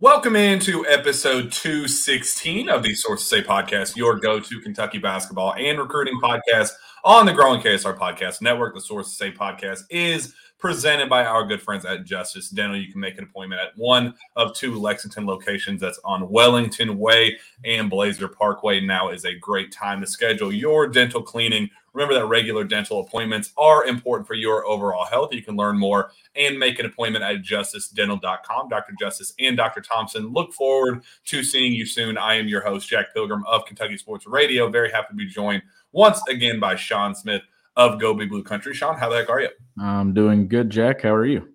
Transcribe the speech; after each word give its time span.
Welcome 0.00 0.36
into 0.36 0.86
episode 0.86 1.50
216 1.50 2.68
of 2.68 2.84
the 2.84 2.94
Sources 2.94 3.26
Say 3.26 3.42
podcast, 3.42 3.96
your 3.96 4.14
go 4.14 4.38
to 4.38 4.60
Kentucky 4.60 4.98
basketball 4.98 5.54
and 5.54 5.76
recruiting 5.76 6.20
podcast 6.20 6.70
on 7.02 7.26
the 7.26 7.32
growing 7.32 7.60
KSR 7.60 7.98
Podcast 7.98 8.40
Network. 8.40 8.76
The 8.76 8.80
Sources 8.80 9.16
Say 9.16 9.32
podcast 9.32 9.80
is 9.90 10.36
presented 10.56 11.08
by 11.08 11.24
our 11.24 11.44
good 11.44 11.60
friends 11.60 11.84
at 11.84 12.04
Justice 12.04 12.48
Dental. 12.48 12.76
You 12.76 12.92
can 12.92 13.00
make 13.00 13.18
an 13.18 13.24
appointment 13.24 13.60
at 13.60 13.76
one 13.76 14.14
of 14.36 14.54
two 14.54 14.78
Lexington 14.78 15.26
locations 15.26 15.80
that's 15.80 15.98
on 16.04 16.30
Wellington 16.30 16.96
Way 16.96 17.36
and 17.64 17.90
Blazer 17.90 18.28
Parkway. 18.28 18.80
Now 18.80 19.08
is 19.08 19.24
a 19.24 19.34
great 19.34 19.72
time 19.72 20.00
to 20.00 20.06
schedule 20.06 20.52
your 20.52 20.86
dental 20.86 21.22
cleaning. 21.22 21.70
Remember 21.98 22.14
that 22.14 22.26
regular 22.26 22.62
dental 22.62 23.00
appointments 23.00 23.50
are 23.58 23.84
important 23.84 24.28
for 24.28 24.34
your 24.34 24.64
overall 24.64 25.04
health. 25.04 25.34
You 25.34 25.42
can 25.42 25.56
learn 25.56 25.76
more 25.76 26.12
and 26.36 26.56
make 26.56 26.78
an 26.78 26.86
appointment 26.86 27.24
at 27.24 27.42
justicedental.com. 27.42 28.68
Dr. 28.68 28.92
Justice 29.00 29.34
and 29.40 29.56
Dr. 29.56 29.80
Thompson 29.80 30.32
look 30.32 30.52
forward 30.52 31.02
to 31.24 31.42
seeing 31.42 31.72
you 31.72 31.84
soon. 31.84 32.16
I 32.16 32.36
am 32.36 32.46
your 32.46 32.60
host, 32.60 32.88
Jack 32.88 33.12
Pilgrim 33.12 33.44
of 33.48 33.64
Kentucky 33.64 33.96
Sports 33.96 34.28
Radio. 34.28 34.70
Very 34.70 34.92
happy 34.92 35.08
to 35.10 35.16
be 35.16 35.26
joined 35.26 35.64
once 35.90 36.22
again 36.28 36.60
by 36.60 36.76
Sean 36.76 37.16
Smith 37.16 37.42
of 37.74 37.98
Go 37.98 38.14
Big 38.14 38.28
Blue 38.28 38.44
Country. 38.44 38.74
Sean, 38.74 38.96
how 38.96 39.08
the 39.08 39.16
heck 39.16 39.28
are 39.28 39.40
you? 39.40 39.48
I'm 39.80 40.14
doing 40.14 40.46
good, 40.46 40.70
Jack. 40.70 41.02
How 41.02 41.14
are 41.14 41.26
you? 41.26 41.48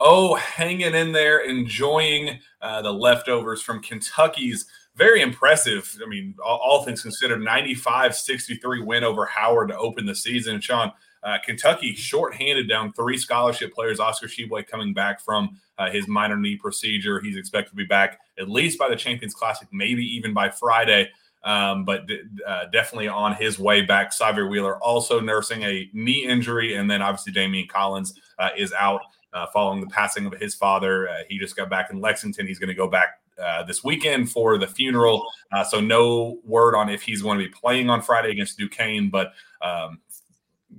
Oh, 0.00 0.34
hanging 0.34 0.96
in 0.96 1.12
there, 1.12 1.38
enjoying 1.38 2.40
uh, 2.60 2.82
the 2.82 2.92
leftovers 2.92 3.62
from 3.62 3.80
Kentucky's 3.80 4.66
very 4.98 5.22
impressive. 5.22 5.96
I 6.04 6.08
mean, 6.08 6.34
all, 6.44 6.58
all, 6.58 6.82
things 6.82 7.00
considered, 7.00 7.40
95 7.40 8.14
63 8.14 8.82
win 8.82 9.04
over 9.04 9.24
Howard 9.24 9.68
to 9.68 9.78
open 9.78 10.04
the 10.04 10.14
season. 10.14 10.56
And 10.56 10.64
Sean, 10.64 10.92
uh, 11.22 11.38
Kentucky 11.44 11.94
shorthanded 11.94 12.68
down 12.68 12.92
three 12.92 13.16
scholarship 13.16 13.72
players. 13.72 14.00
Oscar 14.00 14.26
Tshiebwe 14.26 14.66
coming 14.66 14.92
back 14.92 15.20
from 15.20 15.58
uh, 15.78 15.88
his 15.90 16.08
minor 16.08 16.36
knee 16.36 16.56
procedure. 16.56 17.20
He's 17.20 17.36
expected 17.36 17.70
to 17.70 17.76
be 17.76 17.86
back 17.86 18.18
at 18.38 18.50
least 18.50 18.78
by 18.78 18.88
the 18.88 18.96
Champions 18.96 19.34
Classic, 19.34 19.68
maybe 19.72 20.04
even 20.04 20.34
by 20.34 20.50
Friday. 20.50 21.10
Um, 21.44 21.84
but 21.84 22.02
uh, 22.46 22.64
definitely 22.72 23.08
on 23.08 23.34
his 23.34 23.58
way 23.58 23.82
back. 23.82 24.12
Sahvir 24.12 24.50
Wheeler 24.50 24.82
also 24.82 25.20
nursing 25.20 25.62
a 25.62 25.88
knee 25.92 26.24
injury. 26.24 26.74
And 26.74 26.90
then 26.90 27.00
obviously 27.00 27.32
Daimion 27.32 27.68
Collins 27.68 28.14
uh, 28.38 28.50
is 28.56 28.72
out 28.72 29.02
uh, 29.32 29.46
following 29.52 29.80
the 29.80 29.86
passing 29.86 30.26
of 30.26 30.34
his 30.34 30.56
father. 30.56 31.08
Uh, 31.08 31.18
he 31.28 31.38
just 31.38 31.56
got 31.56 31.70
back 31.70 31.90
in 31.90 32.00
Lexington. 32.00 32.46
He's 32.46 32.58
going 32.58 32.68
to 32.68 32.74
go 32.74 32.88
back 32.88 33.20
uh, 33.42 33.62
this 33.64 33.84
weekend 33.84 34.30
for 34.30 34.58
the 34.58 34.66
funeral. 34.66 35.24
Uh, 35.52 35.64
so 35.64 35.80
no 35.80 36.38
word 36.44 36.74
on 36.74 36.88
if 36.88 37.02
he's 37.02 37.22
going 37.22 37.38
to 37.38 37.44
be 37.44 37.50
playing 37.50 37.90
on 37.90 38.02
Friday 38.02 38.30
against 38.30 38.58
Duquesne, 38.58 39.10
but 39.10 39.32
um, 39.62 40.00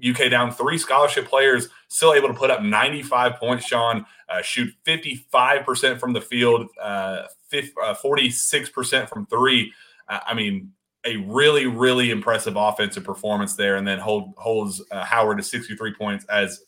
UK 0.08 0.30
down 0.30 0.52
three 0.52 0.78
scholarship 0.78 1.28
players, 1.28 1.70
still 1.88 2.14
able 2.14 2.28
to 2.28 2.34
put 2.34 2.52
up 2.52 2.62
95 2.62 3.36
points, 3.36 3.66
Sean, 3.66 4.06
uh, 4.30 4.42
shoot 4.42 4.74
55% 4.86 6.00
from 6.00 6.14
the 6.14 6.22
field, 6.22 6.68
46% 6.82 9.02
uh, 9.02 9.06
from 9.06 9.26
three. 9.26 9.74
I 10.08 10.34
mean, 10.34 10.72
a 11.06 11.18
really, 11.18 11.66
really 11.66 12.12
impressive 12.12 12.56
offensive 12.58 13.04
performance 13.04 13.56
there, 13.56 13.78
and 13.78 13.88
then 13.88 14.00
hold, 14.00 14.34
holds 14.38 14.82
Howard 14.92 15.38
to 15.38 15.44
63 15.44 15.94
points 15.94 16.26
as 16.26 16.64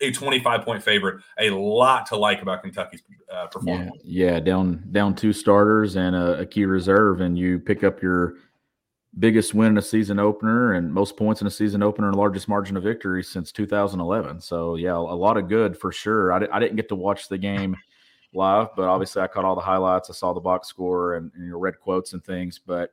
a 0.00 0.10
25 0.10 0.62
point 0.62 0.82
favorite. 0.82 1.22
A 1.38 1.50
lot 1.50 2.06
to 2.06 2.16
like 2.16 2.42
about 2.42 2.62
Kentucky's 2.62 3.02
uh, 3.32 3.46
performance. 3.46 3.92
Yeah, 4.02 4.32
yeah, 4.32 4.40
down 4.40 4.84
down 4.92 5.14
two 5.14 5.32
starters 5.32 5.96
and 5.96 6.14
a, 6.14 6.40
a, 6.40 6.46
key 6.46 6.64
reserve, 6.64 7.20
and 7.20 7.38
you 7.38 7.58
pick 7.58 7.84
up 7.84 8.02
your 8.02 8.34
biggest 9.18 9.54
win 9.54 9.68
in 9.68 9.78
a 9.78 9.82
season 9.82 10.18
opener 10.18 10.72
and 10.72 10.92
most 10.92 11.16
points 11.16 11.40
in 11.40 11.46
a 11.46 11.50
season 11.50 11.82
opener 11.82 12.08
and 12.08 12.16
largest 12.16 12.48
margin 12.48 12.76
of 12.76 12.82
victory 12.82 13.22
since 13.22 13.52
2011. 13.52 14.40
So 14.40 14.74
yeah, 14.74 14.96
a 14.96 14.98
lot 14.98 15.36
of 15.36 15.48
good 15.48 15.76
for 15.76 15.92
sure. 15.92 16.32
I, 16.32 16.46
I 16.50 16.58
didn't 16.58 16.76
get 16.76 16.88
to 16.88 16.96
watch 16.96 17.28
the 17.28 17.38
game 17.38 17.76
live, 18.34 18.68
but 18.76 18.88
obviously 18.88 19.22
I 19.22 19.28
caught 19.28 19.44
all 19.44 19.54
the 19.54 19.60
highlights. 19.60 20.10
I 20.10 20.14
saw 20.14 20.32
the 20.32 20.40
box 20.40 20.66
score 20.68 21.14
and, 21.14 21.30
and 21.36 21.46
your 21.46 21.58
red 21.58 21.78
quotes 21.78 22.12
and 22.12 22.24
things, 22.24 22.58
but 22.58 22.90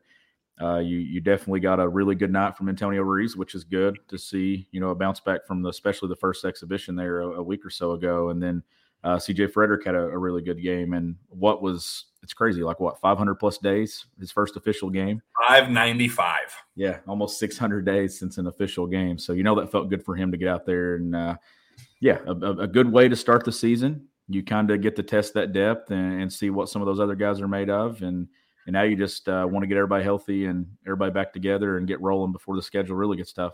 uh, 0.61 0.79
you 0.79 0.99
you 0.99 1.21
definitely 1.21 1.59
got 1.59 1.79
a 1.79 1.87
really 1.87 2.15
good 2.15 2.31
night 2.31 2.55
from 2.55 2.69
Antonio 2.69 3.01
Reeves, 3.01 3.35
which 3.35 3.55
is 3.55 3.63
good 3.63 3.97
to 4.07 4.17
see. 4.17 4.67
You 4.71 4.79
know, 4.79 4.89
a 4.89 4.95
bounce 4.95 5.19
back 5.19 5.45
from 5.45 5.61
the 5.61 5.69
especially 5.69 6.09
the 6.09 6.15
first 6.15 6.45
exhibition 6.45 6.95
there 6.95 7.21
a, 7.21 7.27
a 7.39 7.43
week 7.43 7.65
or 7.65 7.69
so 7.69 7.93
ago, 7.93 8.29
and 8.29 8.41
then 8.41 8.63
uh, 9.03 9.15
CJ 9.15 9.51
Frederick 9.51 9.85
had 9.85 9.95
a, 9.95 10.03
a, 10.03 10.17
really 10.17 10.43
good 10.43 10.61
game. 10.61 10.93
And 10.93 11.15
what 11.29 11.61
was 11.61 12.05
it's 12.21 12.33
crazy, 12.33 12.61
like 12.61 12.79
what 12.79 12.99
500 12.99 13.35
plus 13.35 13.57
days 13.57 14.05
his 14.19 14.31
first 14.31 14.55
official 14.57 14.91
game, 14.91 15.21
595. 15.47 16.37
Yeah, 16.75 16.99
almost 17.07 17.39
600 17.39 17.83
days 17.83 18.19
since 18.19 18.37
an 18.37 18.47
official 18.47 18.85
game. 18.85 19.17
So 19.17 19.33
you 19.33 19.43
know 19.43 19.55
that 19.55 19.71
felt 19.71 19.89
good 19.89 20.03
for 20.03 20.15
him 20.15 20.31
to 20.31 20.37
get 20.37 20.47
out 20.47 20.65
there 20.65 20.95
and 20.95 21.15
uh, 21.15 21.35
yeah, 21.99 22.19
a, 22.27 22.31
a, 22.31 22.67
good 22.67 22.91
way 22.91 23.07
to 23.07 23.15
start 23.15 23.43
the 23.43 23.51
season. 23.51 24.07
You 24.27 24.43
kind 24.43 24.69
of 24.71 24.81
get 24.81 24.95
to 24.95 25.03
test 25.03 25.33
that 25.33 25.53
depth 25.53 25.91
and, 25.91 26.21
and 26.21 26.31
see 26.31 26.49
what 26.49 26.69
some 26.69 26.81
of 26.81 26.85
those 26.85 26.99
other 26.99 27.15
guys 27.15 27.41
are 27.41 27.47
made 27.47 27.69
of, 27.69 28.01
and 28.01 28.27
and 28.65 28.73
now 28.73 28.83
you 28.83 28.95
just 28.95 29.27
uh, 29.27 29.47
want 29.49 29.63
to 29.63 29.67
get 29.67 29.77
everybody 29.77 30.03
healthy 30.03 30.45
and 30.45 30.67
everybody 30.85 31.11
back 31.11 31.33
together 31.33 31.77
and 31.77 31.87
get 31.87 32.01
rolling 32.01 32.31
before 32.31 32.55
the 32.55 32.61
schedule 32.61 32.95
really 32.95 33.17
gets 33.17 33.33
tough. 33.33 33.53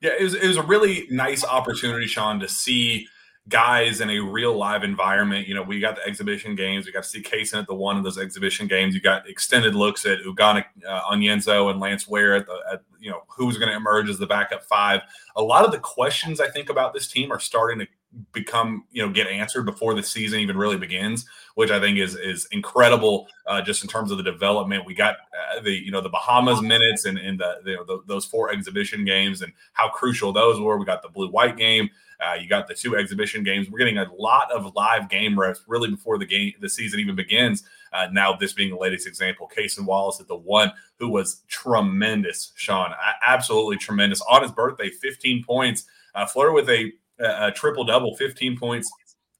Yeah, 0.00 0.12
it 0.18 0.22
was, 0.22 0.34
it 0.34 0.46
was 0.46 0.56
a 0.56 0.62
really 0.62 1.06
nice 1.10 1.44
opportunity, 1.44 2.06
Sean, 2.06 2.40
to 2.40 2.48
see 2.48 3.06
guys 3.48 4.00
in 4.00 4.10
a 4.10 4.18
real 4.20 4.56
live 4.56 4.84
environment. 4.84 5.48
You 5.48 5.54
know, 5.54 5.62
we 5.62 5.80
got 5.80 5.96
the 5.96 6.06
exhibition 6.06 6.54
games. 6.54 6.86
We 6.86 6.92
got 6.92 7.04
to 7.04 7.08
see 7.08 7.22
Cason 7.22 7.60
at 7.60 7.66
the 7.66 7.74
one 7.74 7.96
of 7.96 8.04
those 8.04 8.18
exhibition 8.18 8.66
games. 8.66 8.94
You 8.94 9.00
got 9.00 9.28
extended 9.28 9.74
looks 9.74 10.04
at 10.04 10.20
Ugonna 10.20 10.64
uh, 10.86 11.02
Onyenso 11.02 11.70
and 11.70 11.80
Lance 11.80 12.06
Ware 12.08 12.34
at 12.34 12.46
the, 12.46 12.58
at, 12.72 12.82
you 13.00 13.10
know, 13.10 13.22
who's 13.28 13.58
going 13.58 13.70
to 13.70 13.76
emerge 13.76 14.08
as 14.08 14.18
the 14.18 14.26
backup 14.26 14.64
five. 14.64 15.02
A 15.36 15.42
lot 15.42 15.64
of 15.64 15.72
the 15.72 15.78
questions 15.78 16.40
I 16.40 16.48
think 16.48 16.68
about 16.68 16.94
this 16.94 17.08
team 17.08 17.32
are 17.32 17.40
starting 17.40 17.78
to 17.78 17.86
become 18.32 18.84
you 18.90 19.04
know 19.04 19.10
get 19.10 19.26
answered 19.26 19.62
before 19.62 19.94
the 19.94 20.02
season 20.02 20.40
even 20.40 20.56
really 20.56 20.76
begins 20.76 21.26
which 21.54 21.70
i 21.70 21.80
think 21.80 21.98
is 21.98 22.14
is 22.16 22.46
incredible 22.52 23.26
uh, 23.46 23.60
just 23.60 23.82
in 23.82 23.88
terms 23.88 24.10
of 24.10 24.18
the 24.18 24.22
development. 24.22 24.86
We 24.86 24.94
got 24.94 25.16
uh, 25.16 25.60
the 25.60 25.72
you 25.72 25.90
know 25.90 26.00
the 26.00 26.08
bahamas 26.08 26.62
minutes 26.62 27.06
and, 27.06 27.18
and 27.18 27.38
the, 27.38 27.56
the, 27.64 27.84
the, 27.86 28.02
those 28.06 28.24
four 28.24 28.52
exhibition 28.52 29.04
games 29.04 29.42
and 29.42 29.52
how 29.72 29.88
crucial 29.88 30.32
those 30.32 30.60
were. 30.60 30.78
We 30.78 30.84
got 30.84 31.02
the 31.02 31.08
blue 31.08 31.28
white 31.28 31.56
game 31.56 31.90
uh, 32.22 32.34
you 32.34 32.48
got 32.48 32.68
the 32.68 32.74
two 32.74 32.96
exhibition 32.96 33.42
games. 33.42 33.68
We're 33.68 33.78
getting 33.78 33.98
a 33.98 34.06
lot 34.16 34.50
of 34.52 34.74
live 34.76 35.08
game 35.08 35.38
reps 35.38 35.62
really 35.66 35.90
before 35.90 36.18
the 36.18 36.26
game 36.26 36.52
the 36.60 36.68
season 36.68 37.00
even 37.00 37.16
begins. 37.16 37.64
Uh, 37.92 38.08
now 38.12 38.34
this 38.34 38.52
being 38.52 38.70
the 38.70 38.76
latest 38.76 39.06
example 39.06 39.50
Cason 39.54 39.84
Wallace 39.84 40.20
at 40.20 40.28
the 40.28 40.36
one 40.36 40.72
who 40.98 41.10
was 41.10 41.42
tremendous 41.48 42.52
sean 42.54 42.92
absolutely 43.26 43.76
tremendous. 43.76 44.22
On 44.30 44.42
his 44.42 44.52
birthday 44.52 44.88
15 44.88 45.44
points 45.44 45.84
uh, 46.14 46.26
flirted 46.26 46.54
with 46.54 46.70
a 46.70 46.92
a 47.18 47.52
triple 47.52 47.84
double, 47.84 48.16
15 48.16 48.58
points, 48.58 48.90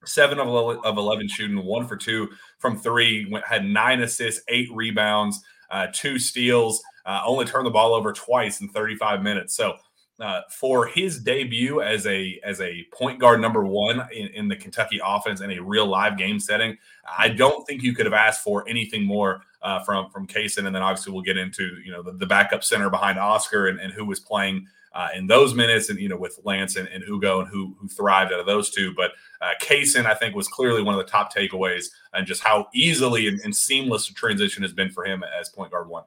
seven 0.05 0.39
of 0.39 0.99
11 0.99 1.29
shooting, 1.29 1.65
one 1.65 1.87
for 1.87 1.97
two 1.97 2.29
from 2.59 2.79
three, 2.79 3.27
went, 3.31 3.47
had 3.47 3.65
nine 3.65 4.03
assists, 4.03 4.43
eight 4.49 4.69
rebounds, 4.73 5.43
uh, 5.71 5.87
two 5.93 6.19
steals, 6.19 6.83
uh, 7.07 7.23
only 7.25 7.45
turned 7.45 7.67
the 7.67 7.71
ball 7.71 7.95
over 7.95 8.12
twice 8.12 8.61
in 8.61 8.69
35 8.69 9.23
minutes. 9.23 9.55
So, 9.55 9.75
uh, 10.21 10.43
for 10.50 10.87
his 10.87 11.19
debut 11.19 11.81
as 11.81 12.06
a 12.06 12.38
as 12.44 12.61
a 12.61 12.87
point 12.93 13.19
guard 13.19 13.41
number 13.41 13.65
one 13.65 14.06
in, 14.12 14.29
in, 14.29 14.47
the 14.47 14.55
Kentucky 14.55 15.00
offense 15.05 15.41
in 15.41 15.50
a 15.50 15.59
real 15.59 15.87
live 15.87 16.17
game 16.17 16.38
setting, 16.38 16.76
I 17.19 17.29
don't 17.29 17.67
think 17.67 17.82
you 17.82 17.93
could 17.93 18.06
have 18.06 18.12
asked 18.12 18.44
for 18.44 18.69
anything 18.69 19.05
more 19.05 19.43
uh, 19.62 19.82
from 19.82 20.11
from 20.11 20.29
Cason. 20.29 20.67
And 20.67 20.75
then 20.75 20.82
obviously 20.82 21.12
we'll 21.12 21.23
get 21.23 21.38
into 21.38 21.76
you 21.85 21.91
know 21.91 22.03
the, 22.03 22.12
the 22.12 22.26
backup 22.26 22.62
center 22.62 22.88
behind 22.88 23.19
Oscar 23.19 23.67
and, 23.67 23.81
and 23.81 23.93
who 23.93 24.05
was 24.05 24.21
playing 24.21 24.67
uh, 24.94 25.09
in 25.15 25.27
those 25.27 25.55
minutes, 25.55 25.89
and 25.89 25.99
you 25.99 26.09
know 26.09 26.17
with 26.17 26.39
Lance 26.44 26.77
and, 26.77 26.89
and 26.89 27.05
Ugo 27.09 27.41
and 27.41 27.49
who 27.49 27.77
who 27.81 27.89
thrived 27.89 28.33
out 28.33 28.41
of 28.41 28.47
those 28.47 28.71
two. 28.71 28.94
But 28.94 29.12
uh, 29.41 29.50
Cason, 29.61 30.06
I 30.06 30.15
think, 30.15 30.35
was 30.35 30.49
clearly 30.49 30.83
one 30.83 30.94
of 30.94 31.05
the 31.05 31.11
top 31.11 31.35
takeaways, 31.35 31.87
and 32.12 32.27
just 32.27 32.43
how 32.43 32.69
easily 32.75 33.29
and, 33.29 33.41
and 33.41 33.55
seamless 33.55 34.09
the 34.09 34.15
transition 34.15 34.62
has 34.62 34.73
been 34.73 34.91
for 34.91 35.05
him 35.05 35.25
as 35.39 35.49
point 35.49 35.71
guard 35.71 35.89
one. 35.89 36.05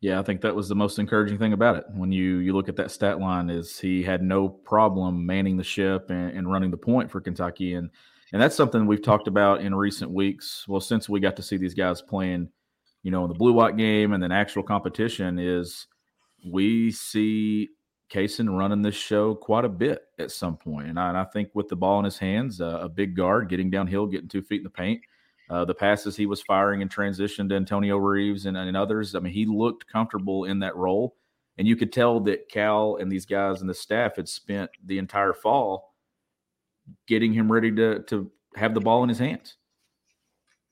Yeah, 0.00 0.20
I 0.20 0.22
think 0.22 0.40
that 0.42 0.54
was 0.54 0.68
the 0.68 0.76
most 0.76 1.00
encouraging 1.00 1.38
thing 1.38 1.52
about 1.52 1.76
it. 1.76 1.84
When 1.92 2.12
you 2.12 2.36
you 2.36 2.52
look 2.52 2.68
at 2.68 2.76
that 2.76 2.90
stat 2.92 3.18
line, 3.18 3.50
is 3.50 3.78
he 3.78 4.02
had 4.02 4.22
no 4.22 4.48
problem 4.48 5.26
manning 5.26 5.56
the 5.56 5.64
ship 5.64 6.10
and, 6.10 6.30
and 6.30 6.50
running 6.50 6.70
the 6.70 6.76
point 6.76 7.10
for 7.10 7.20
Kentucky, 7.20 7.74
and 7.74 7.90
and 8.32 8.40
that's 8.40 8.54
something 8.54 8.86
we've 8.86 9.02
talked 9.02 9.26
about 9.26 9.60
in 9.60 9.74
recent 9.74 10.10
weeks. 10.10 10.64
Well, 10.68 10.80
since 10.80 11.08
we 11.08 11.18
got 11.18 11.34
to 11.36 11.42
see 11.42 11.56
these 11.56 11.74
guys 11.74 12.00
playing, 12.00 12.48
you 13.02 13.10
know, 13.10 13.24
in 13.24 13.28
the 13.28 13.38
blue 13.38 13.52
white 13.52 13.76
game 13.76 14.12
and 14.12 14.22
then 14.22 14.30
actual 14.30 14.62
competition, 14.62 15.38
is 15.40 15.88
we 16.46 16.92
see 16.92 17.70
Cason 18.10 18.56
running 18.56 18.82
this 18.82 18.94
show 18.94 19.34
quite 19.34 19.64
a 19.64 19.68
bit 19.68 20.02
at 20.18 20.30
some 20.30 20.56
point. 20.56 20.88
And 20.88 20.98
I, 20.98 21.08
and 21.08 21.18
I 21.18 21.24
think 21.24 21.50
with 21.54 21.68
the 21.68 21.76
ball 21.76 21.98
in 21.98 22.04
his 22.04 22.18
hands, 22.18 22.60
uh, 22.60 22.78
a 22.80 22.88
big 22.88 23.14
guard 23.14 23.48
getting 23.48 23.70
downhill, 23.70 24.06
getting 24.06 24.28
two 24.28 24.42
feet 24.42 24.58
in 24.58 24.64
the 24.64 24.70
paint, 24.70 25.00
uh, 25.50 25.64
the 25.64 25.74
passes 25.74 26.16
he 26.16 26.26
was 26.26 26.42
firing 26.42 26.80
in 26.80 26.88
transition 26.88 27.48
to 27.48 27.54
Antonio 27.54 27.96
Reeves 27.96 28.46
and, 28.46 28.56
and 28.56 28.76
others, 28.76 29.14
I 29.14 29.20
mean, 29.20 29.32
he 29.32 29.46
looked 29.46 29.86
comfortable 29.90 30.44
in 30.44 30.58
that 30.60 30.76
role. 30.76 31.16
And 31.56 31.66
you 31.66 31.74
could 31.74 31.92
tell 31.92 32.20
that 32.20 32.48
Cal 32.48 32.96
and 32.96 33.10
these 33.10 33.26
guys 33.26 33.60
and 33.60 33.68
the 33.68 33.74
staff 33.74 34.16
had 34.16 34.28
spent 34.28 34.70
the 34.86 34.98
entire 34.98 35.32
fall 35.32 35.94
getting 37.06 37.32
him 37.32 37.50
ready 37.50 37.74
to, 37.74 38.00
to 38.04 38.30
have 38.54 38.74
the 38.74 38.80
ball 38.80 39.02
in 39.02 39.08
his 39.08 39.18
hands. 39.18 39.56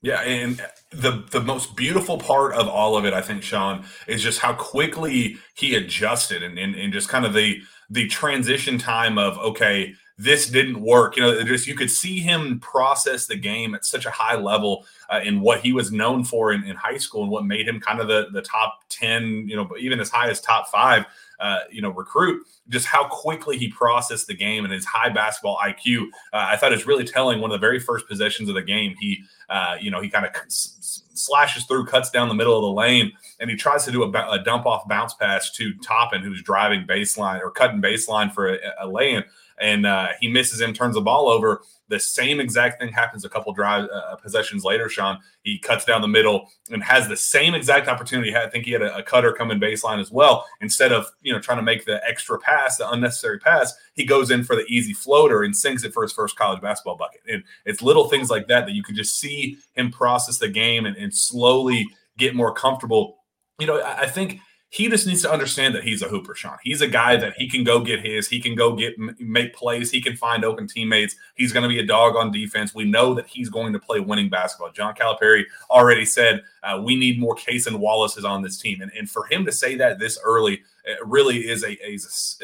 Yeah, 0.01 0.21
and 0.21 0.61
the 0.91 1.25
the 1.31 1.41
most 1.41 1.75
beautiful 1.75 2.17
part 2.17 2.53
of 2.53 2.67
all 2.67 2.97
of 2.97 3.05
it, 3.05 3.13
I 3.13 3.21
think, 3.21 3.41
Sean, 3.43 3.83
is 4.07 4.21
just 4.21 4.39
how 4.39 4.53
quickly 4.53 5.37
he 5.55 5.75
adjusted 5.75 6.43
and, 6.43 6.57
and, 6.59 6.75
and 6.75 6.93
just 6.93 7.09
kind 7.09 7.25
of 7.25 7.33
the 7.33 7.61
the 7.89 8.07
transition 8.07 8.77
time 8.77 9.17
of 9.17 9.37
okay, 9.39 9.95
this 10.17 10.49
didn't 10.49 10.81
work. 10.81 11.17
You 11.17 11.23
know, 11.23 11.43
just 11.43 11.65
you 11.67 11.75
could 11.75 11.89
see 11.89 12.19
him 12.19 12.59
process 12.59 13.25
the 13.25 13.35
game 13.35 13.73
at 13.73 13.85
such 13.85 14.05
a 14.05 14.11
high 14.11 14.35
level 14.35 14.85
uh, 15.09 15.21
in 15.23 15.41
what 15.41 15.61
he 15.61 15.73
was 15.73 15.91
known 15.91 16.23
for 16.23 16.53
in, 16.53 16.63
in 16.63 16.75
high 16.75 16.97
school 16.97 17.23
and 17.23 17.31
what 17.31 17.45
made 17.45 17.67
him 17.67 17.79
kind 17.79 17.99
of 17.99 18.07
the 18.07 18.27
the 18.31 18.43
top 18.43 18.81
ten, 18.89 19.47
you 19.47 19.55
know, 19.55 19.67
even 19.79 19.99
as 19.99 20.09
high 20.09 20.29
as 20.29 20.39
top 20.39 20.67
five 20.67 21.05
uh, 21.39 21.59
you 21.71 21.81
know, 21.81 21.89
recruit, 21.89 22.45
just 22.69 22.85
how 22.85 23.07
quickly 23.07 23.57
he 23.57 23.69
processed 23.69 24.27
the 24.27 24.33
game 24.33 24.63
and 24.63 24.73
his 24.73 24.85
high 24.85 25.09
basketball 25.09 25.57
IQ. 25.57 26.03
Uh, 26.33 26.47
I 26.49 26.57
thought 26.57 26.73
it's 26.73 26.87
really 26.87 27.03
telling. 27.03 27.39
One 27.39 27.51
of 27.51 27.59
the 27.59 27.65
very 27.65 27.79
first 27.79 28.07
possessions 28.07 28.49
of 28.49 28.55
the 28.55 28.61
game, 28.61 28.95
he, 28.99 29.23
uh, 29.49 29.77
you 29.79 29.91
know, 29.91 30.01
he 30.01 30.09
kind 30.09 30.25
of 30.25 30.31
slashes 30.49 31.65
through, 31.65 31.85
cuts 31.85 32.09
down 32.09 32.27
the 32.27 32.33
middle 32.33 32.55
of 32.55 32.63
the 32.63 32.71
lane, 32.71 33.11
and 33.39 33.49
he 33.49 33.55
tries 33.55 33.85
to 33.85 33.91
do 33.91 34.03
a, 34.03 34.43
dump 34.43 34.65
off 34.65 34.87
bounce 34.87 35.13
pass 35.13 35.51
to 35.51 35.73
Toppin, 35.75 36.21
who's 36.21 36.41
driving 36.41 36.85
baseline 36.85 37.41
or 37.41 37.51
cutting 37.51 37.81
baseline 37.81 38.33
for 38.33 38.53
a, 38.53 38.57
a 38.81 38.87
lay-in 38.87 39.23
and 39.59 39.85
uh, 39.85 40.09
he 40.19 40.27
misses 40.27 40.61
him, 40.61 40.73
turns 40.73 40.95
the 40.95 41.01
ball 41.01 41.29
over. 41.29 41.61
The 41.89 41.99
same 41.99 42.41
exact 42.41 42.81
thing 42.81 42.91
happens 42.91 43.23
a 43.23 43.29
couple 43.29 43.53
drive 43.53 43.87
uh, 43.89 44.15
possessions 44.17 44.65
later. 44.65 44.89
Sean 44.89 45.19
he 45.43 45.57
cuts 45.57 45.85
down 45.85 46.01
the 46.01 46.07
middle 46.07 46.49
and 46.69 46.83
has 46.83 47.07
the 47.07 47.15
same 47.15 47.53
exact 47.53 47.87
opportunity. 47.87 48.35
I 48.35 48.49
think 48.49 48.65
he 48.65 48.71
had 48.71 48.81
a, 48.81 48.97
a 48.97 49.03
cutter 49.03 49.31
coming 49.31 49.59
baseline 49.59 50.01
as 50.01 50.11
well. 50.11 50.45
Instead 50.59 50.91
of 50.91 51.07
you 51.21 51.31
know 51.31 51.39
trying 51.39 51.59
to 51.59 51.63
make 51.63 51.85
the 51.85 52.05
extra 52.05 52.37
pass, 52.37 52.77
the 52.77 52.89
unnecessary 52.91 53.39
pass, 53.39 53.73
he 53.93 54.05
goes 54.05 54.31
in 54.31 54.43
for 54.43 54.55
the 54.55 54.65
easy 54.67 54.93
floater 54.93 55.43
and 55.43 55.55
sinks 55.55 55.83
it 55.83 55.93
for 55.93 56.03
his 56.03 56.11
first 56.11 56.35
college 56.35 56.61
basketball 56.61 56.97
bucket. 56.97 57.21
And 57.29 57.43
it's 57.65 57.81
little 57.81 58.09
things 58.09 58.29
like 58.29 58.47
that 58.47 58.65
that 58.65 58.73
you 58.73 58.83
can 58.83 58.95
just 58.95 59.17
see 59.17 59.57
him 59.73 59.89
process 59.89 60.37
the 60.39 60.49
game 60.49 60.85
and, 60.85 60.97
and 60.97 61.13
slowly 61.13 61.87
get 62.17 62.35
more 62.35 62.53
comfortable. 62.53 63.23
You 63.59 63.67
know, 63.67 63.79
I, 63.79 64.01
I 64.01 64.07
think 64.07 64.41
he 64.77 64.87
just 64.89 65.07
needs 65.07 65.23
to 65.23 65.31
understand 65.31 65.73
that 65.73 65.83
he's 65.83 66.03
a 66.03 66.07
hooper, 66.07 66.35
Sean. 66.35 66.57
He's 66.61 66.81
a 66.81 66.87
guy 66.87 67.17
that 67.17 67.33
he 67.35 67.49
can 67.49 67.63
go 67.63 67.79
get 67.79 68.05
his, 68.05 68.27
he 68.27 68.39
can 68.39 68.53
go 68.53 68.75
get 68.75 68.93
make 69.19 69.55
plays, 69.55 69.89
he 69.89 69.99
can 69.99 70.15
find 70.15 70.45
open 70.45 70.67
teammates. 70.67 71.15
He's 71.33 71.51
going 71.51 71.63
to 71.63 71.67
be 71.67 71.79
a 71.79 71.85
dog 71.85 72.15
on 72.15 72.31
defense. 72.31 72.75
We 72.75 72.85
know 72.85 73.15
that 73.15 73.25
he's 73.25 73.49
going 73.49 73.73
to 73.73 73.79
play 73.79 73.99
winning 73.99 74.29
basketball. 74.29 74.71
John 74.71 74.93
Calipari 74.93 75.45
already 75.71 76.05
said 76.05 76.43
uh, 76.61 76.79
we 76.85 76.95
need 76.95 77.19
more 77.19 77.35
Cason 77.35 77.79
Wallace's 77.79 78.23
on 78.23 78.43
this 78.43 78.59
team, 78.59 78.81
and, 78.81 78.91
and 78.95 79.09
for 79.09 79.25
him 79.25 79.45
to 79.45 79.51
say 79.51 79.75
that 79.77 79.97
this 79.97 80.19
early 80.23 80.61
really 81.03 81.49
is 81.49 81.63
a, 81.63 81.71
a, 81.83 81.95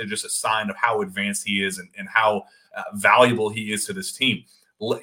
a, 0.02 0.06
just 0.08 0.26
a 0.26 0.30
sign 0.30 0.72
of 0.72 0.76
how 0.76 1.04
advanced 1.04 1.48
he 1.48 1.64
is 1.64 1.78
and, 1.78 1.90
and 2.00 2.10
how 2.10 2.46
uh, 2.76 2.82
valuable 2.96 3.50
he 3.50 3.72
is 3.72 3.86
to 3.86 3.94
this 3.94 4.12
team 4.12 4.44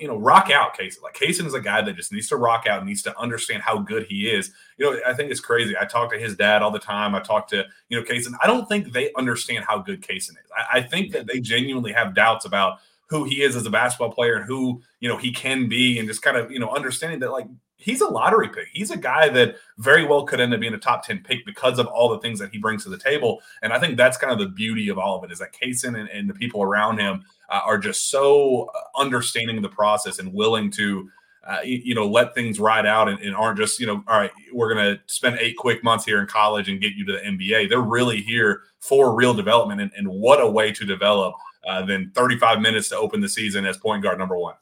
you 0.01 0.09
know, 0.09 0.17
rock 0.19 0.51
out 0.51 0.77
Cason. 0.77 1.03
Like 1.03 1.15
Cason 1.15 1.47
is 1.47 1.55
a 1.55 1.61
guy 1.61 1.83
that 1.83 1.97
just 1.97 2.13
needs 2.13 2.29
to 2.29 2.37
rock 2.37 2.67
out, 2.67 2.85
needs 2.85 3.03
to 3.03 3.19
understand 3.19 3.63
how 3.63 3.79
good 3.79 4.05
he 4.05 4.29
is. 4.31 4.53
You 4.79 4.87
know, 4.87 5.01
I 5.07 5.15
think 5.15 5.31
it's 5.31 5.41
crazy. 5.41 5.75
I 5.79 5.85
talk 5.85 6.13
to 6.13 6.19
his 6.19 6.37
dad 6.37 6.63
all 6.63 6.71
the 6.71 6.79
time. 6.79 7.15
I 7.15 7.21
talk 7.21 7.49
to, 7.49 7.65
you 7.89 7.99
know, 7.99 8.05
Cason. 8.05 8.35
I 8.43 8.47
don't 8.47 8.69
think 8.69 8.93
they 8.93 9.13
understand 9.15 9.65
how 9.65 9.79
good 9.79 10.03
Cason 10.03 10.31
is. 10.31 10.51
I, 10.57 10.79
I 10.79 10.83
think 10.83 11.13
that 11.13 11.27
they 11.27 11.41
genuinely 11.41 11.93
have 11.93 12.15
doubts 12.15 12.45
about 12.45 12.79
who 13.09 13.25
he 13.25 13.43
is 13.43 13.57
as 13.57 13.67
a 13.67 13.71
basketball 13.71 14.13
player 14.13 14.37
and 14.37 14.45
who, 14.45 14.81
you 15.01 15.09
know, 15.09 15.17
he 15.17 15.33
can 15.33 15.69
be 15.69 15.99
and 15.99 16.07
just 16.09 16.23
kind 16.23 16.37
of, 16.37 16.51
you 16.51 16.59
know, 16.59 16.71
understanding 16.71 17.19
that 17.21 17.33
like 17.33 17.47
he's 17.81 18.01
a 18.01 18.07
lottery 18.07 18.49
pick. 18.49 18.69
He's 18.73 18.91
a 18.91 18.97
guy 18.97 19.29
that 19.31 19.57
very 19.79 20.05
well 20.05 20.25
could 20.25 20.41
end 20.41 20.55
up 20.55 20.61
being 20.61 20.75
a 20.75 20.79
top 20.79 21.05
10 21.05 21.21
pick 21.25 21.45
because 21.45 21.79
of 21.79 21.87
all 21.87 22.09
the 22.09 22.19
things 22.19 22.39
that 22.39 22.51
he 22.51 22.59
brings 22.59 22.85
to 22.85 22.91
the 22.91 22.99
table. 22.99 23.41
And 23.63 23.73
I 23.73 23.79
think 23.79 23.97
that's 23.97 24.17
kind 24.17 24.33
of 24.33 24.39
the 24.39 24.49
beauty 24.49 24.89
of 24.89 24.99
all 24.99 25.17
of 25.17 25.25
it 25.25 25.33
is 25.33 25.39
that 25.39 25.53
Cason 25.53 25.99
and, 25.99 26.09
and 26.09 26.29
the 26.29 26.35
people 26.35 26.63
around 26.63 26.99
him 26.99 27.25
uh, 27.49 27.61
are 27.65 27.79
just 27.79 28.11
so 28.11 28.71
uh, 28.75 29.01
understanding 29.01 29.61
the 29.63 29.69
process 29.69 30.19
and 30.19 30.33
willing 30.33 30.71
to, 30.73 31.11
uh, 31.47 31.61
you, 31.65 31.81
you, 31.85 31.95
know, 31.95 32.07
let 32.07 32.35
things 32.35 32.61
ride 32.61 32.87
out 32.87 33.09
and, 33.09 33.19
and, 33.21 33.35
aren't 33.35 33.59
just, 33.59 33.81
you 33.81 33.87
know, 33.87 34.05
all 34.07 34.19
right, 34.19 34.31
we're 34.53 34.73
going 34.73 34.95
to 34.95 35.01
spend 35.07 35.39
eight 35.41 35.57
quick 35.57 35.83
months 35.83 36.05
here 36.05 36.21
in 36.21 36.27
college 36.27 36.69
and 36.69 36.81
get 36.81 36.93
you 36.93 37.05
to 37.07 37.13
the 37.13 37.19
NBA. 37.19 37.69
They're 37.69 37.81
really 37.81 38.21
here 38.21 38.63
for 38.79 39.15
real 39.15 39.35
development. 39.35 39.81
And, 39.81 39.91
and 39.97 40.07
what 40.07 40.41
a 40.41 40.49
way 40.49 40.71
to 40.73 40.85
develop 40.85 41.35
uh, 41.67 41.85
than 41.85 42.11
35 42.15 42.61
minutes 42.61 42.89
to 42.91 42.97
open 42.97 43.21
the 43.21 43.29
season 43.29 43.65
as 43.65 43.77
point 43.79 44.03
guard 44.03 44.19
number 44.19 44.37
one. 44.37 44.55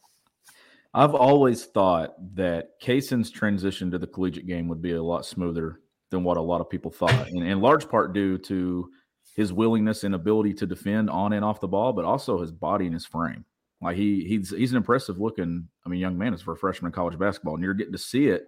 I've 0.94 1.14
always 1.14 1.66
thought 1.66 2.14
that 2.34 2.70
Cason's 2.80 3.30
transition 3.30 3.90
to 3.90 3.98
the 3.98 4.06
collegiate 4.06 4.46
game 4.46 4.68
would 4.68 4.82
be 4.82 4.92
a 4.92 5.02
lot 5.02 5.26
smoother 5.26 5.80
than 6.10 6.24
what 6.24 6.38
a 6.38 6.42
lot 6.42 6.60
of 6.60 6.70
people 6.70 6.90
thought, 6.90 7.28
and 7.28 7.46
in 7.46 7.60
large 7.60 7.88
part 7.88 8.14
due 8.14 8.38
to 8.38 8.90
his 9.36 9.52
willingness 9.52 10.04
and 10.04 10.14
ability 10.14 10.54
to 10.54 10.66
defend 10.66 11.10
on 11.10 11.32
and 11.32 11.44
off 11.44 11.60
the 11.60 11.68
ball, 11.68 11.92
but 11.92 12.04
also 12.04 12.40
his 12.40 12.50
body 12.50 12.86
and 12.86 12.94
his 12.94 13.06
frame. 13.06 13.44
Like 13.80 13.96
he 13.96 14.24
he's 14.24 14.50
he's 14.50 14.72
an 14.72 14.78
impressive 14.78 15.20
looking, 15.20 15.68
I 15.84 15.88
mean, 15.88 16.00
young 16.00 16.18
man 16.18 16.34
as 16.34 16.42
for 16.42 16.52
a 16.52 16.56
freshman 16.56 16.88
in 16.88 16.92
college 16.92 17.18
basketball, 17.18 17.54
and 17.54 17.62
you're 17.62 17.74
getting 17.74 17.92
to 17.92 17.98
see 17.98 18.28
it 18.28 18.46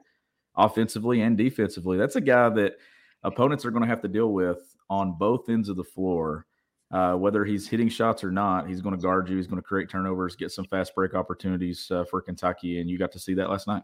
offensively 0.57 1.21
and 1.21 1.37
defensively. 1.37 1.97
That's 1.97 2.17
a 2.17 2.21
guy 2.21 2.49
that 2.49 2.75
opponents 3.23 3.65
are 3.65 3.71
going 3.71 3.83
to 3.83 3.89
have 3.89 4.03
to 4.03 4.09
deal 4.09 4.33
with 4.33 4.59
on 4.89 5.17
both 5.19 5.49
ends 5.49 5.69
of 5.69 5.77
the 5.77 5.85
floor 5.85 6.47
uh, 6.91 7.15
whether 7.15 7.45
he's 7.45 7.69
hitting 7.69 7.89
shots 7.89 8.25
or 8.25 8.31
not, 8.31 8.69
he's 8.69 8.81
going 8.81 8.97
to 8.97 9.01
guard 9.01 9.29
you. 9.29 9.37
He's 9.37 9.47
going 9.47 9.61
to 9.61 9.67
create 9.67 9.89
turnovers, 9.89 10.35
get 10.35 10.51
some 10.51 10.65
fast 10.65 10.95
break 10.95 11.15
opportunities 11.15 11.89
uh, 11.91 12.05
for 12.05 12.21
Kentucky, 12.21 12.81
and 12.81 12.91
you 12.91 12.99
got 12.99 13.13
to 13.13 13.19
see 13.19 13.35
that 13.35 13.49
last 13.49 13.67
night. 13.69 13.83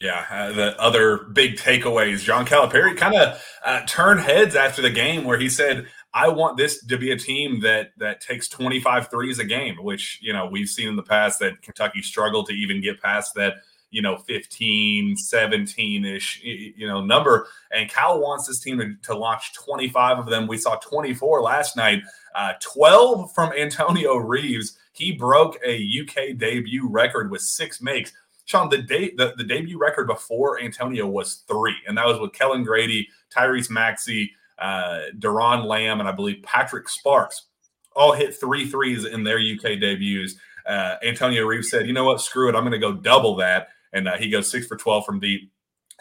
Yeah, 0.00 0.24
uh, 0.30 0.52
the 0.52 0.80
other 0.80 1.18
big 1.32 1.56
takeaways. 1.56 2.22
John 2.22 2.46
Calipari 2.46 2.96
kind 2.96 3.14
of 3.14 3.42
uh, 3.64 3.84
turned 3.86 4.20
heads 4.20 4.56
after 4.56 4.80
the 4.80 4.90
game, 4.90 5.24
where 5.24 5.38
he 5.38 5.50
said, 5.50 5.88
"I 6.14 6.28
want 6.28 6.56
this 6.56 6.84
to 6.86 6.96
be 6.96 7.10
a 7.10 7.18
team 7.18 7.60
that 7.60 7.90
that 7.98 8.22
takes 8.22 8.48
25 8.48 9.10
threes 9.10 9.38
a 9.38 9.44
game," 9.44 9.76
which 9.82 10.18
you 10.22 10.32
know 10.32 10.46
we've 10.46 10.68
seen 10.68 10.88
in 10.88 10.96
the 10.96 11.02
past 11.02 11.38
that 11.40 11.60
Kentucky 11.60 12.00
struggled 12.00 12.46
to 12.46 12.54
even 12.54 12.80
get 12.80 13.02
past 13.02 13.34
that 13.34 13.56
you 13.90 14.02
know 14.02 14.16
15 14.16 15.16
17 15.16 16.04
ish 16.04 16.40
you 16.42 16.86
know 16.86 17.04
number 17.04 17.48
and 17.72 17.90
cal 17.90 18.20
wants 18.20 18.46
this 18.46 18.60
team 18.60 18.78
to, 18.78 18.94
to, 19.02 19.16
launch 19.16 19.52
25 19.54 20.18
of 20.18 20.26
them 20.26 20.46
we 20.46 20.56
saw 20.56 20.76
24 20.76 21.42
last 21.42 21.76
night 21.76 22.02
uh, 22.34 22.52
12 22.60 23.32
from 23.32 23.52
antonio 23.52 24.16
reeves 24.16 24.78
he 24.92 25.12
broke 25.12 25.58
a 25.64 25.88
uk 26.02 26.38
debut 26.38 26.88
record 26.88 27.30
with 27.30 27.40
six 27.40 27.82
makes 27.82 28.12
sean 28.44 28.68
the 28.68 28.78
date 28.78 29.16
the, 29.16 29.34
the 29.36 29.44
debut 29.44 29.78
record 29.78 30.06
before 30.06 30.60
antonio 30.60 31.06
was 31.06 31.44
three 31.48 31.76
and 31.86 31.98
that 31.98 32.06
was 32.06 32.18
with 32.20 32.32
Kellan 32.32 32.64
grady 32.64 33.08
tyrese 33.34 33.70
maxey 33.70 34.32
uh, 34.60 35.06
Doron 35.18 35.64
Lamb, 35.64 36.00
and 36.00 36.08
I 36.08 36.12
believe 36.12 36.42
Patrick 36.42 36.88
Sparks 36.88 37.46
all 37.96 38.12
hit 38.12 38.34
three 38.34 38.68
threes 38.68 39.04
in 39.04 39.24
their 39.24 39.38
UK 39.38 39.80
debuts. 39.80 40.34
Uh, 40.66 40.96
Antonio 41.02 41.46
Reeves 41.46 41.70
said, 41.70 41.86
"You 41.86 41.92
know 41.92 42.04
what? 42.04 42.20
Screw 42.20 42.48
it. 42.48 42.54
I'm 42.54 42.62
going 42.62 42.72
to 42.72 42.78
go 42.78 42.92
double 42.92 43.36
that." 43.36 43.68
And 43.92 44.08
uh, 44.08 44.16
he 44.16 44.30
goes 44.30 44.50
six 44.50 44.66
for 44.66 44.76
12 44.76 45.04
from 45.04 45.20
deep. 45.20 45.50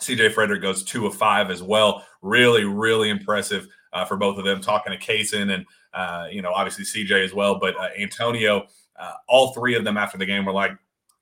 CJ 0.01 0.33
Frederick 0.33 0.61
goes 0.61 0.83
two 0.83 1.05
of 1.05 1.15
five 1.15 1.51
as 1.51 1.61
well. 1.61 2.05
Really, 2.21 2.63
really 2.63 3.09
impressive 3.09 3.67
uh, 3.93 4.05
for 4.05 4.17
both 4.17 4.37
of 4.37 4.45
them. 4.45 4.61
Talking 4.61 4.97
to 4.97 4.99
Cason 4.99 5.53
and, 5.53 5.65
uh, 5.93 6.27
you 6.31 6.41
know, 6.41 6.51
obviously 6.53 6.85
CJ 6.85 7.23
as 7.23 7.33
well, 7.33 7.59
but 7.59 7.75
uh, 7.77 7.89
Antonio, 7.99 8.67
uh, 8.97 9.13
all 9.27 9.53
three 9.53 9.75
of 9.75 9.83
them 9.83 9.97
after 9.97 10.17
the 10.17 10.25
game 10.25 10.45
were 10.45 10.53
like, 10.53 10.71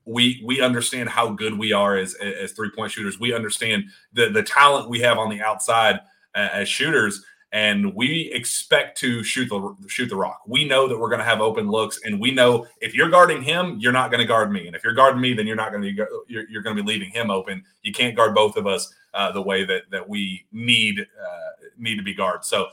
we 0.06 0.42
we 0.46 0.62
understand 0.62 1.10
how 1.10 1.30
good 1.30 1.58
we 1.58 1.74
are 1.74 1.98
as 1.98 2.16
as 2.16 2.54
three 2.54 2.72
point 2.74 2.92
shooters. 2.92 3.20
We 3.20 3.34
understand 3.34 3.86
the 4.14 4.30
the 4.30 4.42
talent 4.42 4.90
we 4.90 5.02
have 5.02 5.18
on 5.18 5.30
the 5.30 5.42
outside 5.42 6.00
uh, 6.34 6.48
as 6.54 6.70
shooters, 6.70 7.26
and 7.52 7.96
we 7.96 8.30
expect 8.34 8.98
to 9.00 9.24
shoot 9.24 9.48
the 9.50 9.76
shoot 9.88 10.10
the 10.10 10.16
rock. 10.16 10.42
We 10.48 10.68
know 10.68 10.88
that 10.88 11.00
we're 11.00 11.10
going 11.10 11.20
to 11.20 11.26
have 11.26 11.40
open 11.40 11.70
looks, 11.70 12.00
and 12.04 12.20
we 12.20 12.32
know 12.32 12.68
if 12.82 12.94
you're 12.94 13.10
guarding 13.10 13.42
him, 13.42 13.78
you're 13.80 13.94
not 13.94 14.12
going 14.12 14.20
to 14.20 14.28
guard 14.28 14.52
me, 14.52 14.68
and 14.68 14.76
if 14.76 14.84
you're 14.84 14.94
guarding 14.94 15.22
me, 15.22 15.34
then 15.34 15.48
you're 15.48 15.56
not 15.56 15.72
going 15.72 15.84
to 15.84 16.08
you're, 16.28 16.50
you're 16.50 16.62
going 16.62 16.76
to 16.76 16.84
be 16.84 16.88
leaving 16.88 17.10
him 17.10 17.32
open. 17.32 17.64
You 17.84 17.94
can't 17.94 18.16
guard 18.16 18.36
both 18.36 18.58
of 18.58 18.68
us 18.68 18.94
uh, 19.14 19.32
the 19.32 19.42
way 19.42 19.64
that 19.64 19.84
that 19.92 20.08
we 20.08 20.46
need 20.52 21.00
uh, 21.00 21.68
need 21.78 21.96
to 21.96 22.04
be 22.04 22.14
guarded. 22.14 22.44
So 22.44 22.68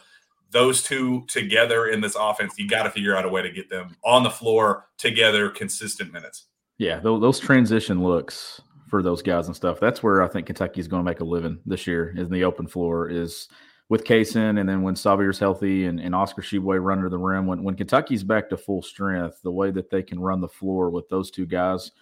those 0.50 0.83
two 0.83 1.25
together 1.26 1.88
in 1.88 2.00
this 2.00 2.16
offense, 2.19 2.54
you 2.59 2.69
got 2.69 2.85
to 2.85 2.90
figure 2.90 3.16
out 3.16 3.25
a 3.25 3.28
way 3.28 3.43
to 3.43 3.50
get 3.50 3.71
them 3.71 3.97
on 4.04 4.23
the 4.23 4.31
floor 4.31 4.87
together, 4.99 5.50
consistent 5.50 6.12
minutes. 6.12 6.47
Yeah, 6.78 6.99
those 7.00 7.38
transition 7.38 8.02
looks 8.02 8.61
for 8.88 9.02
those 9.02 9.23
guys 9.23 9.47
and 9.47 9.54
stuff. 9.54 9.78
That's 9.81 10.02
where 10.02 10.23
I 10.23 10.28
think 10.28 10.47
Kentucky 10.47 10.81
is 10.81 10.88
going 10.88 11.04
to 11.04 11.09
make 11.09 11.21
a 11.21 11.25
living 11.25 11.61
this 11.66 11.87
year. 11.87 12.12
Is 12.16 12.26
in 12.26 12.33
the 12.33 12.45
open 12.45 12.66
floor 12.66 13.09
is 13.09 13.49
with 13.94 14.02
Cason, 14.02 14.58
and 14.58 14.68
then 14.68 14.82
when 14.82 14.96
Sahvir's 14.96 15.38
healthy 15.38 15.84
and, 15.84 16.00
and 16.00 16.16
Oscar 16.16 16.42
Tshiebwe 16.42 16.82
run 16.82 17.00
to 17.00 17.08
the 17.08 17.16
rim, 17.16 17.46
when 17.46 17.62
when 17.62 17.76
Kentucky's 17.76 18.24
back 18.24 18.48
to 18.48 18.56
full 18.56 18.82
strength, 18.82 19.40
the 19.44 19.52
way 19.52 19.70
that 19.70 19.88
they 19.88 20.02
can 20.02 20.18
run 20.18 20.40
the 20.40 20.48
floor 20.48 20.90
with 20.90 21.08
those 21.08 21.30
two 21.30 21.46
guys, 21.46 21.92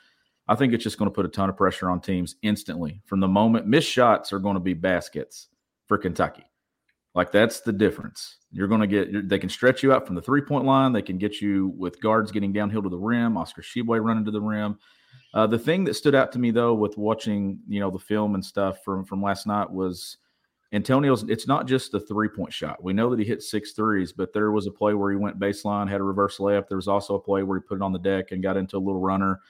I 0.48 0.54
think 0.54 0.72
it's 0.72 0.82
just 0.82 0.96
going 0.96 1.10
to 1.10 1.14
put 1.14 1.26
a 1.26 1.28
ton 1.28 1.50
of 1.50 1.56
pressure 1.58 1.90
on 1.90 2.00
teams 2.00 2.36
instantly. 2.40 3.02
From 3.04 3.20
the 3.20 3.28
moment 3.28 3.66
missed 3.66 3.90
shots 3.90 4.32
are 4.32 4.38
going 4.38 4.54
to 4.54 4.60
be 4.60 4.72
baskets 4.72 5.48
for 5.86 5.98
Kentucky. 5.98 6.46
Like 7.14 7.30
that's 7.30 7.60
the 7.60 7.74
difference. 7.74 8.38
You're 8.52 8.68
going 8.68 8.80
to 8.80 8.86
get. 8.86 9.28
They 9.28 9.38
can 9.38 9.50
stretch 9.50 9.82
you 9.82 9.92
out 9.92 10.06
from 10.06 10.16
the 10.16 10.22
three 10.22 10.40
point 10.40 10.64
line. 10.64 10.94
They 10.94 11.02
can 11.02 11.18
get 11.18 11.42
you 11.42 11.74
with 11.76 12.00
guards 12.00 12.32
getting 12.32 12.54
downhill 12.54 12.84
to 12.84 12.88
the 12.88 12.96
rim. 12.96 13.36
Oscar 13.36 13.60
Tshiebwe 13.60 14.02
running 14.02 14.24
to 14.24 14.30
the 14.30 14.40
rim. 14.40 14.78
Uh, 15.34 15.46
the 15.46 15.58
thing 15.58 15.84
that 15.84 15.94
stood 15.94 16.14
out 16.14 16.32
to 16.32 16.38
me 16.38 16.52
though, 16.52 16.72
with 16.72 16.96
watching 16.96 17.58
you 17.68 17.80
know 17.80 17.90
the 17.90 17.98
film 17.98 18.34
and 18.34 18.42
stuff 18.42 18.82
from 18.82 19.04
from 19.04 19.20
last 19.20 19.46
night 19.46 19.70
was 19.70 20.16
Antonio's. 20.72 21.22
It's 21.24 21.46
not 21.46 21.66
just 21.66 21.92
the 21.92 22.00
three 22.00 22.28
point 22.28 22.52
shot. 22.52 22.82
We 22.82 22.92
know 22.92 23.10
that 23.10 23.18
he 23.18 23.24
hit 23.24 23.42
six 23.42 23.72
threes, 23.72 24.12
but 24.12 24.32
there 24.32 24.50
was 24.52 24.66
a 24.66 24.70
play 24.70 24.94
where 24.94 25.10
he 25.10 25.16
went 25.16 25.38
baseline, 25.38 25.88
had 25.88 26.00
a 26.00 26.04
reverse 26.04 26.38
layup. 26.38 26.68
There 26.68 26.76
was 26.76 26.88
also 26.88 27.14
a 27.14 27.20
play 27.20 27.42
where 27.42 27.58
he 27.58 27.62
put 27.62 27.76
it 27.76 27.82
on 27.82 27.92
the 27.92 27.98
deck 27.98 28.32
and 28.32 28.42
got 28.42 28.56
into 28.56 28.76
a 28.76 28.78
little 28.78 29.00
runner 29.00 29.40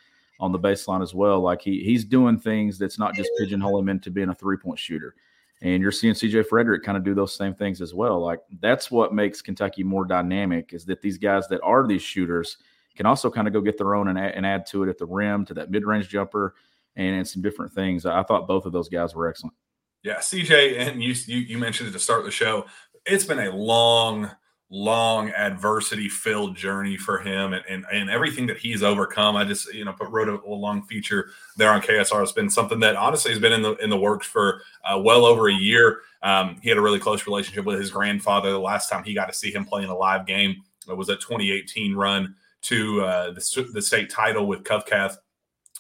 on 0.41 0.51
the 0.51 0.59
baseline 0.59 1.03
as 1.03 1.15
well. 1.15 1.41
Like 1.41 1.63
he 1.63 1.85
he's 1.85 2.05
doing 2.05 2.39
things 2.39 2.77
that's 2.77 2.99
not 2.99 3.15
just 3.15 3.31
pigeonhole 3.39 3.79
him 3.79 3.89
into 3.89 4.11
being 4.11 4.31
a 4.31 4.35
three 4.35 4.57
point 4.57 4.79
shooter. 4.79 5.15
And 5.63 5.81
you're 5.81 5.93
seeing 5.93 6.15
CJ 6.15 6.49
Frederick 6.49 6.83
kind 6.83 6.99
of 6.99 7.05
do 7.05 7.15
those 7.15 7.37
same 7.37 7.55
things 7.55 7.81
as 7.81 7.95
well. 7.95 8.21
Like 8.21 8.41
that's 8.61 8.91
what 8.91 9.15
makes 9.15 9.41
Kentucky 9.41 9.85
more 9.85 10.05
dynamic 10.05 10.73
is 10.73 10.85
that 10.87 11.01
these 11.01 11.19
guys 11.19 11.47
that 11.49 11.61
are 11.63 11.87
these 11.87 12.03
shooters 12.03 12.59
can 12.97 13.07
also 13.07 13.31
kind 13.31 13.47
of 13.47 13.53
go 13.53 13.61
get 13.61 13.79
their 13.79 13.95
own 13.95 14.09
and 14.09 14.19
add, 14.19 14.35
and 14.35 14.45
add 14.45 14.67
to 14.67 14.83
it 14.83 14.89
at 14.89 14.99
the 14.99 15.07
rim, 15.07 15.45
to 15.47 15.55
that 15.55 15.71
mid 15.71 15.85
range 15.87 16.09
jumper, 16.09 16.55
and, 16.97 17.15
and 17.15 17.29
some 17.29 17.43
different 17.43 17.73
things. 17.73 18.05
I 18.05 18.25
thought 18.25 18.49
both 18.49 18.67
of 18.67 18.73
those 18.73 18.89
guys 18.89 19.15
were 19.15 19.29
excellent. 19.29 19.55
Yeah, 20.03 20.19
CJ, 20.19 20.79
and 20.79 21.03
you, 21.03 21.15
you 21.27 21.39
you 21.39 21.59
mentioned 21.59 21.89
it 21.89 21.93
to 21.93 21.99
start 21.99 22.25
the 22.25 22.31
show. 22.31 22.67
It's 23.07 23.25
been 23.25 23.39
a 23.39 23.55
long 23.55 24.31
long 24.75 25.29
adversity 25.33 26.09
filled 26.09 26.57
journey 26.57 26.97
for 26.97 27.19
him 27.19 27.53
and, 27.53 27.63
and, 27.69 27.85
and 27.93 28.09
everything 28.09 28.47
that 28.47 28.57
he's 28.57 28.83
overcome. 28.83 29.37
I 29.37 29.45
just, 29.45 29.71
you 29.75 29.85
know, 29.85 29.93
put, 29.93 30.09
wrote 30.09 30.31
a, 30.31 30.41
a, 30.47 30.49
long 30.49 30.83
feature 30.85 31.29
there 31.59 31.71
on 31.71 31.83
KSR. 31.83 32.23
It's 32.23 32.33
been 32.33 32.49
something 32.49 32.81
that 32.81 32.97
honestly 32.97 33.33
has 33.33 33.39
been 33.39 33.53
in 33.53 33.61
the, 33.61 33.75
in 33.77 33.91
the 33.91 33.99
works 33.99 34.27
for 34.27 34.63
uh, 34.83 34.99
well 34.99 35.27
over 35.27 35.51
a 35.51 35.55
year. 35.55 36.01
Um, 36.23 36.57
he 36.63 36.71
had 36.71 36.79
a 36.79 36.81
really 36.81 36.99
close 36.99 37.27
relationship 37.27 37.67
with 37.67 37.79
his 37.79 37.91
grandfather. 37.91 38.51
The 38.51 38.59
last 38.59 38.89
time 38.89 39.05
he 39.05 39.13
got 39.13 39.27
to 39.27 39.35
see 39.35 39.53
him 39.53 39.67
play 39.67 39.83
in 39.83 39.91
a 39.91 39.95
live 39.95 40.25
game 40.25 40.63
it 40.89 40.97
was 40.97 41.09
a 41.09 41.17
2018 41.17 41.95
run 41.95 42.35
to 42.63 43.03
uh, 43.03 43.33
the, 43.33 43.71
the 43.73 43.83
state 43.83 44.11
title 44.11 44.47
with 44.47 44.65
Covcath 44.65 45.17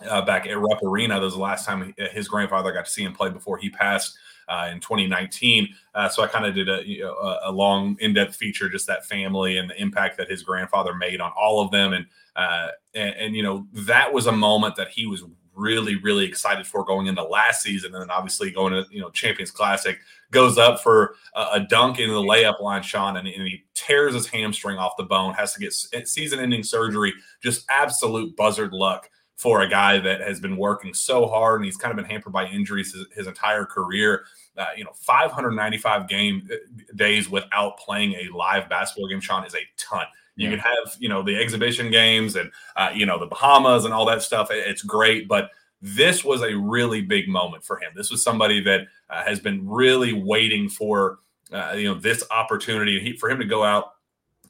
uh, 0.08 0.22
back 0.22 0.46
at 0.46 0.58
Rupp 0.58 0.82
Arena. 0.82 1.14
That 1.14 1.24
was 1.24 1.34
the 1.34 1.40
last 1.40 1.66
time 1.66 1.94
his 2.12 2.28
grandfather 2.28 2.72
got 2.72 2.86
to 2.86 2.90
see 2.90 3.02
him 3.02 3.12
play 3.12 3.30
before 3.30 3.58
he 3.58 3.70
passed 3.70 4.16
uh, 4.48 4.68
in 4.72 4.80
2019. 4.80 5.68
Uh, 5.94 6.08
so 6.08 6.22
I 6.22 6.26
kind 6.26 6.46
of 6.46 6.54
did 6.54 6.68
a, 6.68 6.86
you 6.86 7.02
know, 7.02 7.38
a, 7.44 7.52
long, 7.52 7.96
in-depth 8.00 8.36
feature, 8.36 8.68
just 8.68 8.86
that 8.86 9.06
family 9.06 9.58
and 9.58 9.70
the 9.70 9.80
impact 9.80 10.16
that 10.18 10.30
his 10.30 10.42
grandfather 10.42 10.94
made 10.94 11.20
on 11.20 11.32
all 11.36 11.64
of 11.64 11.70
them. 11.70 11.92
And, 11.92 12.06
uh, 12.36 12.68
and, 12.94 13.14
and 13.16 13.36
you 13.36 13.42
know 13.42 13.66
that 13.72 14.12
was 14.12 14.26
a 14.26 14.32
moment 14.32 14.76
that 14.76 14.88
he 14.88 15.06
was 15.06 15.22
really, 15.54 15.96
really 15.96 16.24
excited 16.24 16.66
for 16.66 16.84
going 16.84 17.06
into 17.06 17.22
last 17.22 17.62
season, 17.62 17.94
and 17.94 18.02
then 18.02 18.10
obviously 18.10 18.50
going 18.50 18.72
to 18.72 18.86
you 18.90 19.00
know 19.00 19.10
Champions 19.10 19.50
Classic 19.50 19.98
goes 20.30 20.56
up 20.56 20.80
for 20.80 21.14
a, 21.34 21.46
a 21.54 21.60
dunk 21.60 21.98
into 21.98 22.14
the 22.14 22.22
layup 22.22 22.60
line, 22.60 22.82
Sean, 22.82 23.18
and, 23.18 23.28
and, 23.28 23.46
he 23.46 23.64
tears 23.74 24.14
his 24.14 24.26
hamstring 24.26 24.78
off 24.78 24.92
the 24.96 25.04
bone, 25.04 25.34
has 25.34 25.52
to 25.52 25.60
get 25.60 25.74
season-ending 25.74 26.62
surgery. 26.62 27.12
Just 27.42 27.66
absolute 27.68 28.34
buzzard 28.34 28.72
luck 28.72 29.10
for 29.42 29.62
a 29.62 29.68
guy 29.68 29.98
that 29.98 30.20
has 30.20 30.38
been 30.38 30.56
working 30.56 30.94
so 30.94 31.26
hard 31.26 31.60
and 31.60 31.64
he's 31.64 31.76
kind 31.76 31.90
of 31.90 31.96
been 31.96 32.10
hampered 32.10 32.32
by 32.32 32.46
injuries 32.46 32.92
his, 32.92 33.06
his 33.14 33.26
entire 33.26 33.64
career 33.64 34.24
uh, 34.56 34.66
you 34.76 34.84
know, 34.84 34.92
595 34.94 36.08
game 36.08 36.48
uh, 36.52 36.56
days 36.94 37.30
without 37.30 37.78
playing 37.78 38.14
a 38.14 38.36
live 38.36 38.68
basketball 38.68 39.08
game, 39.08 39.20
Sean, 39.20 39.46
is 39.46 39.54
a 39.54 39.66
ton. 39.76 40.06
You 40.36 40.48
yeah. 40.48 40.56
can 40.56 40.58
have, 40.60 40.96
you 40.98 41.08
know, 41.08 41.22
the 41.22 41.36
exhibition 41.36 41.90
games 41.90 42.36
and, 42.36 42.50
uh, 42.76 42.90
you 42.94 43.06
know, 43.06 43.18
the 43.18 43.26
Bahamas 43.26 43.84
and 43.84 43.94
all 43.94 44.06
that 44.06 44.22
stuff. 44.22 44.48
It's 44.50 44.82
great. 44.82 45.28
But 45.28 45.50
this 45.80 46.24
was 46.24 46.42
a 46.42 46.54
really 46.54 47.00
big 47.00 47.28
moment 47.28 47.64
for 47.64 47.78
him. 47.78 47.92
This 47.94 48.10
was 48.10 48.22
somebody 48.22 48.60
that 48.64 48.88
uh, 49.10 49.24
has 49.24 49.40
been 49.40 49.68
really 49.68 50.12
waiting 50.12 50.68
for, 50.68 51.18
uh, 51.50 51.72
you 51.76 51.84
know, 51.84 51.94
this 51.94 52.24
opportunity 52.30 53.00
he, 53.00 53.16
for 53.16 53.30
him 53.30 53.38
to 53.38 53.44
go 53.44 53.64
out 53.64 53.92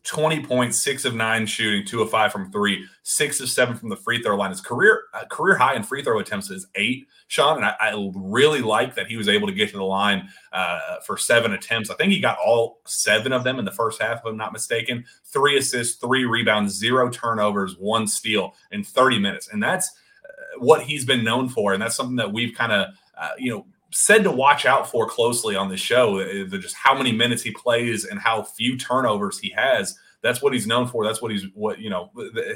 20 0.04 0.44
points, 0.44 0.82
six 0.82 1.04
of 1.04 1.14
nine 1.14 1.46
shooting, 1.46 1.86
two 1.86 2.02
of 2.02 2.10
five 2.10 2.32
from 2.32 2.50
three, 2.50 2.84
six 3.04 3.40
of 3.40 3.48
seven 3.48 3.76
from 3.76 3.88
the 3.88 3.96
free 3.96 4.20
throw 4.20 4.36
line. 4.36 4.50
His 4.50 4.60
career 4.60 5.04
uh, 5.14 5.24
career 5.26 5.56
high 5.56 5.74
in 5.74 5.84
free 5.84 6.02
throw 6.02 6.18
attempts 6.18 6.50
is 6.50 6.66
eight, 6.74 7.06
Sean. 7.28 7.58
And 7.58 7.66
I, 7.66 7.74
I 7.80 8.10
really 8.16 8.62
like 8.62 8.96
that 8.96 9.06
he 9.06 9.16
was 9.16 9.28
able 9.28 9.46
to 9.46 9.54
get 9.54 9.70
to 9.70 9.76
the 9.76 9.84
line 9.84 10.28
uh, 10.52 10.96
for 11.06 11.16
seven 11.16 11.52
attempts. 11.52 11.88
I 11.88 11.94
think 11.94 12.12
he 12.12 12.18
got 12.18 12.38
all 12.44 12.80
seven 12.84 13.32
of 13.32 13.44
them 13.44 13.60
in 13.60 13.64
the 13.64 13.70
first 13.70 14.02
half, 14.02 14.18
if 14.18 14.26
I'm 14.26 14.36
not 14.36 14.52
mistaken. 14.52 15.04
Three 15.24 15.56
assists, 15.56 15.98
three 15.98 16.24
rebounds, 16.24 16.74
zero 16.74 17.08
turnovers, 17.08 17.76
one 17.78 18.08
steal 18.08 18.54
in 18.72 18.82
30 18.82 19.20
minutes. 19.20 19.48
And 19.52 19.62
that's 19.62 19.88
uh, 20.24 20.58
what 20.58 20.82
he's 20.82 21.04
been 21.04 21.22
known 21.22 21.48
for. 21.48 21.74
And 21.74 21.82
that's 21.82 21.94
something 21.94 22.16
that 22.16 22.32
we've 22.32 22.56
kind 22.56 22.72
of, 22.72 22.88
uh, 23.16 23.30
you 23.38 23.52
know, 23.52 23.66
said 23.92 24.24
to 24.24 24.30
watch 24.30 24.66
out 24.66 24.90
for 24.90 25.06
closely 25.06 25.54
on 25.54 25.68
this 25.68 25.80
show. 25.80 26.18
Uh, 26.20 26.56
just 26.58 26.74
how 26.74 26.96
many 26.96 27.12
minutes 27.12 27.42
he 27.42 27.50
plays 27.50 28.04
and 28.04 28.18
how 28.18 28.42
few 28.42 28.76
turnovers 28.76 29.38
he 29.38 29.50
has. 29.50 29.98
That's 30.22 30.40
what 30.40 30.52
he's 30.52 30.66
known 30.66 30.86
for. 30.86 31.04
That's 31.04 31.20
what 31.20 31.30
he's 31.30 31.46
what 31.54 31.78
you 31.78 31.90
know. 31.90 32.10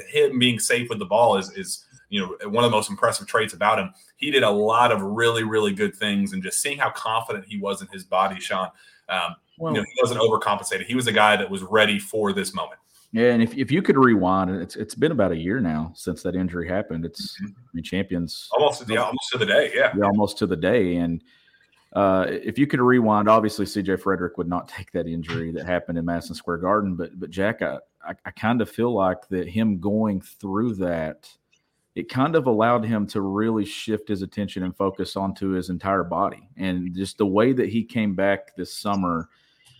Him 0.09 0.39
being 0.39 0.59
safe 0.59 0.89
with 0.89 0.99
the 0.99 1.05
ball 1.05 1.37
is 1.37 1.51
is 1.51 1.85
you 2.09 2.21
know 2.21 2.49
one 2.49 2.63
of 2.63 2.71
the 2.71 2.75
most 2.75 2.89
impressive 2.89 3.27
traits 3.27 3.53
about 3.53 3.79
him. 3.79 3.93
He 4.15 4.31
did 4.31 4.43
a 4.43 4.49
lot 4.49 4.91
of 4.91 5.01
really 5.01 5.43
really 5.43 5.73
good 5.73 5.95
things, 5.95 6.33
and 6.33 6.41
just 6.41 6.61
seeing 6.61 6.77
how 6.77 6.91
confident 6.91 7.45
he 7.47 7.57
was 7.57 7.81
in 7.81 7.87
his 7.89 8.03
body, 8.03 8.39
Sean. 8.39 8.69
Um, 9.09 9.35
well, 9.57 9.73
you 9.73 9.79
know, 9.79 9.85
he 9.85 10.01
wasn't 10.01 10.21
overcompensated. 10.21 10.85
He 10.85 10.95
was 10.95 11.07
a 11.07 11.11
guy 11.11 11.35
that 11.35 11.49
was 11.49 11.63
ready 11.63 11.99
for 11.99 12.31
this 12.31 12.53
moment. 12.53 12.79
Yeah, 13.13 13.31
and 13.31 13.41
if, 13.41 13.57
if 13.57 13.71
you 13.71 13.81
could 13.81 13.97
rewind, 13.97 14.49
it's 14.49 14.75
it's 14.75 14.93
been 14.93 15.13
about 15.13 15.31
a 15.31 15.37
year 15.37 15.61
now 15.61 15.93
since 15.95 16.21
that 16.23 16.35
injury 16.35 16.67
happened. 16.67 17.05
It's 17.05 17.39
mm-hmm. 17.41 17.51
I 17.57 17.69
mean, 17.73 17.83
champions 17.83 18.49
almost 18.51 18.83
yeah, 18.89 18.99
almost 18.99 19.29
to 19.31 19.37
the 19.37 19.45
day. 19.45 19.71
Yeah, 19.73 19.93
yeah 19.97 20.05
almost 20.05 20.37
to 20.39 20.47
the 20.47 20.57
day. 20.57 20.97
And 20.97 21.23
uh, 21.93 22.25
if 22.27 22.59
you 22.59 22.67
could 22.67 22.81
rewind, 22.81 23.29
obviously 23.29 23.65
CJ 23.65 24.01
Frederick 24.01 24.37
would 24.37 24.49
not 24.49 24.67
take 24.77 24.91
that 24.91 25.07
injury 25.07 25.51
that 25.53 25.65
happened 25.65 25.97
in 25.97 26.05
Madison 26.05 26.35
Square 26.35 26.57
Garden. 26.57 26.95
But 26.95 27.17
but 27.17 27.29
Jack, 27.29 27.61
I 27.61 27.77
I, 28.07 28.13
I 28.25 28.31
kind 28.31 28.61
of 28.61 28.69
feel 28.69 28.93
like 28.93 29.27
that 29.29 29.47
him 29.47 29.79
going 29.79 30.21
through 30.21 30.75
that, 30.75 31.29
it 31.95 32.09
kind 32.09 32.35
of 32.35 32.45
allowed 32.45 32.85
him 32.85 33.07
to 33.07 33.21
really 33.21 33.65
shift 33.65 34.07
his 34.07 34.21
attention 34.21 34.63
and 34.63 34.75
focus 34.75 35.15
onto 35.15 35.49
his 35.49 35.69
entire 35.69 36.03
body 36.03 36.47
and 36.55 36.95
just 36.95 37.17
the 37.17 37.25
way 37.25 37.53
that 37.53 37.69
he 37.69 37.83
came 37.83 38.15
back 38.15 38.55
this 38.55 38.77
summer 38.77 39.29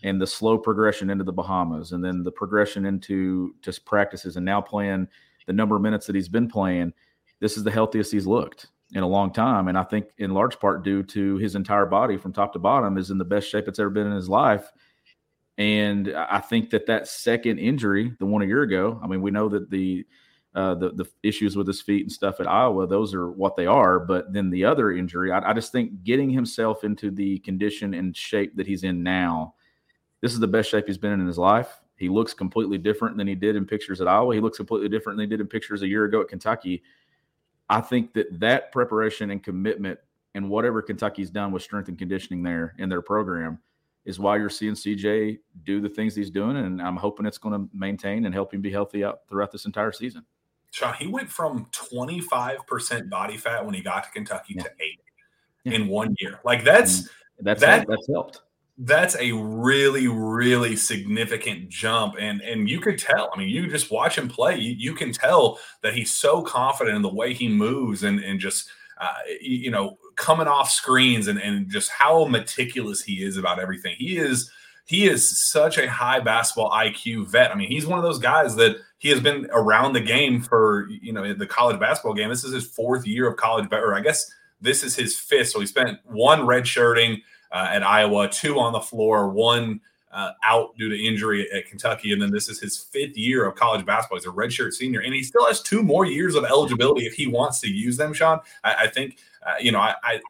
and 0.07 0.21
the 0.21 0.27
slow 0.27 0.57
progression 0.57 1.09
into 1.09 1.23
the 1.23 1.33
Bahamas 1.33 1.91
and 1.91 2.03
then 2.03 2.23
the 2.23 2.31
progression 2.31 2.85
into 2.85 3.53
just 3.61 3.85
practices 3.85 4.37
and 4.37 4.45
now 4.45 4.61
playing 4.61 5.07
the 5.45 5.53
number 5.53 5.75
of 5.75 5.81
minutes 5.81 6.05
that 6.07 6.15
he's 6.15 6.29
been 6.29 6.47
playing, 6.47 6.93
this 7.39 7.57
is 7.57 7.63
the 7.63 7.71
healthiest 7.71 8.11
he's 8.11 8.25
looked 8.25 8.67
in 8.93 9.03
a 9.03 9.07
long 9.07 9.31
time. 9.31 9.67
And 9.67 9.77
I 9.77 9.83
think 9.83 10.07
in 10.17 10.33
large 10.33 10.59
part 10.59 10.83
due 10.83 11.03
to 11.03 11.35
his 11.37 11.55
entire 11.55 11.85
body 11.85 12.17
from 12.17 12.31
top 12.31 12.53
to 12.53 12.59
bottom 12.59 12.97
is 12.97 13.11
in 13.11 13.17
the 13.17 13.25
best 13.25 13.49
shape 13.49 13.67
it's 13.67 13.79
ever 13.79 13.89
been 13.89 14.07
in 14.07 14.13
his 14.13 14.29
life. 14.29 14.71
And 15.57 16.13
I 16.15 16.39
think 16.39 16.69
that 16.69 16.85
that 16.85 17.07
second 17.07 17.57
injury, 17.57 18.13
the 18.19 18.25
one 18.25 18.43
a 18.43 18.45
year 18.45 18.61
ago, 18.61 18.99
I 19.03 19.07
mean, 19.07 19.21
we 19.21 19.31
know 19.31 19.49
that 19.49 19.69
the 19.69 20.05
uh, 20.55 20.73
the 20.73 20.91
the 20.91 21.05
issues 21.21 21.55
with 21.55 21.67
his 21.67 21.81
feet 21.81 22.03
and 22.03 22.11
stuff 22.11 22.39
at 22.39 22.47
Iowa, 22.47 22.87
those 22.87 23.13
are 23.13 23.29
what 23.29 23.55
they 23.55 23.65
are. 23.65 23.99
But 23.99 24.33
then 24.33 24.49
the 24.49 24.65
other 24.65 24.91
injury, 24.91 25.31
I, 25.31 25.51
I 25.51 25.53
just 25.53 25.71
think 25.71 26.03
getting 26.03 26.29
himself 26.29 26.83
into 26.83 27.11
the 27.11 27.39
condition 27.39 27.93
and 27.93 28.15
shape 28.15 28.55
that 28.55 28.65
he's 28.67 28.83
in 28.83 29.03
now 29.03 29.55
this 30.21 30.33
is 30.33 30.39
the 30.39 30.47
best 30.47 30.69
shape 30.69 30.87
he's 30.87 30.97
been 30.97 31.13
in 31.13 31.21
in 31.21 31.27
his 31.27 31.37
life. 31.37 31.79
He 31.95 32.09
looks 32.09 32.33
completely 32.33 32.77
different 32.77 33.17
than 33.17 33.27
he 33.27 33.35
did 33.35 33.55
in 33.55 33.65
pictures 33.65 34.01
at 34.01 34.07
Iowa. 34.07 34.33
He 34.33 34.41
looks 34.41 34.57
completely 34.57 34.89
different 34.89 35.17
than 35.17 35.25
he 35.25 35.29
did 35.29 35.41
in 35.41 35.47
pictures 35.47 35.81
a 35.81 35.87
year 35.87 36.05
ago 36.05 36.21
at 36.21 36.27
Kentucky. 36.27 36.83
I 37.69 37.81
think 37.81 38.13
that 38.13 38.39
that 38.39 38.71
preparation 38.71 39.31
and 39.31 39.43
commitment 39.43 39.99
and 40.35 40.49
whatever 40.49 40.81
Kentucky's 40.81 41.31
done 41.31 41.51
with 41.51 41.63
strength 41.63 41.89
and 41.89 41.97
conditioning 41.97 42.43
there 42.43 42.75
in 42.77 42.87
their 42.87 43.01
program 43.01 43.59
is 44.05 44.19
why 44.19 44.37
you're 44.37 44.49
seeing 44.49 44.73
CJ 44.73 45.39
do 45.65 45.81
the 45.81 45.89
things 45.89 46.15
he's 46.15 46.29
doing. 46.29 46.55
And 46.57 46.81
I'm 46.81 46.95
hoping 46.95 47.25
it's 47.25 47.39
going 47.39 47.59
to 47.59 47.69
maintain 47.75 48.25
and 48.25 48.33
help 48.33 48.53
him 48.53 48.61
be 48.61 48.71
healthy 48.71 49.03
out 49.03 49.21
throughout 49.27 49.51
this 49.51 49.65
entire 49.65 49.91
season. 49.91 50.23
Sean, 50.71 50.93
he 50.93 51.07
went 51.07 51.29
from 51.29 51.65
25% 51.73 53.09
body 53.09 53.37
fat 53.37 53.65
when 53.65 53.73
he 53.73 53.81
got 53.81 54.03
to 54.03 54.11
Kentucky 54.11 54.53
yeah. 54.55 54.63
to 54.63 54.69
eight 54.79 55.01
yeah. 55.63 55.73
in 55.73 55.87
one 55.87 56.15
year. 56.19 56.39
Like 56.45 56.63
that's 56.63 57.09
and 57.37 57.45
that's 57.45 57.61
that, 57.61 57.87
that's 57.87 58.07
helped 58.07 58.41
that's 58.79 59.15
a 59.15 59.31
really 59.31 60.07
really 60.07 60.75
significant 60.75 61.67
jump 61.67 62.13
and 62.19 62.41
and 62.41 62.69
you 62.69 62.79
could 62.79 62.99
tell 62.99 63.31
i 63.33 63.37
mean 63.37 63.49
you 63.49 63.67
just 63.67 63.89
watch 63.89 64.15
him 64.17 64.29
play 64.29 64.55
you, 64.55 64.75
you 64.77 64.93
can 64.93 65.11
tell 65.11 65.57
that 65.81 65.95
he's 65.95 66.13
so 66.13 66.43
confident 66.43 66.95
in 66.95 67.01
the 67.01 67.11
way 67.11 67.33
he 67.33 67.47
moves 67.47 68.03
and 68.03 68.19
and 68.19 68.39
just 68.39 68.69
uh, 68.99 69.13
you 69.41 69.71
know 69.71 69.97
coming 70.15 70.47
off 70.47 70.71
screens 70.71 71.27
and 71.27 71.39
and 71.39 71.69
just 71.69 71.89
how 71.91 72.25
meticulous 72.25 73.01
he 73.01 73.23
is 73.23 73.37
about 73.37 73.59
everything. 73.59 73.95
He 73.97 74.17
is 74.17 74.51
he 74.85 75.07
is 75.07 75.49
such 75.49 75.77
a 75.77 75.89
high 75.89 76.19
basketball 76.19 76.71
iq 76.71 77.27
vet. 77.27 77.51
I 77.51 77.55
mean 77.55 77.69
he's 77.69 77.85
one 77.85 77.99
of 77.99 78.03
those 78.03 78.19
guys 78.19 78.55
that 78.55 78.77
he 78.97 79.09
has 79.09 79.19
been 79.19 79.47
around 79.51 79.93
the 79.93 80.01
game 80.01 80.41
for 80.41 80.87
you 80.89 81.13
know 81.13 81.33
the 81.33 81.47
college 81.47 81.79
basketball 81.79 82.15
game. 82.15 82.29
This 82.29 82.43
is 82.43 82.53
his 82.53 82.67
fourth 82.67 83.05
year 83.05 83.27
of 83.27 83.37
college 83.37 83.67
or 83.71 83.93
i 83.95 84.01
guess 84.01 84.29
this 84.59 84.83
is 84.83 84.95
his 84.95 85.17
fifth 85.17 85.49
so 85.49 85.59
he 85.59 85.67
spent 85.67 85.99
one 86.05 86.45
red 86.45 86.67
shirting 86.67 87.21
uh, 87.51 87.67
at 87.71 87.83
Iowa, 87.83 88.29
two 88.29 88.59
on 88.59 88.73
the 88.73 88.79
floor, 88.79 89.29
one 89.29 89.81
uh, 90.11 90.31
out 90.43 90.75
due 90.77 90.89
to 90.89 90.97
injury 90.97 91.51
at 91.51 91.67
Kentucky, 91.67 92.13
and 92.13 92.21
then 92.21 92.31
this 92.31 92.49
is 92.49 92.59
his 92.59 92.77
fifth 92.77 93.17
year 93.17 93.45
of 93.45 93.55
college 93.55 93.85
basketball. 93.85 94.17
He's 94.17 94.25
a 94.25 94.29
redshirt 94.29 94.73
senior, 94.73 95.01
and 95.01 95.13
he 95.13 95.23
still 95.23 95.45
has 95.45 95.61
two 95.61 95.83
more 95.83 96.05
years 96.05 96.35
of 96.35 96.43
eligibility 96.43 97.05
if 97.05 97.13
he 97.13 97.27
wants 97.27 97.59
to 97.61 97.69
use 97.69 97.97
them. 97.97 98.13
Sean, 98.13 98.39
I, 98.63 98.75
I 98.75 98.87
think 98.87 99.17
uh, 99.45 99.55
you 99.59 99.71
know 99.71 99.79
I, 99.79 99.95
I 100.03 100.21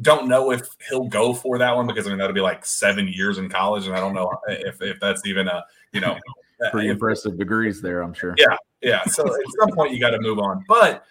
don't 0.00 0.28
know 0.28 0.52
if 0.52 0.62
he'll 0.88 1.08
go 1.08 1.34
for 1.34 1.58
that 1.58 1.74
one 1.74 1.86
because 1.86 2.06
I 2.06 2.10
mean 2.10 2.18
that'll 2.18 2.34
be 2.34 2.40
like 2.40 2.64
seven 2.64 3.08
years 3.08 3.38
in 3.38 3.48
college, 3.48 3.86
and 3.86 3.96
I 3.96 4.00
don't 4.00 4.14
know 4.14 4.30
if, 4.48 4.80
if 4.80 5.00
that's 5.00 5.26
even 5.26 5.48
a 5.48 5.64
you 5.92 6.00
know 6.00 6.16
pretty 6.70 6.88
impressive 6.88 7.38
degrees 7.38 7.80
there. 7.80 8.02
I'm 8.02 8.14
sure. 8.14 8.34
Yeah, 8.38 8.56
yeah. 8.80 9.04
So 9.04 9.24
at 9.26 9.40
some 9.60 9.70
point 9.74 9.92
you 9.92 10.00
got 10.00 10.10
to 10.10 10.20
move 10.20 10.38
on, 10.38 10.64
but 10.68 11.04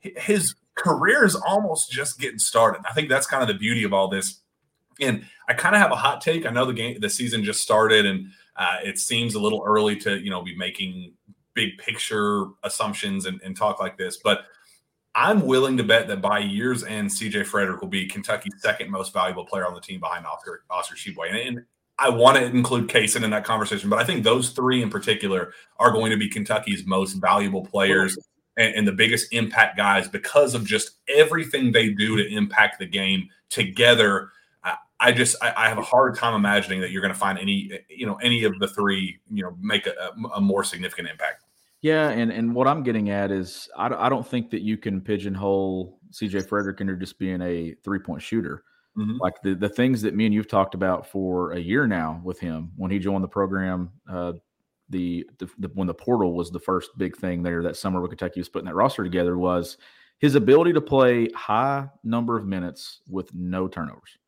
his 0.00 0.54
career 0.76 1.24
is 1.24 1.34
almost 1.34 1.90
just 1.90 2.20
getting 2.20 2.38
started. 2.38 2.82
I 2.88 2.92
think 2.92 3.08
that's 3.08 3.26
kind 3.26 3.42
of 3.42 3.48
the 3.48 3.54
beauty 3.54 3.84
of 3.84 3.92
all 3.92 4.08
this. 4.08 4.40
And 5.00 5.26
I 5.48 5.54
kind 5.54 5.74
of 5.74 5.80
have 5.80 5.92
a 5.92 5.96
hot 5.96 6.20
take. 6.20 6.46
I 6.46 6.50
know 6.50 6.64
the 6.64 6.72
game, 6.72 6.98
the 7.00 7.10
season 7.10 7.44
just 7.44 7.62
started, 7.62 8.06
and 8.06 8.28
uh, 8.56 8.78
it 8.82 8.98
seems 8.98 9.34
a 9.34 9.40
little 9.40 9.62
early 9.64 9.96
to 9.96 10.18
you 10.18 10.30
know 10.30 10.42
be 10.42 10.56
making 10.56 11.12
big 11.54 11.78
picture 11.78 12.46
assumptions 12.62 13.26
and, 13.26 13.40
and 13.42 13.56
talk 13.56 13.80
like 13.80 13.96
this, 13.96 14.18
but 14.18 14.44
I'm 15.16 15.46
willing 15.46 15.78
to 15.78 15.82
bet 15.82 16.08
that 16.08 16.20
by 16.20 16.40
year's 16.40 16.84
end, 16.84 17.08
CJ 17.08 17.46
Frederick 17.46 17.80
will 17.80 17.88
be 17.88 18.06
Kentucky's 18.06 18.52
second 18.58 18.90
most 18.90 19.14
valuable 19.14 19.46
player 19.46 19.66
on 19.66 19.72
the 19.72 19.80
team 19.80 19.98
behind 19.98 20.26
Oscar 20.26 20.62
Oscar 20.70 20.94
Tshiebwe. 20.94 21.30
And, 21.30 21.38
and 21.38 21.64
I 21.98 22.10
want 22.10 22.36
to 22.36 22.44
include 22.44 22.88
Cason 22.88 23.24
in 23.24 23.30
that 23.30 23.44
conversation, 23.44 23.88
but 23.88 23.98
I 23.98 24.04
think 24.04 24.22
those 24.22 24.50
three 24.50 24.82
in 24.82 24.90
particular 24.90 25.54
are 25.78 25.90
going 25.90 26.10
to 26.10 26.18
be 26.18 26.28
Kentucky's 26.28 26.84
most 26.86 27.14
valuable 27.14 27.64
players 27.64 28.18
and, 28.58 28.86
the 28.86 28.92
biggest 28.92 29.32
impact 29.32 29.78
guys 29.78 30.06
because 30.06 30.54
of 30.54 30.66
just 30.66 30.92
everything 31.08 31.72
they 31.72 31.90
do 31.90 32.16
to 32.16 32.34
impact 32.34 32.78
the 32.78 32.86
game 32.86 33.28
together. 33.48 34.30
I 35.06 35.12
just 35.12 35.36
I, 35.40 35.52
I 35.56 35.68
have 35.68 35.78
a 35.78 35.82
hard 35.82 36.16
time 36.16 36.34
imagining 36.34 36.80
that 36.80 36.90
you're 36.90 37.00
going 37.00 37.14
to 37.14 37.18
find 37.18 37.38
any 37.38 37.70
you 37.88 38.06
know 38.06 38.16
any 38.16 38.42
of 38.42 38.58
the 38.58 38.66
three 38.66 39.20
you 39.30 39.44
know 39.44 39.56
make 39.60 39.86
a, 39.86 39.94
a 40.34 40.40
more 40.40 40.64
significant 40.64 41.08
impact. 41.08 41.44
Yeah, 41.80 42.08
and 42.08 42.32
and 42.32 42.52
what 42.52 42.66
I'm 42.66 42.82
getting 42.82 43.10
at 43.10 43.30
is 43.30 43.68
I, 43.76 43.86
I 43.86 44.08
don't 44.08 44.26
think 44.26 44.50
that 44.50 44.62
you 44.62 44.76
can 44.76 45.00
pigeonhole 45.00 46.00
CJ 46.10 46.48
Frederick 46.48 46.80
into 46.80 46.96
just 46.96 47.20
being 47.20 47.40
a 47.40 47.74
three 47.84 48.00
point 48.00 48.20
shooter. 48.20 48.64
Mm-hmm. 48.98 49.18
Like 49.20 49.40
the 49.42 49.54
the 49.54 49.68
things 49.68 50.02
that 50.02 50.14
me 50.14 50.26
and 50.26 50.34
you've 50.34 50.48
talked 50.48 50.74
about 50.74 51.06
for 51.06 51.52
a 51.52 51.60
year 51.60 51.86
now 51.86 52.20
with 52.24 52.40
him 52.40 52.72
when 52.76 52.90
he 52.90 52.98
joined 52.98 53.22
the 53.22 53.28
program, 53.28 53.92
uh, 54.10 54.32
the, 54.88 55.24
the, 55.38 55.48
the 55.58 55.68
when 55.74 55.86
the 55.86 55.94
portal 55.94 56.34
was 56.34 56.50
the 56.50 56.58
first 56.58 56.90
big 56.98 57.16
thing 57.16 57.44
there 57.44 57.62
that 57.62 57.76
summer 57.76 58.00
when 58.00 58.10
Kentucky 58.10 58.40
was 58.40 58.48
putting 58.48 58.66
that 58.66 58.74
roster 58.74 59.04
together 59.04 59.38
was 59.38 59.76
his 60.18 60.34
ability 60.34 60.72
to 60.72 60.80
play 60.80 61.28
high 61.36 61.88
number 62.02 62.36
of 62.36 62.44
minutes 62.44 63.02
with 63.08 63.32
no 63.34 63.68
turnovers. 63.68 64.18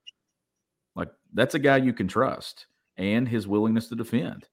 That's 1.34 1.54
a 1.54 1.58
guy 1.58 1.78
you 1.78 1.92
can 1.92 2.08
trust, 2.08 2.66
and 2.96 3.28
his 3.28 3.46
willingness 3.46 3.88
to 3.88 3.96
defend. 3.96 4.46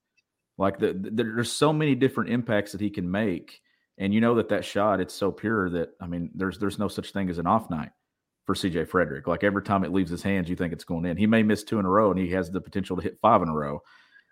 Like 0.58 0.80
the, 0.80 0.94
the, 0.94 1.12
there's 1.12 1.52
so 1.52 1.74
many 1.74 1.96
different 1.96 2.30
impacts 2.30 2.72
that 2.72 2.82
he 2.82 2.90
can 2.90 3.10
make, 3.10 3.62
and 3.98 4.14
you 4.14 4.22
know 4.22 4.36
that 4.36 4.50
that 4.50 4.66
shot 4.66 5.00
it's 5.00 5.14
so 5.14 5.32
pure 5.32 5.70
that 5.72 5.90
I 6.00 6.08
mean 6.08 6.32
there's 6.34 6.60
there's 6.60 6.80
no 6.80 6.88
such 6.88 7.12
thing 7.12 7.30
as 7.30 7.38
an 7.38 7.48
off 7.48 7.70
night 7.70 7.92
for 8.46 8.56
CJ 8.56 8.88
Frederick. 8.88 9.28
Like 9.28 9.44
every 9.44 9.64
time 9.64 9.84
it 9.84 9.92
leaves 9.92 10.12
his 10.12 10.24
hands, 10.24 10.50
you 10.50 10.56
think 10.56 10.72
it's 10.72 10.84
going 10.84 11.06
in. 11.06 11.18
He 11.18 11.28
may 11.28 11.44
miss 11.44 11.64
two 11.64 11.80
in 11.80 11.86
a 11.86 11.90
row, 11.90 12.12
and 12.12 12.20
he 12.20 12.30
has 12.32 12.50
the 12.50 12.62
potential 12.62 12.96
to 12.96 13.02
hit 13.02 13.20
five 13.22 13.42
in 13.42 13.50
a 13.50 13.54
row. 13.54 13.82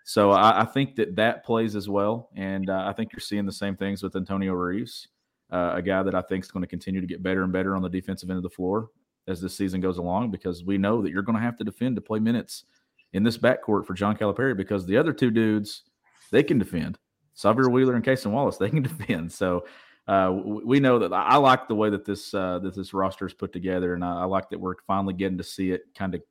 So 0.04 0.30
I, 0.30 0.62
I 0.62 0.64
think 0.64 0.96
that 0.96 1.16
that 1.16 1.44
plays 1.44 1.76
as 1.76 1.88
well, 1.88 2.30
and 2.36 2.68
uh, 2.68 2.84
I 2.86 2.92
think 2.92 3.12
you're 3.12 3.20
seeing 3.20 3.46
the 3.46 3.52
same 3.52 3.76
things 3.76 4.02
with 4.02 4.16
Antonio 4.16 4.52
Reeves, 4.52 5.08
uh, 5.50 5.72
a 5.74 5.82
guy 5.82 6.02
that 6.02 6.14
I 6.14 6.20
think 6.22 6.44
is 6.44 6.50
going 6.50 6.62
to 6.62 6.68
continue 6.68 7.00
to 7.00 7.06
get 7.06 7.22
better 7.22 7.42
and 7.42 7.52
better 7.52 7.74
on 7.74 7.82
the 7.82 7.88
defensive 7.88 8.28
end 8.30 8.36
of 8.36 8.42
the 8.42 8.50
floor 8.50 8.88
as 9.26 9.40
this 9.40 9.56
season 9.56 9.80
goes 9.80 9.98
along, 9.98 10.30
because 10.30 10.64
we 10.64 10.78
know 10.78 11.02
that 11.02 11.10
you're 11.10 11.22
going 11.22 11.36
to 11.36 11.42
have 11.42 11.56
to 11.56 11.64
defend 11.64 11.96
to 11.96 12.02
play 12.02 12.18
minutes 12.18 12.64
in 13.12 13.22
this 13.22 13.38
backcourt 13.38 13.86
for 13.86 13.94
John 13.94 14.16
Calipari 14.16 14.56
because 14.56 14.84
the 14.84 14.96
other 14.96 15.12
two 15.12 15.30
dudes 15.30 15.82
they 16.30 16.42
can 16.42 16.58
defend. 16.58 16.98
Sahvir 17.36 17.70
Wheeler 17.70 17.94
and 17.94 18.04
Cason 18.04 18.32
Wallace, 18.32 18.58
they 18.58 18.70
can 18.70 18.82
defend. 18.82 19.32
So 19.32 19.64
uh, 20.06 20.32
we 20.32 20.80
know 20.80 20.98
that 20.98 21.12
I 21.12 21.36
like 21.36 21.66
the 21.66 21.74
way 21.74 21.90
that 21.90 22.04
this 22.04 22.34
uh, 22.34 22.58
that 22.60 22.74
this 22.74 22.92
roster 22.92 23.26
is 23.26 23.32
put 23.32 23.52
together, 23.52 23.94
and 23.94 24.04
I, 24.04 24.22
I 24.22 24.24
like 24.24 24.50
that 24.50 24.60
we're 24.60 24.74
finally 24.86 25.14
getting 25.14 25.38
to 25.38 25.44
see 25.44 25.70
it 25.70 25.82
kind 25.96 26.14
of 26.14 26.22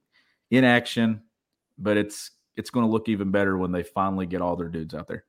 in 0.51 0.63
action. 0.63 1.23
But 1.77 1.97
it's 1.97 2.31
it's 2.55 2.69
going 2.69 2.85
to 2.85 2.91
look 2.91 3.09
even 3.09 3.31
better 3.31 3.57
when 3.57 3.71
they 3.71 3.81
finally 3.81 4.27
get 4.27 4.41
all 4.41 4.55
their 4.55 4.69
dudes 4.69 4.93
out 4.93 5.07
there. 5.07 5.25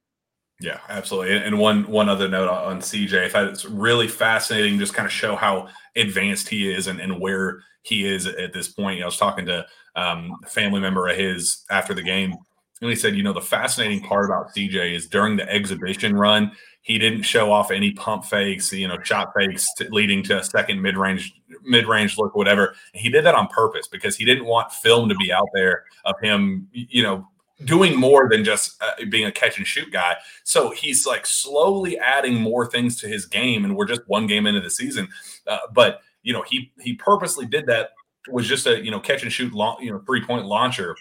Yeah, 0.61 0.79
absolutely. 0.89 1.37
And 1.37 1.59
one 1.59 1.87
one 1.91 2.09
other 2.09 2.29
note 2.29 2.49
on 2.49 2.79
CJ, 2.81 3.25
I 3.25 3.29
thought 3.29 3.47
it's 3.47 3.65
really 3.65 4.07
fascinating, 4.09 4.79
just 4.79 4.95
kind 4.95 5.07
of 5.07 5.13
show 5.13 5.35
how 5.35 5.69
advanced 5.97 6.49
he 6.49 6.73
is 6.73 6.87
and, 6.87 7.01
and 7.01 7.21
where 7.21 7.61
he 7.83 8.07
is 8.07 8.27
at 8.27 8.53
this 8.53 8.69
point. 8.69 8.97
You 8.97 9.01
know, 9.01 9.07
I 9.07 9.09
was 9.09 9.17
talking 9.17 9.47
to 9.47 9.67
um, 9.97 10.37
a 10.45 10.49
family 10.49 10.81
member 10.81 11.09
of 11.09 11.17
his 11.17 11.65
after 11.71 11.93
the 11.93 12.03
game, 12.03 12.35
and 12.81 12.91
he 12.91 12.97
said, 12.97 13.17
you 13.17 13.23
know, 13.23 13.33
the 13.33 13.41
fascinating 13.41 14.01
part 14.01 14.27
about 14.27 14.55
CJ 14.55 14.95
is 14.95 15.09
during 15.09 15.37
the 15.37 15.51
exhibition 15.51 16.15
run, 16.17 16.53
he 16.83 16.99
didn't 16.99 17.23
show 17.23 17.51
off 17.51 17.71
any 17.71 17.93
pump 17.93 18.25
fakes, 18.25 18.73
you 18.73 18.87
know, 18.87 18.99
shot 19.03 19.33
fakes 19.37 19.67
to, 19.75 19.89
leading 19.91 20.23
to 20.25 20.39
a 20.39 20.45
second 20.45 20.81
mid 20.81 20.97
range 20.97 21.33
mid 21.65 21.87
range 21.87 22.19
look, 22.19 22.37
whatever. 22.37 22.75
he 22.93 23.09
did 23.09 23.25
that 23.25 23.35
on 23.35 23.49
purpose 23.49 23.89
because 23.89 24.17
he 24.17 24.25
didn't 24.25 24.45
want 24.45 24.71
film 24.71 25.09
to 25.09 25.15
be 25.17 25.33
out 25.33 25.49
there 25.55 25.85
of 26.05 26.15
him, 26.23 26.69
you 26.73 27.03
know, 27.03 27.27
doing 27.65 27.99
more 27.99 28.29
than 28.29 28.45
just 28.45 28.83
uh, 28.83 28.93
being 29.11 29.27
a 29.27 29.33
catch 29.33 29.59
and 29.59 29.67
shoot 29.67 29.93
guy. 29.93 30.17
So 30.45 30.71
he's 30.71 31.07
like 31.07 31.27
slowly 31.27 31.99
adding 31.99 32.35
more 32.35 32.67
things 32.67 33.01
to 33.01 33.09
his 33.09 33.27
game, 33.27 33.65
and 33.65 33.77
we're 33.77 33.87
just 33.87 34.03
one 34.07 34.27
game 34.27 34.47
into 34.47 34.61
the 34.61 34.71
season. 34.71 35.09
Uh, 35.47 35.59
but 35.73 36.01
you 36.23 36.33
know, 36.33 36.43
he 36.43 36.73
he 36.81 36.95
purposely 36.95 37.47
did 37.47 37.67
that 37.67 37.91
was 38.29 38.47
just 38.47 38.67
a 38.67 38.83
you 38.83 38.91
know 38.91 39.01
catch 39.01 39.23
and 39.23 39.33
shoot 39.33 39.53
long, 39.53 39.77
you 39.81 39.91
know 39.91 40.01
three 40.01 40.25
point 40.25 40.47
launcher 40.47 40.97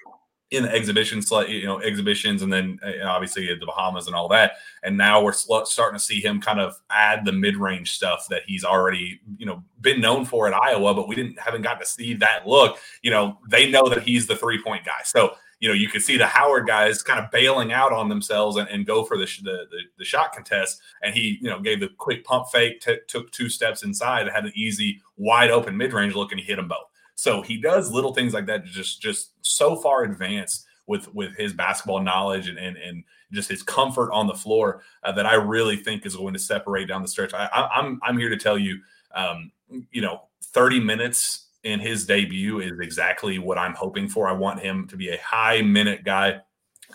in 0.54 0.64
the 0.64 0.72
exhibitions, 0.72 1.32
you 1.48 1.66
know, 1.66 1.82
exhibitions, 1.82 2.44
and 2.44 2.54
then 2.54 2.80
uh, 2.86 3.08
obviously 3.08 3.48
the 3.48 3.66
Bahamas 3.66 4.06
and 4.06 4.16
all 4.16 4.28
that. 4.28 4.54
And 4.84 4.96
now 4.96 5.24
we're 5.24 5.34
starting 5.34 5.98
to 5.98 6.00
see 6.00 6.22
him 6.22 6.40
kind 6.40 6.60
of 6.60 6.80
add 6.92 7.26
the 7.26 7.32
mid-range 7.32 7.92
stuff 7.92 8.28
that 8.30 8.44
he's 8.46 8.64
already, 8.64 9.20
you 9.38 9.48
know, 9.48 9.64
been 9.82 10.00
known 10.00 10.26
for 10.26 10.48
at 10.48 10.54
Iowa, 10.54 10.94
but 10.94 11.08
we 11.08 11.16
didn't 11.16 11.40
haven't 11.40 11.64
gotten 11.64 11.80
to 11.80 11.88
see 11.88 12.14
that 12.16 12.48
look. 12.48 12.78
You 13.02 13.10
know, 13.10 13.40
they 13.50 13.72
know 13.72 13.90
that 13.90 14.04
he's 14.04 14.28
the 14.28 14.36
three-point 14.36 14.86
guy, 14.86 15.02
so 15.04 15.34
you 15.64 15.70
know 15.70 15.76
you 15.76 15.88
could 15.88 16.02
see 16.02 16.18
the 16.18 16.28
Howard 16.28 16.68
guys 16.68 17.02
kind 17.02 17.24
of 17.24 17.32
bailing 17.32 17.72
out 17.72 17.94
on 17.94 18.10
themselves 18.10 18.58
and, 18.58 18.68
and 18.68 18.86
go 18.86 19.06
for 19.06 19.18
the, 19.18 19.24
the, 19.44 19.66
the 19.72 19.80
the 19.98 20.04
shot 20.04 20.34
contest, 20.34 20.82
and 21.02 21.16
he 21.16 21.38
you 21.42 21.50
know 21.50 21.62
gave 21.62 21.80
the 21.80 21.88
quick 21.98 22.26
pump 22.26 22.48
fake, 22.52 22.82
t- 22.82 22.98
took 23.08 23.32
two 23.32 23.48
steps 23.48 23.82
inside, 23.82 24.24
and 24.24 24.32
had 24.32 24.44
an 24.44 24.52
easy 24.56 25.02
wide 25.16 25.50
open 25.50 25.78
mid-range 25.78 26.16
look, 26.16 26.32
and 26.32 26.42
he 26.42 26.46
hit 26.46 26.58
them 26.58 26.68
both. 26.68 26.90
So 27.16 27.42
he 27.42 27.62
does 27.62 27.90
little 27.90 28.14
things 28.14 28.34
like 28.34 28.46
that, 28.48 28.66
just 28.66 29.02
just 29.02 29.32
so 29.42 29.78
far 29.78 30.04
advanced 30.04 30.66
with 30.86 31.14
with 31.16 31.34
his 31.38 31.54
basketball 31.54 32.02
knowledge 32.02 32.50
and 32.50 32.58
and, 32.58 32.76
and 32.76 33.06
just 33.32 33.50
his 33.50 33.64
comfort 33.64 34.12
on 34.12 34.28
the 34.28 34.34
floor 34.34 34.84
uh, 35.04 35.14
that 35.14 35.26
I 35.26 35.36
really 35.36 35.78
think 35.78 36.06
is 36.06 36.18
going 36.18 36.34
to 36.34 36.40
separate 36.40 36.90
down 36.90 37.02
the 37.02 37.08
stretch. 37.08 37.34
I, 37.34 37.46
am 37.54 37.70
I'm, 37.72 38.00
I'm 38.04 38.18
here 38.18 38.30
to 38.30 38.38
tell 38.38 38.58
you, 38.58 38.82
um, 39.16 39.50
you 39.92 40.02
know, 40.02 40.24
30 40.44 40.82
minutes 40.82 41.48
in 41.64 41.80
his 41.80 42.06
debut 42.06 42.60
is 42.60 42.80
exactly 42.80 43.40
what 43.40 43.58
I'm 43.58 43.74
hoping 43.74 44.08
for. 44.08 44.28
I 44.28 44.34
want 44.34 44.60
him 44.60 44.88
to 44.88 44.98
be 44.98 45.10
a 45.10 45.18
high 45.18 45.62
minute 45.62 46.04
guy. 46.04 46.42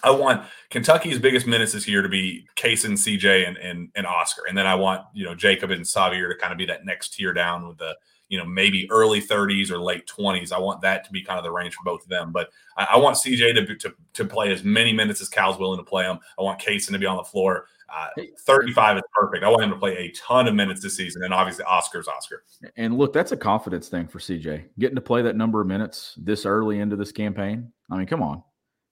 I 0.03 0.11
want 0.11 0.45
Kentucky's 0.71 1.19
biggest 1.19 1.47
minutes 1.47 1.73
this 1.73 1.89
year 1.89 2.03
to 2.03 2.09
be 2.09 2.47
Cason, 2.57 2.93
CJ, 2.93 3.49
and, 3.49 3.57
and 3.57 3.89
and 3.97 4.07
Oscar, 4.07 4.43
and 4.49 4.57
then 4.57 4.67
I 4.67 4.75
want 4.75 5.03
you 5.13 5.25
know 5.25 5.35
Jacob 5.35 5.71
and 5.71 5.85
Sahvir 5.85 6.31
to 6.31 6.39
kind 6.39 6.53
of 6.53 6.59
be 6.59 6.67
that 6.67 6.85
next 6.85 7.15
tier 7.15 7.33
down 7.33 7.67
with 7.67 7.79
the 7.79 7.97
you 8.29 8.37
know, 8.37 8.45
maybe 8.45 8.91
early 8.91 9.23
30s 9.23 9.71
or 9.71 9.81
late 9.81 10.07
20s. 10.07 10.53
I 10.53 10.59
want 10.59 10.83
that 10.83 11.05
to 11.05 11.11
be 11.11 11.23
kind 11.23 11.39
of 11.39 11.45
the 11.45 11.51
range 11.51 11.75
for 11.75 11.85
both 11.85 12.03
of 12.03 12.09
them. 12.09 12.31
But 12.31 12.51
I, 12.77 12.89
I 12.93 12.97
want 12.99 13.17
CJ 13.17 13.55
to, 13.55 13.77
to, 13.77 13.95
to 14.15 14.25
play 14.25 14.53
as 14.53 14.63
many 14.63 14.93
minutes 14.93 15.21
as 15.21 15.29
Cal's 15.29 15.59
willing 15.59 15.79
to 15.79 15.85
play 15.85 16.05
them. 16.05 16.19
I 16.39 16.43
want 16.43 16.61
Cason 16.61 16.93
to 16.93 16.99
be 16.99 17.07
on 17.07 17.17
the 17.17 17.25
floor. 17.25 17.67
Uh, 17.89 18.09
35 18.47 18.99
is 18.99 19.03
perfect. 19.15 19.45
I 19.45 19.49
want 19.49 19.63
him 19.63 19.71
to 19.71 19.77
play 19.77 19.97
a 19.97 20.11
ton 20.13 20.47
of 20.47 20.55
minutes 20.55 20.83
this 20.83 20.97
season. 20.97 21.23
And 21.23 21.33
obviously, 21.33 21.65
Oscar's 21.65 22.07
Oscar. 22.07 22.45
And 22.77 22.99
look, 22.99 23.13
that's 23.13 23.33
a 23.33 23.37
confidence 23.37 23.89
thing 23.89 24.07
for 24.09 24.19
CJ. 24.19 24.65
Getting 24.79 24.97
to 24.97 25.01
play 25.01 25.23
that 25.23 25.37
number 25.37 25.61
of 25.61 25.67
minutes 25.67 26.15
this 26.19 26.45
early 26.45 26.81
into 26.81 26.97
this 26.97 27.13
campaign. 27.13 27.73
I 27.91 27.97
mean, 27.97 28.07
come 28.07 28.23
on. 28.23 28.43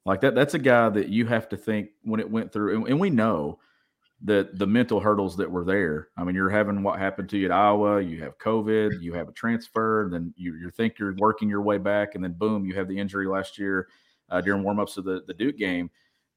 Like 0.06 0.20
that, 0.22 0.34
that's 0.34 0.54
a 0.54 0.58
guy 0.58 0.88
that 0.88 1.08
you 1.08 1.26
have 1.26 1.48
to 1.50 1.56
think 1.56 1.90
when 2.02 2.20
it 2.20 2.30
went 2.30 2.52
through. 2.52 2.76
and, 2.76 2.88
and 2.88 3.00
we 3.00 3.10
know 3.10 3.58
that 4.22 4.58
the 4.58 4.66
mental 4.66 4.98
hurdles 4.98 5.36
that 5.36 5.50
were 5.50 5.64
there. 5.64 6.08
I 6.16 6.24
mean, 6.24 6.34
you're 6.34 6.48
having 6.48 6.82
what 6.82 6.98
happened 6.98 7.28
to 7.30 7.38
you 7.38 7.46
at 7.46 7.52
Iowa. 7.52 8.00
You 8.00 8.22
have 8.22 8.38
COVID. 8.38 9.00
You 9.00 9.12
have 9.12 9.28
a 9.28 9.32
transfer. 9.32 10.04
And 10.04 10.12
then 10.12 10.32
you 10.36 10.54
you 10.54 10.70
think 10.70 10.98
you're 10.98 11.14
working 11.18 11.48
your 11.48 11.60
way 11.62 11.78
back, 11.78 12.14
and 12.14 12.24
then 12.24 12.32
boom, 12.32 12.64
you 12.64 12.74
have 12.76 12.88
the 12.88 12.98
injury 12.98 13.26
last 13.26 13.58
year 13.58 13.88
uh, 14.30 14.40
during 14.40 14.62
warmups 14.62 14.96
of 14.96 15.04
the 15.04 15.22
the 15.26 15.34
Duke 15.34 15.58
game. 15.58 15.90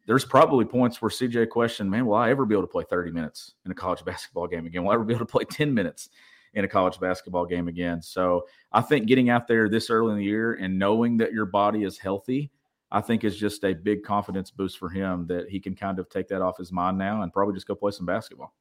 There's 0.09 0.25
probably 0.25 0.65
points 0.65 1.03
where 1.03 1.11
CJ 1.11 1.49
questioned, 1.49 1.91
man, 1.91 2.07
will 2.07 2.15
I 2.15 2.31
ever 2.31 2.43
be 2.43 2.55
able 2.55 2.63
to 2.63 2.71
play 2.71 2.83
30 2.83 3.11
minutes 3.11 3.53
in 3.63 3.71
a 3.71 3.75
college 3.75 4.03
basketball 4.05 4.47
game 4.47 4.65
again? 4.65 4.83
Will 4.83 4.89
I 4.89 4.95
ever 4.95 5.03
be 5.03 5.13
able 5.13 5.27
to 5.27 5.31
play 5.31 5.43
10 5.43 5.71
minutes 5.71 6.09
in 6.55 6.65
a 6.65 6.67
college 6.67 6.99
basketball 6.99 7.45
game 7.45 7.67
again? 7.67 8.01
So 8.01 8.47
I 8.71 8.81
think 8.81 9.05
getting 9.05 9.29
out 9.29 9.47
there 9.47 9.69
this 9.69 9.91
early 9.91 10.13
in 10.13 10.17
the 10.17 10.23
year 10.23 10.53
and 10.55 10.79
knowing 10.79 11.17
that 11.17 11.31
your 11.31 11.45
body 11.45 11.83
is 11.83 11.99
healthy 11.99 12.49
I 12.91 13.01
think 13.01 13.23
is 13.23 13.37
just 13.37 13.63
a 13.63 13.73
big 13.73 14.03
confidence 14.03 14.49
boost 14.49 14.79
for 14.79 14.89
him 14.89 15.27
that 15.27 15.47
he 15.47 15.59
can 15.59 15.75
kind 15.75 15.99
of 15.99 16.09
take 16.09 16.27
that 16.29 16.41
off 16.41 16.57
his 16.57 16.71
mind 16.71 16.97
now 16.97 17.21
and 17.21 17.31
probably 17.31 17.53
just 17.53 17.67
go 17.67 17.75
play 17.75 17.91
some 17.91 18.07
basketball. 18.07 18.53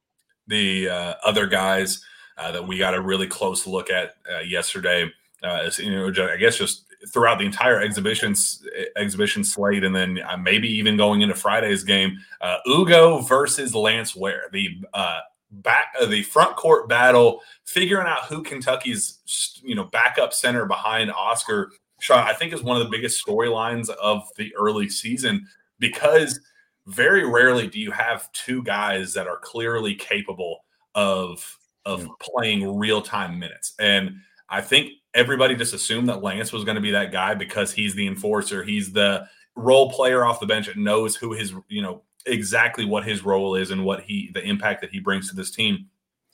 The 0.45 0.87
uh, 0.89 1.13
other 1.25 1.47
guys 1.47 2.03
uh, 2.37 2.51
that 2.51 2.67
we 2.67 2.77
got 2.77 2.93
a 2.93 3.01
really 3.01 3.27
close 3.27 3.65
look 3.65 3.89
at 3.89 4.13
uh, 4.31 4.39
yesterday, 4.39 5.11
uh, 5.43 5.61
is, 5.63 5.79
you 5.79 5.91
know, 5.91 6.11
I 6.31 6.37
guess 6.37 6.57
just 6.57 6.85
throughout 7.07 7.39
the 7.39 7.45
entire 7.45 7.79
exhibitions 7.79 8.65
exhibition 8.95 9.43
slate, 9.43 9.83
and 9.83 9.95
then 9.95 10.19
uh, 10.27 10.37
maybe 10.37 10.67
even 10.67 10.97
going 10.97 11.21
into 11.21 11.35
Friday's 11.35 11.83
game, 11.83 12.17
uh, 12.41 12.57
Ugo 12.67 13.21
versus 13.21 13.73
Lance 13.73 14.15
Ware, 14.15 14.43
the 14.51 14.69
uh, 14.93 15.19
back 15.51 15.93
uh, 15.99 16.05
the 16.05 16.23
front 16.23 16.55
court 16.55 16.89
battle, 16.89 17.41
figuring 17.65 18.07
out 18.07 18.25
who 18.25 18.43
Kentucky's 18.43 19.19
you 19.63 19.75
know 19.75 19.85
backup 19.85 20.33
center 20.33 20.65
behind 20.65 21.11
Oscar 21.11 21.71
Sean, 21.99 22.19
I 22.19 22.33
think 22.33 22.53
is 22.53 22.63
one 22.63 22.79
of 22.79 22.83
the 22.83 22.91
biggest 22.91 23.25
storylines 23.25 23.89
of 23.89 24.27
the 24.37 24.55
early 24.55 24.89
season 24.89 25.47
because 25.79 26.39
very 26.87 27.25
rarely 27.25 27.67
do 27.67 27.79
you 27.79 27.91
have 27.91 28.31
two 28.31 28.63
guys 28.63 29.13
that 29.13 29.27
are 29.27 29.37
clearly 29.37 29.95
capable 29.95 30.59
of 30.95 31.59
of 31.85 32.07
playing 32.19 32.77
real 32.77 33.01
time 33.01 33.39
minutes. 33.39 33.73
And 33.79 34.17
I 34.49 34.61
think 34.61 34.91
everybody 35.13 35.55
just 35.55 35.73
assumed 35.73 36.09
that 36.09 36.23
Lance 36.23 36.51
was 36.51 36.63
going 36.63 36.75
to 36.75 36.81
be 36.81 36.91
that 36.91 37.11
guy 37.11 37.33
because 37.33 37.71
he's 37.71 37.95
the 37.95 38.07
enforcer, 38.07 38.63
he's 38.63 38.91
the 38.91 39.27
role 39.55 39.91
player 39.91 40.25
off 40.25 40.39
the 40.39 40.45
bench 40.45 40.67
that 40.67 40.77
knows 40.77 41.15
who 41.15 41.33
his 41.33 41.53
you 41.67 41.81
know 41.81 42.03
exactly 42.25 42.85
what 42.85 43.03
his 43.03 43.23
role 43.23 43.55
is 43.55 43.71
and 43.71 43.83
what 43.83 44.01
he 44.01 44.29
the 44.33 44.43
impact 44.43 44.81
that 44.81 44.91
he 44.91 44.99
brings 44.99 45.29
to 45.29 45.35
this 45.35 45.51
team. 45.51 45.87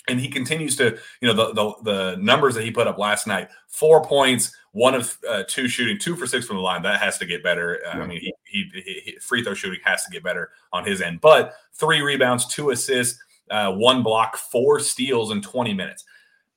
And 0.07 0.19
he 0.19 0.27
continues 0.27 0.75
to 0.77 0.97
you 1.21 1.27
know 1.27 1.33
the, 1.33 1.53
the, 1.53 1.73
the 1.83 2.15
numbers 2.17 2.53
that 2.55 2.63
he 2.63 2.71
put 2.71 2.87
up 2.87 2.97
last 2.97 3.25
night 3.25 3.49
four 3.67 4.03
points 4.03 4.55
one 4.71 4.93
of 4.93 5.17
uh, 5.27 5.43
two 5.47 5.67
shooting 5.67 5.97
two 5.97 6.15
for 6.15 6.27
six 6.27 6.45
from 6.45 6.57
the 6.57 6.61
line 6.61 6.83
that 6.83 6.99
has 6.99 7.17
to 7.19 7.25
get 7.25 7.43
better. 7.43 7.81
Uh, 7.87 7.91
i 7.91 8.05
mean 8.05 8.19
he, 8.19 8.33
he, 8.43 8.69
he, 8.73 9.17
free 9.21 9.43
throw 9.43 9.53
shooting 9.53 9.79
has 9.83 10.03
to 10.03 10.11
get 10.11 10.23
better 10.23 10.51
on 10.73 10.85
his 10.85 11.01
end. 11.01 11.21
But 11.21 11.53
three 11.73 12.01
rebounds 12.01 12.45
two 12.45 12.71
assists 12.71 13.19
uh, 13.49 13.71
one 13.71 14.03
block 14.03 14.37
four 14.37 14.79
steals 14.79 15.31
in 15.31 15.41
20 15.41 15.73
minutes 15.73 16.03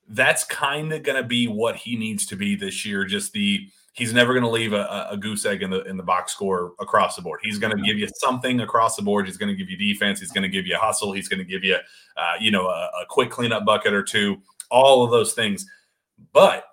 that's 0.09 0.43
kind 0.43 0.91
of 0.91 1.03
going 1.03 1.21
to 1.21 1.27
be 1.27 1.47
what 1.47 1.75
he 1.75 1.95
needs 1.95 2.25
to 2.25 2.35
be 2.35 2.55
this 2.55 2.85
year 2.85 3.05
just 3.05 3.31
the 3.33 3.69
he's 3.93 4.13
never 4.13 4.33
going 4.33 4.43
to 4.43 4.49
leave 4.49 4.73
a, 4.73 5.07
a, 5.11 5.17
goose 5.17 5.45
egg 5.45 5.61
in 5.61 5.69
the 5.69 5.83
in 5.83 5.97
the 5.97 6.03
box 6.03 6.31
score 6.31 6.73
across 6.79 7.15
the 7.15 7.21
board. 7.21 7.39
He's 7.43 7.59
going 7.59 7.75
to 7.75 7.83
give 7.83 7.97
you 7.97 8.07
something 8.15 8.61
across 8.61 8.95
the 8.95 9.01
board. 9.01 9.25
He's 9.25 9.37
going 9.37 9.49
to 9.49 9.55
give 9.55 9.69
you 9.69 9.77
defense. 9.77 10.19
He's 10.19 10.31
going 10.31 10.43
to 10.43 10.49
give 10.49 10.65
you 10.65 10.75
a 10.75 10.79
hustle. 10.79 11.11
He's 11.11 11.27
going 11.27 11.39
to 11.39 11.45
give 11.45 11.63
you, 11.63 11.75
uh, 11.75 12.33
you 12.39 12.51
know, 12.51 12.67
a, 12.67 12.89
a, 13.01 13.05
quick 13.07 13.29
cleanup 13.29 13.65
bucket 13.65 13.93
or 13.93 14.03
two. 14.03 14.37
All 14.71 15.03
of 15.03 15.11
those 15.11 15.33
things, 15.33 15.65
but 16.31 16.65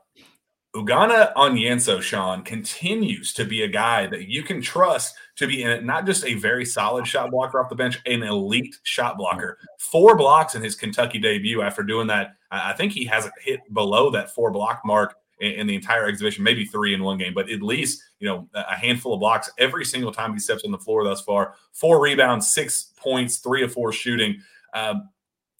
Ugonna 0.76 1.32
Onyenso, 1.32 2.02
Sean, 2.02 2.42
continues 2.42 3.32
to 3.32 3.46
be 3.46 3.62
a 3.62 3.68
guy 3.68 4.06
that 4.08 4.28
you 4.28 4.42
can 4.42 4.60
trust 4.60 5.14
to 5.36 5.46
be 5.46 5.62
in 5.62 5.86
not 5.86 6.04
just 6.04 6.22
a 6.26 6.34
very 6.34 6.66
solid 6.66 7.06
shot 7.06 7.30
blocker 7.30 7.58
off 7.58 7.70
the 7.70 7.74
bench, 7.74 7.98
an 8.04 8.22
elite 8.22 8.76
shot 8.82 9.16
blocker. 9.16 9.56
Four 9.78 10.16
blocks 10.16 10.54
in 10.54 10.62
his 10.62 10.74
Kentucky 10.74 11.18
debut 11.18 11.62
after 11.62 11.82
doing 11.82 12.06
that. 12.08 12.36
I 12.50 12.74
think 12.74 12.92
he 12.92 13.06
hasn't 13.06 13.32
hit 13.40 13.60
below 13.72 14.10
that 14.10 14.34
four 14.34 14.50
block 14.50 14.82
mark 14.84 15.14
in, 15.40 15.52
in, 15.52 15.66
the 15.66 15.74
entire 15.74 16.06
exhibition, 16.06 16.44
maybe 16.44 16.66
three 16.66 16.92
in 16.92 17.02
one 17.02 17.16
game, 17.16 17.32
but 17.32 17.50
at 17.50 17.62
least 17.62 18.02
you 18.20 18.28
know 18.28 18.46
a 18.52 18.74
handful 18.74 19.14
of 19.14 19.20
blocks 19.20 19.50
every 19.58 19.84
single 19.84 20.12
time 20.12 20.34
he 20.34 20.38
steps 20.38 20.62
on 20.64 20.72
the 20.72 20.78
floor 20.78 21.04
thus 21.04 21.22
far. 21.22 21.54
Four 21.72 22.02
rebounds, 22.02 22.52
six 22.52 22.92
points, 22.98 23.38
three 23.38 23.62
of 23.62 23.72
four 23.72 23.92
shooting. 23.92 24.42
Um, 24.74 25.08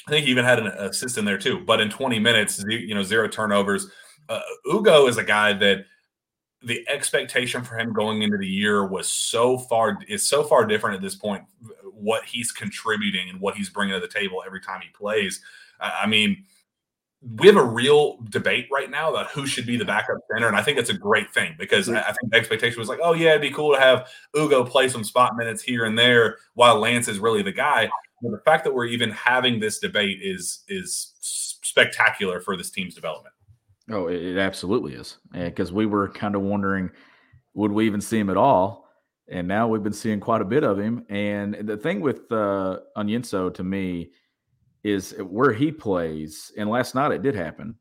I 0.07 0.11
think 0.11 0.27
he 0.27 0.31
even 0.31 0.45
had 0.45 0.59
an 0.59 0.67
assist 0.67 1.17
in 1.17 1.25
there 1.25 1.39
too. 1.39 1.61
But 1.67 1.81
in 1.81 1.91
20 1.91 2.19
minutes, 2.19 2.63
you 2.69 2.95
know, 2.95 3.03
zero 3.03 3.27
turnovers. 3.29 3.89
Uh, 4.29 4.41
Ugo 4.73 5.07
is 5.07 5.19
a 5.19 5.25
guy 5.25 5.53
that 5.53 5.85
the 6.63 6.85
expectation 6.89 7.63
for 7.63 7.79
him 7.79 7.93
going 7.93 8.23
into 8.23 8.39
the 8.39 8.47
year 8.47 8.87
was 8.87 9.11
so 9.11 9.59
far 9.59 9.99
is 10.09 10.29
so 10.29 10.43
far 10.43 10.65
different 10.65 10.97
at 10.97 11.03
this 11.03 11.15
point. 11.15 11.45
What 11.85 12.25
he's 12.25 12.53
contributing 12.53 13.29
and 13.31 13.41
what 13.41 13.57
he's 13.57 13.71
bringing 13.71 13.95
to 13.95 14.01
the 14.01 14.13
table 14.13 14.43
every 14.45 14.61
time 14.61 14.81
he 14.81 14.89
plays. 14.89 15.41
I 15.81 16.07
mean 16.07 16.45
we 17.39 17.47
have 17.47 17.57
a 17.57 17.65
real 17.65 18.19
debate 18.31 18.69
right 18.71 18.91
now 18.91 19.11
about 19.11 19.31
who 19.31 19.47
should 19.47 19.67
be 19.67 19.77
the 19.77 19.85
backup 19.85 20.19
center, 20.31 20.47
and 20.47 20.57
I 20.57 20.63
think 20.63 20.79
it's 20.79 20.91
a 20.91 20.95
great 20.95 21.33
thing 21.33 21.55
because 21.59 21.89
I 21.89 22.13
think 22.13 22.31
the 22.31 22.37
expectation 22.37 22.79
was 22.79 22.89
like, 22.89 23.01
oh 23.03 23.15
yeah, 23.15 23.31
it'd 23.31 23.43
be 23.43 23.51
cool 23.51 23.75
to 23.75 23.81
have 23.81 24.09
Ugo 24.37 24.65
play 24.65 24.89
some 24.89 25.03
spot 25.03 25.37
minutes 25.37 25.63
here 25.63 25.87
and 25.87 25.99
there 25.99 26.37
while 26.55 26.79
Lance 26.79 27.09
is 27.09 27.19
really 27.19 27.43
the 27.43 27.53
guy. 27.53 27.89
But 28.23 28.31
the 28.31 28.39
fact 28.45 28.65
that 28.65 28.75
we're 28.75 28.87
even 28.87 29.11
having 29.11 29.61
this 29.61 29.79
debate 29.79 30.21
is 30.23 30.63
is 30.69 31.15
spectacular 31.21 32.41
for 32.41 32.57
this 32.57 32.71
team's 32.71 32.95
development. 32.95 33.35
Oh, 33.91 34.09
it 34.09 34.37
absolutely 34.37 34.95
is, 34.95 35.19
because 35.33 35.73
we 35.73 35.87
were 35.87 36.09
kind 36.09 36.35
of 36.35 36.43
wondering, 36.43 36.91
would 37.55 37.71
we 37.71 37.87
even 37.87 38.01
see 38.01 38.19
him 38.19 38.31
at 38.31 38.37
all? 38.37 38.89
And 39.29 39.49
now 39.49 39.67
we've 39.69 39.83
been 39.83 39.93
seeing 39.93 40.21
quite 40.21 40.41
a 40.41 40.45
bit 40.45 40.65
of 40.65 40.79
him. 40.79 41.05
And 41.09 41.55
the 41.55 41.77
thing 41.77 42.01
with 42.01 42.31
uh, 42.31 42.81
Onyenso 42.97 43.53
to 43.55 43.65
me 43.65 44.11
is 44.85 45.15
where 45.19 45.53
he 45.53 45.73
plays. 45.73 46.53
And 46.57 46.71
last 46.71 46.95
night 46.95 47.13
it 47.13 47.23
did 47.23 47.35
happen. 47.35 47.77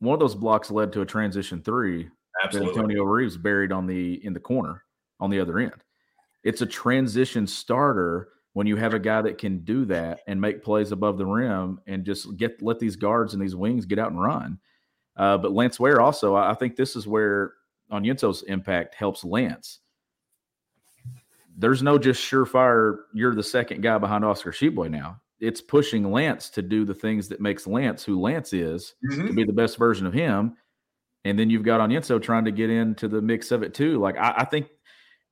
One 0.00 0.14
of 0.14 0.20
those 0.20 0.34
blocks 0.34 0.70
led 0.70 0.92
to 0.92 1.02
a 1.02 1.06
transition 1.06 1.62
three. 1.62 2.08
Absolutely. 2.42 2.70
Antonio 2.70 3.04
Reeves 3.04 3.36
buried 3.36 3.70
on 3.70 3.86
the 3.86 4.24
in 4.24 4.32
the 4.32 4.40
corner 4.40 4.82
on 5.20 5.30
the 5.30 5.38
other 5.38 5.58
end. 5.58 5.84
It's 6.42 6.62
a 6.62 6.66
transition 6.66 7.46
starter 7.46 8.28
when 8.54 8.66
you 8.66 8.74
have 8.76 8.94
a 8.94 8.98
guy 8.98 9.22
that 9.22 9.38
can 9.38 9.62
do 9.64 9.84
that 9.84 10.20
and 10.26 10.40
make 10.40 10.64
plays 10.64 10.90
above 10.90 11.18
the 11.18 11.26
rim 11.26 11.80
and 11.86 12.04
just 12.04 12.36
get 12.36 12.60
let 12.60 12.80
these 12.80 12.96
guards 12.96 13.34
and 13.34 13.42
these 13.42 13.54
wings 13.54 13.86
get 13.86 14.00
out 14.00 14.10
and 14.10 14.20
run. 14.20 14.58
Uh, 15.16 15.38
but 15.38 15.52
Lance 15.52 15.78
Ware 15.78 16.00
also, 16.00 16.34
I 16.34 16.54
think 16.54 16.76
this 16.76 16.96
is 16.96 17.06
where 17.06 17.54
Onyenso's 17.90 18.42
impact 18.44 18.94
helps 18.94 19.24
Lance. 19.24 19.80
There's 21.56 21.82
no 21.82 21.98
just 21.98 22.22
surefire. 22.22 22.98
You're 23.12 23.34
the 23.34 23.42
second 23.42 23.82
guy 23.82 23.98
behind 23.98 24.24
Oscar 24.24 24.52
Tshiebwe 24.52 24.90
now 24.90 25.20
it's 25.42 25.60
pushing 25.60 26.10
Lance 26.10 26.48
to 26.50 26.62
do 26.62 26.84
the 26.84 26.94
things 26.94 27.28
that 27.28 27.40
makes 27.40 27.66
Lance 27.66 28.04
who 28.04 28.20
Lance 28.20 28.52
is 28.52 28.94
mm-hmm. 29.04 29.26
to 29.26 29.32
be 29.32 29.44
the 29.44 29.52
best 29.52 29.76
version 29.76 30.06
of 30.06 30.12
him. 30.12 30.56
And 31.24 31.36
then 31.36 31.50
you've 31.50 31.64
got 31.64 31.80
Onyenso 31.80 32.22
trying 32.22 32.44
to 32.44 32.52
get 32.52 32.70
into 32.70 33.08
the 33.08 33.20
mix 33.20 33.50
of 33.50 33.64
it 33.64 33.74
too. 33.74 33.98
Like 33.98 34.16
I, 34.16 34.34
I 34.38 34.44
think 34.44 34.68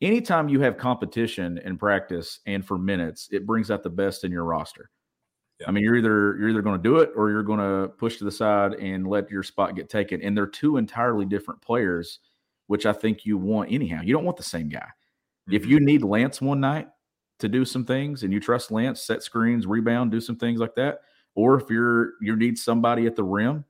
anytime 0.02 0.48
you 0.48 0.60
have 0.60 0.76
competition 0.76 1.58
in 1.58 1.78
practice 1.78 2.40
and 2.44 2.66
for 2.66 2.76
minutes, 2.76 3.28
it 3.30 3.46
brings 3.46 3.70
out 3.70 3.84
the 3.84 3.90
best 3.90 4.24
in 4.24 4.32
your 4.32 4.44
roster. 4.44 4.90
Yeah. 5.60 5.68
I 5.68 5.70
mean, 5.72 5.84
you're 5.84 5.96
either 5.96 6.36
you're 6.38 6.48
either 6.48 6.62
going 6.62 6.76
to 6.76 6.82
do 6.82 6.98
it 6.98 7.12
or 7.14 7.30
you're 7.30 7.42
going 7.42 7.60
to 7.60 7.88
push 7.88 8.18
to 8.18 8.24
the 8.24 8.32
side 8.32 8.74
and 8.74 9.06
let 9.06 9.30
your 9.30 9.42
spot 9.42 9.76
get 9.76 9.88
taken. 9.88 10.22
And 10.22 10.36
they're 10.36 10.46
two 10.46 10.78
entirely 10.78 11.26
different 11.26 11.60
players, 11.60 12.20
which 12.66 12.86
I 12.86 12.92
think 12.92 13.26
you 13.26 13.36
want 13.36 13.70
anyhow. 13.70 14.00
You 14.02 14.14
don't 14.14 14.24
want 14.24 14.36
the 14.38 14.42
same 14.42 14.68
guy. 14.68 14.78
Mm-hmm. 14.78 15.54
If 15.54 15.66
you 15.66 15.80
need 15.80 16.02
Lance 16.02 16.40
one 16.40 16.60
night, 16.60 16.88
to 17.40 17.48
do 17.48 17.64
some 17.64 17.84
things 17.84 18.22
and 18.22 18.32
you 18.32 18.38
trust 18.38 18.70
Lance, 18.70 19.02
set 19.02 19.22
screens, 19.22 19.66
rebound, 19.66 20.10
do 20.10 20.20
some 20.20 20.36
things 20.36 20.60
like 20.60 20.74
that. 20.76 21.00
Or 21.34 21.60
if 21.60 21.68
you're 21.70 22.12
you 22.20 22.36
need 22.36 22.58
somebody 22.58 23.06
at 23.06 23.16
the 23.16 23.24
rim, 23.24 23.64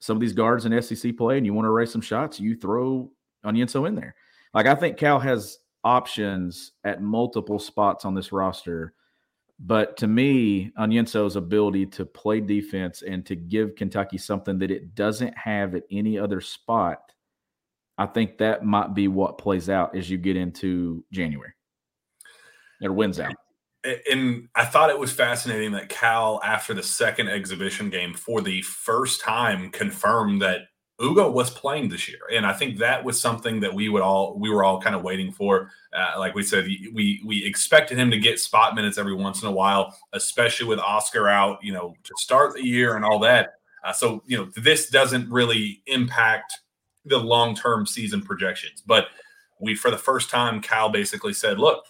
some 0.00 0.16
of 0.16 0.20
these 0.20 0.32
guards 0.32 0.66
in 0.66 0.82
SEC 0.82 1.16
play, 1.16 1.38
and 1.38 1.46
you 1.46 1.54
want 1.54 1.66
to 1.66 1.70
raise 1.70 1.90
some 1.90 2.00
shots, 2.00 2.38
you 2.38 2.56
throw 2.56 3.10
Onyenso 3.44 3.88
in 3.88 3.94
there. 3.94 4.14
Like 4.52 4.66
I 4.66 4.74
think 4.74 4.96
Cal 4.96 5.18
has 5.18 5.58
options 5.84 6.72
at 6.84 7.02
multiple 7.02 7.58
spots 7.58 8.04
on 8.04 8.14
this 8.14 8.32
roster. 8.32 8.94
But 9.60 9.96
to 9.98 10.06
me, 10.06 10.70
Onyenso's 10.78 11.36
ability 11.36 11.86
to 11.86 12.06
play 12.06 12.40
defense 12.40 13.02
and 13.02 13.26
to 13.26 13.34
give 13.34 13.74
Kentucky 13.74 14.18
something 14.18 14.58
that 14.58 14.70
it 14.70 14.94
doesn't 14.94 15.36
have 15.36 15.74
at 15.74 15.82
any 15.90 16.16
other 16.18 16.40
spot, 16.40 17.12
I 17.96 18.06
think 18.06 18.38
that 18.38 18.64
might 18.64 18.94
be 18.94 19.08
what 19.08 19.38
plays 19.38 19.68
out 19.68 19.96
as 19.96 20.08
you 20.08 20.16
get 20.16 20.36
into 20.36 21.04
January 21.12 21.52
or 22.82 22.92
wins 22.92 23.18
out. 23.18 23.34
And 24.10 24.48
I 24.54 24.64
thought 24.64 24.90
it 24.90 24.98
was 24.98 25.12
fascinating 25.12 25.72
that 25.72 25.88
Cal, 25.88 26.40
after 26.44 26.74
the 26.74 26.82
second 26.82 27.28
exhibition 27.28 27.90
game, 27.90 28.14
for 28.14 28.40
the 28.40 28.62
first 28.62 29.20
time, 29.20 29.70
confirmed 29.70 30.42
that 30.42 30.62
Ugo 31.00 31.30
was 31.30 31.50
playing 31.50 31.88
this 31.88 32.08
year, 32.08 32.20
and 32.32 32.44
I 32.44 32.52
think 32.52 32.78
that 32.78 33.04
was 33.04 33.20
something 33.20 33.60
that 33.60 33.72
we 33.72 33.88
would 33.88 34.02
all 34.02 34.36
we 34.36 34.50
were 34.50 34.64
all 34.64 34.80
kind 34.80 34.96
of 34.96 35.02
waiting 35.02 35.30
for. 35.30 35.70
Uh, 35.92 36.18
like 36.18 36.34
we 36.34 36.42
said, 36.42 36.64
we 36.92 37.22
we 37.24 37.44
expected 37.44 37.98
him 37.98 38.10
to 38.10 38.18
get 38.18 38.40
spot 38.40 38.74
minutes 38.74 38.98
every 38.98 39.14
once 39.14 39.40
in 39.40 39.48
a 39.48 39.52
while, 39.52 39.96
especially 40.12 40.66
with 40.66 40.80
Oscar 40.80 41.28
out, 41.28 41.62
you 41.62 41.72
know, 41.72 41.94
to 42.02 42.12
start 42.16 42.54
the 42.54 42.64
year 42.64 42.96
and 42.96 43.04
all 43.04 43.20
that. 43.20 43.54
Uh, 43.84 43.92
so 43.92 44.24
you 44.26 44.36
know, 44.36 44.48
this 44.56 44.90
doesn't 44.90 45.30
really 45.30 45.82
impact 45.86 46.52
the 47.04 47.18
long 47.18 47.54
term 47.54 47.86
season 47.86 48.20
projections, 48.20 48.82
but 48.84 49.06
we 49.60 49.76
for 49.76 49.92
the 49.92 49.98
first 49.98 50.30
time, 50.30 50.60
Cal 50.60 50.88
basically 50.88 51.32
said, 51.32 51.60
"Look, 51.60 51.84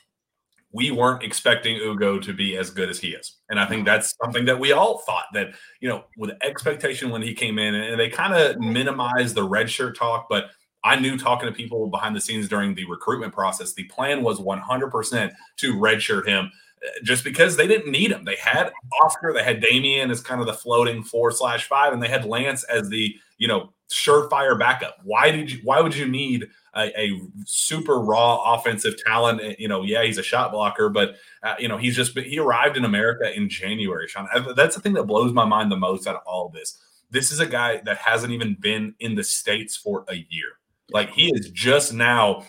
we 0.73 0.91
weren't 0.91 1.23
expecting 1.23 1.77
Ugo 1.77 2.19
to 2.19 2.33
be 2.33 2.57
as 2.57 2.71
good 2.71 2.91
as 2.91 2.99
he 2.99 3.09
is. 3.09 3.37
And 3.49 3.59
I 3.59 3.67
think 3.67 3.87
that's 3.87 4.15
something 4.23 4.45
that 4.45 4.61
we 4.61 4.73
all 4.73 4.99
thought 4.99 5.25
that, 5.33 5.55
you 5.81 5.89
know, 5.89 6.05
with 6.17 6.33
expectation 6.43 7.11
when 7.11 7.23
he 7.23 7.35
came 7.35 7.59
in, 7.59 7.75
and 7.75 7.99
they 7.99 8.11
kind 8.11 8.35
of 8.35 8.59
minimized 8.59 9.35
the 9.35 9.45
red 9.45 9.71
shirt 9.71 9.97
talk, 9.97 10.27
but 10.29 10.51
I 10.85 10.97
knew 10.97 11.19
talking 11.19 11.49
to 11.49 11.55
people 11.55 11.89
behind 11.89 12.15
the 12.15 12.21
scenes 12.21 12.49
during 12.49 12.75
the 12.75 12.85
recruitment 12.85 13.33
process, 13.33 13.73
the 13.73 13.85
plan 13.85 14.23
was 14.23 14.41
100% 14.41 15.33
to 15.57 15.75
redshirt 15.75 16.27
him 16.27 16.51
uh, 16.85 16.89
just 17.03 17.25
because 17.25 17.57
they 17.57 17.67
didn't 17.67 17.91
need 17.91 18.13
him. 18.13 18.25
They 18.25 18.37
had 18.37 18.71
Oscar, 19.03 19.33
they 19.33 19.43
had 19.43 19.63
Daimion 19.63 20.11
as 20.11 20.21
kind 20.21 20.41
of 20.41 20.47
the 20.47 20.53
floating 20.53 21.03
four 21.03 21.33
slash 21.33 21.67
five, 21.67 21.93
and 21.93 22.03
they 22.03 22.09
had 22.09 22.25
Lance 22.25 22.63
as 22.65 22.89
the, 22.89 23.17
you 23.39 23.49
know, 23.49 23.73
surefire 23.91 24.59
backup. 24.59 24.99
Why 25.03 25.31
did 25.31 25.51
you, 25.51 25.61
why 25.65 25.81
would 25.81 25.97
you 25.97 26.07
need 26.07 26.49
a, 26.79 27.01
a, 27.01 27.21
super 27.45 28.01
raw 28.01 28.55
offensive 28.55 28.95
talent. 29.05 29.41
Eh, 29.43 29.55
you 29.59 29.69
know, 29.69 29.83
yeah, 29.83 30.05
he's 30.05 30.19
a 30.19 30.23
shot 30.23 30.53
blocker, 30.53 30.89
but 30.89 31.17
uh, 31.43 31.55
you 31.59 31.69
know, 31.69 31.77
he's 31.77 31.97
just 31.97 32.17
he 32.19 32.39
arrived 32.39 32.77
in 32.77 32.85
America 32.85 33.35
in 33.35 33.49
January. 33.49 34.09
Sean, 34.09 34.29
that's 34.55 34.77
the 34.77 34.81
thing 34.81 34.95
that 34.95 35.05
blows 35.05 35.33
my 35.33 35.45
mind 35.45 35.71
the 35.71 35.77
most 35.77 36.07
out 36.07 36.17
of 36.17 36.23
all 36.27 36.47
of 36.47 36.53
this. 36.53 36.79
This 37.11 37.33
is 37.33 37.41
a 37.41 37.47
guy 37.47 37.81
that 37.85 37.99
hasn't 37.99 38.33
even 38.33 38.57
been 38.61 38.95
in 39.01 39.15
the 39.15 39.25
states 39.25 39.77
for 39.77 40.05
a 40.09 40.15
year. 40.15 40.59
Like 40.91 41.11
he 41.11 41.31
is 41.35 41.51
just 41.51 41.93
now 41.93 42.45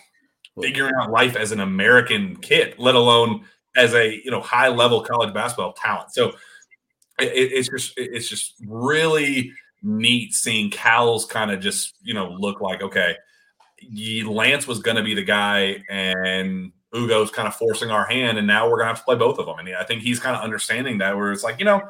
figuring 0.60 0.92
out 1.00 1.10
life 1.10 1.36
as 1.36 1.52
an 1.52 1.60
American 1.60 2.36
kid, 2.36 2.74
let 2.78 2.94
alone 2.94 3.44
as 3.76 3.94
a 3.94 4.22
you 4.24 4.30
know 4.30 4.40
high 4.40 4.68
level 4.68 5.02
college 5.02 5.34
basketball 5.34 5.72
talent. 5.72 6.12
So 6.12 6.28
it, 7.18 7.32
it's 7.34 7.68
just 7.68 7.94
it's 7.96 8.28
just 8.28 8.54
really 8.66 9.52
neat 9.82 10.34
seeing 10.34 10.70
Cal's 10.70 11.24
kind 11.24 11.50
of 11.50 11.60
just 11.60 11.94
you 12.02 12.14
know 12.14 12.30
look 12.30 12.60
like 12.60 12.82
okay, 12.82 13.16
Lance 14.24 14.66
was 14.66 14.80
going 14.80 14.96
to 14.96 15.02
be 15.02 15.14
the 15.14 15.24
guy, 15.24 15.82
and 15.88 16.72
Ugo's 16.94 17.30
kind 17.30 17.48
of 17.48 17.54
forcing 17.54 17.90
our 17.90 18.06
hand, 18.06 18.38
and 18.38 18.46
now 18.46 18.68
we're 18.68 18.76
going 18.76 18.86
to 18.86 18.94
have 18.94 18.98
to 18.98 19.04
play 19.04 19.16
both 19.16 19.38
of 19.38 19.46
them. 19.46 19.58
And 19.58 19.74
I 19.74 19.84
think 19.84 20.02
he's 20.02 20.18
kind 20.18 20.36
of 20.36 20.42
understanding 20.42 20.98
that 20.98 21.16
where 21.16 21.32
it's 21.32 21.44
like 21.44 21.58
you 21.58 21.64
know, 21.64 21.82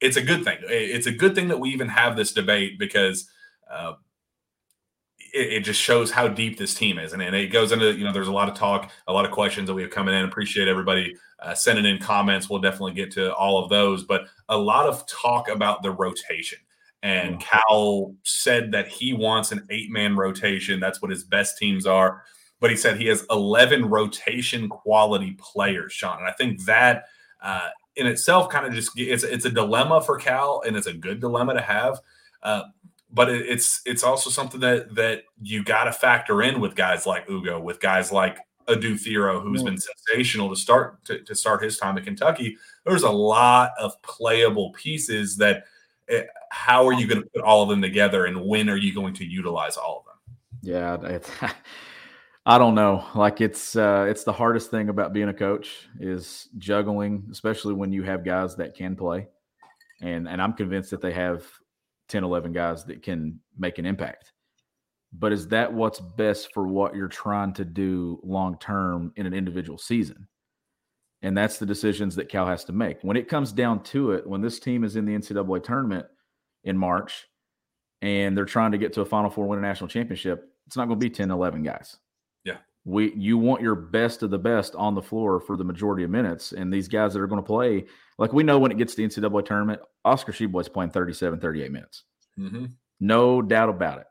it's 0.00 0.16
a 0.16 0.22
good 0.22 0.44
thing. 0.44 0.58
It's 0.62 1.06
a 1.06 1.12
good 1.12 1.34
thing 1.34 1.48
that 1.48 1.60
we 1.60 1.70
even 1.70 1.88
have 1.88 2.16
this 2.16 2.32
debate 2.32 2.78
because. 2.78 3.28
Uh, 3.70 3.94
it, 5.34 5.52
it, 5.52 5.60
just 5.60 5.78
shows 5.78 6.10
how 6.10 6.26
deep 6.26 6.56
this 6.56 6.72
team 6.72 6.98
is. 6.98 7.12
And, 7.12 7.20
and 7.20 7.36
it 7.36 7.48
goes 7.48 7.70
into, 7.70 7.92
you 7.92 8.04
know, 8.04 8.12
there's 8.12 8.28
a 8.28 8.32
lot 8.32 8.48
of 8.48 8.54
talk, 8.54 8.90
a 9.06 9.12
lot 9.12 9.26
of 9.26 9.30
questions 9.30 9.66
that 9.66 9.74
we 9.74 9.82
have 9.82 9.90
coming 9.90 10.14
in. 10.14 10.24
Appreciate 10.24 10.68
everybody 10.68 11.14
uh, 11.40 11.54
sending 11.54 11.84
in 11.84 11.98
comments. 11.98 12.48
We'll 12.48 12.60
definitely 12.60 12.94
get 12.94 13.10
to 13.12 13.34
all 13.34 13.62
of 13.62 13.68
those, 13.68 14.04
but 14.04 14.22
a 14.48 14.56
lot 14.56 14.86
of 14.86 15.06
talk 15.06 15.48
about 15.48 15.82
the 15.82 15.90
rotation. 15.90 16.58
And 17.02 17.40
Cal 17.40 18.14
said 18.24 18.72
that 18.72 18.88
he 18.88 19.12
wants 19.12 19.52
an 19.52 19.66
eight 19.70 19.90
man 19.90 20.16
rotation. 20.16 20.80
That's 20.80 21.00
what 21.00 21.10
his 21.10 21.24
best 21.24 21.56
teams 21.56 21.86
are. 21.86 22.24
But 22.60 22.70
he 22.70 22.76
said 22.76 22.96
he 22.96 23.06
has 23.06 23.24
11 23.30 23.88
rotation 23.88 24.68
quality 24.68 25.36
players, 25.38 25.92
Sean. 25.92 26.18
And 26.18 26.26
I 26.26 26.32
think 26.32 26.64
that 26.64 27.04
uh, 27.40 27.68
in 27.94 28.06
itself 28.06 28.48
kind 28.48 28.66
of 28.66 28.72
just 28.72 28.98
it's, 28.98 29.22
it's 29.22 29.44
a 29.44 29.50
dilemma 29.50 30.02
for 30.02 30.18
Cal, 30.18 30.62
and 30.66 30.76
it's 30.76 30.88
a 30.88 30.92
good 30.92 31.20
dilemma 31.20 31.54
to 31.54 31.60
have. 31.60 32.00
Uh, 32.42 32.62
but 33.10 33.30
it, 33.30 33.46
it's 33.46 33.80
it's 33.86 34.02
also 34.02 34.28
something 34.28 34.60
that 34.60 34.94
that 34.94 35.22
you 35.40 35.62
got 35.62 35.84
to 35.84 35.92
factor 35.92 36.42
in 36.42 36.60
with 36.60 36.74
guys 36.74 37.06
like 37.06 37.28
Ugo, 37.30 37.60
with 37.60 37.80
guys 37.80 38.10
like 38.10 38.38
Adou 38.66 38.94
Thiero, 38.94 39.40
who's 39.40 39.62
been 39.62 39.78
sensational 39.78 40.50
to 40.50 40.56
start 40.56 41.04
to, 41.06 41.22
to, 41.24 41.34
start 41.34 41.62
his 41.62 41.78
time 41.78 41.96
at 41.96 42.04
Kentucky. 42.04 42.56
There's 42.84 43.02
a 43.02 43.10
lot 43.10 43.70
of 43.78 44.00
playable 44.02 44.72
pieces 44.72 45.36
that. 45.36 45.64
How 46.50 46.86
are 46.86 46.92
you 46.92 47.06
going 47.06 47.22
to 47.22 47.28
put 47.34 47.42
all 47.42 47.62
of 47.62 47.68
them 47.68 47.82
together, 47.82 48.26
and 48.26 48.44
when 48.44 48.68
are 48.68 48.76
you 48.76 48.94
going 48.94 49.14
to 49.14 49.24
utilize 49.24 49.76
all 49.76 49.98
of 49.98 50.04
them? 50.04 50.18
Yeah, 50.62 51.18
I 52.46 52.56
don't 52.58 52.74
know. 52.74 53.04
Like 53.14 53.40
it's 53.40 53.76
uh, 53.76 54.06
it's 54.08 54.24
the 54.24 54.32
hardest 54.32 54.70
thing 54.70 54.88
about 54.88 55.12
being 55.12 55.28
a 55.28 55.34
coach 55.34 55.88
is 56.00 56.48
juggling, 56.58 57.26
especially 57.30 57.74
when 57.74 57.92
you 57.92 58.02
have 58.02 58.24
guys 58.24 58.56
that 58.56 58.74
can 58.74 58.96
play, 58.96 59.28
and 60.00 60.28
and 60.28 60.40
I'm 60.40 60.54
convinced 60.54 60.90
that 60.90 61.00
they 61.00 61.12
have 61.12 61.44
10, 62.08 62.24
11 62.24 62.52
guys 62.52 62.84
that 62.84 63.02
can 63.02 63.40
make 63.58 63.78
an 63.78 63.86
impact. 63.86 64.32
But 65.12 65.32
is 65.32 65.48
that 65.48 65.72
what's 65.72 66.00
best 66.00 66.52
for 66.52 66.66
what 66.66 66.94
you're 66.94 67.08
trying 67.08 67.54
to 67.54 67.64
do 67.64 68.20
long 68.22 68.58
term 68.58 69.12
in 69.16 69.26
an 69.26 69.34
individual 69.34 69.78
season? 69.78 70.28
And 71.22 71.36
that's 71.36 71.58
the 71.58 71.66
decisions 71.66 72.14
that 72.16 72.28
Cal 72.28 72.46
has 72.46 72.64
to 72.66 72.72
make. 72.72 72.98
When 73.02 73.16
it 73.16 73.28
comes 73.28 73.52
down 73.52 73.82
to 73.84 74.12
it, 74.12 74.26
when 74.26 74.40
this 74.40 74.60
team 74.60 74.84
is 74.84 74.96
in 74.96 75.04
the 75.04 75.14
NCAA 75.14 75.64
tournament 75.64 76.06
in 76.64 76.76
March 76.76 77.26
and 78.02 78.36
they're 78.36 78.44
trying 78.44 78.72
to 78.72 78.78
get 78.78 78.92
to 78.94 79.00
a 79.00 79.04
Final 79.04 79.30
Four, 79.30 79.46
win 79.46 79.58
a 79.58 79.62
national 79.62 79.88
championship, 79.88 80.52
it's 80.66 80.76
not 80.76 80.86
going 80.86 80.98
to 80.98 81.04
be 81.04 81.10
10, 81.10 81.30
11 81.30 81.62
guys. 81.62 81.96
Yeah. 82.44 82.58
We 82.84 83.12
you 83.14 83.38
want 83.38 83.62
your 83.62 83.74
best 83.74 84.22
of 84.22 84.30
the 84.30 84.38
best 84.38 84.74
on 84.74 84.94
the 84.94 85.02
floor 85.02 85.40
for 85.40 85.56
the 85.56 85.64
majority 85.64 86.04
of 86.04 86.10
minutes. 86.10 86.52
And 86.52 86.72
these 86.72 86.88
guys 86.88 87.12
that 87.14 87.20
are 87.20 87.26
going 87.26 87.42
to 87.42 87.46
play, 87.46 87.86
like 88.18 88.32
we 88.32 88.42
know 88.42 88.58
when 88.58 88.70
it 88.70 88.78
gets 88.78 88.94
to 88.94 89.02
the 89.02 89.08
NCAA 89.08 89.44
tournament, 89.44 89.80
Oscar 90.04 90.32
Tshiebwe's 90.32 90.68
playing 90.68 90.90
37, 90.90 91.40
38 91.40 91.72
minutes. 91.72 92.04
Mm-hmm. 92.38 92.66
No 93.00 93.42
doubt 93.42 93.68
about 93.68 94.00
it. 94.00 94.06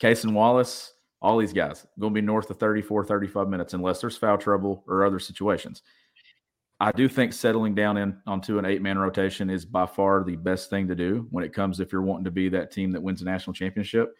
Cason 0.00 0.32
Wallace, 0.32 0.92
all 1.22 1.38
these 1.38 1.52
guys 1.52 1.86
going 1.98 2.12
to 2.12 2.20
be 2.20 2.24
north 2.24 2.50
of 2.50 2.58
34, 2.58 3.04
35 3.04 3.48
minutes 3.48 3.74
unless 3.74 4.00
there's 4.00 4.16
foul 4.16 4.38
trouble 4.38 4.84
or 4.86 5.04
other 5.04 5.18
situations. 5.18 5.82
I 6.78 6.92
do 6.92 7.08
think 7.08 7.32
settling 7.32 7.74
down 7.74 7.96
in 7.96 8.18
onto 8.26 8.58
an 8.58 8.66
eight 8.66 8.82
man 8.82 8.98
rotation 8.98 9.48
is 9.48 9.64
by 9.64 9.86
far 9.86 10.24
the 10.24 10.36
best 10.36 10.68
thing 10.68 10.88
to 10.88 10.94
do 10.94 11.26
when 11.30 11.42
it 11.42 11.54
comes 11.54 11.80
if 11.80 11.90
you're 11.90 12.02
wanting 12.02 12.24
to 12.24 12.30
be 12.30 12.50
that 12.50 12.70
team 12.70 12.92
that 12.92 13.02
wins 13.02 13.22
a 13.22 13.24
national 13.24 13.54
championship. 13.54 14.14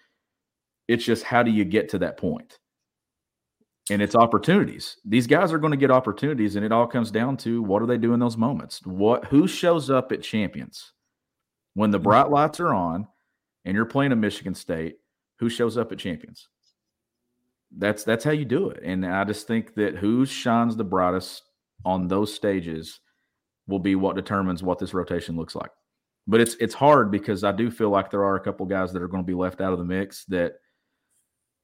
It's 0.88 1.05
just 1.05 1.23
how 1.25 1.42
do 1.42 1.51
you 1.51 1.64
get 1.64 1.90
to 1.90 1.99
that 1.99 2.16
point? 2.16 2.59
And 3.90 4.01
it's 4.01 4.16
opportunities. 4.16 4.97
These 5.05 5.27
guys 5.27 5.53
are 5.53 5.59
going 5.59 5.73
to 5.73 5.77
get 5.77 5.90
opportunities, 5.90 6.57
and 6.57 6.64
it 6.64 6.73
all 6.73 6.87
comes 6.87 7.11
down 7.11 7.37
to 7.38 7.62
what 7.62 7.81
do 7.81 7.87
they 7.87 7.99
do 7.99 8.14
in 8.14 8.21
those 8.21 8.37
moments? 8.37 8.81
What 8.85 9.27
who 9.27 9.47
shows 9.47 9.90
up 9.90 10.11
at 10.11 10.23
champions 10.23 10.92
when 11.75 11.90
the 11.90 12.01
mm. 12.01 12.05
bright 12.05 12.31
lights 12.31 12.59
are 12.59 12.75
on 12.75 13.07
and 13.64 13.75
you're 13.75 13.85
playing 13.85 14.12
a 14.12 14.16
Michigan 14.16 14.55
State, 14.55 14.97
who 15.38 15.49
shows 15.49 15.77
up 15.77 15.92
at 15.92 15.99
champions? 15.99 16.49
That's 17.77 18.03
that's 18.03 18.25
how 18.25 18.31
you 18.31 18.45
do 18.45 18.71
it. 18.71 18.83
And 18.83 19.05
I 19.05 19.25
just 19.25 19.47
think 19.47 19.75
that 19.75 19.97
who 19.97 20.25
shines 20.25 20.77
the 20.77 20.85
brightest 20.85 21.42
on 21.84 22.08
those 22.08 22.34
stages 22.34 23.00
will 23.66 23.78
be 23.78 23.94
what 23.94 24.16
determines 24.16 24.62
what 24.62 24.78
this 24.78 24.94
rotation 24.94 25.36
looks 25.36 25.54
like. 25.54 25.70
But 26.26 26.40
it's 26.40 26.54
it's 26.56 26.74
hard 26.74 27.10
because 27.10 27.44
I 27.44 27.52
do 27.52 27.70
feel 27.70 27.90
like 27.90 28.10
there 28.10 28.24
are 28.24 28.36
a 28.36 28.40
couple 28.40 28.66
guys 28.66 28.92
that 28.92 29.02
are 29.02 29.08
going 29.08 29.22
to 29.22 29.26
be 29.26 29.34
left 29.34 29.60
out 29.60 29.72
of 29.72 29.78
the 29.78 29.84
mix 29.84 30.24
that 30.26 30.54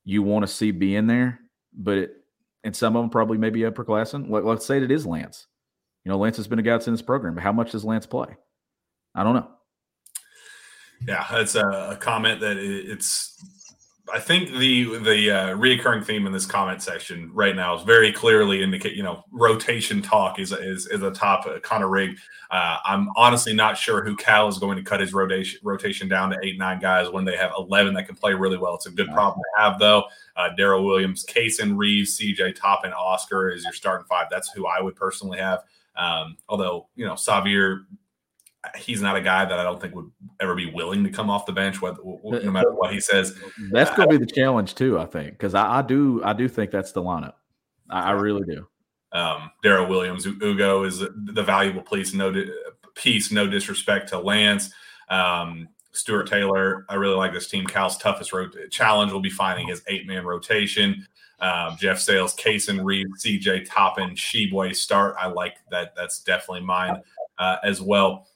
you 0.04 0.22
want 0.22 0.44
to 0.44 0.52
see 0.52 0.70
be 0.70 0.96
in 0.96 1.06
there, 1.06 1.40
but 1.72 1.98
it, 1.98 2.12
and 2.64 2.74
some 2.74 2.96
of 2.96 3.02
them 3.02 3.10
probably 3.10 3.38
maybe 3.38 3.60
upperclassmen. 3.60 4.30
Let, 4.30 4.44
let's 4.44 4.66
say 4.66 4.82
it 4.82 4.90
is 4.90 5.06
Lance. 5.06 5.46
You 6.04 6.10
know, 6.10 6.18
Lance 6.18 6.36
has 6.36 6.48
been 6.48 6.58
a 6.58 6.62
guy 6.62 6.72
that's 6.72 6.86
in 6.86 6.94
this 6.94 7.02
program, 7.02 7.34
but 7.34 7.42
how 7.42 7.52
much 7.52 7.72
does 7.72 7.84
Lance 7.84 8.06
play? 8.06 8.36
I 9.14 9.22
don't 9.22 9.34
know. 9.34 9.48
Yeah, 11.06 11.26
that's 11.30 11.54
a, 11.54 11.96
comment 12.00 12.40
that 12.40 12.56
it's. 12.56 13.36
I 14.12 14.20
think 14.20 14.50
the 14.50 14.98
the 14.98 15.30
uh, 15.30 15.56
reoccurring 15.56 16.04
theme 16.04 16.26
in 16.26 16.32
this 16.32 16.44
comment 16.44 16.82
section 16.82 17.30
right 17.32 17.56
now 17.56 17.74
is 17.74 17.82
very 17.82 18.12
clearly 18.12 18.62
indicate. 18.62 18.94
You 18.94 19.02
know, 19.02 19.24
rotation 19.32 20.02
talk 20.02 20.38
is 20.38 20.52
is 20.52 20.86
is 20.86 21.02
a 21.02 21.10
top 21.10 21.46
uh, 21.46 21.58
Connor 21.60 21.88
Rigg. 21.88 22.18
Uh, 22.50 22.76
I'm 22.84 23.08
honestly 23.16 23.54
not 23.54 23.78
sure 23.78 24.04
who 24.04 24.14
Cal 24.14 24.48
is 24.48 24.58
going 24.58 24.76
to 24.76 24.82
cut 24.82 25.00
his 25.00 25.14
rotation 25.14 25.60
rotation 25.62 26.08
down 26.08 26.28
to 26.28 26.38
eight 26.42 26.58
nine 26.58 26.78
guys 26.78 27.08
when 27.08 27.24
they 27.24 27.38
have 27.38 27.52
eleven 27.56 27.94
that 27.94 28.06
can 28.06 28.14
play 28.14 28.34
really 28.34 28.58
well. 28.58 28.74
It's 28.74 28.84
a 28.84 28.90
good 28.90 29.08
problem 29.08 29.40
to 29.40 29.62
have 29.62 29.78
though. 29.78 30.04
Uh, 30.36 30.50
Daryl 30.58 30.84
Williams, 30.84 31.24
Cason 31.24 31.78
Reeves, 31.78 32.14
C.J. 32.14 32.52
Toppin, 32.52 32.92
Oscar 32.92 33.48
is 33.48 33.64
your 33.64 33.72
starting 33.72 34.06
five. 34.06 34.26
That's 34.30 34.50
who 34.50 34.66
I 34.66 34.82
would 34.82 34.94
personally 34.94 35.38
have. 35.38 35.60
Um, 35.96 36.36
although 36.50 36.88
you 36.96 37.06
know 37.06 37.14
Sahvir 37.14 37.84
he's 38.76 39.02
not 39.02 39.16
a 39.16 39.20
guy 39.20 39.44
that 39.44 39.58
I 39.58 39.62
don't 39.62 39.80
think 39.80 39.94
would 39.94 40.10
ever 40.40 40.54
be 40.54 40.70
willing 40.70 41.02
to 41.04 41.10
come 41.10 41.30
off 41.30 41.46
the 41.46 41.52
bench, 41.52 41.82
whether, 41.82 41.98
no 42.04 42.50
matter 42.50 42.72
what 42.72 42.92
he 42.92 43.00
says. 43.00 43.36
That's 43.70 43.90
going 43.96 44.08
to 44.08 44.18
be 44.18 44.24
the 44.24 44.30
challenge 44.30 44.74
too, 44.74 44.98
I 44.98 45.06
think, 45.06 45.32
because 45.32 45.54
I, 45.54 45.78
I, 45.78 45.82
do 45.82 46.22
I 46.24 46.32
do 46.32 46.48
think 46.48 46.70
that's 46.70 46.92
the 46.92 47.02
lineup. 47.02 47.34
I, 47.90 48.10
I 48.10 48.10
really 48.12 48.44
do. 48.44 48.66
Um, 49.12 49.50
Daryl 49.64 49.88
Williams, 49.88 50.26
Ugo 50.26 50.84
is 50.84 51.00
the 51.00 51.42
valuable 51.42 51.82
piece. 51.82 52.14
No 52.14 52.32
piece, 52.94 53.30
no 53.30 53.46
disrespect 53.46 54.08
to 54.10 54.18
Lance. 54.18 54.72
Um, 55.08 55.68
Stuart 55.92 56.26
Taylor, 56.26 56.86
I 56.88 56.94
really 56.94 57.16
like 57.16 57.34
this 57.34 57.48
team. 57.48 57.66
Cal's 57.66 57.98
toughest 57.98 58.32
rot- 58.32 58.54
challenge 58.70 59.12
will 59.12 59.20
be 59.20 59.30
finding 59.30 59.68
his 59.68 59.82
eight 59.88 60.06
man 60.06 60.24
rotation. 60.24 61.06
Um, 61.40 61.76
Jeff 61.78 61.98
Sales, 61.98 62.34
Cason 62.36 62.82
Reed, 62.82 63.08
CJ 63.18 63.68
Toppin, 63.68 64.10
Tshiebwe 64.10 64.74
start. 64.74 65.16
I 65.18 65.26
like 65.26 65.56
that. 65.70 65.94
That's 65.96 66.22
definitely 66.22 66.64
mine 66.64 67.02
uh, 67.38 67.56
as 67.64 67.82
well. 67.82 68.28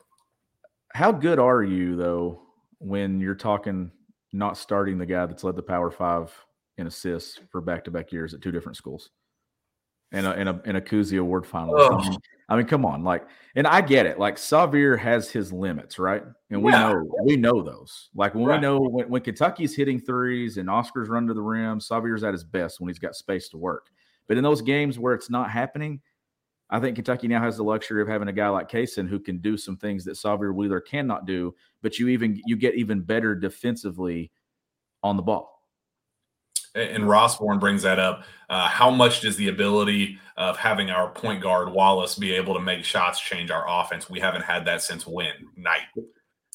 How 0.96 1.12
good 1.12 1.38
are 1.38 1.62
you 1.62 1.94
though 1.94 2.40
when 2.78 3.20
you're 3.20 3.34
talking 3.34 3.90
not 4.32 4.56
starting 4.56 4.96
the 4.96 5.04
guy 5.04 5.26
that's 5.26 5.44
led 5.44 5.54
the 5.54 5.62
Power 5.62 5.90
Five 5.90 6.32
in 6.78 6.86
assists 6.86 7.38
for 7.52 7.60
back-to-back 7.60 8.12
years 8.12 8.32
at 8.32 8.40
two 8.40 8.50
different 8.50 8.78
schools, 8.78 9.10
and 10.12 10.26
a 10.26 10.40
in 10.40 10.48
a 10.48 10.62
in 10.64 10.76
a 10.76 10.80
Cousy 10.80 11.20
Award 11.20 11.46
final? 11.46 11.76
I 11.78 12.02
mean, 12.02 12.16
I 12.48 12.56
mean, 12.56 12.64
come 12.64 12.86
on, 12.86 13.04
like, 13.04 13.26
and 13.56 13.66
I 13.66 13.82
get 13.82 14.06
it. 14.06 14.18
Like 14.18 14.36
Sahvir 14.36 14.98
has 14.98 15.28
his 15.28 15.52
limits, 15.52 15.98
right? 15.98 16.22
And 16.48 16.62
we 16.62 16.72
yeah. 16.72 16.88
know 16.88 17.10
we 17.24 17.36
know 17.36 17.60
those. 17.62 18.08
Like 18.14 18.34
when 18.34 18.46
right. 18.46 18.56
we 18.56 18.62
know 18.62 18.80
when, 18.80 19.10
when 19.10 19.20
Kentucky's 19.20 19.76
hitting 19.76 20.00
threes 20.00 20.56
and 20.56 20.70
Oscar's 20.70 21.10
run 21.10 21.26
to 21.26 21.34
the 21.34 21.42
rim, 21.42 21.78
Sahvir's 21.78 22.24
at 22.24 22.32
his 22.32 22.44
best 22.44 22.80
when 22.80 22.88
he's 22.88 22.98
got 22.98 23.14
space 23.14 23.50
to 23.50 23.58
work. 23.58 23.88
But 24.28 24.38
in 24.38 24.42
those 24.42 24.62
games 24.62 24.98
where 24.98 25.12
it's 25.12 25.28
not 25.28 25.50
happening, 25.50 26.00
I 26.68 26.80
think 26.80 26.96
Kentucky 26.96 27.28
now 27.28 27.40
has 27.40 27.56
the 27.56 27.64
luxury 27.64 28.02
of 28.02 28.08
having 28.08 28.28
a 28.28 28.32
guy 28.32 28.48
like 28.48 28.70
Cason 28.70 29.08
who 29.08 29.20
can 29.20 29.38
do 29.38 29.56
some 29.56 29.76
things 29.76 30.04
that 30.04 30.16
Sahvir 30.16 30.52
Wheeler 30.52 30.80
cannot 30.80 31.24
do, 31.24 31.54
but 31.82 31.98
you 31.98 32.08
even 32.08 32.40
you 32.44 32.56
get 32.56 32.74
even 32.74 33.00
better 33.00 33.34
defensively 33.34 34.32
on 35.02 35.16
the 35.16 35.22
ball. 35.22 35.52
And 36.74 37.04
Rossborn 37.04 37.58
brings 37.58 37.82
that 37.82 37.98
up. 37.98 38.24
Uh, 38.50 38.68
how 38.68 38.90
much 38.90 39.22
does 39.22 39.36
the 39.36 39.48
ability 39.48 40.18
of 40.36 40.58
having 40.58 40.90
our 40.90 41.08
point 41.08 41.40
guard 41.40 41.72
Wallace 41.72 42.16
be 42.16 42.32
able 42.34 42.52
to 42.52 42.60
make 42.60 42.84
shots 42.84 43.18
change 43.18 43.50
our 43.50 43.64
offense? 43.66 44.10
We 44.10 44.20
haven't 44.20 44.42
had 44.42 44.66
that 44.66 44.82
since 44.82 45.06
when 45.06 45.32
night, 45.56 45.86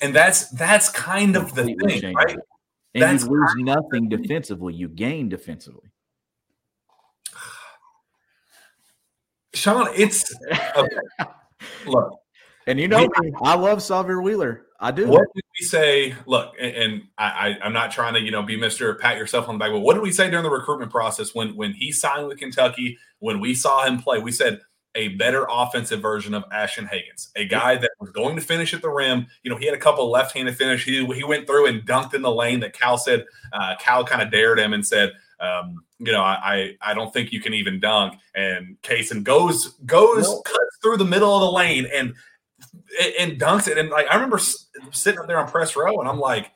and 0.02 0.13
that's 0.13 0.50
that's 0.52 0.89
kind 0.89 1.36
of 1.36 1.56
the 1.56 1.63
thing, 1.63 2.13
right? 2.13 2.38
And 2.93 3.02
that's 3.02 3.24
you 3.24 3.32
lose 3.32 3.56
nothing 3.58 4.10
defensively; 4.10 4.74
you 4.74 4.89
gain 4.89 5.30
defensively. 5.30 5.89
Sean, 9.54 9.88
it's 9.96 10.34
okay. 10.76 10.90
look. 11.86 12.14
And 12.68 12.80
you 12.80 12.88
know 12.88 13.10
we, 13.20 13.30
me, 13.30 13.34
I 13.42 13.56
love 13.56 13.80
Sahvir 13.80 14.24
Wheeler. 14.24 14.66
I 14.80 14.92
do. 14.92 15.08
What 15.08 15.28
did 15.36 15.44
we 15.60 15.66
say? 15.66 16.16
Look, 16.26 16.54
and, 16.60 16.76
and 16.76 17.02
I, 17.18 17.58
I, 17.62 17.68
am 17.68 17.74
not 17.74 17.92
trying 17.92 18.14
to, 18.16 18.22
you 18.22 18.32
know, 18.32 18.42
be 18.42 18.58
Mr. 18.58 19.00
Pat 19.00 19.18
yourself 19.18 19.48
on 19.48 19.56
the 19.56 19.60
back, 19.60 19.72
but 19.72 19.82
what 19.82 19.94
did 19.94 20.02
we 20.02 20.12
say 20.12 20.30
during 20.30 20.44
the 20.44 20.50
recruitment 20.50 20.92
process 20.92 21.36
when 21.36 21.56
when 21.56 21.74
he 21.74 21.92
signed 21.92 22.28
with 22.28 22.40
Kentucky? 22.40 22.98
When 23.20 23.40
we 23.40 23.54
saw 23.54 23.86
him 23.86 24.02
play, 24.02 24.20
we 24.20 24.32
said 24.32 24.62
a 24.96 25.10
better 25.10 25.46
offensive 25.50 26.02
version 26.02 26.34
of 26.34 26.44
Ashton 26.52 26.86
Hagans, 26.86 27.30
a 27.36 27.46
guy 27.46 27.78
that 27.78 27.92
was 28.00 28.10
going 28.12 28.36
to 28.36 28.42
finish 28.42 28.74
at 28.74 28.82
the 28.82 28.90
rim. 28.90 29.28
You 29.44 29.52
know, 29.52 29.58
he 29.58 29.66
had 29.66 29.76
a 29.76 29.80
couple 29.80 30.10
left-handed 30.10 30.58
finish. 30.58 30.84
He, 30.84 31.06
he 31.14 31.24
went 31.24 31.48
through 31.48 31.68
and 31.68 31.86
dunked 31.86 32.14
in 32.14 32.22
the 32.22 32.32
lane 32.32 32.60
that 32.60 32.74
Cal 32.74 32.98
said, 32.98 33.26
uh, 33.54 33.76
Cal 33.80 34.04
kind 34.04 34.22
of 34.22 34.32
dared 34.32 34.60
him 34.60 34.74
and 34.74 34.86
said, 34.86 35.14
um, 35.41 35.84
you 35.99 36.12
know, 36.12 36.21
I, 36.21 36.77
I 36.82 36.93
don't 36.93 37.12
think 37.12 37.32
you 37.32 37.41
can 37.41 37.54
even 37.54 37.80
dunk. 37.80 38.19
And 38.36 38.77
Cason 38.84 39.23
goes 39.23 39.69
goes 39.86 40.27
cuts 40.45 40.77
through 40.82 40.97
the 40.97 41.06
middle 41.06 41.34
of 41.36 41.41
the 41.41 41.51
lane 41.51 41.88
and 41.93 42.13
and 43.19 43.39
dunks 43.39 43.67
it. 43.67 43.77
And 43.77 43.89
like 43.89 44.08
I 44.10 44.15
remember 44.15 44.39
sitting 44.91 45.19
up 45.19 45.27
there 45.27 45.39
on 45.39 45.47
press 45.47 45.75
row, 45.75 45.99
and 45.99 46.08
I'm 46.08 46.19
like, 46.19 46.51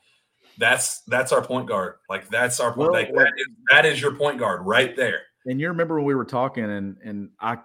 that's 0.57 1.01
that's 1.01 1.31
our 1.31 1.41
point 1.41 1.67
guard. 1.67 1.95
Like 2.09 2.29
that's 2.29 2.59
our 2.59 2.73
point. 2.73 2.91
Well, 2.91 2.93
like 2.93 3.13
that 3.13 3.33
is, 3.37 3.47
that 3.71 3.85
is 3.85 4.01
your 4.01 4.15
point 4.15 4.39
guard 4.39 4.65
right 4.65 4.95
there. 4.95 5.21
And 5.45 5.59
you 5.59 5.67
remember 5.67 5.95
when 5.95 6.05
we 6.05 6.15
were 6.15 6.25
talking, 6.25 6.63
and 6.63 6.97
and 7.03 7.29
I 7.39 7.57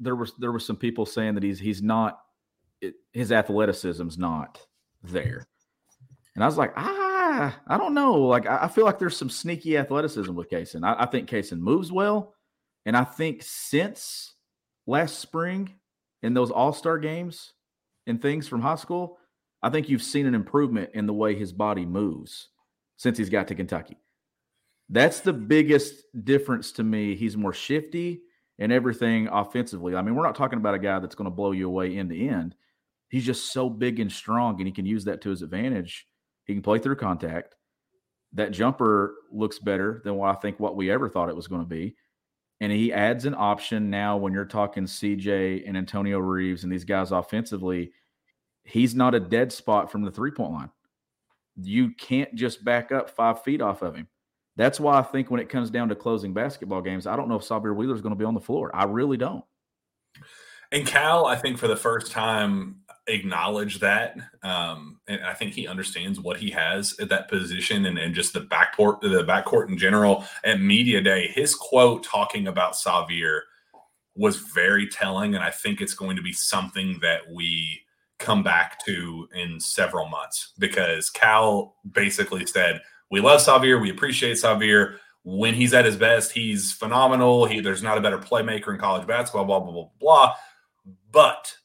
there 0.00 0.16
was 0.16 0.32
there 0.38 0.52
was 0.52 0.66
some 0.66 0.76
people 0.76 1.06
saying 1.06 1.34
that 1.34 1.42
he's 1.42 1.58
he's 1.58 1.82
not 1.82 2.20
it, 2.80 2.94
his 3.12 3.32
athleticism's 3.32 4.18
not 4.18 4.60
there, 5.02 5.46
and 6.34 6.44
I 6.44 6.46
was 6.46 6.56
like, 6.56 6.72
ah, 6.76 7.15
I 7.66 7.76
don't 7.76 7.94
know. 7.94 8.14
Like 8.14 8.46
I, 8.46 8.68
feel 8.68 8.84
like 8.84 8.98
there's 8.98 9.16
some 9.16 9.30
sneaky 9.30 9.76
athleticism 9.76 10.34
with 10.34 10.50
Cason. 10.50 10.84
I, 10.84 11.02
I 11.02 11.06
think 11.06 11.28
Cason 11.28 11.58
moves 11.58 11.92
well, 11.92 12.34
and 12.84 12.96
I 12.96 13.04
think 13.04 13.42
since 13.42 14.34
last 14.86 15.18
spring 15.18 15.74
in 16.22 16.34
those 16.34 16.50
All 16.50 16.72
Star 16.72 16.98
games 16.98 17.52
and 18.06 18.20
things 18.20 18.48
from 18.48 18.60
high 18.60 18.76
school, 18.76 19.18
I 19.62 19.70
think 19.70 19.88
you've 19.88 20.02
seen 20.02 20.26
an 20.26 20.34
improvement 20.34 20.90
in 20.94 21.06
the 21.06 21.12
way 21.12 21.34
his 21.34 21.52
body 21.52 21.84
moves 21.84 22.48
since 22.96 23.18
he's 23.18 23.30
got 23.30 23.48
to 23.48 23.54
Kentucky. 23.54 23.96
That's 24.88 25.20
the 25.20 25.32
biggest 25.32 26.04
difference 26.24 26.72
to 26.72 26.84
me. 26.84 27.16
He's 27.16 27.36
more 27.36 27.52
shifty 27.52 28.22
and 28.58 28.72
everything 28.72 29.28
offensively. 29.28 29.94
I 29.94 30.02
mean, 30.02 30.14
we're 30.14 30.24
not 30.24 30.36
talking 30.36 30.58
about 30.58 30.74
a 30.74 30.78
guy 30.78 30.98
that's 30.98 31.14
going 31.14 31.26
to 31.26 31.34
blow 31.34 31.52
you 31.52 31.66
away 31.66 31.96
in 31.96 32.08
the 32.08 32.28
end. 32.28 32.54
He's 33.08 33.26
just 33.26 33.52
so 33.52 33.68
big 33.68 34.00
and 34.00 34.10
strong, 34.10 34.56
and 34.58 34.66
he 34.66 34.72
can 34.72 34.86
use 34.86 35.04
that 35.04 35.20
to 35.22 35.30
his 35.30 35.42
advantage. 35.42 36.06
He 36.46 36.54
can 36.54 36.62
play 36.62 36.78
through 36.78 36.96
contact. 36.96 37.54
That 38.32 38.52
jumper 38.52 39.14
looks 39.30 39.58
better 39.58 40.00
than 40.04 40.16
what 40.16 40.30
I 40.30 40.38
think 40.38 40.58
what 40.58 40.76
we 40.76 40.90
ever 40.90 41.08
thought 41.08 41.28
it 41.28 41.36
was 41.36 41.48
going 41.48 41.62
to 41.62 41.68
be. 41.68 41.96
And 42.60 42.72
he 42.72 42.92
adds 42.92 43.26
an 43.26 43.34
option 43.36 43.90
now 43.90 44.16
when 44.16 44.32
you're 44.32 44.44
talking 44.44 44.84
CJ 44.84 45.66
and 45.66 45.76
Antonio 45.76 46.18
Reeves 46.18 46.64
and 46.64 46.72
these 46.72 46.84
guys 46.84 47.12
offensively. 47.12 47.92
He's 48.64 48.94
not 48.94 49.14
a 49.14 49.20
dead 49.20 49.52
spot 49.52 49.92
from 49.92 50.02
the 50.02 50.10
three 50.10 50.30
point 50.30 50.52
line. 50.52 50.70
You 51.60 51.90
can't 51.90 52.34
just 52.34 52.64
back 52.64 52.92
up 52.92 53.10
five 53.10 53.42
feet 53.42 53.60
off 53.60 53.82
of 53.82 53.94
him. 53.94 54.08
That's 54.56 54.80
why 54.80 54.98
I 54.98 55.02
think 55.02 55.30
when 55.30 55.40
it 55.40 55.50
comes 55.50 55.70
down 55.70 55.90
to 55.90 55.94
closing 55.94 56.32
basketball 56.32 56.80
games, 56.80 57.06
I 57.06 57.16
don't 57.16 57.28
know 57.28 57.36
if 57.36 57.42
Sahvir 57.42 57.76
Wheeler 57.76 57.94
is 57.94 58.00
going 58.00 58.14
to 58.14 58.18
be 58.18 58.24
on 58.24 58.34
the 58.34 58.40
floor. 58.40 58.74
I 58.74 58.84
really 58.84 59.18
don't. 59.18 59.44
And 60.72 60.86
Cal, 60.86 61.26
I 61.26 61.36
think 61.36 61.58
for 61.58 61.68
the 61.68 61.76
first 61.76 62.10
time, 62.10 62.80
acknowledged 63.06 63.80
that. 63.80 64.16
Um, 64.42 65.00
and 65.08 65.24
I 65.24 65.34
think 65.34 65.54
he 65.54 65.66
understands 65.66 66.20
what 66.20 66.36
he 66.36 66.50
has 66.50 66.94
at 67.00 67.08
that 67.08 67.28
position 67.28 67.86
and, 67.86 67.98
and 67.98 68.14
just 68.14 68.32
the 68.32 68.40
backcourt, 68.40 69.00
the 69.00 69.24
backcourt 69.24 69.68
in 69.68 69.78
general. 69.78 70.24
At 70.44 70.60
Media 70.60 71.00
Day, 71.00 71.28
his 71.28 71.54
quote 71.54 72.04
talking 72.04 72.48
about 72.48 72.74
Sahvir 72.74 73.40
was 74.14 74.36
very 74.36 74.88
telling. 74.88 75.34
And 75.34 75.44
I 75.44 75.50
think 75.50 75.80
it's 75.80 75.94
going 75.94 76.16
to 76.16 76.22
be 76.22 76.32
something 76.32 76.98
that 77.02 77.20
we 77.32 77.80
come 78.18 78.42
back 78.42 78.84
to 78.86 79.28
in 79.34 79.60
several 79.60 80.08
months 80.08 80.52
because 80.58 81.10
Cal 81.10 81.76
basically 81.92 82.46
said– 82.46 82.80
we 83.10 83.20
love 83.20 83.40
Sahvir. 83.40 83.80
We 83.80 83.90
appreciate 83.90 84.36
Sahvir. 84.36 84.96
When 85.24 85.54
he's 85.54 85.74
at 85.74 85.84
his 85.84 85.96
best, 85.96 86.32
he's 86.32 86.72
phenomenal. 86.72 87.46
He, 87.46 87.60
there's 87.60 87.82
not 87.82 87.98
a 87.98 88.00
better 88.00 88.18
playmaker 88.18 88.72
in 88.72 88.78
college 88.78 89.06
basketball, 89.06 89.44
blah, 89.44 89.60
blah, 89.60 89.72
blah, 89.72 89.88
blah. 90.00 90.34
But 91.10 91.56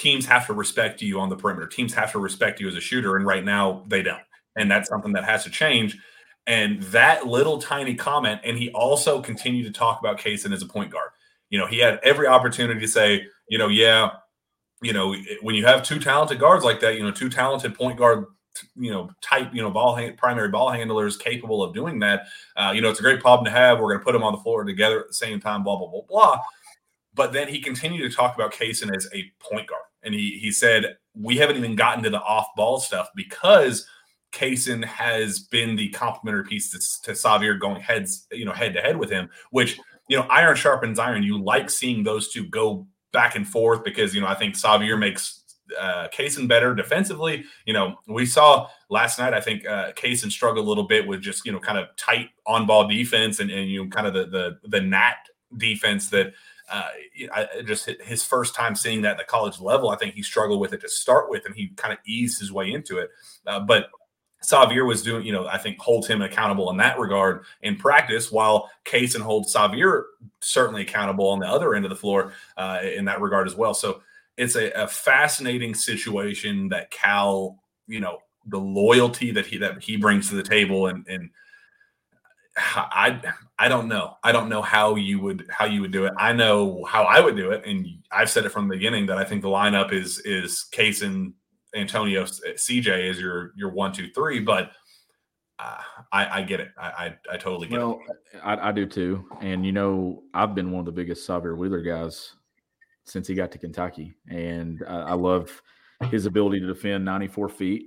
teams 0.00 0.24
have 0.26 0.46
to 0.46 0.54
respect 0.54 1.02
you 1.02 1.20
on 1.20 1.28
the 1.28 1.36
perimeter. 1.36 1.66
Teams 1.66 1.92
have 1.92 2.10
to 2.12 2.18
respect 2.18 2.58
you 2.58 2.68
as 2.68 2.74
a 2.74 2.80
shooter. 2.80 3.16
And 3.16 3.26
right 3.26 3.44
now, 3.44 3.84
they 3.86 4.02
don't. 4.02 4.22
And 4.56 4.70
that's 4.70 4.88
something 4.88 5.12
that 5.12 5.24
has 5.24 5.44
to 5.44 5.50
change. 5.50 5.98
And 6.46 6.82
that 6.84 7.26
little 7.26 7.58
tiny 7.58 7.94
comment, 7.94 8.40
and 8.42 8.56
he 8.56 8.70
also 8.70 9.20
continued 9.20 9.66
to 9.66 9.78
talk 9.78 10.00
about 10.00 10.18
Cason 10.18 10.52
as 10.52 10.62
a 10.62 10.66
point 10.66 10.90
guard. 10.90 11.10
You 11.50 11.58
know, 11.58 11.66
he 11.66 11.78
had 11.78 12.00
every 12.02 12.26
opportunity 12.26 12.80
to 12.80 12.88
say, 12.88 13.26
you 13.48 13.58
know, 13.58 13.68
yeah, 13.68 14.10
you 14.82 14.94
know, 14.94 15.14
when 15.42 15.54
you 15.54 15.66
have 15.66 15.82
two 15.82 15.98
talented 15.98 16.38
guards 16.38 16.64
like 16.64 16.80
that, 16.80 16.96
you 16.96 17.02
know, 17.02 17.10
two 17.10 17.28
talented 17.28 17.74
point 17.74 17.98
guard 17.98 18.24
you 18.74 18.90
know 18.90 19.08
type 19.20 19.54
you 19.54 19.62
know 19.62 19.70
ball 19.70 19.94
hand, 19.94 20.16
primary 20.16 20.48
ball 20.48 20.70
handlers 20.70 21.16
capable 21.16 21.62
of 21.62 21.72
doing 21.72 22.00
that 22.00 22.26
uh, 22.56 22.72
you 22.74 22.80
know 22.80 22.90
it's 22.90 22.98
a 22.98 23.02
great 23.02 23.20
problem 23.20 23.44
to 23.44 23.50
have 23.50 23.78
we're 23.78 23.88
going 23.88 23.98
to 23.98 24.04
put 24.04 24.12
them 24.12 24.24
on 24.24 24.32
the 24.32 24.40
floor 24.40 24.64
together 24.64 25.00
at 25.00 25.06
the 25.06 25.14
same 25.14 25.40
time 25.40 25.62
blah 25.62 25.76
blah 25.76 25.86
blah 25.86 26.02
blah 26.08 26.40
but 27.20 27.34
then 27.34 27.48
he 27.48 27.60
continued 27.60 28.10
to 28.10 28.16
talk 28.16 28.34
about 28.34 28.50
Cason 28.50 28.96
as 28.96 29.06
a 29.12 29.30
point 29.38 29.66
guard 29.66 29.82
and 30.02 30.14
he 30.14 30.38
he 30.40 30.50
said 30.50 30.96
we 31.14 31.36
haven't 31.36 31.58
even 31.58 31.76
gotten 31.76 32.02
to 32.04 32.08
the 32.08 32.22
off 32.22 32.46
ball 32.56 32.80
stuff 32.80 33.10
because 33.14 33.86
Cason 34.32 34.82
has 34.82 35.40
been 35.40 35.76
the 35.76 35.90
complementary 35.90 36.44
piece 36.44 36.70
to, 36.70 37.02
to 37.02 37.12
Sahvir 37.12 37.60
going 37.60 37.82
heads 37.82 38.26
you 38.32 38.46
know 38.46 38.52
head 38.52 38.72
to 38.72 38.80
head 38.80 38.96
with 38.96 39.10
him 39.10 39.28
which 39.50 39.78
you 40.08 40.16
know 40.16 40.26
iron 40.30 40.56
sharpens 40.56 40.98
iron 40.98 41.22
you 41.22 41.38
like 41.38 41.68
seeing 41.68 42.04
those 42.04 42.32
two 42.32 42.46
go 42.46 42.86
back 43.12 43.34
and 43.36 43.46
forth 43.46 43.84
because 43.84 44.14
you 44.14 44.22
know 44.22 44.26
I 44.26 44.34
think 44.34 44.54
Sahvir 44.54 44.98
makes 44.98 45.44
uh, 45.78 46.08
Cason 46.08 46.48
better 46.48 46.74
defensively. 46.74 47.44
You 47.66 47.74
know, 47.74 47.96
we 48.08 48.26
saw 48.26 48.68
last 48.88 49.18
night. 49.18 49.34
I 49.34 49.40
think 49.40 49.66
uh, 49.66 49.92
Cason 49.92 50.30
struggled 50.30 50.64
a 50.64 50.68
little 50.68 50.86
bit 50.86 51.06
with 51.06 51.20
just 51.20 51.44
you 51.44 51.52
know 51.52 51.60
kind 51.60 51.78
of 51.78 51.88
tight 51.96 52.30
on 52.46 52.66
ball 52.66 52.88
defense 52.88 53.40
and, 53.40 53.50
and 53.50 53.70
you 53.70 53.84
know 53.84 53.90
kind 53.90 54.06
of 54.06 54.14
the 54.14 54.26
the 54.26 54.68
the 54.68 54.80
Nat 54.80 55.16
defense 55.56 56.08
that. 56.10 56.32
Uh, 56.70 56.88
I, 57.34 57.62
just 57.66 57.86
his 58.02 58.22
first 58.22 58.54
time 58.54 58.76
seeing 58.76 59.02
that 59.02 59.12
at 59.12 59.18
the 59.18 59.24
college 59.24 59.60
level, 59.60 59.90
I 59.90 59.96
think 59.96 60.14
he 60.14 60.22
struggled 60.22 60.60
with 60.60 60.72
it 60.72 60.80
to 60.82 60.88
start 60.88 61.28
with, 61.28 61.44
and 61.46 61.54
he 61.54 61.68
kind 61.76 61.92
of 61.92 61.98
eased 62.06 62.40
his 62.40 62.52
way 62.52 62.72
into 62.72 62.98
it. 62.98 63.10
Uh, 63.46 63.60
but 63.60 63.90
Sahvir 64.42 64.86
was 64.86 65.02
doing, 65.02 65.26
you 65.26 65.32
know, 65.32 65.46
I 65.46 65.58
think 65.58 65.78
holds 65.78 66.06
him 66.06 66.22
accountable 66.22 66.70
in 66.70 66.78
that 66.78 66.98
regard 66.98 67.44
in 67.62 67.76
practice, 67.76 68.32
while 68.32 68.70
Cason 68.84 69.20
holds 69.20 69.54
Sahvir 69.54 70.04
certainly 70.40 70.82
accountable 70.82 71.28
on 71.28 71.40
the 71.40 71.48
other 71.48 71.74
end 71.74 71.84
of 71.84 71.90
the 71.90 71.96
floor 71.96 72.32
uh, 72.56 72.78
in 72.82 73.04
that 73.06 73.20
regard 73.20 73.46
as 73.46 73.54
well. 73.54 73.74
So 73.74 74.02
it's 74.36 74.56
a, 74.56 74.70
a 74.70 74.86
fascinating 74.86 75.74
situation 75.74 76.68
that 76.70 76.90
Cal, 76.90 77.62
you 77.86 78.00
know, 78.00 78.18
the 78.46 78.58
loyalty 78.58 79.30
that 79.32 79.46
he 79.46 79.58
that 79.58 79.82
he 79.82 79.96
brings 79.96 80.28
to 80.30 80.36
the 80.36 80.42
table 80.42 80.86
and 80.86 81.06
and 81.06 81.30
I 82.76 83.20
I 83.58 83.68
don't 83.68 83.88
know. 83.88 84.16
I 84.22 84.32
don't 84.32 84.48
know 84.48 84.62
how 84.62 84.96
you 84.96 85.20
would 85.20 85.46
how 85.50 85.64
you 85.64 85.80
would 85.80 85.92
do 85.92 86.06
it. 86.06 86.12
I 86.16 86.32
know 86.32 86.84
how 86.84 87.04
I 87.04 87.20
would 87.20 87.36
do 87.36 87.50
it, 87.50 87.64
and 87.66 87.86
I've 88.10 88.30
said 88.30 88.44
it 88.44 88.50
from 88.50 88.68
the 88.68 88.76
beginning 88.76 89.06
that 89.06 89.18
I 89.18 89.24
think 89.24 89.42
the 89.42 89.48
lineup 89.48 89.92
is 89.92 90.18
is 90.20 90.66
Cason 90.72 91.34
Antonio 91.74 92.24
CJ 92.24 93.10
is 93.10 93.20
your 93.20 93.52
your 93.56 93.70
one 93.70 93.92
two 93.92 94.08
three, 94.08 94.40
but 94.40 94.72
uh, 95.58 95.78
I, 96.12 96.40
I 96.40 96.42
get 96.42 96.60
it. 96.60 96.70
I, 96.78 96.86
I, 96.86 97.18
I 97.32 97.36
totally 97.36 97.68
get 97.68 97.78
well, 97.78 98.00
it. 98.32 98.40
I, 98.42 98.68
I 98.68 98.72
do 98.72 98.86
too. 98.86 99.26
And 99.40 99.64
you 99.64 99.72
know, 99.72 100.22
I've 100.32 100.54
been 100.54 100.70
one 100.70 100.80
of 100.80 100.86
the 100.86 100.92
biggest 100.92 101.28
Sahvir 101.28 101.56
Wheeler 101.56 101.82
guys 101.82 102.32
since 103.04 103.26
he 103.26 103.34
got 103.34 103.52
to 103.52 103.58
Kentucky, 103.58 104.14
and 104.28 104.82
I, 104.88 105.00
I 105.00 105.12
love 105.14 105.60
his 106.10 106.26
ability 106.26 106.60
to 106.60 106.66
defend 106.66 107.04
94 107.04 107.48
feet. 107.50 107.82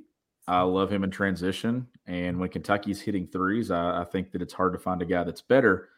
I 0.48 0.62
love 0.62 0.92
him 0.92 1.04
in 1.04 1.12
transition, 1.12 1.88
and 2.06 2.40
when 2.40 2.50
Kentucky's 2.50 3.02
hitting 3.02 3.28
threes, 3.28 3.72
I, 3.72 4.02
I 4.02 4.04
think 4.04 4.32
that 4.32 4.42
it's 4.42 4.54
hard 4.54 4.74
to 4.74 4.80
find 4.80 5.02
a 5.02 5.06
guy 5.06 5.24
that's 5.24 5.42
better 5.42 5.90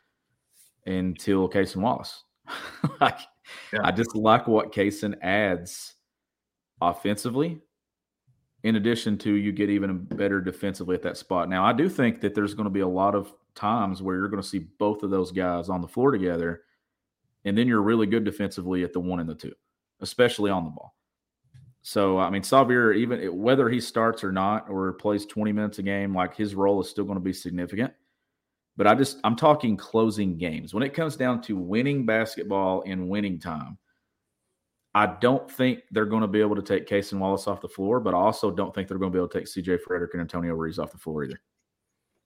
until 0.85 1.49
Cason 1.49 1.77
Wallace. 1.77 2.23
like, 3.01 3.19
yeah. 3.73 3.81
I 3.83 3.91
just 3.91 4.15
like 4.15 4.47
what 4.47 4.71
Cason 4.71 5.15
adds 5.21 5.95
offensively. 6.81 7.59
In 8.63 8.77
addition 8.77 9.19
to 9.19 9.31
you 9.31 9.51
get 9.51 9.69
even 9.69 10.05
better 10.05 10.41
defensively 10.41 10.95
at 10.95 11.03
that 11.03 11.17
spot. 11.17 11.49
Now, 11.49 11.63
I 11.63 11.71
do 11.71 11.87
think 11.87 12.19
that 12.21 12.33
there's 12.33 12.55
going 12.55 12.63
to 12.63 12.71
be 12.71 12.79
a 12.79 12.87
lot 12.87 13.13
of 13.13 13.31
times 13.53 14.01
where 14.01 14.15
you're 14.15 14.27
going 14.27 14.41
to 14.41 14.47
see 14.47 14.67
both 14.79 15.03
of 15.03 15.11
those 15.11 15.31
guys 15.31 15.69
on 15.69 15.81
the 15.81 15.87
floor 15.87 16.11
together 16.11 16.61
and 17.45 17.55
then 17.55 17.67
you're 17.67 17.81
really 17.81 18.07
good 18.07 18.25
defensively 18.25 18.83
at 18.83 18.91
the 18.91 18.99
one 18.99 19.19
and 19.19 19.29
the 19.29 19.35
two, 19.35 19.53
especially 20.01 20.49
on 20.49 20.65
the 20.65 20.71
ball. 20.71 20.94
So 21.87 22.17
I 22.17 22.31
mean, 22.31 22.41
Sahvir, 22.41 22.95
even 22.95 23.39
whether 23.39 23.69
he 23.69 23.79
starts 23.79 24.23
or 24.23 24.31
not, 24.31 24.67
or 24.71 24.93
plays 24.93 25.23
20 25.27 25.51
minutes 25.51 25.77
a 25.77 25.83
game, 25.83 26.15
like 26.15 26.35
his 26.35 26.55
role 26.55 26.81
is 26.81 26.89
still 26.89 27.03
going 27.03 27.19
to 27.19 27.23
be 27.23 27.31
significant. 27.31 27.93
But 28.75 28.87
I 28.87 28.95
just 28.95 29.19
I'm 29.23 29.35
talking 29.35 29.77
closing 29.77 30.35
games. 30.35 30.73
When 30.73 30.81
it 30.81 30.95
comes 30.95 31.15
down 31.15 31.43
to 31.43 31.55
winning 31.55 32.03
basketball 32.03 32.81
in 32.81 33.07
winning 33.07 33.39
time, 33.39 33.77
I 34.95 35.05
don't 35.05 35.49
think 35.49 35.81
they're 35.91 36.07
going 36.07 36.23
to 36.23 36.27
be 36.27 36.41
able 36.41 36.55
to 36.55 36.63
take 36.63 36.87
Cason 36.87 37.19
Wallace 37.19 37.47
off 37.47 37.61
the 37.61 37.69
floor, 37.69 37.99
but 37.99 38.15
I 38.15 38.17
also 38.17 38.49
don't 38.49 38.73
think 38.73 38.87
they're 38.87 38.97
going 38.97 39.11
to 39.11 39.15
be 39.15 39.19
able 39.19 39.29
to 39.29 39.37
take 39.37 39.45
CJ 39.45 39.81
Fredrick 39.87 40.13
and 40.13 40.21
Antonio 40.21 40.55
Reeves 40.55 40.79
off 40.79 40.91
the 40.91 40.97
floor 40.97 41.23
either. 41.23 41.39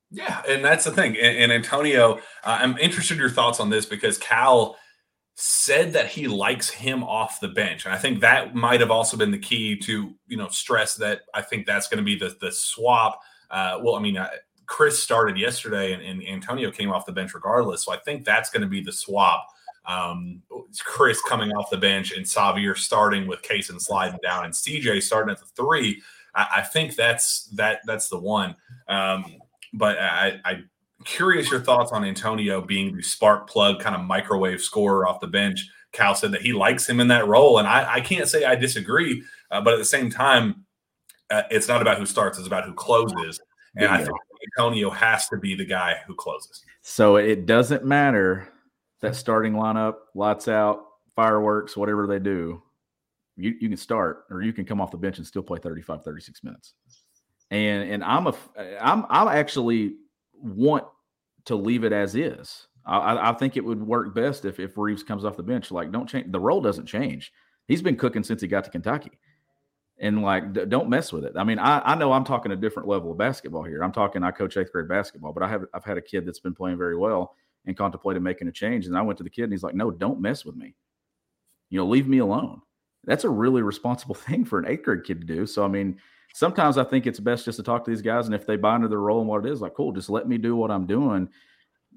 Yeah, 0.09 0.41
and 0.47 0.63
that's 0.63 0.85
the 0.85 0.91
thing. 0.91 1.17
And, 1.17 1.37
and 1.37 1.51
Antonio, 1.51 2.15
uh, 2.45 2.59
I'm 2.61 2.77
interested 2.77 3.15
in 3.15 3.19
your 3.19 3.29
thoughts 3.29 3.59
on 3.59 3.69
this 3.69 3.85
because 3.85 4.17
Cal– 4.19 4.77
said 5.41 5.93
that 5.93 6.07
he 6.07 6.27
likes 6.27 6.69
him 6.69 7.01
off 7.01 7.39
the 7.39 7.47
bench. 7.47 7.85
And 7.85 7.93
I 7.93 7.97
think 7.97 8.19
that 8.19 8.55
might 8.55 8.81
have 8.81 8.91
also 8.91 9.15
been 9.15 9.31
the 9.31 9.39
key 9.39 9.77
to, 9.77 10.13
you 10.27 10.37
know, 10.37 10.49
stress 10.49 10.95
that 10.95 11.21
I 11.33 11.41
think 11.41 11.65
that's 11.65 11.87
going 11.87 11.99
to 11.99 12.03
be 12.03 12.17
the 12.17 12.35
the 12.41 12.51
swap. 12.51 13.21
Uh, 13.49 13.79
well, 13.81 13.95
I 13.95 13.99
mean, 13.99 14.17
uh, 14.17 14.29
Chris 14.65 15.01
started 15.01 15.37
yesterday 15.37 15.93
and, 15.93 16.03
and, 16.03 16.27
Antonio 16.27 16.69
came 16.69 16.91
off 16.91 17.05
the 17.05 17.11
bench 17.11 17.33
regardless. 17.33 17.83
So 17.83 17.91
I 17.91 17.97
think 17.97 18.23
that's 18.23 18.51
going 18.51 18.61
to 18.61 18.67
be 18.67 18.81
the 18.81 18.91
swap 18.91 19.47
um, 19.85 20.41
Chris 20.83 21.21
coming 21.23 21.51
off 21.51 21.69
the 21.69 21.77
bench 21.77 22.11
and 22.11 22.25
Sahvir 22.25 22.77
starting 22.77 23.27
with 23.27 23.41
Cason 23.41 23.81
sliding 23.81 24.19
down 24.21 24.45
and 24.45 24.53
CJ 24.53 25.01
starting 25.01 25.31
at 25.31 25.39
the 25.39 25.47
three. 25.55 26.01
I, 26.35 26.47
I 26.57 26.61
think 26.61 26.95
that's 26.95 27.45
that 27.55 27.79
that's 27.85 28.07
the 28.09 28.19
one. 28.19 28.55
Um, 28.87 29.37
but 29.73 29.97
I, 29.97 30.39
I 30.45 30.63
curious 31.05 31.49
your 31.49 31.59
thoughts 31.59 31.91
on 31.91 32.03
Antonio 32.03 32.61
being 32.61 32.95
the 32.95 33.01
spark 33.01 33.49
plug 33.49 33.79
kind 33.79 33.95
of 33.95 34.01
microwave 34.01 34.61
scorer 34.61 35.07
off 35.07 35.19
the 35.19 35.27
bench. 35.27 35.69
Cal 35.91 36.13
said 36.13 36.31
that 36.33 36.41
he 36.41 36.53
likes 36.53 36.87
him 36.87 36.99
in 36.99 37.07
that 37.07 37.27
role, 37.27 37.57
and 37.57 37.67
I, 37.67 37.95
I 37.95 38.01
can't 38.01 38.27
say 38.27 38.45
I 38.45 38.55
disagree. 38.55 39.23
Uh, 39.49 39.61
but 39.61 39.73
at 39.73 39.77
the 39.77 39.85
same 39.85 40.09
time, 40.09 40.65
uh, 41.31 41.43
it's 41.49 41.67
not 41.67 41.81
about 41.81 41.97
who 41.97 42.05
starts; 42.05 42.37
it's 42.37 42.47
about 42.47 42.65
who 42.65 42.73
closes. 42.73 43.39
And 43.75 43.83
yeah. 43.83 43.93
I 43.93 43.97
think 43.97 44.17
Antonio 44.57 44.89
has 44.89 45.27
to 45.29 45.37
be 45.37 45.55
the 45.55 45.65
guy 45.65 45.97
who 46.05 46.15
closes. 46.15 46.63
So 46.81 47.15
it 47.17 47.45
doesn't 47.45 47.85
matter 47.85 48.47
that 49.01 49.15
starting 49.15 49.53
lineup, 49.53 49.95
lights 50.15 50.47
out, 50.47 50.85
fireworks, 51.15 51.77
whatever 51.77 52.07
they 52.07 52.19
do. 52.19 52.61
You, 53.37 53.55
you 53.59 53.69
can 53.69 53.77
start 53.77 54.25
or 54.29 54.41
you 54.41 54.51
can 54.51 54.65
come 54.65 54.81
off 54.81 54.91
the 54.91 54.97
bench 54.97 55.17
and 55.17 55.25
still 55.25 55.43
play 55.43 55.59
35, 55.59 56.03
36 56.03 56.43
minutes. 56.43 56.73
And 57.51 57.89
and 57.89 58.03
I'm 58.03 58.27
a 58.27 58.35
I'm 58.79 59.05
I'm 59.09 59.27
actually 59.27 59.95
want 60.41 60.85
to 61.45 61.55
leave 61.55 61.83
it 61.83 61.93
as 61.93 62.15
is. 62.15 62.67
I, 62.85 63.29
I 63.29 63.33
think 63.33 63.55
it 63.55 63.63
would 63.63 63.85
work 63.85 64.15
best 64.15 64.45
if 64.45 64.59
if 64.59 64.77
Reeves 64.77 65.03
comes 65.03 65.25
off 65.25 65.37
the 65.37 65.43
bench. 65.43 65.71
Like, 65.71 65.91
don't 65.91 66.07
change 66.07 66.31
the 66.31 66.39
role 66.39 66.61
doesn't 66.61 66.85
change. 66.85 67.31
He's 67.67 67.81
been 67.81 67.97
cooking 67.97 68.23
since 68.23 68.41
he 68.41 68.47
got 68.47 68.63
to 68.63 68.71
Kentucky 68.71 69.11
and 69.99 70.21
like 70.21 70.53
don't 70.69 70.89
mess 70.89 71.11
with 71.11 71.25
it. 71.25 71.33
I 71.35 71.43
mean, 71.43 71.59
I, 71.59 71.79
I 71.79 71.95
know 71.95 72.11
I'm 72.13 72.23
talking 72.23 72.51
a 72.51 72.55
different 72.55 72.87
level 72.87 73.11
of 73.11 73.17
basketball 73.17 73.63
here. 73.63 73.83
I'm 73.83 73.91
talking 73.91 74.23
I 74.23 74.31
coach 74.31 74.57
eighth 74.57 74.71
grade 74.71 74.87
basketball, 74.87 75.33
but 75.33 75.43
I 75.43 75.49
have 75.49 75.65
I've 75.73 75.83
had 75.83 75.97
a 75.97 76.01
kid 76.01 76.25
that's 76.25 76.39
been 76.39 76.55
playing 76.55 76.77
very 76.77 76.97
well 76.97 77.35
and 77.65 77.77
contemplated 77.77 78.23
making 78.23 78.47
a 78.47 78.51
change. 78.51 78.85
And 78.85 78.97
I 78.97 79.01
went 79.01 79.17
to 79.17 79.23
the 79.23 79.29
kid 79.29 79.43
and 79.43 79.53
he's 79.53 79.63
like, 79.63 79.75
No, 79.75 79.91
don't 79.91 80.21
mess 80.21 80.45
with 80.45 80.55
me. 80.55 80.75
You 81.69 81.79
know, 81.79 81.85
leave 81.85 82.07
me 82.07 82.19
alone. 82.19 82.61
That's 83.03 83.25
a 83.25 83.29
really 83.29 83.61
responsible 83.61 84.15
thing 84.15 84.45
for 84.45 84.59
an 84.59 84.67
eighth 84.67 84.83
grade 84.83 85.03
kid 85.03 85.21
to 85.21 85.27
do. 85.27 85.45
So 85.45 85.65
I 85.65 85.67
mean, 85.67 85.99
sometimes 86.39 86.77
I 86.77 86.83
think 86.85 87.05
it's 87.05 87.19
best 87.19 87.45
just 87.45 87.57
to 87.57 87.63
talk 87.63 87.83
to 87.83 87.91
these 87.91 88.01
guys, 88.01 88.25
and 88.25 88.33
if 88.33 88.47
they 88.47 88.55
buy 88.55 88.75
into 88.75 88.87
their 88.87 88.99
role 88.99 89.19
and 89.19 89.27
what 89.27 89.45
it 89.45 89.51
is, 89.51 89.61
like, 89.61 89.73
cool, 89.73 89.91
just 89.91 90.09
let 90.09 90.27
me 90.27 90.37
do 90.37 90.55
what 90.55 90.71
I'm 90.71 90.87
doing 90.87 91.29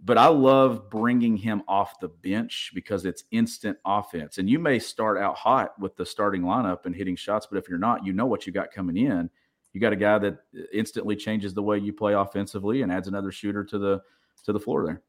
but 0.04 0.18
I 0.18 0.26
love 0.26 0.90
bringing 0.90 1.36
him 1.36 1.62
off 1.68 2.00
the 2.00 2.08
bench 2.08 2.72
because 2.74 3.04
it's 3.04 3.24
instant 3.30 3.78
offense. 3.84 4.38
And 4.38 4.50
you 4.50 4.58
may 4.58 4.78
start 4.78 5.18
out 5.18 5.36
hot 5.36 5.78
with 5.78 5.96
the 5.96 6.04
starting 6.04 6.42
lineup 6.42 6.86
and 6.86 6.94
hitting 6.94 7.14
shots, 7.14 7.46
but 7.46 7.58
if 7.58 7.68
you're 7.68 7.78
not, 7.78 8.04
you 8.04 8.12
know 8.12 8.26
what 8.26 8.46
you 8.46 8.52
got 8.52 8.72
coming 8.72 8.96
in. 8.96 9.30
You 9.72 9.80
got 9.80 9.92
a 9.92 9.96
guy 9.96 10.18
that 10.18 10.38
instantly 10.72 11.16
changes 11.16 11.54
the 11.54 11.62
way 11.62 11.78
you 11.78 11.92
play 11.92 12.14
offensively 12.14 12.82
and 12.82 12.92
adds 12.92 13.08
another 13.08 13.32
shooter 13.32 13.64
to 13.64 13.78
the 13.78 14.02
to 14.44 14.52
the 14.52 14.60
floor 14.60 14.84
there. 14.84 15.02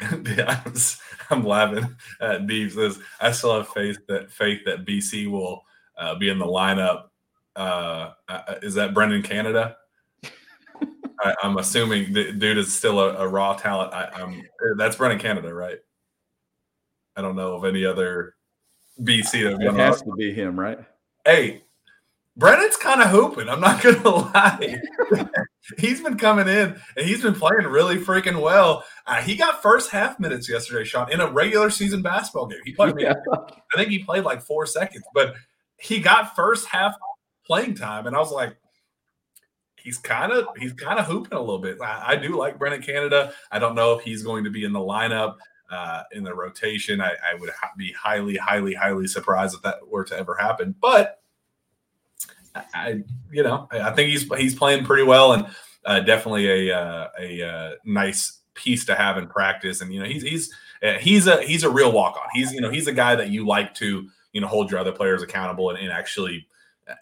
I'm 1.30 1.44
laughing 1.44 1.94
at 2.20 2.48
says 2.48 2.98
I 3.20 3.32
still 3.32 3.56
have 3.56 3.68
faith 3.68 3.98
that 4.08 4.30
faith 4.30 4.60
that 4.64 4.86
BC 4.86 5.30
will 5.30 5.62
uh, 5.98 6.14
be 6.14 6.30
in 6.30 6.38
the 6.38 6.46
lineup. 6.46 7.08
Uh, 7.54 8.10
uh, 8.28 8.54
is 8.62 8.74
that 8.74 8.94
Brendan 8.94 9.22
Canada? 9.22 9.76
I, 11.20 11.34
am 11.44 11.58
assuming 11.58 12.12
the 12.12 12.32
dude 12.32 12.58
is 12.58 12.72
still 12.72 12.98
a, 12.98 13.14
a 13.16 13.28
raw 13.28 13.54
talent. 13.54 13.92
I, 13.92 14.10
am 14.20 14.42
that's 14.76 14.96
Brendan 14.96 15.20
Canada, 15.20 15.54
right? 15.54 15.78
I 17.16 17.22
don't 17.22 17.36
know 17.36 17.54
of 17.54 17.64
any 17.64 17.84
other 17.84 18.34
BC. 19.00 19.44
That 19.44 19.62
it 19.62 19.74
has 19.74 20.02
to 20.02 20.12
be 20.16 20.32
him, 20.32 20.58
right? 20.58 20.78
Hey, 21.24 21.62
Brennan's 22.36 22.76
kind 22.76 23.02
of 23.02 23.10
hooping. 23.10 23.48
I'm 23.48 23.60
not 23.60 23.82
gonna 23.82 24.08
lie. 24.08 24.80
he's 25.78 26.00
been 26.00 26.16
coming 26.16 26.48
in 26.48 26.80
and 26.96 27.06
he's 27.06 27.22
been 27.22 27.34
playing 27.34 27.66
really 27.66 27.98
freaking 27.98 28.40
well. 28.40 28.84
Uh, 29.06 29.20
he 29.20 29.36
got 29.36 29.62
first 29.62 29.90
half 29.90 30.18
minutes 30.18 30.48
yesterday, 30.48 30.84
Sean, 30.84 31.12
in 31.12 31.20
a 31.20 31.30
regular 31.30 31.70
season 31.70 32.02
basketball 32.02 32.46
game. 32.46 32.60
He 32.64 32.72
played. 32.72 32.94
Yeah. 32.98 33.14
I 33.32 33.76
think 33.76 33.88
he 33.88 34.00
played 34.00 34.24
like 34.24 34.42
four 34.42 34.66
seconds, 34.66 35.04
but 35.14 35.34
he 35.78 35.98
got 35.98 36.36
first 36.36 36.66
half 36.68 36.94
playing 37.46 37.74
time, 37.74 38.06
and 38.06 38.16
I 38.16 38.18
was 38.18 38.32
like, 38.32 38.56
he's 39.76 39.98
kind 39.98 40.32
of 40.32 40.46
he's 40.56 40.72
kind 40.72 40.98
of 40.98 41.06
hooping 41.06 41.36
a 41.36 41.40
little 41.40 41.58
bit. 41.58 41.80
I, 41.80 42.12
I, 42.12 42.16
do 42.16 42.36
like 42.36 42.58
Brennan 42.58 42.82
Canada. 42.82 43.32
I 43.50 43.58
don't 43.58 43.74
know 43.74 43.94
if 43.94 44.04
he's 44.04 44.22
going 44.22 44.44
to 44.44 44.50
be 44.50 44.64
in 44.64 44.72
the 44.72 44.80
lineup 44.80 45.36
uh, 45.70 46.02
in 46.12 46.22
the 46.22 46.34
rotation. 46.34 47.00
I, 47.00 47.10
I 47.10 47.34
would 47.38 47.50
ha- 47.50 47.72
be 47.76 47.92
highly, 47.92 48.36
highly, 48.36 48.74
highly 48.74 49.06
surprised 49.06 49.54
if 49.54 49.62
that 49.62 49.86
were 49.88 50.04
to 50.04 50.16
ever 50.16 50.36
happen. 50.38 50.74
But 50.80 51.20
I, 52.74 53.02
you 53.30 53.42
know, 53.42 53.68
I 53.72 53.90
think 53.90 54.10
he's 54.10 54.28
he's 54.36 54.54
playing 54.54 54.84
pretty 54.84 55.04
well 55.04 55.32
and 55.32 55.46
uh, 55.84 56.00
definitely 56.00 56.68
a 56.68 56.78
uh, 56.78 57.08
a 57.18 57.42
uh, 57.42 57.70
nice 57.84 58.40
piece 58.54 58.84
to 58.86 58.94
have 58.94 59.18
in 59.18 59.26
practice. 59.26 59.80
And 59.80 59.92
you 59.92 60.00
know, 60.00 60.06
he's 60.06 60.22
he's 60.22 60.54
uh, 60.82 60.94
he's 60.94 61.26
a 61.26 61.42
he's 61.42 61.64
a 61.64 61.70
real 61.70 61.92
walk 61.92 62.16
on. 62.16 62.28
He's 62.32 62.52
you 62.52 62.60
know 62.60 62.70
he's 62.70 62.86
a 62.86 62.92
guy 62.92 63.14
that 63.14 63.30
you 63.30 63.46
like 63.46 63.74
to 63.76 64.08
you 64.32 64.40
know 64.40 64.46
hold 64.46 64.70
your 64.70 64.80
other 64.80 64.92
players 64.92 65.22
accountable 65.22 65.70
and, 65.70 65.78
and 65.78 65.90
actually 65.90 66.46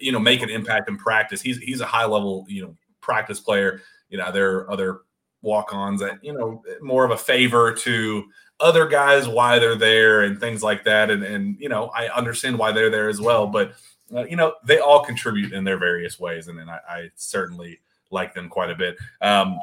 you 0.01 0.13
know, 0.13 0.19
make 0.19 0.43
an 0.43 0.51
impact 0.51 0.89
in 0.89 0.97
practice. 0.97 1.41
He's 1.41 1.59
he's 1.59 1.81
a 1.81 1.87
high 1.87 2.05
level, 2.05 2.45
you 2.49 2.63
know, 2.63 2.77
practice 3.01 3.41
player. 3.41 3.81
You 4.09 4.19
know, 4.19 4.33
there 4.33 4.59
are 4.59 4.71
other 4.71 5.01
walk-ons 5.43 6.01
that 6.01 6.23
you 6.23 6.33
know 6.33 6.63
more 6.81 7.05
of 7.05 7.11
a 7.11 7.17
favor 7.17 7.73
to 7.73 8.25
other 8.61 8.87
guys 8.87 9.27
why 9.27 9.59
they're 9.59 9.75
there 9.75 10.23
and 10.23 10.39
things 10.39 10.63
like 10.63 10.85
that. 10.85 11.11
And 11.11 11.23
and 11.23 11.57
you 11.59 11.69
know, 11.69 11.87
I 11.89 12.09
understand 12.09 12.59
why 12.59 12.73
they're 12.73 12.91
there 12.91 13.09
as 13.09 13.21
well. 13.21 13.47
But 13.47 13.73
uh, 14.15 14.25
you 14.25 14.37
know, 14.37 14.55
they 14.65 14.79
all 14.79 15.05
contribute 15.05 15.53
in 15.53 15.65
their 15.65 15.79
various 15.79 16.19
ways, 16.19 16.49
and 16.49 16.59
then 16.59 16.69
I, 16.69 16.79
I 16.89 17.11
certainly 17.15 17.81
like 18.11 18.35
them 18.35 18.49
quite 18.49 18.71
a 18.71 18.75
bit. 18.75 18.97
Um, 19.21 19.59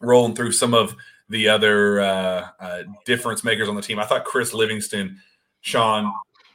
rolling 0.00 0.34
through 0.34 0.52
some 0.52 0.74
of 0.74 0.94
the 1.28 1.48
other 1.48 2.00
uh, 2.00 2.48
uh, 2.60 2.82
difference 3.04 3.44
makers 3.44 3.68
on 3.68 3.76
the 3.76 3.82
team, 3.82 3.98
I 3.98 4.04
thought 4.04 4.24
Chris 4.24 4.52
Livingston, 4.52 5.20
Sean, 5.60 6.12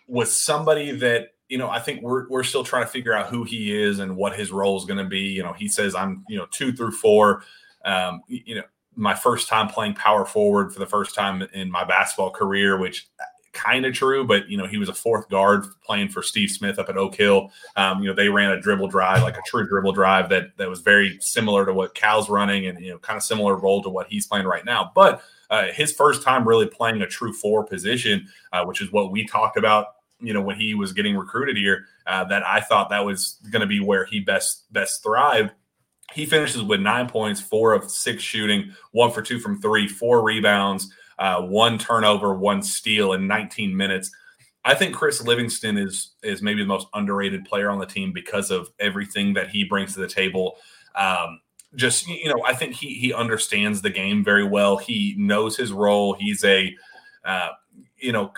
was 0.08 0.36
somebody 0.36 0.92
that 0.92 1.30
you 1.50 1.58
know, 1.58 1.70
I 1.70 1.80
think 1.80 2.02
we're 2.02 2.28
we're 2.30 2.44
still 2.44 2.64
trying 2.64 2.84
to 2.84 2.90
figure 2.90 3.14
out 3.14 3.28
who 3.28 3.44
he 3.44 3.76
is 3.76 4.00
and 4.00 4.16
what 4.16 4.38
his 4.38 4.52
role 4.52 4.78
is 4.78 4.86
going 4.86 4.98
to 4.98 5.06
be. 5.06 5.22
You 5.22 5.44
know, 5.44 5.54
he 5.54 5.68
says 5.68 5.96
I'm 5.96 6.26
you 6.28 6.38
know 6.38 6.48
two 6.52 6.74
through 6.74 6.92
four. 6.92 7.44
Um, 7.86 8.22
you 8.28 8.56
know, 8.56 8.64
my 8.96 9.14
first 9.14 9.48
time 9.48 9.68
playing 9.68 9.94
power 9.94 10.26
forward 10.26 10.74
for 10.74 10.80
the 10.80 10.86
first 10.86 11.16
time 11.16 11.48
in 11.54 11.72
my 11.72 11.86
basketball 11.86 12.32
career, 12.32 12.78
which 12.78 13.08
uh, 13.20 13.24
kind 13.54 13.86
of 13.86 13.94
true, 13.94 14.26
but 14.26 14.50
you 14.50 14.58
know, 14.58 14.68
he 14.68 14.78
was 14.78 14.90
a 14.90 14.94
fourth 14.94 15.30
guard 15.30 15.66
playing 15.86 16.10
for 16.10 16.22
Steve 16.22 16.52
Smith 16.52 16.80
up 16.80 16.90
at 16.90 16.98
Oak 16.98 17.16
Hill. 17.16 17.52
Um, 17.76 18.02
you 18.02 18.08
know, 18.08 18.14
they 18.14 18.30
ran 18.30 18.52
a 18.52 18.60
dribble 18.60 18.90
drive, 18.90 19.24
like 19.24 19.38
a 19.38 19.42
true 19.46 19.68
dribble 19.68 19.94
drive 19.94 20.30
that 20.30 20.58
that 20.58 20.70
was 20.70 20.82
very 20.82 21.18
similar 21.22 21.66
to 21.66 21.74
what 21.74 21.96
Cal's 21.96 22.30
running, 22.30 22.68
and 22.68 22.80
you 22.80 22.92
know, 22.92 22.98
kind 22.98 23.18
of 23.18 23.24
similar 23.24 23.56
role 23.56 23.82
to 23.84 23.90
what 23.90 24.08
he's 24.08 24.28
playing 24.28 24.46
right 24.46 24.66
now. 24.66 24.92
But 24.94 25.22
uh, 25.50 25.68
his 25.68 25.94
first 25.94 26.24
time 26.24 26.48
really 26.48 26.68
playing 26.68 27.02
a 27.02 27.08
true 27.08 27.32
four 27.32 27.64
position, 27.64 28.28
uh, 28.52 28.66
which 28.66 28.82
is 28.82 28.92
what 28.92 29.12
we 29.12 29.26
talked 29.26 29.58
about 29.58 29.97
you 30.20 30.34
know 30.34 30.42
when 30.42 30.60
he 30.60 30.74
was 30.74 30.94
getting 30.94 31.16
recruited 31.16 31.58
here 31.58 31.86
uh, 32.06 32.24
that 32.26 32.46
I 32.46 32.62
thought 32.62 32.90
that 32.90 33.06
was 33.06 33.38
going 33.52 33.62
to 33.62 33.68
be 33.68 33.80
where 33.80 34.06
he 34.06 34.20
best 34.20 34.72
best 34.72 35.04
thrived. 35.04 35.52
He 36.14 36.26
finishes 36.26 36.64
with 36.64 36.80
nine 36.80 37.10
points, 37.10 37.42
four 37.42 37.74
of 37.74 37.90
six 37.92 38.24
shooting, 38.24 38.74
one 38.92 39.12
for 39.12 39.22
two 39.22 39.40
from 39.40 39.62
three, 39.62 39.88
four 39.88 40.24
rebounds, 40.24 40.90
uh, 41.20 41.42
one 41.42 41.78
turnover, 41.78 42.34
one 42.34 42.62
steal 42.62 43.14
in 43.14 43.28
19 43.28 43.76
minutes. 43.76 44.10
I 44.64 44.74
think 44.74 44.96
Chris 44.96 45.22
Livingston 45.22 45.78
is 45.78 46.16
is 46.24 46.42
maybe 46.42 46.62
the 46.62 46.68
most 46.68 46.88
underrated 46.94 47.46
player 47.46 47.70
on 47.70 47.80
the 47.80 47.86
team 47.86 48.12
because 48.12 48.52
of 48.52 48.70
everything 48.80 49.34
that 49.34 49.50
he 49.50 49.64
brings 49.64 49.94
to 49.94 50.00
the 50.00 50.08
table. 50.08 50.58
Um, 50.96 51.42
just 51.76 52.08
you 52.08 52.28
know, 52.28 52.44
I 52.46 52.54
think 52.54 52.74
he 52.76 52.96
he 52.96 53.14
understands 53.14 53.82
the 53.82 53.90
game 53.90 54.24
very 54.24 54.44
well. 54.44 54.78
He 54.78 55.16
knows 55.18 55.56
his 55.56 55.72
role. 55.72 56.16
He's 56.20 56.44
a 56.44 56.76
uh, 57.24 57.50
you 57.98 58.12
know 58.12 58.32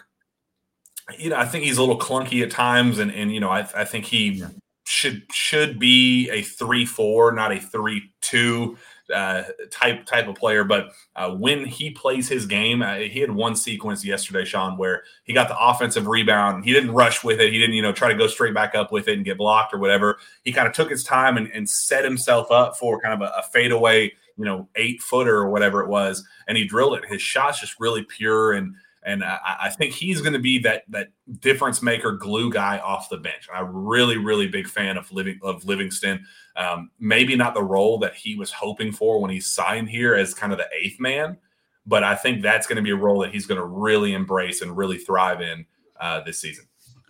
you 1.18 1.30
know, 1.30 1.38
I 1.38 1.46
think 1.46 1.64
he's 1.64 1.78
a 1.78 1.82
little 1.82 2.00
clunky 2.00 2.44
at 2.44 2.52
times, 2.52 3.00
and 3.00 3.12
and 3.12 3.34
you 3.34 3.40
know, 3.40 3.50
I, 3.50 3.68
I 3.76 3.86
think 3.86 4.06
he 4.06 4.44
should 4.86 5.24
should 5.32 5.80
be 5.80 6.30
a 6.30 6.42
three 6.42 6.86
four, 6.86 7.32
not 7.32 7.52
a 7.52 7.60
three 7.60 8.12
two 8.22 8.78
uh, 9.14 9.44
type 9.72 10.06
type 10.06 10.28
of 10.28 10.36
player. 10.36 10.64
But 10.64 10.92
uh, 11.16 11.32
when 11.32 11.66
he 11.66 11.92
plays 11.92 12.28
his 12.28 12.46
game, 12.46 12.82
uh, 12.82 12.96
he 12.96 13.20
had 13.20 13.32
one 13.32 13.56
sequence 13.56 14.04
yesterday, 14.06 14.46
Sean, 14.46 14.78
where 14.78 15.04
he 15.24 15.34
got 15.34 15.48
the 15.48 15.60
offensive 15.60 16.08
rebound. 16.08 16.66
He 16.66 16.74
didn't 16.74 16.92
rush 16.92 17.24
with 17.24 17.40
it. 17.40 17.52
He 17.52 17.60
didn't, 17.60 17.76
you 17.76 17.82
know, 17.82 17.92
try 17.92 18.12
to 18.12 18.18
go 18.18 18.28
straight 18.28 18.54
back 18.54 18.76
up 18.76 18.92
with 18.92 19.08
it 19.08 19.16
and 19.16 19.26
get 19.26 19.38
blocked 19.38 19.74
or 19.74 19.80
whatever. 19.80 20.20
He 20.44 20.52
kind 20.52 20.68
of 20.68 20.74
took 20.74 20.90
his 20.90 21.04
time 21.04 21.38
and, 21.38 21.52
and 21.52 21.70
set 21.70 22.04
himself 22.04 22.52
up 22.52 22.78
for 22.78 23.00
kind 23.00 23.14
of 23.14 23.22
a, 23.22 23.34
a 23.40 23.44
fadeaway, 23.44 24.12
you 24.38 24.46
know, 24.46 24.68
eight 24.76 25.02
footer 25.02 25.36
or 25.36 25.50
whatever 25.50 25.82
it 25.82 25.90
was, 25.90 26.26
and 26.48 26.58
he 26.58 26.66
drilled 26.66 26.96
it. 26.96 27.06
His 27.06 27.22
shot's 27.22 27.60
just 27.60 27.80
really 27.80 28.04
pure 28.04 28.54
and 28.54 28.76
and 29.04 29.24
I, 29.24 29.58
I 29.64 29.70
think 29.70 29.94
he's 29.94 30.22
going 30.22 30.34
to 30.34 30.40
be 30.40 30.60
that 30.60 30.84
that 30.90 31.10
difference 31.40 31.82
maker, 31.82 32.12
glue 32.12 32.52
guy 32.52 32.80
off 32.80 33.10
the 33.10 33.18
bench. 33.18 33.48
I'm 33.54 33.74
really, 33.74 34.18
really 34.18 34.48
big 34.48 34.68
fan 34.68 34.98
of 34.98 35.12
living 35.12 35.40
of 35.42 35.64
Livingston. 35.66 36.26
Um, 36.56 36.92
maybe 37.00 37.36
not 37.36 37.54
the 37.54 37.64
role 37.64 37.98
that 38.00 38.16
he 38.16 38.36
was 38.36 38.52
hoping 38.52 38.92
for 38.92 39.22
when 39.22 39.32
he 39.32 39.40
signed 39.40 39.90
here 39.90 40.16
as 40.16 40.34
kind 40.34 40.52
of 40.52 40.60
the 40.60 40.68
eighth 40.78 41.00
man, 41.00 41.38
but 41.86 42.04
I 42.04 42.16
think 42.16 42.42
that's 42.42 42.68
going 42.68 42.76
to 42.76 42.82
be 42.82 42.92
a 42.92 42.96
role 42.96 43.22
that 43.22 43.32
he's 43.32 43.46
going 43.46 43.60
to 43.60 43.66
really 43.66 44.14
embrace 44.14 44.62
and 44.62 44.76
really 44.76 44.98
thrive 44.98 45.42
in 45.42 45.66
uh, 46.00 46.22
this 46.22 46.40
season. 46.40 46.66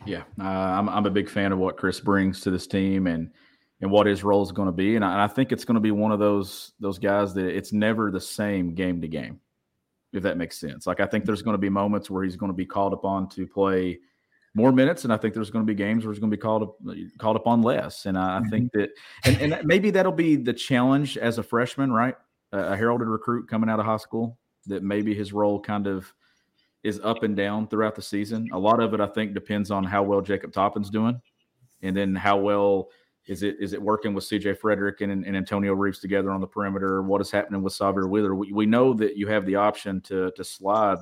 Yeah, 0.06 0.24
uh, 0.40 0.44
I'm, 0.44 0.88
I'm 0.88 1.06
a 1.06 1.12
big 1.12 1.30
fan 1.30 1.52
of 1.52 1.60
what 1.60 1.78
Chris 1.78 2.00
brings 2.00 2.42
to 2.42 2.52
this 2.52 2.68
team 2.68 3.08
and 3.08 3.32
and 3.82 3.90
what 3.90 4.06
his 4.06 4.24
role 4.24 4.44
is 4.44 4.52
going 4.52 4.68
to 4.68 4.74
be. 4.74 4.96
And 4.96 5.06
I, 5.06 5.14
and 5.14 5.22
I 5.22 5.28
think 5.28 5.52
it's 5.52 5.66
going 5.66 5.76
to 5.76 5.82
be 5.82 5.92
one 5.92 6.12
of 6.12 6.20
those 6.20 6.74
those 6.80 7.00
guys 7.00 7.34
that 7.34 7.46
it's 7.46 7.74
never 7.74 8.12
the 8.12 8.22
same 8.22 8.76
game 8.76 9.02
to 9.02 9.08
game 9.08 9.40
if 10.14 10.24
that 10.24 10.38
makes 10.38 10.60
sense. 10.60 10.88
Like 10.88 11.00
I 11.00 11.06
think 11.06 11.26
there's 11.26 11.42
going 11.42 11.54
to 11.54 11.60
be 11.60 11.70
moments 11.70 12.10
where 12.10 12.24
he's 12.24 12.36
going 12.36 12.52
to 12.52 12.56
be 12.56 12.66
called 12.66 12.94
upon 12.94 13.30
to 13.30 13.46
play 13.46 14.00
more 14.56 14.72
minutes, 14.72 15.04
and 15.04 15.14
I 15.14 15.18
think 15.18 15.34
there's 15.34 15.52
going 15.52 15.66
to 15.66 15.72
be 15.72 15.76
games 15.76 16.04
where 16.06 16.14
he's 16.14 16.20
going 16.20 16.32
to 16.32 16.36
be 16.36 16.42
called 16.42 16.74
called 17.20 17.36
upon 17.36 17.62
less. 17.62 18.06
And 18.06 18.18
I, 18.18 18.40
mm-hmm. 18.40 18.50
think 18.50 18.72
that, 18.74 18.90
and, 19.26 19.54
and 19.54 19.66
maybe 19.66 19.92
that'll 19.92 20.12
be 20.12 20.36
the 20.36 20.54
challenge 20.54 21.18
as 21.18 21.38
a 21.38 21.44
freshman, 21.44 21.92
right? 21.92 22.16
A 22.52 22.76
heralded 22.76 23.08
recruit 23.08 23.48
coming 23.48 23.70
out 23.70 23.80
of 23.80 23.86
high 23.86 23.98
school, 23.98 24.40
that 24.66 24.82
maybe 24.82 25.14
his 25.14 25.34
role 25.34 25.60
kind 25.60 25.86
of 25.86 26.12
is 26.84 27.00
up 27.04 27.24
and 27.24 27.36
down 27.36 27.68
throughout 27.68 27.96
the 27.96 28.02
season. 28.02 28.48
A 28.52 28.58
lot 28.58 28.82
of 28.82 28.94
it, 28.94 29.02
I 29.02 29.08
think, 29.08 29.34
depends 29.34 29.70
on 29.70 29.84
how 29.84 30.02
well 30.02 30.22
Jacob 30.22 30.52
Toppin's 30.52 30.90
doing, 30.90 31.22
and 31.84 31.96
then 31.96 32.16
how 32.16 32.38
well 32.38 32.90
is 33.30 33.44
it 33.44 33.58
is 33.60 33.74
it 33.74 33.82
working 33.82 34.16
with 34.16 34.24
CJ 34.24 34.58
Fredrick 34.60 35.02
and, 35.02 35.24
and 35.24 35.38
Antonio 35.38 35.74
Reeves 35.74 36.00
together 36.00 36.32
on 36.32 36.42
the 36.42 36.48
perimeter? 36.48 37.04
What 37.04 37.22
is 37.22 37.30
happening 37.30 37.62
with 37.62 37.74
Sahvir 37.74 38.10
Wheeler? 38.10 38.34
We, 38.34 38.52
we 38.52 38.66
know 38.66 38.92
that 38.96 39.18
you 39.18 39.28
have 39.28 39.46
the 39.46 39.56
option 39.56 40.02
to 40.02 40.32
to 40.32 40.44
slide 40.44 40.98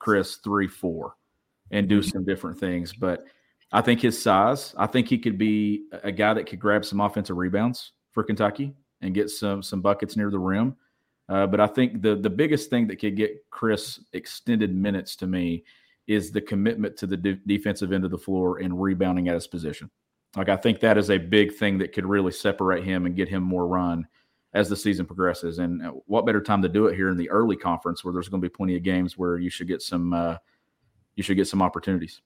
Chris 0.00 0.36
three 0.36 0.66
four 0.66 1.14
and 1.70 1.88
do 1.88 2.00
mm-hmm. 2.00 2.08
some 2.10 2.24
different 2.24 2.58
things, 2.58 2.92
but 2.92 3.24
I 3.70 3.80
think 3.80 4.00
his 4.00 4.20
size, 4.20 4.74
I 4.76 4.86
think 4.86 5.08
he 5.08 5.18
could 5.18 5.38
be 5.38 5.84
a 6.02 6.10
guy 6.10 6.34
that 6.34 6.46
could 6.46 6.58
grab 6.58 6.84
some 6.84 7.00
offensive 7.00 7.36
rebounds 7.36 7.92
for 8.12 8.24
Kentucky 8.24 8.74
and 9.00 9.14
get 9.14 9.30
some 9.30 9.62
some 9.62 9.80
buckets 9.80 10.16
near 10.16 10.30
the 10.30 10.38
rim. 10.38 10.74
Uh, 11.28 11.46
but 11.46 11.60
I 11.60 11.68
think 11.68 12.02
the 12.02 12.16
the 12.16 12.30
biggest 12.30 12.70
thing 12.70 12.88
that 12.88 12.96
could 12.96 13.16
get 13.16 13.48
Chris 13.50 14.00
extended 14.14 14.74
minutes 14.74 15.14
to 15.16 15.28
me 15.28 15.62
is 16.08 16.32
the 16.32 16.40
commitment 16.40 16.96
to 16.96 17.06
the 17.06 17.16
de- 17.16 17.40
defensive 17.46 17.92
end 17.92 18.04
of 18.04 18.10
the 18.10 18.18
floor 18.18 18.58
and 18.58 18.82
rebounding 18.82 19.28
at 19.28 19.34
his 19.34 19.46
position. 19.46 19.88
Like 20.38 20.48
I 20.48 20.56
think 20.56 20.80
that 20.80 20.96
is 20.96 21.10
a 21.10 21.18
big 21.18 21.54
thing 21.54 21.78
that 21.78 21.92
could 21.92 22.06
really 22.06 22.32
separate 22.32 22.84
him 22.84 23.06
and 23.06 23.16
get 23.16 23.28
him 23.28 23.42
more 23.42 23.66
run 23.66 24.06
as 24.54 24.68
the 24.68 24.76
season 24.76 25.04
progresses. 25.04 25.58
And 25.58 25.84
uh, 25.84 25.92
what 26.06 26.24
better 26.24 26.40
time 26.40 26.62
to 26.62 26.68
do 26.68 26.86
it 26.86 26.94
here 26.94 27.10
in 27.10 27.16
the 27.16 27.28
early 27.28 27.56
conference 27.56 28.04
where 28.04 28.12
there's 28.14 28.28
going 28.28 28.40
to 28.40 28.48
be 28.48 28.52
plenty 28.52 28.76
of 28.76 28.82
games 28.82 29.18
where 29.18 29.36
you 29.36 29.50
should 29.50 29.68
get 29.68 29.82
some 29.82 30.12
uh, 30.12 30.36
you 31.16 31.22
should 31.22 31.36
get 31.36 31.48
some 31.48 31.60
opportunities. 31.60 32.20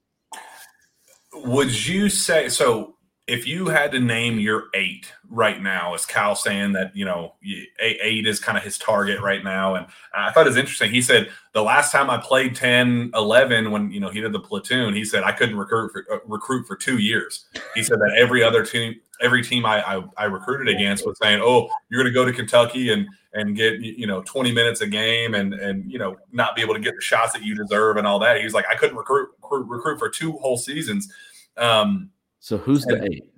Would 1.35 1.89
you 1.89 2.11
say 2.11 2.49
so? 2.51 2.97
If 3.33 3.47
you 3.47 3.69
had 3.69 3.91
to 3.93 3.99
name 3.99 4.39
your 4.39 4.65
eight 4.75 5.11
right 5.31 5.63
now, 5.63 5.95
is 5.95 6.05
Cal 6.05 6.37
saying 6.37 6.73
that 6.73 6.95
you 6.95 7.07
know 7.07 7.33
eight 7.81 8.27
is 8.27 8.39
kind 8.39 8.59
of 8.59 8.63
his 8.63 8.77
target 8.77 9.23
right 9.23 9.43
now? 9.43 9.75
And 9.75 9.87
I 10.15 10.31
thought 10.31 10.47
it 10.47 10.51
was 10.51 10.59
interesting. 10.59 10.91
He 10.91 11.01
said 11.01 11.31
the 11.55 11.63
last 11.63 11.93
time 11.93 12.11
I 12.11 12.19
played 12.19 12.55
10, 12.55 13.13
11, 13.15 13.71
when 13.71 13.91
you 13.91 14.01
know 14.01 14.11
he 14.11 14.21
did 14.21 14.33
the 14.33 14.41
platoon, 14.41 14.95
he 14.95 15.03
said 15.03 15.25
I 15.25 15.33
couldn't 15.33 15.57
recruit 15.57 15.93
for 15.93 16.05
uh, 16.13 16.19
recruit 16.27 16.67
for 16.67 16.77
two 16.77 16.99
years. 16.99 17.47
He 17.75 17.83
said 17.83 18.01
that 18.01 18.15
every 18.19 18.43
other 18.43 18.67
team, 18.67 18.97
every 19.23 19.43
team 19.43 19.65
I, 19.65 19.83
I, 19.83 20.05
I 20.19 20.25
recruited 20.25 20.69
against 20.69 21.07
was 21.07 21.19
saying, 21.19 21.41
"Oh, 21.43 21.71
you're 21.89 22.03
going 22.03 22.13
to 22.13 22.15
go 22.15 22.27
to 22.27 22.35
Kentucky 22.35 22.93
and 22.93 23.09
and 23.33 23.57
get 23.57 23.81
you 23.81 24.07
know 24.07 24.23
20 24.25 24.53
minutes 24.53 24.83
a 24.83 24.87
game 24.87 25.35
and 25.35 25.55
and 25.55 25.91
you 25.91 25.99
know 25.99 26.19
not 26.33 26.55
be 26.55 26.61
able 26.61 26.75
to 26.75 26.81
get 26.81 26.95
the 26.97 27.01
shots 27.01 27.33
that 27.33 27.43
you 27.43 27.55
deserve 27.55 27.97
and 27.97 28.07
all 28.07 28.19
that." 28.19 28.37
He 28.37 28.45
was 28.45 28.53
like, 28.53 28.67
I 28.71 28.75
couldn't 28.75 28.97
recruit 28.97 29.31
recruit, 29.43 29.65
recruit 29.69 29.99
for 29.99 30.11
two 30.11 30.33
whole 30.33 30.59
seasons. 30.59 31.11
Um, 31.57 32.11
so 32.43 32.59
who's 32.59 32.85
the 32.85 33.01
eight? 33.05 33.33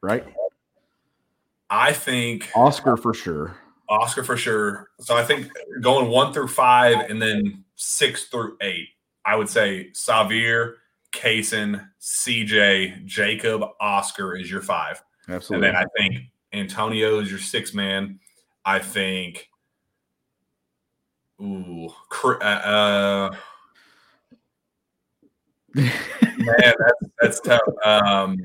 Right. 0.00 0.24
I 1.68 1.92
think 1.92 2.48
Oscar 2.54 2.96
for 2.96 3.12
sure. 3.12 3.56
Oscar 3.88 4.22
for 4.22 4.36
sure. 4.36 4.90
So 5.00 5.16
I 5.16 5.24
think 5.24 5.50
going 5.80 6.08
one 6.08 6.32
through 6.32 6.46
five 6.46 7.10
and 7.10 7.20
then 7.20 7.64
six 7.74 8.26
through 8.26 8.56
eight, 8.60 8.90
I 9.26 9.34
would 9.34 9.48
say 9.48 9.90
Sahvir, 9.92 10.74
Cason, 11.10 11.84
CJ, 12.00 13.04
Jacob, 13.06 13.64
Oscar 13.80 14.36
is 14.36 14.48
your 14.48 14.62
five. 14.62 15.02
Absolutely. 15.28 15.66
And 15.66 15.76
then 15.76 15.82
I 15.82 15.86
think 15.98 16.30
Antonio 16.52 17.18
is 17.18 17.30
your 17.30 17.40
six 17.40 17.74
man. 17.74 18.20
I 18.64 18.78
think, 18.78 19.50
ooh, 21.40 21.88
uh, 22.24 22.44
uh 22.44 23.34
Man, 26.44 26.74
that's, 26.78 27.12
that's 27.20 27.40
tough. 27.40 27.60
Um, 27.84 28.38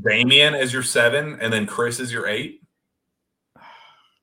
Daimion 0.00 0.60
is 0.60 0.72
your 0.72 0.82
seven, 0.82 1.38
and 1.40 1.52
then 1.52 1.66
Chris 1.66 2.00
is 2.00 2.12
your 2.12 2.26
eight. 2.26 2.62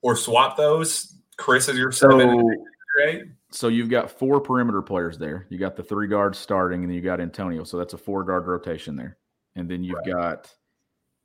Or 0.01 0.15
swap 0.15 0.57
those. 0.57 1.15
Chris 1.38 1.67
is 1.67 1.77
your 1.77 1.91
seven, 1.91 2.19
so, 2.19 2.49
your 2.97 3.07
eight. 3.07 3.23
So 3.51 3.67
you've 3.67 3.89
got 3.89 4.09
four 4.09 4.39
perimeter 4.39 4.82
players 4.82 5.17
there. 5.17 5.45
You 5.49 5.57
got 5.57 5.75
the 5.75 5.84
three 5.84 6.07
guards 6.07 6.38
starting, 6.38 6.82
and 6.82 6.89
then 6.89 6.95
you 6.95 7.01
got 7.01 7.19
Antonio. 7.19 7.63
So 7.63 7.77
that's 7.77 7.93
a 7.93 7.97
four 7.97 8.23
guard 8.23 8.47
rotation 8.47 8.95
there. 8.95 9.17
And 9.55 9.69
then 9.69 9.84
you've 9.84 9.97
right. 9.97 10.13
got 10.13 10.53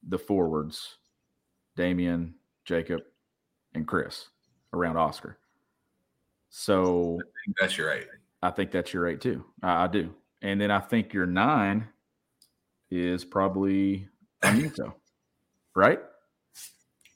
the 0.09 0.19
forwards, 0.19 0.97
Daimion, 1.77 2.33
Jacob, 2.65 3.03
and 3.75 3.87
Chris 3.87 4.29
around 4.73 4.97
Oscar. 4.97 5.39
So 6.51 7.21
that's 7.61 7.77
your 7.77 7.93
eight. 7.93 8.09
I 8.43 8.51
think 8.51 8.71
that's 8.71 8.93
your 8.93 9.07
eight 9.07 9.21
too. 9.21 9.45
I, 9.63 9.85
I 9.85 9.87
do. 9.87 10.15
And 10.43 10.61
then 10.61 10.71
I 10.71 10.81
think 10.81 11.13
your 11.13 11.27
nine 11.27 11.89
is 12.91 13.25
probably 13.25 14.09
Anito, 14.43 14.95
right? 15.75 16.01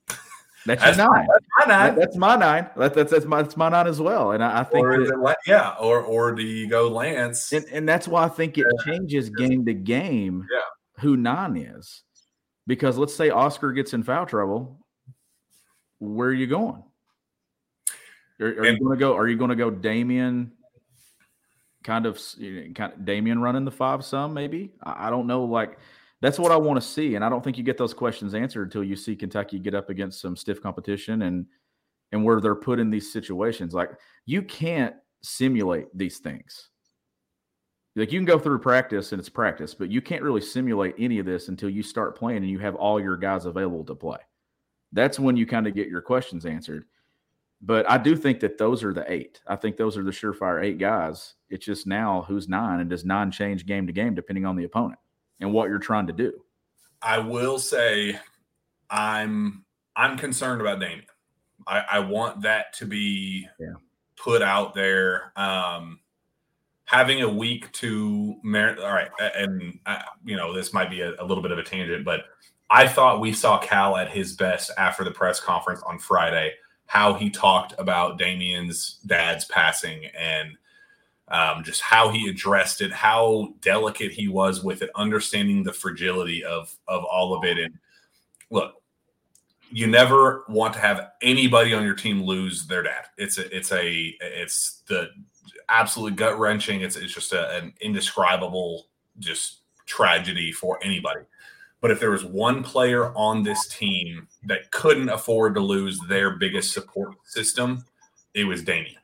That's, 0.66 0.98
nine. 0.98 1.08
My, 1.08 1.26
that's 1.26 1.46
my 1.58 1.66
nine. 1.66 1.94
That's 1.96 2.16
my 2.16 2.36
nine. 2.36 2.70
That, 2.76 2.92
that's 2.92 3.10
that's 3.10 3.24
my 3.24 3.40
that's 3.40 3.56
my 3.56 3.70
nine 3.70 3.86
as 3.86 3.98
well. 3.98 4.32
And 4.32 4.44
I, 4.44 4.60
I 4.60 4.64
think 4.64 4.86
that, 4.86 5.24
it, 5.30 5.36
yeah, 5.46 5.70
or 5.80 6.02
or 6.02 6.32
do 6.34 6.42
you 6.42 6.68
go 6.68 6.88
Lance? 6.88 7.50
And, 7.52 7.64
and 7.72 7.88
that's 7.88 8.06
why 8.06 8.24
I 8.24 8.28
think 8.28 8.58
it 8.58 8.66
changes 8.84 9.30
game 9.30 9.64
to 9.64 9.72
game. 9.72 10.46
Yeah. 10.52 10.60
who 11.02 11.16
nine 11.16 11.56
is, 11.56 12.02
because 12.66 12.98
let's 12.98 13.14
say 13.14 13.30
Oscar 13.30 13.72
gets 13.72 13.94
in 13.94 14.02
foul 14.02 14.26
trouble, 14.26 14.84
where 15.98 16.28
are 16.28 16.34
you 16.34 16.46
going? 16.46 16.82
Are, 18.38 18.46
are 18.46 18.64
and, 18.64 18.78
you 18.78 18.84
going 18.84 18.98
to 18.98 19.00
go? 19.00 19.16
Are 19.16 19.28
you 19.28 19.36
going 19.36 19.50
to 19.50 19.56
go 19.56 19.70
Daimion, 19.70 20.50
kind 21.84 22.06
of 22.06 22.20
kind 22.74 22.92
of 22.92 23.00
Daimion 23.00 23.40
running 23.40 23.64
the 23.64 23.70
five 23.70 24.04
some 24.04 24.34
maybe. 24.34 24.72
I 24.82 25.10
don't 25.10 25.26
know. 25.26 25.44
Like 25.44 25.78
that's 26.20 26.38
what 26.38 26.52
I 26.52 26.56
want 26.56 26.80
to 26.80 26.86
see, 26.86 27.14
and 27.14 27.24
I 27.24 27.28
don't 27.28 27.42
think 27.42 27.56
you 27.56 27.64
get 27.64 27.78
those 27.78 27.94
questions 27.94 28.34
answered 28.34 28.64
until 28.64 28.84
you 28.84 28.96
see 28.96 29.16
Kentucky 29.16 29.58
get 29.58 29.74
up 29.74 29.90
against 29.90 30.20
some 30.20 30.36
stiff 30.36 30.62
competition 30.62 31.22
and 31.22 31.46
and 32.12 32.24
where 32.24 32.40
they're 32.40 32.54
put 32.54 32.80
in 32.80 32.90
these 32.90 33.12
situations. 33.12 33.72
Like 33.72 33.90
you 34.26 34.42
can't 34.42 34.94
simulate 35.22 35.86
these 35.96 36.18
things. 36.18 36.68
Like 37.96 38.12
you 38.12 38.18
can 38.18 38.26
go 38.26 38.38
through 38.38 38.60
practice 38.60 39.12
and 39.12 39.20
it's 39.20 39.28
practice, 39.28 39.74
but 39.74 39.90
you 39.90 40.00
can't 40.00 40.22
really 40.22 40.40
simulate 40.40 40.94
any 40.98 41.18
of 41.18 41.26
this 41.26 41.48
until 41.48 41.68
you 41.68 41.82
start 41.82 42.16
playing 42.16 42.38
and 42.38 42.50
you 42.50 42.58
have 42.58 42.74
all 42.76 43.00
your 43.00 43.16
guys 43.16 43.46
available 43.46 43.84
to 43.84 43.94
play. 43.94 44.18
That's 44.92 45.18
when 45.18 45.36
you 45.36 45.46
kind 45.46 45.66
of 45.66 45.74
get 45.74 45.88
your 45.88 46.00
questions 46.00 46.46
answered. 46.46 46.84
But 47.62 47.88
I 47.90 47.98
do 47.98 48.16
think 48.16 48.40
that 48.40 48.56
those 48.56 48.82
are 48.82 48.94
the 48.94 49.10
eight. 49.10 49.40
I 49.46 49.56
think 49.56 49.76
those 49.76 49.98
are 49.98 50.02
the 50.02 50.10
surefire 50.10 50.64
eight 50.64 50.78
guys. 50.78 51.34
It's 51.50 51.64
just 51.64 51.86
now 51.86 52.24
who's 52.26 52.48
nine, 52.48 52.80
and 52.80 52.88
does 52.88 53.04
nine 53.04 53.30
change 53.30 53.66
game 53.66 53.86
to 53.86 53.92
game 53.92 54.14
depending 54.14 54.46
on 54.46 54.56
the 54.56 54.64
opponent 54.64 54.98
and 55.40 55.52
what 55.52 55.68
you're 55.68 55.78
trying 55.78 56.06
to 56.06 56.12
do? 56.12 56.32
I 57.02 57.18
will 57.18 57.58
say, 57.58 58.18
I'm 58.88 59.64
I'm 59.96 60.16
concerned 60.16 60.60
about 60.60 60.80
Daimion. 60.80 61.04
I, 61.66 61.84
I 61.92 61.98
want 62.00 62.42
that 62.42 62.72
to 62.74 62.86
be 62.86 63.46
yeah. 63.58 63.74
put 64.16 64.42
out 64.42 64.74
there. 64.74 65.32
Um, 65.36 66.00
having 66.84 67.22
a 67.22 67.28
week 67.28 67.70
to 67.72 68.36
merit. 68.42 68.78
All 68.78 68.92
right, 68.92 69.10
and 69.18 69.78
uh, 69.86 70.02
you 70.24 70.36
know 70.36 70.54
this 70.54 70.72
might 70.72 70.90
be 70.90 71.00
a, 71.00 71.14
a 71.18 71.24
little 71.24 71.42
bit 71.42 71.52
of 71.52 71.58
a 71.58 71.62
tangent, 71.62 72.04
but 72.04 72.20
I 72.70 72.86
thought 72.86 73.20
we 73.20 73.32
saw 73.32 73.58
Cal 73.58 73.96
at 73.96 74.10
his 74.10 74.36
best 74.36 74.70
after 74.76 75.04
the 75.04 75.10
press 75.10 75.40
conference 75.40 75.82
on 75.82 75.98
Friday 75.98 76.52
how 76.90 77.14
he 77.14 77.30
talked 77.30 77.72
about 77.78 78.18
Daimion's 78.18 78.98
dad's 79.06 79.44
passing 79.44 80.06
and 80.06 80.56
um, 81.28 81.62
just 81.62 81.80
how 81.80 82.08
he 82.08 82.28
addressed 82.28 82.80
it, 82.80 82.90
how 82.90 83.54
delicate 83.60 84.10
he 84.10 84.26
was 84.26 84.64
with 84.64 84.82
it, 84.82 84.90
understanding 84.96 85.62
the 85.62 85.72
fragility 85.72 86.42
of 86.42 86.76
of 86.88 87.04
all 87.04 87.32
of 87.32 87.44
it. 87.44 87.58
And 87.58 87.78
look, 88.50 88.74
you 89.70 89.86
never 89.86 90.44
want 90.48 90.74
to 90.74 90.80
have 90.80 91.12
anybody 91.22 91.74
on 91.74 91.84
your 91.84 91.94
team 91.94 92.24
lose 92.24 92.66
their 92.66 92.82
dad. 92.82 93.04
It's 93.16 93.38
a, 93.38 93.56
it's 93.56 93.70
a, 93.70 94.16
it's 94.20 94.82
the 94.88 95.10
absolute 95.68 96.16
gut 96.16 96.40
wrenching. 96.40 96.80
It's 96.80 96.96
it's 96.96 97.14
just 97.14 97.32
a, 97.32 97.56
an 97.56 97.72
indescribable 97.80 98.88
just 99.20 99.60
tragedy 99.86 100.50
for 100.50 100.80
anybody. 100.82 101.20
But 101.80 101.90
if 101.90 102.00
there 102.00 102.10
was 102.10 102.24
one 102.24 102.62
player 102.62 103.12
on 103.16 103.42
this 103.42 103.68
team 103.68 104.28
that 104.44 104.70
couldn't 104.70 105.08
afford 105.08 105.54
to 105.54 105.60
lose 105.60 105.98
their 106.08 106.36
biggest 106.36 106.72
support 106.72 107.14
system, 107.24 107.84
it 108.34 108.44
was 108.44 108.62
Daimion. 108.62 108.96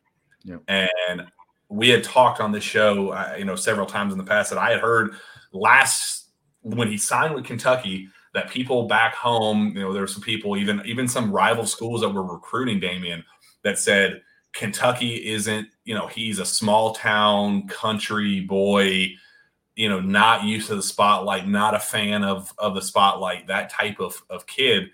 Yep. 0.45 0.63
And 0.69 1.27
we 1.69 1.89
had 1.89 2.05
talked 2.05 2.41
on 2.41 2.53
this 2.53 2.65
show, 2.65 3.11
uh, 3.11 3.35
you 3.39 3.45
know, 3.45 3.57
several 3.57 3.87
times 3.87 4.13
in 4.13 4.19
the 4.19 4.25
past 4.25 4.51
that 4.51 4.59
I 4.59 4.71
had 4.71 4.81
heard 4.81 5.15
last 5.53 6.29
when 6.63 6.89
he 6.89 6.99
signed 6.99 7.35
with 7.35 7.45
Kentucky 7.45 8.09
that 8.35 8.51
people 8.51 8.87
back 8.87 9.15
home, 9.15 9.73
you 9.75 9.83
know, 9.83 9.93
there 9.93 10.03
were 10.03 10.07
some 10.07 10.23
people, 10.23 10.57
even 10.57 10.83
even 10.85 11.09
some 11.09 11.33
rival 11.33 11.67
schools 11.67 12.03
that 12.03 12.11
were 12.11 12.23
recruiting 12.23 12.81
Daimion 12.81 13.25
that 13.65 13.79
said 13.79 14.23
Kentucky 14.53 15.27
isn't, 15.29 15.69
you 15.85 15.95
know, 15.95 16.07
he's 16.07 16.39
a 16.39 16.45
small 16.45 16.95
town 16.95 17.67
country 17.69 18.41
boy 18.41 19.09
you 19.77 19.89
know, 19.89 20.01
not 20.01 20.45
used 20.45 20.69
to 20.69 20.75
the 20.75 20.83
spotlight, 20.83 21.47
not 21.47 21.75
a 21.75 21.79
fan 21.79 22.25
of 22.25 22.53
of 22.59 22.75
the 22.75 22.83
spotlight, 22.83 23.47
that 23.47 23.71
type 23.71 24.01
of 24.01 24.21
of 24.31 24.47
kid, 24.47 24.89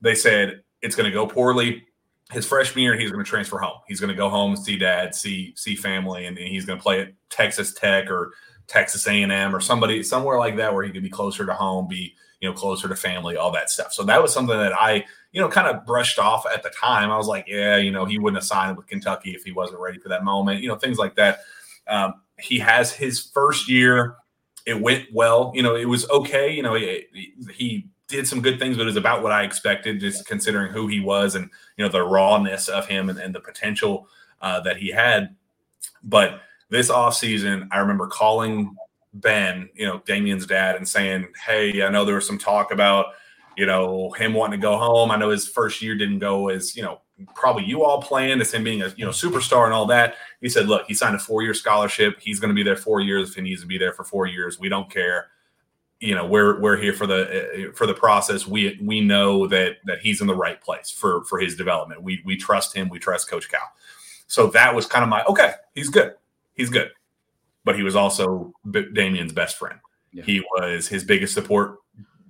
they 0.00 0.14
said 0.14 0.62
it's 0.80 0.96
going 0.96 1.08
to 1.08 1.14
go 1.14 1.26
poorly. 1.26 1.86
his 2.32 2.46
freshman 2.46 2.82
year, 2.82 2.98
he's 2.98 3.12
going 3.12 3.22
to 3.22 3.28
transfer 3.28 3.58
home. 3.58 3.78
He's 3.86 4.00
going 4.00 4.08
to 4.08 4.16
go 4.16 4.30
home, 4.30 4.56
see 4.56 4.78
dad, 4.78 5.14
see 5.14 5.54
see 5.56 5.76
family, 5.76 6.26
and, 6.26 6.38
and 6.38 6.48
he's 6.48 6.64
going 6.64 6.78
to 6.78 6.82
play 6.82 7.02
at 7.02 7.12
Texas 7.28 7.74
Tech 7.74 8.10
or 8.10 8.32
Texas 8.66 9.06
A&M 9.06 9.54
or 9.54 9.60
somebody 9.60 10.02
somewhere 10.02 10.38
like 10.38 10.56
that 10.56 10.72
where 10.72 10.82
he 10.82 10.90
could 10.90 11.02
be 11.02 11.10
closer 11.10 11.44
to 11.44 11.52
home, 11.52 11.86
be 11.88 12.14
you 12.40 12.48
know 12.48 12.54
closer 12.54 12.88
to 12.88 12.96
family, 12.96 13.36
all 13.36 13.52
that 13.52 13.68
stuff. 13.68 13.92
So 13.92 14.02
that 14.04 14.20
was 14.20 14.32
something 14.32 14.56
that 14.56 14.72
I 14.72 15.04
you 15.32 15.40
know 15.40 15.48
kind 15.48 15.68
of 15.68 15.84
brushed 15.84 16.18
off 16.18 16.46
at 16.46 16.62
the 16.62 16.70
time. 16.70 17.10
I 17.10 17.18
was 17.18 17.26
like, 17.26 17.46
yeah, 17.46 17.76
you 17.76 17.90
know, 17.90 18.06
he 18.06 18.18
wouldn't 18.18 18.38
have 18.38 18.46
signed 18.46 18.78
with 18.78 18.86
Kentucky 18.86 19.32
if 19.32 19.44
he 19.44 19.52
wasn't 19.52 19.80
ready 19.80 19.98
for 19.98 20.08
that 20.08 20.24
moment. 20.24 20.62
You 20.62 20.68
know, 20.68 20.76
things 20.76 20.96
like 20.96 21.16
that. 21.16 21.40
Um, 21.86 22.14
he 22.38 22.58
has 22.58 22.92
his 22.92 23.20
first 23.20 23.68
year. 23.68 24.16
It 24.66 24.80
went 24.80 25.08
well. 25.12 25.52
You 25.54 25.62
know, 25.62 25.76
it 25.76 25.86
was 25.86 26.08
okay. 26.10 26.52
You 26.52 26.62
know, 26.62 26.74
he, 26.74 27.06
he 27.52 27.88
did 28.08 28.28
some 28.28 28.42
good 28.42 28.58
things, 28.60 28.76
but 28.76 28.84
it 28.84 28.86
was 28.86 28.96
about 28.96 29.22
what 29.22 29.32
I 29.32 29.44
expected, 29.44 30.00
just 30.00 30.26
considering 30.26 30.72
who 30.72 30.88
he 30.88 31.00
was 31.00 31.34
and 31.36 31.50
you 31.78 31.84
know 31.84 31.90
the 31.90 32.02
rawness 32.04 32.68
of 32.68 32.86
him 32.88 33.10
and, 33.10 33.18
and 33.18 33.34
the 33.34 33.40
potential 33.40 34.08
uh, 34.42 34.60
that 34.62 34.78
he 34.78 34.90
had. 34.90 35.36
But 36.04 36.42
this 36.70 36.90
offseason, 36.90 37.68
I 37.72 37.80
remember 37.80 38.08
calling 38.08 38.76
Ben, 39.14 39.70
you 39.74 39.86
know, 39.86 40.02
Daimion's 40.06 40.46
dad, 40.46 40.76
and 40.76 40.88
saying, 40.88 41.28
Hey, 41.46 41.84
I 41.84 41.90
know 41.90 42.06
there 42.06 42.16
was 42.16 42.28
some 42.28 42.38
talk 42.38 42.72
about, 42.72 43.08
you 43.58 43.66
know, 43.66 44.12
him 44.12 44.34
wanting 44.34 44.60
to 44.60 44.64
go 44.64 44.78
home. 44.78 45.12
I 45.12 45.18
know 45.18 45.30
his 45.30 45.48
first 45.48 45.82
year 45.82 45.96
didn't 45.96 46.20
go 46.20 46.50
as, 46.50 46.76
you 46.76 46.84
know, 46.84 47.01
probably 47.34 47.64
you 47.64 47.84
all 47.84 48.02
planned 48.02 48.40
as 48.40 48.52
him 48.52 48.64
being 48.64 48.82
a, 48.82 48.88
you 48.96 49.04
know, 49.04 49.10
superstar 49.10 49.64
and 49.64 49.74
all 49.74 49.86
that. 49.86 50.16
He 50.40 50.48
said, 50.48 50.68
Look, 50.68 50.86
he 50.86 50.94
signed 50.94 51.14
a 51.14 51.18
four 51.18 51.42
year 51.42 51.54
scholarship. 51.54 52.18
He's 52.20 52.40
going 52.40 52.48
to 52.48 52.54
be 52.54 52.62
there 52.62 52.76
four 52.76 53.00
years 53.00 53.30
if 53.30 53.36
he 53.36 53.42
needs 53.42 53.60
to 53.60 53.66
be 53.66 53.78
there 53.78 53.92
for 53.92 54.04
four 54.04 54.26
years. 54.26 54.58
We 54.58 54.68
don't 54.68 54.90
care. 54.90 55.28
You 56.00 56.16
know, 56.16 56.26
we're 56.26 56.60
we're 56.60 56.76
here 56.76 56.92
for 56.92 57.06
the 57.06 57.68
uh, 57.68 57.72
for 57.74 57.86
the 57.86 57.94
process. 57.94 58.46
We 58.46 58.78
we 58.82 59.00
know 59.00 59.46
that 59.46 59.76
that 59.84 60.00
he's 60.00 60.20
in 60.20 60.26
the 60.26 60.34
right 60.34 60.60
place 60.60 60.90
for 60.90 61.24
for 61.24 61.38
his 61.38 61.56
development. 61.56 62.02
We 62.02 62.22
we 62.24 62.36
trust 62.36 62.74
him. 62.74 62.88
We 62.88 62.98
trust 62.98 63.30
Coach 63.30 63.48
Cal. 63.48 63.60
So 64.26 64.48
that 64.48 64.74
was 64.74 64.86
kind 64.86 65.04
of 65.04 65.08
my 65.08 65.22
okay. 65.24 65.52
He's 65.74 65.88
good 65.88 66.14
he's 66.54 66.70
good, 66.70 66.90
but 67.64 67.76
he 67.76 67.82
was 67.82 67.96
also 67.96 68.52
Daimion's 68.70 69.32
best 69.32 69.56
friend. 69.56 69.78
Yeah. 70.12 70.24
He 70.24 70.40
was 70.40 70.88
his 70.88 71.04
biggest 71.04 71.34
support, 71.34 71.78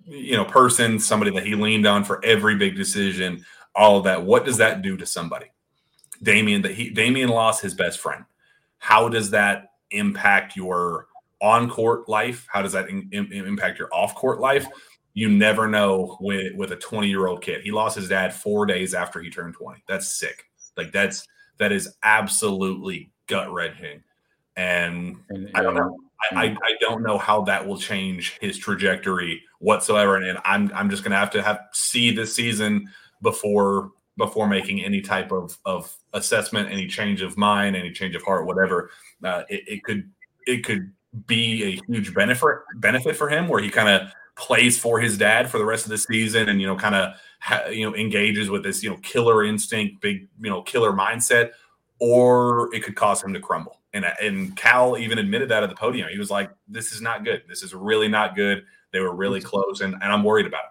you 0.06 0.36
know, 0.36 0.44
person, 0.44 0.98
somebody 0.98 1.30
that 1.32 1.44
he 1.44 1.54
leaned 1.54 1.86
on 1.86 2.04
for 2.04 2.24
every 2.24 2.56
big 2.56 2.76
decision. 2.76 3.44
All 3.74 3.98
of 3.98 4.04
that. 4.04 4.22
What 4.22 4.44
does 4.44 4.58
that 4.58 4.82
do 4.82 4.96
to 4.96 5.06
somebody? 5.06 5.46
Daimion 6.22 6.62
that 6.62 6.72
he 6.72 6.92
Daimion 6.92 7.28
lost 7.28 7.62
his 7.62 7.74
best 7.74 7.98
friend. 7.98 8.24
How 8.78 9.08
does 9.08 9.30
that 9.30 9.72
impact 9.90 10.56
your 10.56 11.06
on 11.40 11.68
court 11.68 12.08
life? 12.08 12.46
How 12.50 12.62
does 12.62 12.72
that 12.72 12.88
in, 12.88 13.08
in, 13.12 13.32
impact 13.32 13.78
your 13.78 13.92
off 13.92 14.14
court 14.14 14.40
life? 14.40 14.66
You 15.14 15.28
never 15.28 15.66
know 15.66 16.16
with 16.20 16.54
with 16.54 16.72
a 16.72 16.76
20 16.76 17.08
year 17.08 17.26
old 17.26 17.42
kid. 17.42 17.62
He 17.62 17.72
lost 17.72 17.96
his 17.96 18.08
dad 18.08 18.32
four 18.32 18.66
days 18.66 18.94
after 18.94 19.20
he 19.20 19.30
turned 19.30 19.54
20. 19.54 19.82
That's 19.88 20.18
sick. 20.18 20.44
Like 20.76 20.92
that's 20.92 21.26
that 21.58 21.72
is 21.72 21.96
absolutely 22.02 23.10
gut 23.26 23.52
wrenching 23.52 24.02
and, 24.56 25.16
and 25.30 25.50
I 25.54 25.62
don't 25.62 25.74
know. 25.74 25.96
I, 26.32 26.56
I, 26.62 26.74
don't 26.80 27.02
know 27.02 27.18
how 27.18 27.42
that 27.42 27.66
will 27.66 27.78
change 27.78 28.38
his 28.40 28.56
trajectory 28.56 29.42
whatsoever. 29.58 30.16
And, 30.16 30.26
and 30.26 30.38
I'm 30.44 30.70
I'm 30.72 30.88
just 30.88 31.02
gonna 31.02 31.16
have 31.16 31.30
to 31.30 31.42
have 31.42 31.60
see 31.72 32.14
this 32.14 32.34
season 32.36 32.88
before 33.22 33.92
before 34.18 34.46
making 34.46 34.84
any 34.84 35.00
type 35.00 35.32
of 35.32 35.58
of 35.64 35.94
assessment, 36.12 36.70
any 36.70 36.86
change 36.86 37.22
of 37.22 37.36
mind, 37.36 37.76
any 37.76 37.92
change 37.92 38.14
of 38.14 38.22
heart, 38.22 38.46
whatever. 38.46 38.90
Uh, 39.24 39.42
it, 39.48 39.62
it 39.66 39.84
could 39.84 40.10
it 40.46 40.64
could 40.64 40.92
be 41.26 41.62
a 41.64 41.80
huge 41.86 42.14
benefit 42.14 42.58
benefit 42.76 43.16
for 43.16 43.28
him 43.28 43.48
where 43.48 43.62
he 43.62 43.70
kind 43.70 43.88
of 43.88 44.10
plays 44.34 44.78
for 44.78 44.98
his 44.98 45.18
dad 45.18 45.50
for 45.50 45.58
the 45.58 45.64
rest 45.64 45.84
of 45.84 45.90
the 45.90 45.98
season 45.98 46.48
and 46.48 46.58
you 46.58 46.66
know 46.66 46.74
kind 46.74 46.94
of 46.94 47.14
ha- 47.40 47.66
you 47.66 47.84
know 47.84 47.94
engages 47.94 48.48
with 48.48 48.62
this 48.62 48.82
you 48.82 48.88
know 48.88 48.96
killer 49.02 49.44
instinct 49.44 50.00
big 50.00 50.26
you 50.40 50.48
know 50.48 50.62
killer 50.62 50.90
mindset 50.90 51.50
or 51.98 52.74
it 52.74 52.82
could 52.82 52.96
cause 52.96 53.22
him 53.22 53.34
to 53.34 53.40
crumble 53.40 53.82
and 53.92 54.04
and 54.20 54.56
Cal 54.56 54.96
even 54.96 55.18
admitted 55.18 55.48
that 55.50 55.62
at 55.62 55.68
the 55.68 55.74
podium. 55.74 56.08
He 56.08 56.18
was 56.18 56.30
like, 56.30 56.50
"This 56.68 56.92
is 56.92 57.00
not 57.00 57.24
good. 57.24 57.42
This 57.48 57.62
is 57.62 57.74
really 57.74 58.08
not 58.08 58.34
good. 58.34 58.64
They 58.92 59.00
were 59.00 59.14
really 59.14 59.40
close, 59.40 59.80
and, 59.80 59.94
and 59.94 60.04
I'm 60.04 60.24
worried 60.24 60.46
about 60.46 60.64
it." 60.64 60.70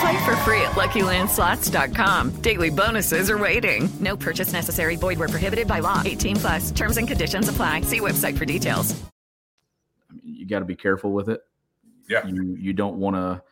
Play 0.00 0.24
for 0.24 0.34
free 0.36 0.62
at 0.62 0.72
LuckyLandSlots.com. 0.72 2.40
Daily 2.40 2.70
bonuses 2.70 3.28
are 3.28 3.36
waiting. 3.36 3.90
No 4.00 4.16
purchase 4.16 4.50
necessary. 4.50 4.96
Void 4.96 5.18
were 5.18 5.28
prohibited 5.28 5.68
by 5.68 5.80
law. 5.80 6.00
18 6.04 6.36
plus. 6.36 6.70
Terms 6.70 6.96
and 6.96 7.06
conditions 7.06 7.50
apply. 7.50 7.82
See 7.82 8.00
website 8.00 8.38
for 8.38 8.46
details. 8.46 8.98
You 10.22 10.46
got 10.46 10.60
to 10.60 10.64
be 10.64 10.74
careful 10.74 11.12
with 11.12 11.28
it. 11.28 11.42
Yeah. 12.08 12.26
You 12.26 12.56
you 12.58 12.72
don't 12.72 12.96
want 12.96 13.14
to 13.16 13.42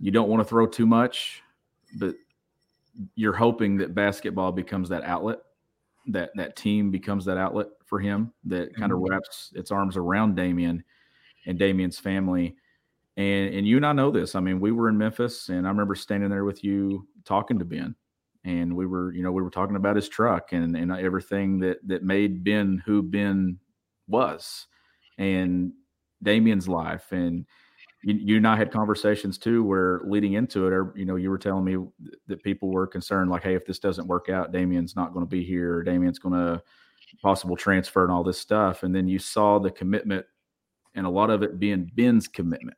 you 0.00 0.10
don't 0.10 0.28
want 0.30 0.40
to 0.40 0.48
throw 0.48 0.66
too 0.66 0.86
much, 0.86 1.42
but 1.96 2.14
you're 3.14 3.34
hoping 3.34 3.76
that 3.78 3.94
basketball 3.94 4.52
becomes 4.52 4.88
that 4.88 5.04
outlet, 5.04 5.40
that 6.06 6.30
that 6.36 6.56
team 6.56 6.90
becomes 6.90 7.26
that 7.26 7.36
outlet 7.36 7.68
for 7.84 8.00
him 8.00 8.32
that 8.44 8.74
kind 8.74 8.90
of 8.90 8.98
mm-hmm. 8.98 9.12
wraps 9.12 9.52
its 9.54 9.70
arms 9.70 9.98
around 9.98 10.34
Daimion 10.36 10.82
and 11.46 11.58
Daimion's 11.58 11.98
family. 11.98 12.56
And 13.16 13.54
and 13.54 13.66
you 13.66 13.76
and 13.76 13.86
I 13.86 13.92
know 13.92 14.10
this. 14.10 14.34
I 14.34 14.40
mean, 14.40 14.60
we 14.60 14.72
were 14.72 14.88
in 14.88 14.98
Memphis, 14.98 15.48
and 15.48 15.66
I 15.66 15.70
remember 15.70 15.94
standing 15.94 16.30
there 16.30 16.44
with 16.44 16.64
you 16.64 17.06
talking 17.24 17.58
to 17.60 17.64
Ben, 17.64 17.94
and 18.44 18.74
we 18.74 18.86
were, 18.86 19.12
you 19.12 19.22
know, 19.22 19.30
we 19.30 19.42
were 19.42 19.50
talking 19.50 19.76
about 19.76 19.96
his 19.96 20.08
truck 20.08 20.52
and 20.52 20.76
and 20.76 20.90
everything 20.92 21.60
that 21.60 21.78
that 21.86 22.02
made 22.02 22.42
Ben 22.42 22.82
who 22.84 23.02
Ben 23.02 23.58
was, 24.08 24.66
and 25.16 25.72
Daimion's 26.22 26.66
life, 26.66 27.12
and 27.12 27.46
you, 28.02 28.36
and 28.36 28.48
I 28.48 28.56
had 28.56 28.72
conversations 28.72 29.38
too, 29.38 29.62
where 29.62 30.00
leading 30.04 30.34
into 30.34 30.66
it, 30.66 30.72
or 30.72 30.92
you 30.96 31.04
know, 31.04 31.16
you 31.16 31.30
were 31.30 31.38
telling 31.38 31.64
me 31.64 31.76
that 32.26 32.42
people 32.42 32.70
were 32.70 32.86
concerned, 32.86 33.30
like, 33.30 33.44
hey, 33.44 33.54
if 33.54 33.64
this 33.64 33.78
doesn't 33.78 34.08
work 34.08 34.28
out, 34.28 34.52
Daimion's 34.52 34.96
not 34.96 35.12
going 35.12 35.24
to 35.24 35.30
be 35.30 35.44
here, 35.44 35.82
Daimion's 35.82 36.18
going 36.18 36.34
to 36.34 36.62
possible 37.22 37.56
transfer 37.56 38.02
and 38.02 38.12
all 38.12 38.24
this 38.24 38.38
stuff, 38.38 38.82
and 38.82 38.94
then 38.94 39.06
you 39.06 39.20
saw 39.20 39.60
the 39.60 39.70
commitment 39.70 40.26
and 40.96 41.06
a 41.06 41.10
lot 41.10 41.30
of 41.30 41.42
it 41.42 41.58
being 41.58 41.90
Ben's 41.94 42.28
commitment. 42.28 42.76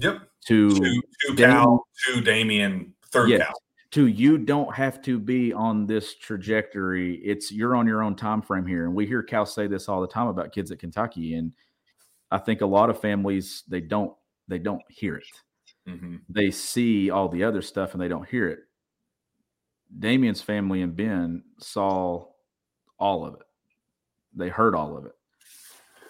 Yep. 0.00 0.20
To 0.46 0.70
to, 0.70 1.02
to 1.26 1.36
Cal, 1.36 1.86
to 2.06 2.22
Daimion, 2.22 2.90
third 3.10 3.28
yes, 3.28 3.46
Cal. 3.46 3.54
To 3.92 4.06
you 4.06 4.38
don't 4.38 4.74
have 4.74 5.02
to 5.02 5.18
be 5.18 5.52
on 5.52 5.86
this 5.86 6.14
trajectory. 6.14 7.16
It's 7.16 7.52
you're 7.52 7.76
on 7.76 7.86
your 7.86 8.02
own 8.02 8.16
time 8.16 8.40
frame 8.40 8.66
here. 8.66 8.86
And 8.86 8.94
we 8.94 9.06
hear 9.06 9.22
Cal 9.22 9.44
say 9.44 9.66
this 9.66 9.88
all 9.88 10.00
the 10.00 10.06
time 10.06 10.28
about 10.28 10.52
kids 10.52 10.70
at 10.70 10.78
Kentucky. 10.78 11.34
And 11.34 11.52
I 12.30 12.38
think 12.38 12.60
a 12.62 12.66
lot 12.66 12.88
of 12.88 13.00
families 13.00 13.64
they 13.68 13.80
don't 13.80 14.14
they 14.48 14.58
don't 14.58 14.82
hear 14.88 15.16
it. 15.16 15.24
Mm-hmm. 15.88 16.16
They 16.28 16.50
see 16.50 17.10
all 17.10 17.28
the 17.28 17.44
other 17.44 17.62
stuff 17.62 17.92
and 17.92 18.00
they 18.00 18.08
don't 18.08 18.28
hear 18.28 18.48
it. 18.48 18.60
Daimion's 19.98 20.40
family 20.40 20.82
and 20.82 20.96
Ben 20.96 21.42
saw 21.58 22.26
all 22.98 23.26
of 23.26 23.34
it. 23.34 23.46
They 24.34 24.48
heard 24.48 24.74
all 24.74 24.96
of 24.96 25.04
it 25.04 25.12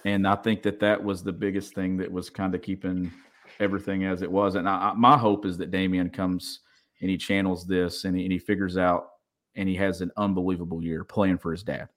and 0.04 0.26
I 0.26 0.36
think 0.36 0.62
that 0.62 0.80
that 0.80 1.02
was 1.02 1.22
the 1.22 1.32
biggest 1.32 1.74
thing 1.74 1.96
that 1.98 2.10
was 2.10 2.30
kind 2.30 2.54
of 2.54 2.62
keeping 2.62 3.12
everything 3.60 4.04
as 4.04 4.22
it 4.22 4.30
was. 4.30 4.54
And 4.54 4.68
I, 4.68 4.92
my 4.94 5.16
hope 5.16 5.44
is 5.44 5.58
that 5.58 5.70
Daimion 5.70 6.12
comes 6.12 6.60
and 7.00 7.10
he 7.10 7.16
channels 7.16 7.66
this 7.66 8.04
and 8.04 8.16
he, 8.16 8.24
and 8.24 8.32
he, 8.32 8.38
figures 8.38 8.76
out 8.76 9.10
and 9.54 9.68
he 9.68 9.74
has 9.76 10.00
an 10.00 10.10
unbelievable 10.16 10.82
year 10.82 11.04
playing 11.04 11.38
for 11.38 11.52
his 11.52 11.62
dad. 11.62 11.88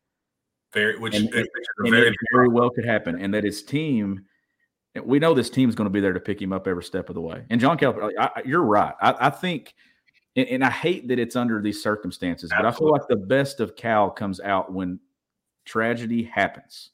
Very, 0.73 0.97
which 0.97 1.15
and, 1.15 1.29
very, 1.31 2.15
very 2.33 2.47
well 2.47 2.71
could 2.71 2.85
happen, 2.85 3.21
and 3.21 3.31
that 3.33 3.43
his 3.43 3.63
team. 3.63 4.25
We 5.03 5.17
know 5.17 5.33
this 5.33 5.49
team 5.49 5.69
is 5.69 5.75
going 5.75 5.85
to 5.85 5.91
be 5.91 5.99
there 5.99 6.13
to 6.13 6.19
pick 6.19 6.39
him 6.39 6.53
up 6.53 6.67
every 6.67 6.83
step 6.83 7.09
of 7.09 7.15
the 7.15 7.21
way. 7.21 7.45
And 7.49 7.59
John 7.59 7.79
Calipari, 7.79 8.11
you're 8.45 8.61
right. 8.61 8.93
I, 9.01 9.15
I 9.21 9.29
think, 9.31 9.73
and, 10.35 10.47
and, 10.47 10.63
I 10.63 10.69
hate 10.69 11.07
that 11.07 11.17
it's 11.17 11.35
under 11.35 11.59
these 11.61 11.81
circumstances, 11.81 12.51
Absolutely. 12.51 12.69
but 12.69 12.75
I 12.75 12.77
feel 12.77 12.91
like 12.91 13.07
the 13.07 13.27
best 13.27 13.59
of 13.59 13.75
Cal 13.75 14.11
comes 14.11 14.39
out 14.39 14.71
when 14.71 14.99
tragedy 15.65 16.23
happens 16.23 16.91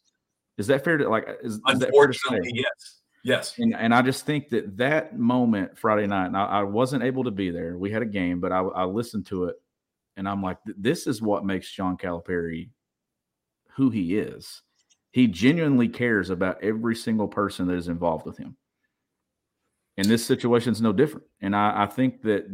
is 0.59 0.67
that 0.67 0.83
fair 0.83 0.97
to 0.97 1.09
like? 1.09 1.25
Is, 1.41 1.59
Unfortunately, 1.65 2.49
is 2.49 2.53
yes. 2.53 2.98
Yes. 3.23 3.55
And, 3.57 3.75
and 3.75 3.93
I 3.93 4.01
just 4.01 4.25
think 4.25 4.49
that 4.49 4.77
that 4.77 5.17
moment 5.17 5.77
Friday 5.77 6.07
night, 6.07 6.27
and 6.27 6.37
I, 6.37 6.45
I 6.45 6.63
wasn't 6.63 7.03
able 7.03 7.25
to 7.25 7.31
be 7.31 7.51
there. 7.51 7.77
We 7.77 7.91
had 7.91 8.01
a 8.01 8.05
game, 8.05 8.39
but 8.39 8.51
I, 8.51 8.59
I 8.59 8.85
listened 8.85 9.25
to 9.27 9.45
it, 9.45 9.55
and 10.17 10.27
I'm 10.27 10.41
like, 10.41 10.57
this 10.65 11.07
is 11.07 11.21
what 11.21 11.45
makes 11.45 11.71
John 11.71 11.97
Calipari 11.97 12.69
who 13.75 13.89
he 13.89 14.17
is. 14.17 14.61
He 15.11 15.27
genuinely 15.27 15.87
cares 15.87 16.29
about 16.29 16.63
every 16.63 16.95
single 16.95 17.27
person 17.27 17.67
that 17.67 17.75
is 17.75 17.87
involved 17.87 18.25
with 18.25 18.37
him. 18.37 18.57
And 19.97 20.07
this 20.07 20.25
situation 20.25 20.71
is 20.71 20.81
no 20.81 20.93
different. 20.93 21.25
And 21.41 21.55
I, 21.55 21.83
I 21.83 21.85
think 21.87 22.21
that 22.23 22.45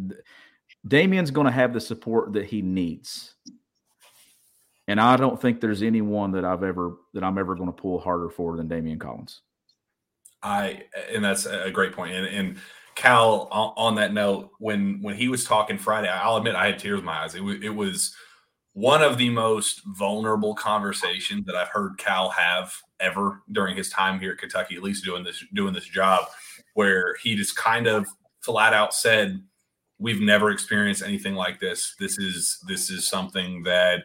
Daimion's 0.87 1.31
going 1.31 1.45
to 1.45 1.51
have 1.51 1.73
the 1.73 1.81
support 1.81 2.33
that 2.33 2.45
he 2.45 2.61
needs 2.61 3.35
And 4.87 4.99
I 5.01 5.17
don't 5.17 5.41
think 5.41 5.59
there's 5.61 5.81
anyone 5.81 6.31
that 6.33 6.45
I've 6.45 6.63
ever 6.63 6.97
that 7.13 7.23
I'm 7.23 7.37
ever 7.37 7.55
going 7.55 7.69
to 7.69 7.81
pull 7.81 7.99
harder 7.99 8.29
for 8.29 8.55
than 8.55 8.69
Daimion 8.69 8.99
Collins. 8.99 9.41
I 10.45 10.83
and 11.11 11.23
that's 11.23 11.47
a 11.47 11.71
great 11.71 11.93
point. 11.93 12.13
And, 12.13 12.27
and 12.27 12.57
Cal, 12.93 13.49
on, 13.51 13.95
that 13.95 14.13
note, 14.13 14.51
when 14.59 15.01
when 15.01 15.15
he 15.15 15.27
was 15.27 15.43
talking 15.43 15.77
Friday, 15.77 16.07
I'll 16.07 16.37
admit 16.37 16.55
I 16.55 16.67
had 16.67 16.79
tears 16.79 16.99
in 16.99 17.05
my 17.05 17.23
eyes. 17.23 17.35
It, 17.35 17.41
it 17.41 17.69
was 17.69 18.15
one 18.73 19.01
of 19.01 19.17
the 19.17 19.29
most 19.29 19.81
vulnerable 19.97 20.53
conversations 20.53 21.45
that 21.45 21.55
I've 21.55 21.69
heard 21.69 21.97
Cal 21.97 22.29
have 22.29 22.73
ever 22.99 23.41
during 23.51 23.75
his 23.75 23.89
time 23.89 24.19
here 24.19 24.33
at 24.33 24.37
Kentucky, 24.37 24.75
at 24.75 24.83
least 24.83 25.03
doing 25.03 25.23
this 25.23 25.43
doing 25.53 25.73
this 25.73 25.87
job, 25.87 26.25
where 26.75 27.15
he 27.23 27.35
just 27.35 27.57
kind 27.57 27.87
of 27.87 28.07
flat 28.41 28.73
out 28.73 28.93
said, 28.93 29.41
"We've 29.97 30.21
never 30.21 30.51
experienced 30.51 31.03
anything 31.03 31.33
like 31.33 31.59
this. 31.59 31.95
This 31.99 32.19
is 32.19 32.59
this 32.67 32.91
is 32.91 33.07
something 33.07 33.63
that 33.63 34.03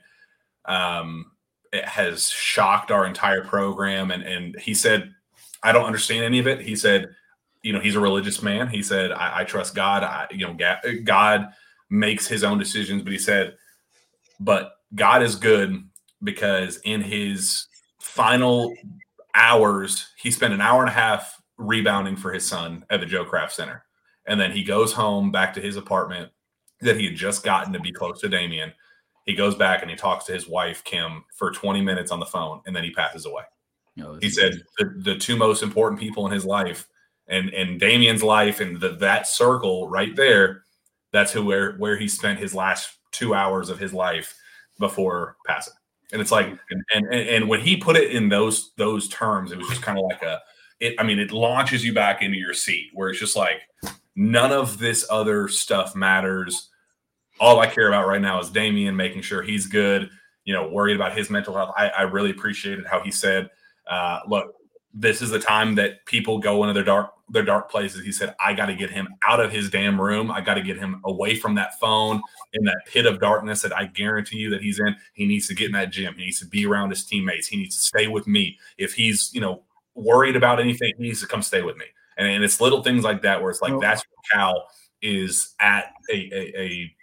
um, 0.64 1.32
it 1.70 1.84
has 1.84 2.30
shocked 2.30 2.90
our 2.90 3.06
entire 3.06 3.44
program." 3.44 4.10
And 4.10 4.22
and 4.22 4.58
he 4.58 4.72
said 4.72 5.12
I 5.62 5.72
don't 5.72 5.84
understand 5.84 6.24
any 6.24 6.38
of 6.38 6.46
it. 6.46 6.60
He 6.60 6.76
said, 6.76 7.10
you 7.62 7.72
know, 7.72 7.80
he's 7.80 7.96
a 7.96 8.00
religious 8.00 8.42
man. 8.42 8.68
He 8.68 8.82
said, 8.82 9.12
I, 9.12 9.40
I 9.40 9.44
trust 9.44 9.74
God. 9.74 10.02
I, 10.02 10.26
you 10.30 10.46
know, 10.46 10.56
God 11.04 11.48
makes 11.90 12.26
his 12.26 12.44
own 12.44 12.58
decisions. 12.58 13.02
But 13.02 13.12
he 13.12 13.18
said, 13.18 13.56
but 14.38 14.72
God 14.94 15.22
is 15.22 15.36
good 15.36 15.84
because 16.22 16.78
in 16.84 17.02
his 17.02 17.66
final 17.98 18.74
hours, 19.34 20.08
he 20.16 20.30
spent 20.30 20.54
an 20.54 20.60
hour 20.60 20.80
and 20.80 20.88
a 20.88 20.94
half 20.94 21.40
rebounding 21.58 22.16
for 22.16 22.32
his 22.32 22.46
son 22.46 22.84
at 22.90 23.00
the 23.00 23.06
Joe 23.06 23.24
Craft 23.24 23.52
Center. 23.52 23.84
And 24.26 24.40
then 24.40 24.52
he 24.52 24.62
goes 24.62 24.92
home 24.92 25.30
back 25.30 25.54
to 25.54 25.60
his 25.60 25.76
apartment 25.76 26.30
that 26.80 26.96
he 26.96 27.06
had 27.06 27.16
just 27.16 27.44
gotten 27.44 27.72
to 27.72 27.80
be 27.80 27.92
close 27.92 28.20
to 28.20 28.28
Daimion. 28.28 28.72
He 29.26 29.34
goes 29.34 29.54
back 29.54 29.82
and 29.82 29.90
he 29.90 29.96
talks 29.96 30.24
to 30.26 30.32
his 30.32 30.48
wife, 30.48 30.82
Kim, 30.84 31.24
for 31.36 31.50
20 31.50 31.82
minutes 31.82 32.10
on 32.10 32.20
the 32.20 32.26
phone, 32.26 32.62
and 32.66 32.74
then 32.74 32.84
he 32.84 32.90
passes 32.90 33.26
away. 33.26 33.42
He 34.20 34.30
said 34.30 34.62
the, 34.78 34.94
the 34.98 35.16
two 35.16 35.36
most 35.36 35.62
important 35.62 36.00
people 36.00 36.26
in 36.26 36.32
his 36.32 36.44
life 36.44 36.86
and 37.30 37.48
and 37.50 37.80
Daimion's 37.80 38.22
life 38.22 38.60
and 38.60 38.78
the, 38.78 38.90
that 38.96 39.26
circle 39.26 39.88
right 39.88 40.14
there, 40.16 40.64
that's 41.12 41.32
who 41.32 41.44
where 41.44 41.72
where 41.76 41.96
he 41.96 42.08
spent 42.08 42.38
his 42.38 42.54
last 42.54 42.98
two 43.12 43.34
hours 43.34 43.70
of 43.70 43.78
his 43.78 43.94
life 43.94 44.36
before 44.78 45.36
passing. 45.46 45.74
And 46.12 46.20
it's 46.20 46.32
like 46.32 46.46
and 46.70 46.84
and, 46.92 47.06
and 47.14 47.48
when 47.48 47.60
he 47.60 47.76
put 47.76 47.96
it 47.96 48.10
in 48.10 48.28
those 48.28 48.72
those 48.76 49.08
terms, 49.08 49.52
it 49.52 49.58
was 49.58 49.68
just 49.68 49.82
kind 49.82 49.98
of 49.98 50.04
like 50.04 50.22
a 50.22 50.40
it 50.80 50.96
I 50.98 51.04
mean 51.04 51.18
it 51.18 51.30
launches 51.30 51.84
you 51.84 51.94
back 51.94 52.20
into 52.20 52.36
your 52.36 52.54
seat 52.54 52.90
where 52.92 53.10
it's 53.10 53.20
just 53.20 53.36
like 53.36 53.62
none 54.16 54.52
of 54.52 54.78
this 54.78 55.06
other 55.08 55.48
stuff 55.48 55.94
matters. 55.94 56.68
All 57.38 57.60
I 57.60 57.66
care 57.68 57.88
about 57.88 58.08
right 58.08 58.20
now 58.20 58.40
is 58.40 58.50
Daimion 58.50 58.94
making 58.96 59.22
sure 59.22 59.40
he's 59.40 59.66
good, 59.66 60.10
you 60.44 60.52
know, 60.52 60.68
worried 60.68 60.96
about 60.96 61.16
his 61.16 61.30
mental 61.30 61.54
health. 61.54 61.72
I, 61.76 61.88
I 61.88 62.02
really 62.02 62.30
appreciated 62.30 62.86
how 62.86 63.00
he 63.00 63.10
said, 63.10 63.48
uh, 63.90 64.20
look, 64.26 64.54
this 64.94 65.20
is 65.20 65.30
the 65.30 65.38
time 65.38 65.74
that 65.76 66.04
people 66.06 66.38
go 66.38 66.62
into 66.62 66.72
their 66.72 66.84
dark 66.84 67.12
their 67.32 67.44
dark 67.44 67.70
places. 67.70 68.04
He 68.04 68.10
said, 68.10 68.34
I 68.40 68.54
got 68.54 68.66
to 68.66 68.74
get 68.74 68.90
him 68.90 69.08
out 69.24 69.38
of 69.38 69.52
his 69.52 69.70
damn 69.70 70.00
room. 70.00 70.32
I 70.32 70.40
got 70.40 70.54
to 70.54 70.62
get 70.62 70.76
him 70.76 71.00
away 71.04 71.36
from 71.36 71.54
that 71.54 71.78
phone 71.78 72.20
in 72.52 72.64
that 72.64 72.82
pit 72.86 73.06
of 73.06 73.20
darkness 73.20 73.62
that 73.62 73.76
I 73.76 73.84
guarantee 73.84 74.38
you 74.38 74.50
that 74.50 74.62
he's 74.62 74.80
in. 74.80 74.96
He 75.12 75.26
needs 75.26 75.46
to 75.46 75.54
get 75.54 75.66
in 75.66 75.72
that 75.72 75.92
gym. 75.92 76.14
He 76.16 76.24
needs 76.24 76.40
to 76.40 76.46
be 76.46 76.66
around 76.66 76.90
his 76.90 77.04
teammates. 77.04 77.46
He 77.46 77.56
needs 77.56 77.76
to 77.76 77.82
stay 77.82 78.08
with 78.08 78.26
me. 78.26 78.58
If 78.78 78.94
he's, 78.94 79.30
you 79.32 79.40
know, 79.40 79.62
worried 79.94 80.34
about 80.34 80.58
anything, 80.58 80.92
he 80.96 81.04
needs 81.04 81.20
to 81.20 81.28
come 81.28 81.42
stay 81.42 81.62
with 81.62 81.76
me. 81.76 81.84
And, 82.16 82.26
and 82.26 82.42
it's 82.42 82.60
little 82.60 82.82
things 82.82 83.04
like 83.04 83.22
that 83.22 83.40
where 83.40 83.52
it's 83.52 83.62
like, 83.62 83.78
that's 83.80 84.02
where 84.02 84.40
Cal 84.40 84.66
is 85.00 85.54
at 85.60 85.92
a, 86.12 86.16
a, 86.32 86.60
a 86.60 86.96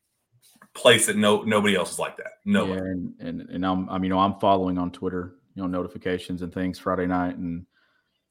place 0.74 1.08
that 1.08 1.16
no 1.16 1.42
nobody 1.44 1.76
else 1.76 1.94
is 1.94 2.00
like 2.00 2.18
that. 2.18 2.34
No, 2.46 2.68
yeah, 2.68 2.76
and, 2.76 3.14
and 3.20 3.42
and 3.50 3.66
I'm 3.66 3.90
I 3.90 3.94
mean, 3.94 4.06
you 4.06 4.10
know, 4.10 4.20
I'm 4.20 4.40
following 4.40 4.78
on 4.78 4.92
Twitter 4.92 5.37
you 5.58 5.64
know 5.64 5.68
notifications 5.68 6.44
and 6.44 6.54
things 6.54 6.78
Friday 6.78 7.08
night 7.08 7.36
and 7.38 7.66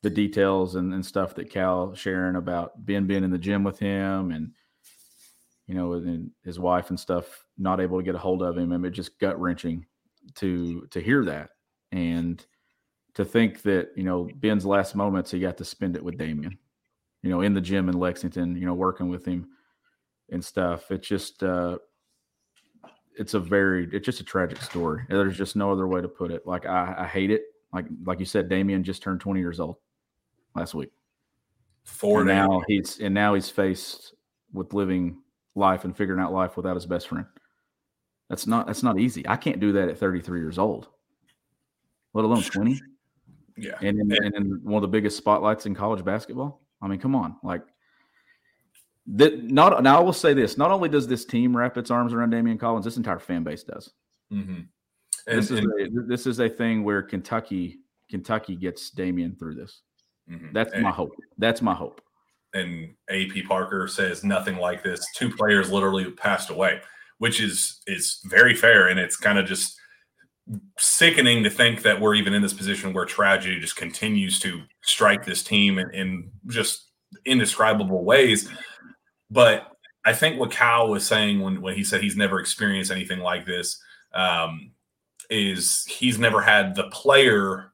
the 0.02 0.10
details 0.10 0.76
and, 0.76 0.94
and 0.94 1.04
stuff 1.04 1.34
that 1.34 1.50
Cal 1.50 1.92
sharing 1.94 2.36
about 2.36 2.86
Ben 2.86 3.06
being 3.08 3.24
in 3.24 3.32
the 3.32 3.38
gym 3.38 3.64
with 3.64 3.80
him 3.80 4.30
and 4.30 4.52
you 5.66 5.74
know 5.74 5.94
and 5.94 6.30
his 6.44 6.60
wife 6.60 6.90
and 6.90 7.00
stuff 7.00 7.44
not 7.58 7.80
able 7.80 7.98
to 7.98 8.04
get 8.04 8.14
a 8.14 8.18
hold 8.18 8.42
of 8.42 8.56
him. 8.56 8.72
I 8.72 8.76
mean, 8.76 8.92
just 8.92 9.18
gut 9.18 9.40
wrenching 9.40 9.86
to 10.36 10.86
to 10.92 11.00
hear 11.00 11.24
that 11.24 11.50
and 11.90 12.44
to 13.14 13.24
think 13.24 13.62
that 13.62 13.88
you 13.96 14.04
know 14.04 14.30
Ben's 14.36 14.64
last 14.64 14.94
moments 14.94 15.32
he 15.32 15.40
got 15.40 15.56
to 15.56 15.64
spend 15.64 15.96
it 15.96 16.04
with 16.04 16.18
Daimion, 16.18 16.56
you 17.22 17.30
know, 17.30 17.40
in 17.40 17.54
the 17.54 17.60
gym 17.60 17.88
in 17.88 17.98
Lexington, 17.98 18.54
you 18.54 18.66
know, 18.66 18.74
working 18.74 19.08
with 19.08 19.24
him 19.24 19.48
and 20.30 20.44
stuff. 20.44 20.92
It's 20.92 21.08
just 21.08 21.42
uh, 21.42 21.78
it's 23.16 23.34
a 23.34 23.40
very 23.40 23.88
it's 23.92 24.04
just 24.04 24.20
a 24.20 24.24
tragic 24.24 24.62
story. 24.62 25.04
There's 25.08 25.36
just 25.36 25.56
no 25.56 25.72
other 25.72 25.86
way 25.86 26.00
to 26.00 26.08
put 26.08 26.30
it. 26.30 26.46
Like 26.46 26.66
I, 26.66 26.94
I 26.98 27.06
hate 27.06 27.30
it. 27.30 27.44
Like 27.72 27.86
like 28.04 28.20
you 28.20 28.26
said, 28.26 28.48
Daimion 28.48 28.82
just 28.82 29.02
turned 29.02 29.20
20 29.20 29.40
years 29.40 29.60
old 29.60 29.76
last 30.54 30.74
week. 30.74 30.90
Four 31.84 32.24
now 32.24 32.62
he's 32.66 32.98
and 33.00 33.14
now 33.14 33.34
he's 33.34 33.48
faced 33.48 34.14
with 34.52 34.72
living 34.74 35.18
life 35.54 35.84
and 35.84 35.96
figuring 35.96 36.20
out 36.20 36.32
life 36.32 36.56
without 36.56 36.74
his 36.74 36.86
best 36.86 37.08
friend. 37.08 37.26
That's 38.28 38.46
not 38.46 38.66
that's 38.66 38.82
not 38.82 38.98
easy. 38.98 39.26
I 39.28 39.36
can't 39.36 39.60
do 39.60 39.72
that 39.72 39.88
at 39.88 39.98
33 39.98 40.40
years 40.40 40.58
old, 40.58 40.88
let 42.12 42.24
alone 42.24 42.42
20. 42.42 42.80
Yeah, 43.58 43.72
and 43.80 43.98
in, 43.98 44.12
and 44.12 44.34
in 44.34 44.60
one 44.64 44.74
of 44.74 44.82
the 44.82 44.88
biggest 44.88 45.16
spotlights 45.16 45.64
in 45.64 45.74
college 45.74 46.04
basketball. 46.04 46.60
I 46.82 46.88
mean, 46.88 46.98
come 46.98 47.14
on, 47.14 47.36
like 47.42 47.62
that 49.14 49.44
not 49.44 49.82
now 49.82 49.98
I 49.98 50.02
will 50.02 50.12
say 50.12 50.34
this: 50.34 50.56
not 50.58 50.70
only 50.70 50.88
does 50.88 51.06
this 51.06 51.24
team 51.24 51.56
wrap 51.56 51.76
its 51.76 51.90
arms 51.90 52.12
around 52.12 52.32
Daimion 52.32 52.58
Collins, 52.58 52.84
this 52.84 52.96
entire 52.96 53.18
fan 53.18 53.44
base 53.44 53.62
does. 53.62 53.92
Mm-hmm. 54.32 54.62
And, 55.28 55.38
this 55.38 55.50
is 55.50 55.60
and, 55.60 55.98
a, 55.98 56.02
this 56.06 56.26
is 56.26 56.40
a 56.40 56.48
thing 56.48 56.84
where 56.84 57.02
Kentucky 57.02 57.78
Kentucky 58.10 58.56
gets 58.56 58.90
Daimion 58.90 59.38
through 59.38 59.54
this. 59.54 59.82
Mm-hmm. 60.30 60.52
That's 60.52 60.72
and, 60.72 60.82
my 60.82 60.90
hope. 60.90 61.12
That's 61.38 61.62
my 61.62 61.74
hope. 61.74 62.00
And 62.54 62.94
AP 63.10 63.46
Parker 63.46 63.86
says 63.86 64.24
nothing 64.24 64.56
like 64.56 64.82
this. 64.82 65.04
Two 65.14 65.30
players 65.30 65.70
literally 65.70 66.10
passed 66.12 66.50
away, 66.50 66.80
which 67.18 67.40
is 67.40 67.82
is 67.86 68.20
very 68.24 68.54
fair, 68.54 68.88
and 68.88 68.98
it's 68.98 69.16
kind 69.16 69.38
of 69.38 69.46
just 69.46 69.78
sickening 70.78 71.42
to 71.42 71.50
think 71.50 71.82
that 71.82 72.00
we're 72.00 72.14
even 72.14 72.32
in 72.32 72.42
this 72.42 72.52
position 72.52 72.92
where 72.92 73.04
tragedy 73.04 73.60
just 73.60 73.76
continues 73.76 74.38
to 74.38 74.62
strike 74.82 75.24
this 75.24 75.42
team 75.42 75.78
in, 75.78 75.90
in 75.92 76.30
just 76.46 76.92
indescribable 77.24 78.04
ways. 78.04 78.48
But 79.30 79.72
I 80.04 80.12
think 80.12 80.38
what 80.38 80.50
Cal 80.50 80.88
was 80.88 81.06
saying 81.06 81.40
when, 81.40 81.60
when 81.60 81.74
he 81.74 81.84
said 81.84 82.00
he's 82.00 82.16
never 82.16 82.38
experienced 82.38 82.92
anything 82.92 83.18
like 83.18 83.44
this 83.44 83.80
um, 84.14 84.70
is 85.30 85.84
he's 85.84 86.18
never 86.18 86.40
had 86.40 86.74
the 86.74 86.84
player 86.84 87.72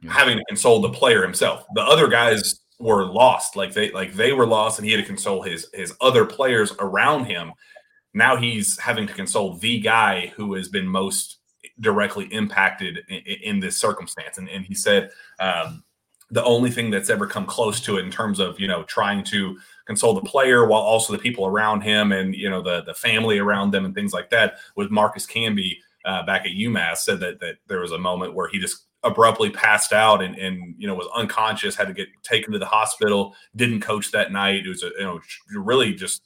yeah. 0.00 0.12
having 0.12 0.38
to 0.38 0.44
console 0.48 0.80
the 0.80 0.90
player 0.90 1.22
himself. 1.22 1.66
The 1.74 1.82
other 1.82 2.08
guys 2.08 2.60
were 2.78 3.04
lost, 3.04 3.56
like 3.56 3.74
they 3.74 3.90
like 3.92 4.14
they 4.14 4.32
were 4.32 4.46
lost, 4.46 4.78
and 4.78 4.86
he 4.86 4.92
had 4.92 5.02
to 5.02 5.06
console 5.06 5.42
his 5.42 5.66
his 5.74 5.94
other 6.00 6.24
players 6.24 6.72
around 6.78 7.26
him. 7.26 7.52
Now 8.14 8.36
he's 8.36 8.78
having 8.78 9.06
to 9.06 9.12
console 9.12 9.54
the 9.54 9.78
guy 9.80 10.32
who 10.36 10.54
has 10.54 10.68
been 10.68 10.86
most 10.86 11.38
directly 11.80 12.24
impacted 12.26 13.04
in, 13.08 13.18
in 13.18 13.60
this 13.60 13.78
circumstance. 13.78 14.38
And, 14.38 14.48
and 14.48 14.64
he 14.64 14.74
said 14.74 15.10
um, 15.38 15.84
the 16.30 16.44
only 16.44 16.70
thing 16.70 16.90
that's 16.90 17.10
ever 17.10 17.26
come 17.26 17.46
close 17.46 17.80
to 17.82 17.98
it 17.98 18.04
in 18.04 18.10
terms 18.10 18.40
of 18.40 18.58
you 18.58 18.66
know 18.66 18.82
trying 18.84 19.24
to 19.24 19.58
console 19.90 20.14
the 20.14 20.20
player 20.20 20.66
while 20.66 20.80
also 20.80 21.12
the 21.12 21.18
people 21.18 21.44
around 21.44 21.80
him 21.80 22.12
and 22.12 22.32
you 22.36 22.48
know 22.48 22.62
the 22.62 22.82
the 22.82 22.94
family 22.94 23.38
around 23.38 23.72
them 23.72 23.84
and 23.84 23.92
things 23.92 24.12
like 24.12 24.30
that. 24.30 24.54
With 24.76 24.92
Marcus 24.92 25.26
Camby 25.26 25.78
uh, 26.04 26.24
back 26.24 26.42
at 26.46 26.52
UMass, 26.52 26.98
said 26.98 27.18
that 27.18 27.40
that 27.40 27.56
there 27.66 27.80
was 27.80 27.90
a 27.90 27.98
moment 27.98 28.34
where 28.34 28.48
he 28.48 28.60
just 28.60 28.86
abruptly 29.02 29.50
passed 29.50 29.92
out 29.92 30.22
and 30.22 30.36
and 30.36 30.76
you 30.78 30.86
know 30.86 30.94
was 30.94 31.08
unconscious, 31.16 31.74
had 31.74 31.88
to 31.88 31.92
get 31.92 32.06
taken 32.22 32.52
to 32.52 32.58
the 32.60 32.66
hospital. 32.66 33.34
Didn't 33.56 33.80
coach 33.80 34.12
that 34.12 34.30
night. 34.30 34.64
It 34.64 34.68
was 34.68 34.84
a 34.84 34.90
you 34.96 35.04
know 35.04 35.20
really 35.52 35.92
just 35.92 36.22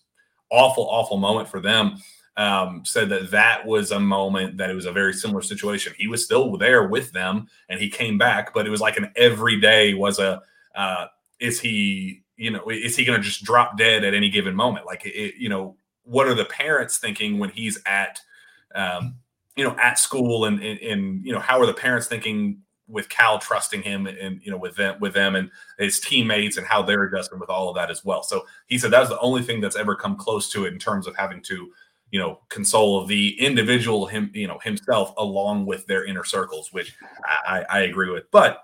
awful 0.51 0.87
awful 0.91 1.17
moment 1.17 1.49
for 1.49 1.61
them. 1.61 1.97
Um, 2.37 2.83
said 2.85 3.09
that 3.11 3.31
that 3.31 3.65
was 3.65 3.93
a 3.93 4.01
moment 4.01 4.59
that 4.59 4.69
it 4.69 4.75
was 4.75 4.87
a 4.87 4.93
very 4.93 5.15
similar 5.15 5.41
situation. 5.41 5.95
He 5.97 6.09
was 6.09 6.23
still 6.23 6.59
there 6.59 6.89
with 6.89 7.13
them 7.13 7.47
and 7.69 7.81
he 7.81 7.89
came 7.89 8.19
back, 8.19 8.53
but 8.53 8.67
it 8.67 8.71
was 8.71 8.81
like 8.81 8.97
an 8.97 9.11
every 9.17 9.59
day 9.59 9.95
was 9.95 10.19
a 10.19 10.43
uh, 10.75 11.07
is 11.39 11.61
he 11.61 12.24
you 12.37 12.51
know, 12.51 12.69
is 12.69 12.97
he 12.97 13.05
going 13.05 13.21
to 13.21 13.25
just 13.25 13.45
drop 13.45 13.79
dead 13.79 14.05
at 14.05 14.15
any 14.15 14.29
given 14.29 14.55
moment? 14.55 14.87
Like, 14.87 15.07
it, 15.07 15.37
you 15.37 15.49
know, 15.49 15.77
what 16.03 16.27
are 16.27 16.35
the 16.35 16.45
parents 16.45 16.99
thinking 16.99 17.39
when 17.39 17.51
he's 17.51 17.79
at, 17.87 18.21
um, 18.75 19.17
you 19.57 19.65
know, 19.65 19.77
at 19.81 19.99
school 19.99 20.45
and, 20.45 20.61
and, 20.63 20.79
and, 20.81 21.25
you 21.25 21.33
know, 21.33 21.39
how 21.39 21.61
are 21.61 21.67
the 21.67 21.75
parents 21.75 22.07
thinking 22.07 22.59
with 22.87 23.09
Cal 23.09 23.39
trusting 23.39 23.83
him 23.83 24.07
and, 24.07 24.41
you 24.43 24.51
know, 24.51 24.59
with 24.59 24.77
them, 24.77 24.99
with 25.01 25.15
them 25.15 25.37
and 25.37 25.51
his 25.79 26.01
teammates 26.01 26.59
and 26.59 26.67
how 26.67 26.83
they're 26.83 27.05
adjusting 27.05 27.39
with 27.39 27.49
all 27.49 27.69
of 27.71 27.77
that 27.77 27.91
as 27.91 28.05
well. 28.05 28.23
So 28.23 28.45
he 28.67 28.77
said 28.77 28.91
that 28.91 29.01
was 29.01 29.09
the 29.09 29.21
only 29.21 29.43
thing 29.43 29.61
that's 29.61 29.77
ever 29.77 29.95
come 29.95 30.17
close 30.17 30.51
to 30.51 30.67
it 30.67 30.73
in 30.73 30.79
terms 30.79 31.07
of 31.07 31.17
having 31.17 31.41
to, 31.43 31.73
you 32.11 32.19
know, 32.21 32.41
console 32.51 33.07
the 33.07 33.41
individual 33.41 34.07
him, 34.07 34.31
you 34.35 34.47
know, 34.47 34.59
himself 34.63 35.15
along 35.17 35.67
with 35.67 35.87
their 35.87 36.05
inner 36.05 36.25
circles, 36.25 36.73
which 36.73 36.95
I, 37.25 37.65
I 37.71 37.81
agree 37.81 38.11
with. 38.11 38.31
But 38.31 38.59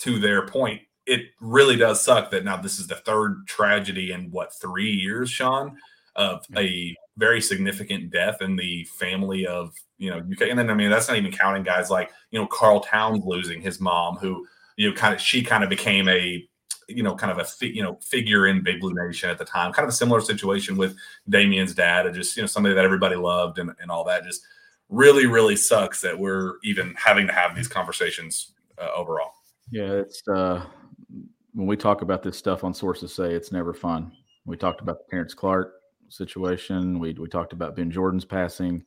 to 0.00 0.20
their 0.20 0.46
point, 0.46 0.82
it 1.08 1.30
really 1.40 1.76
does 1.76 2.02
suck 2.02 2.30
that 2.30 2.44
now 2.44 2.56
this 2.56 2.78
is 2.78 2.86
the 2.86 2.94
third 2.94 3.46
tragedy 3.46 4.12
in 4.12 4.30
what 4.30 4.54
three 4.54 4.92
years, 4.92 5.30
Sean, 5.30 5.76
of 6.16 6.44
a 6.56 6.94
very 7.16 7.40
significant 7.40 8.10
death 8.10 8.42
in 8.42 8.56
the 8.56 8.84
family 8.84 9.46
of 9.46 9.74
you 9.96 10.10
know 10.10 10.18
UK. 10.18 10.48
And 10.50 10.58
then 10.58 10.70
I 10.70 10.74
mean 10.74 10.90
that's 10.90 11.08
not 11.08 11.16
even 11.16 11.32
counting 11.32 11.62
guys 11.62 11.90
like 11.90 12.10
you 12.30 12.38
know 12.38 12.46
Karl 12.46 12.80
Towns 12.80 13.24
losing 13.24 13.60
his 13.60 13.80
mom, 13.80 14.16
who 14.16 14.46
you 14.76 14.90
know 14.90 14.96
kind 14.96 15.14
of 15.14 15.20
she 15.20 15.42
kind 15.42 15.64
of 15.64 15.70
became 15.70 16.08
a 16.08 16.46
you 16.88 17.02
know 17.02 17.14
kind 17.14 17.32
of 17.32 17.38
a 17.38 17.44
fi- 17.44 17.72
you 17.72 17.82
know 17.82 17.98
figure 18.02 18.46
in 18.46 18.62
Big 18.62 18.80
Blue 18.80 18.92
Nation 18.94 19.30
at 19.30 19.38
the 19.38 19.44
time. 19.44 19.72
Kind 19.72 19.84
of 19.84 19.90
a 19.90 19.96
similar 19.96 20.20
situation 20.20 20.76
with 20.76 20.94
Daimion's 21.28 21.74
dad, 21.74 22.06
and 22.06 22.14
just 22.14 22.36
you 22.36 22.42
know 22.42 22.46
somebody 22.46 22.74
that 22.74 22.84
everybody 22.84 23.16
loved 23.16 23.58
and, 23.58 23.72
and 23.80 23.90
all 23.90 24.04
that. 24.04 24.24
Just 24.24 24.42
really 24.90 25.26
really 25.26 25.56
sucks 25.56 26.02
that 26.02 26.18
we're 26.18 26.54
even 26.64 26.94
having 26.96 27.26
to 27.26 27.32
have 27.32 27.56
these 27.56 27.68
conversations 27.68 28.52
uh, 28.76 28.88
overall. 28.94 29.32
Yeah, 29.70 29.92
it's 29.92 30.26
uh, 30.28 30.64
when 31.58 31.66
we 31.66 31.76
talk 31.76 32.02
about 32.02 32.22
this 32.22 32.38
stuff 32.38 32.62
on 32.62 32.72
sources 32.72 33.12
say 33.12 33.32
it's 33.34 33.50
never 33.50 33.74
fun. 33.74 34.12
We 34.46 34.56
talked 34.56 34.80
about 34.80 34.98
the 34.98 35.10
Terrence 35.10 35.34
Clarke 35.34 35.74
situation. 36.08 37.00
We 37.00 37.14
we 37.14 37.28
talked 37.28 37.52
about 37.52 37.74
Ben 37.74 37.90
Jordan's 37.90 38.24
passing. 38.24 38.84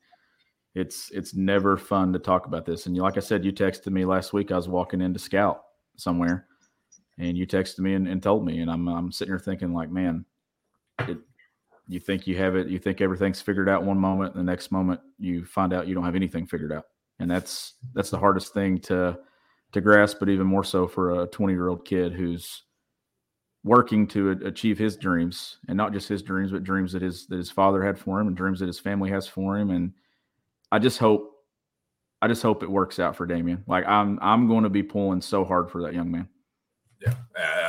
It's 0.74 1.10
it's 1.10 1.34
never 1.34 1.76
fun 1.76 2.14
to 2.14 2.18
talk 2.18 2.46
about 2.46 2.64
this. 2.64 2.86
And 2.86 2.96
you, 2.96 3.02
like 3.02 3.18
I 3.18 3.20
said, 3.20 3.44
you 3.44 3.52
texted 3.52 3.92
me 3.92 4.06
last 4.06 4.32
week. 4.32 4.50
I 4.50 4.56
was 4.56 4.70
walking 4.70 5.02
into 5.02 5.18
Scout 5.18 5.60
somewhere, 5.96 6.46
and 7.18 7.36
you 7.36 7.46
texted 7.46 7.80
me 7.80 7.92
and, 7.92 8.08
and 8.08 8.22
told 8.22 8.46
me, 8.46 8.60
and 8.60 8.70
I'm 8.70 8.88
I'm 8.88 9.12
sitting 9.12 9.32
here 9.32 9.38
thinking 9.38 9.74
like, 9.74 9.90
man, 9.90 10.24
it, 11.00 11.18
you 11.88 12.00
think 12.00 12.26
you 12.26 12.38
have 12.38 12.56
it, 12.56 12.68
you 12.68 12.78
think 12.78 13.02
everything's 13.02 13.42
figured 13.42 13.68
out 13.68 13.84
one 13.84 13.98
moment, 13.98 14.34
the 14.34 14.42
next 14.42 14.72
moment 14.72 14.98
you 15.18 15.44
find 15.44 15.74
out 15.74 15.86
you 15.88 15.94
don't 15.94 16.06
have 16.06 16.16
anything 16.16 16.46
figured 16.46 16.72
out, 16.72 16.86
and 17.18 17.30
that's 17.30 17.74
that's 17.92 18.08
the 18.08 18.18
hardest 18.18 18.54
thing 18.54 18.78
to 18.78 19.18
to 19.72 19.80
grasp, 19.80 20.18
but 20.20 20.28
even 20.28 20.46
more 20.46 20.64
so 20.64 20.86
for 20.86 21.22
a 21.22 21.26
20 21.26 21.52
year 21.52 21.68
old 21.68 21.84
kid 21.84 22.12
who's 22.12 22.62
working 23.64 24.06
to 24.08 24.30
achieve 24.44 24.78
his 24.78 24.96
dreams 24.96 25.58
and 25.68 25.76
not 25.76 25.92
just 25.92 26.08
his 26.08 26.22
dreams, 26.22 26.50
but 26.52 26.64
dreams 26.64 26.92
that 26.92 27.02
his 27.02 27.26
that 27.26 27.36
his 27.36 27.50
father 27.50 27.82
had 27.82 27.98
for 27.98 28.20
him 28.20 28.26
and 28.26 28.36
dreams 28.36 28.60
that 28.60 28.66
his 28.66 28.78
family 28.78 29.10
has 29.10 29.26
for 29.26 29.56
him. 29.56 29.70
And 29.70 29.92
I 30.70 30.78
just 30.78 30.98
hope, 30.98 31.32
I 32.20 32.28
just 32.28 32.42
hope 32.42 32.62
it 32.62 32.70
works 32.70 32.98
out 32.98 33.16
for 33.16 33.26
Daimion. 33.26 33.62
Like 33.66 33.86
I'm, 33.86 34.18
I'm 34.20 34.48
going 34.48 34.64
to 34.64 34.70
be 34.70 34.82
pulling 34.82 35.20
so 35.20 35.44
hard 35.44 35.70
for 35.70 35.82
that 35.82 35.94
young 35.94 36.10
man. 36.10 36.28
Yeah, 37.00 37.14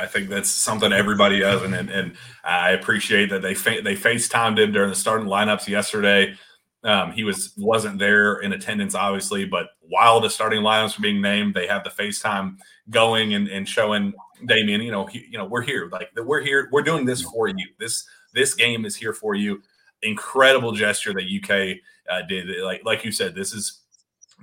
I 0.00 0.06
think 0.06 0.28
that's 0.28 0.48
something 0.48 0.92
everybody 0.92 1.40
does, 1.40 1.62
and 1.62 1.74
and, 1.74 1.90
and 1.90 2.12
I 2.44 2.70
appreciate 2.70 3.30
that 3.30 3.42
they 3.42 3.54
fa- 3.54 3.80
they 3.82 3.96
FaceTimed 3.96 4.60
him 4.60 4.70
during 4.70 4.90
the 4.90 4.94
starting 4.94 5.26
lineups 5.26 5.66
yesterday. 5.66 6.36
Um, 6.84 7.12
he 7.12 7.24
was 7.24 7.54
wasn't 7.56 7.98
there 7.98 8.40
in 8.40 8.52
attendance, 8.52 8.94
obviously, 8.94 9.46
but 9.46 9.68
while 9.80 10.20
the 10.20 10.28
starting 10.28 10.60
lineups 10.60 10.98
were 10.98 11.02
being 11.02 11.22
named, 11.22 11.54
they 11.54 11.66
have 11.66 11.82
the 11.82 11.90
FaceTime 11.90 12.58
going 12.90 13.32
and, 13.32 13.48
and 13.48 13.66
showing 13.66 14.12
Daimion, 14.42 14.84
you 14.84 14.90
know, 14.90 15.06
he, 15.06 15.26
you 15.30 15.38
know, 15.38 15.46
we're 15.46 15.62
here. 15.62 15.88
Like 15.90 16.10
we're 16.14 16.42
here. 16.42 16.68
We're 16.72 16.82
doing 16.82 17.06
this 17.06 17.22
for 17.22 17.48
you. 17.48 17.66
This 17.78 18.06
this 18.34 18.54
game 18.54 18.84
is 18.84 18.96
here 18.96 19.14
for 19.14 19.34
you. 19.34 19.62
Incredible 20.02 20.72
gesture 20.72 21.14
that 21.14 21.22
UK 21.22 21.78
uh, 22.10 22.26
did. 22.26 22.48
Like 22.62 22.82
like 22.84 23.04
you 23.04 23.12
said, 23.12 23.34
this 23.34 23.54
is 23.54 23.80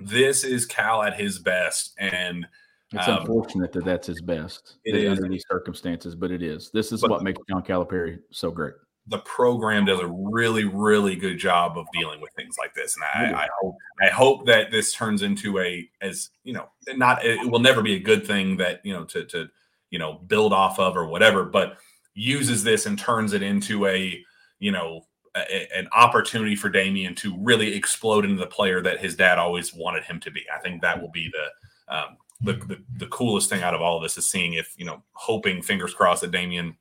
this 0.00 0.42
is 0.42 0.66
Cal 0.66 1.02
at 1.02 1.14
his 1.14 1.38
best, 1.38 1.94
and 1.98 2.46
it's 2.92 3.06
um, 3.06 3.18
unfortunate 3.20 3.72
that 3.72 3.84
that's 3.84 4.08
his 4.08 4.20
best 4.20 4.76
under 4.86 5.28
these 5.28 5.44
circumstances, 5.48 6.14
but 6.14 6.30
it 6.30 6.42
is. 6.42 6.70
This 6.72 6.90
is 6.90 7.02
but, 7.02 7.10
what 7.10 7.22
makes 7.22 7.38
John 7.48 7.62
Calipari 7.62 8.18
so 8.30 8.50
great. 8.50 8.74
The 9.08 9.18
program 9.18 9.84
does 9.84 9.98
a 9.98 10.06
really, 10.06 10.64
really 10.64 11.16
good 11.16 11.38
job 11.38 11.76
of 11.76 11.86
dealing 11.92 12.20
with 12.20 12.30
things 12.36 12.56
like 12.58 12.72
this, 12.74 12.96
and 12.96 13.04
I, 13.04 13.44
I 13.44 13.48
hope 13.60 13.74
I 14.00 14.08
hope 14.08 14.46
that 14.46 14.70
this 14.70 14.92
turns 14.92 15.22
into 15.22 15.58
a 15.58 15.88
as 16.00 16.30
you 16.44 16.52
know, 16.52 16.68
not 16.94 17.24
it 17.24 17.50
will 17.50 17.58
never 17.58 17.82
be 17.82 17.96
a 17.96 18.00
good 18.00 18.26
thing 18.26 18.56
that 18.58 18.80
you 18.84 18.92
know 18.92 19.04
to 19.06 19.24
to 19.24 19.48
you 19.90 19.98
know 19.98 20.14
build 20.26 20.52
off 20.52 20.78
of 20.78 20.96
or 20.96 21.06
whatever 21.06 21.44
but 21.44 21.78
uses 22.14 22.62
this 22.62 22.86
and 22.86 22.98
turns 22.98 23.32
it 23.32 23.42
into 23.42 23.86
a 23.86 24.22
you 24.58 24.70
know 24.70 25.04
a, 25.36 25.68
an 25.76 25.88
opportunity 25.92 26.56
for 26.56 26.70
Daimion 26.70 27.16
to 27.16 27.36
really 27.40 27.74
explode 27.74 28.24
into 28.24 28.36
the 28.36 28.46
player 28.46 28.82
that 28.82 29.00
his 29.00 29.16
dad 29.16 29.38
always 29.38 29.72
wanted 29.74 30.04
him 30.04 30.20
to 30.20 30.30
be. 30.30 30.42
I 30.54 30.60
think 30.60 30.82
that 30.82 31.00
will 31.00 31.10
be 31.10 31.30
the 31.32 31.94
um, 31.94 32.16
the, 32.40 32.54
the, 32.54 32.82
the 32.96 33.06
coolest 33.06 33.48
thing 33.48 33.62
out 33.62 33.74
of 33.74 33.80
all 33.80 33.96
of 33.96 34.02
this 34.02 34.18
is 34.18 34.30
seeing 34.30 34.54
if 34.54 34.74
you 34.76 34.84
know 34.84 35.02
hoping 35.12 35.62
fingers 35.62 35.94
crossed 35.94 36.22
that 36.22 36.32
Daimion 36.32 36.74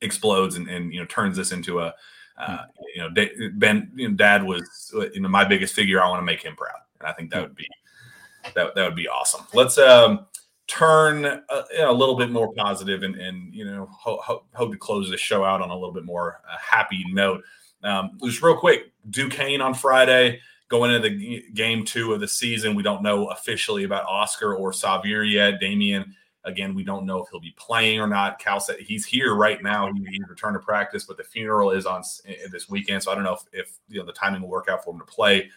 explodes 0.00 0.56
and, 0.56 0.68
and 0.68 0.92
you 0.92 1.00
know 1.00 1.06
turns 1.06 1.36
this 1.36 1.52
into 1.52 1.80
a 1.80 1.94
uh, 2.38 2.64
you 2.94 3.02
know 3.02 3.10
Ben 3.54 3.90
you 3.94 4.08
know, 4.08 4.14
dad 4.14 4.44
was 4.44 4.92
you 5.14 5.20
know 5.20 5.28
my 5.28 5.44
biggest 5.44 5.74
figure 5.74 6.02
I 6.02 6.08
want 6.08 6.20
to 6.20 6.26
make 6.26 6.42
him 6.42 6.56
proud 6.56 6.80
and 7.00 7.08
I 7.08 7.12
think 7.12 7.30
that 7.30 7.42
would 7.42 7.56
be 7.56 7.66
that, 8.54 8.74
that 8.74 8.84
would 8.84 8.96
be 8.96 9.08
awesome. 9.08 9.44
Let's 9.54 9.78
um 9.78 10.26
turn 10.66 11.24
a, 11.24 11.42
uh, 11.48 11.64
a, 11.78 11.92
little 11.92 12.14
bit 12.14 12.30
more 12.30 12.52
positive 12.52 13.02
and, 13.02 13.16
and 13.16 13.54
you 13.54 13.64
know 13.64 13.88
ho- 13.90 14.20
ho- 14.22 14.44
hope 14.54 14.70
to 14.70 14.78
close 14.78 15.10
the 15.10 15.16
show 15.16 15.44
out 15.44 15.62
on 15.62 15.70
a 15.70 15.74
little 15.74 15.94
bit 15.94 16.04
more 16.04 16.40
uh, 16.48 16.56
happy 16.58 17.04
note. 17.08 17.42
Um, 17.82 18.18
just 18.22 18.42
real 18.42 18.56
quick, 18.56 18.92
Duquesne 19.10 19.60
on 19.60 19.74
Friday 19.74 20.40
going 20.68 20.90
into 20.90 21.08
the 21.08 21.16
g- 21.16 21.44
game 21.54 21.84
two 21.84 22.12
of 22.12 22.20
the 22.20 22.28
season. 22.28 22.74
We 22.74 22.82
don't 22.82 23.02
know 23.02 23.28
officially 23.28 23.84
about 23.84 24.04
Oscar 24.06 24.54
or 24.54 24.72
Sahvir 24.72 25.30
yet. 25.30 25.60
Daimion, 25.60 26.12
again, 26.44 26.74
we 26.74 26.84
don't 26.84 27.06
know 27.06 27.22
if 27.22 27.28
he'll 27.30 27.40
be 27.40 27.54
playing 27.56 28.00
or 28.00 28.06
not. 28.06 28.38
Cal 28.38 28.60
said 28.60 28.80
he's 28.80 29.04
here 29.04 29.34
right 29.34 29.62
now. 29.62 29.92
He, 29.92 30.04
he 30.10 30.22
returned 30.28 30.54
to 30.54 30.60
practice, 30.60 31.04
but 31.04 31.16
the 31.16 31.24
funeral 31.24 31.70
is 31.70 31.86
on 31.86 32.02
this 32.50 32.68
weekend, 32.68 33.02
so 33.02 33.12
I 33.12 33.14
don't 33.14 33.24
know 33.24 33.34
if, 33.34 33.42
if 33.52 33.78
you 33.88 33.98
know 34.00 34.06
the 34.06 34.12
timing 34.12 34.42
will 34.42 34.48
work 34.48 34.68
out 34.68 34.84
for 34.84 34.94
him 34.94 35.00
to 35.00 35.06
play 35.06 35.50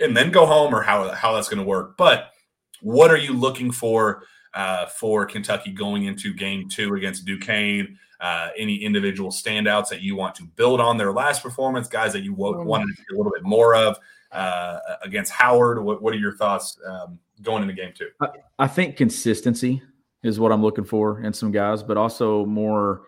and 0.00 0.16
then 0.16 0.30
go 0.30 0.46
home 0.46 0.74
or 0.74 0.82
how 0.82 1.10
how 1.12 1.34
that's 1.34 1.48
going 1.48 1.58
to 1.58 1.64
work, 1.64 1.96
but 1.96 2.32
what 2.80 3.10
are 3.10 3.16
you 3.16 3.32
looking 3.32 3.72
for 3.72 4.22
uh, 4.54 4.86
for 4.86 5.26
Kentucky 5.26 5.72
going 5.72 6.04
into 6.04 6.32
game 6.32 6.68
two 6.68 6.94
against 6.94 7.24
Duquesne? 7.24 7.98
Uh, 8.20 8.48
any 8.56 8.76
individual 8.76 9.30
standouts 9.30 9.88
that 9.88 10.02
you 10.02 10.16
want 10.16 10.34
to 10.34 10.44
build 10.44 10.80
on 10.80 10.96
their 10.96 11.12
last 11.12 11.40
performance, 11.40 11.86
guys 11.86 12.12
that 12.12 12.24
you 12.24 12.32
w- 12.32 12.64
wanted 12.64 12.86
to 12.88 12.96
see 12.96 13.14
a 13.14 13.16
little 13.16 13.30
bit 13.30 13.44
more 13.44 13.76
of 13.76 13.96
uh, 14.32 14.80
against 15.02 15.30
Howard? 15.30 15.84
What, 15.84 16.02
what, 16.02 16.12
are 16.12 16.18
your 16.18 16.36
thoughts 16.36 16.76
um, 16.84 17.20
going 17.38 17.62
into 17.62 17.74
game 17.74 17.92
two? 17.96 18.08
I, 18.20 18.28
I 18.58 18.66
think 18.66 18.96
consistency 18.96 19.82
is 20.22 20.40
what 20.40 20.52
I'm 20.52 20.62
looking 20.62 20.84
for 20.84 21.20
in 21.22 21.32
some 21.32 21.52
guys, 21.52 21.82
but 21.82 21.96
also 21.96 22.44
more 22.46 23.02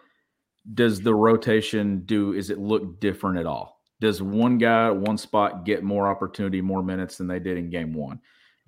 does 0.74 1.00
the 1.00 1.14
rotation 1.14 2.00
do, 2.04 2.32
is 2.32 2.50
it 2.50 2.58
look 2.58 3.00
different 3.00 3.38
at 3.38 3.46
all? 3.46 3.80
Does 4.00 4.22
one 4.22 4.58
guy 4.58 4.86
at 4.86 4.96
one 4.96 5.18
spot 5.18 5.64
get 5.64 5.82
more 5.82 6.08
opportunity, 6.08 6.60
more 6.60 6.82
minutes 6.82 7.16
than 7.16 7.26
they 7.26 7.38
did 7.38 7.58
in 7.58 7.70
game 7.70 7.92
one? 7.92 8.20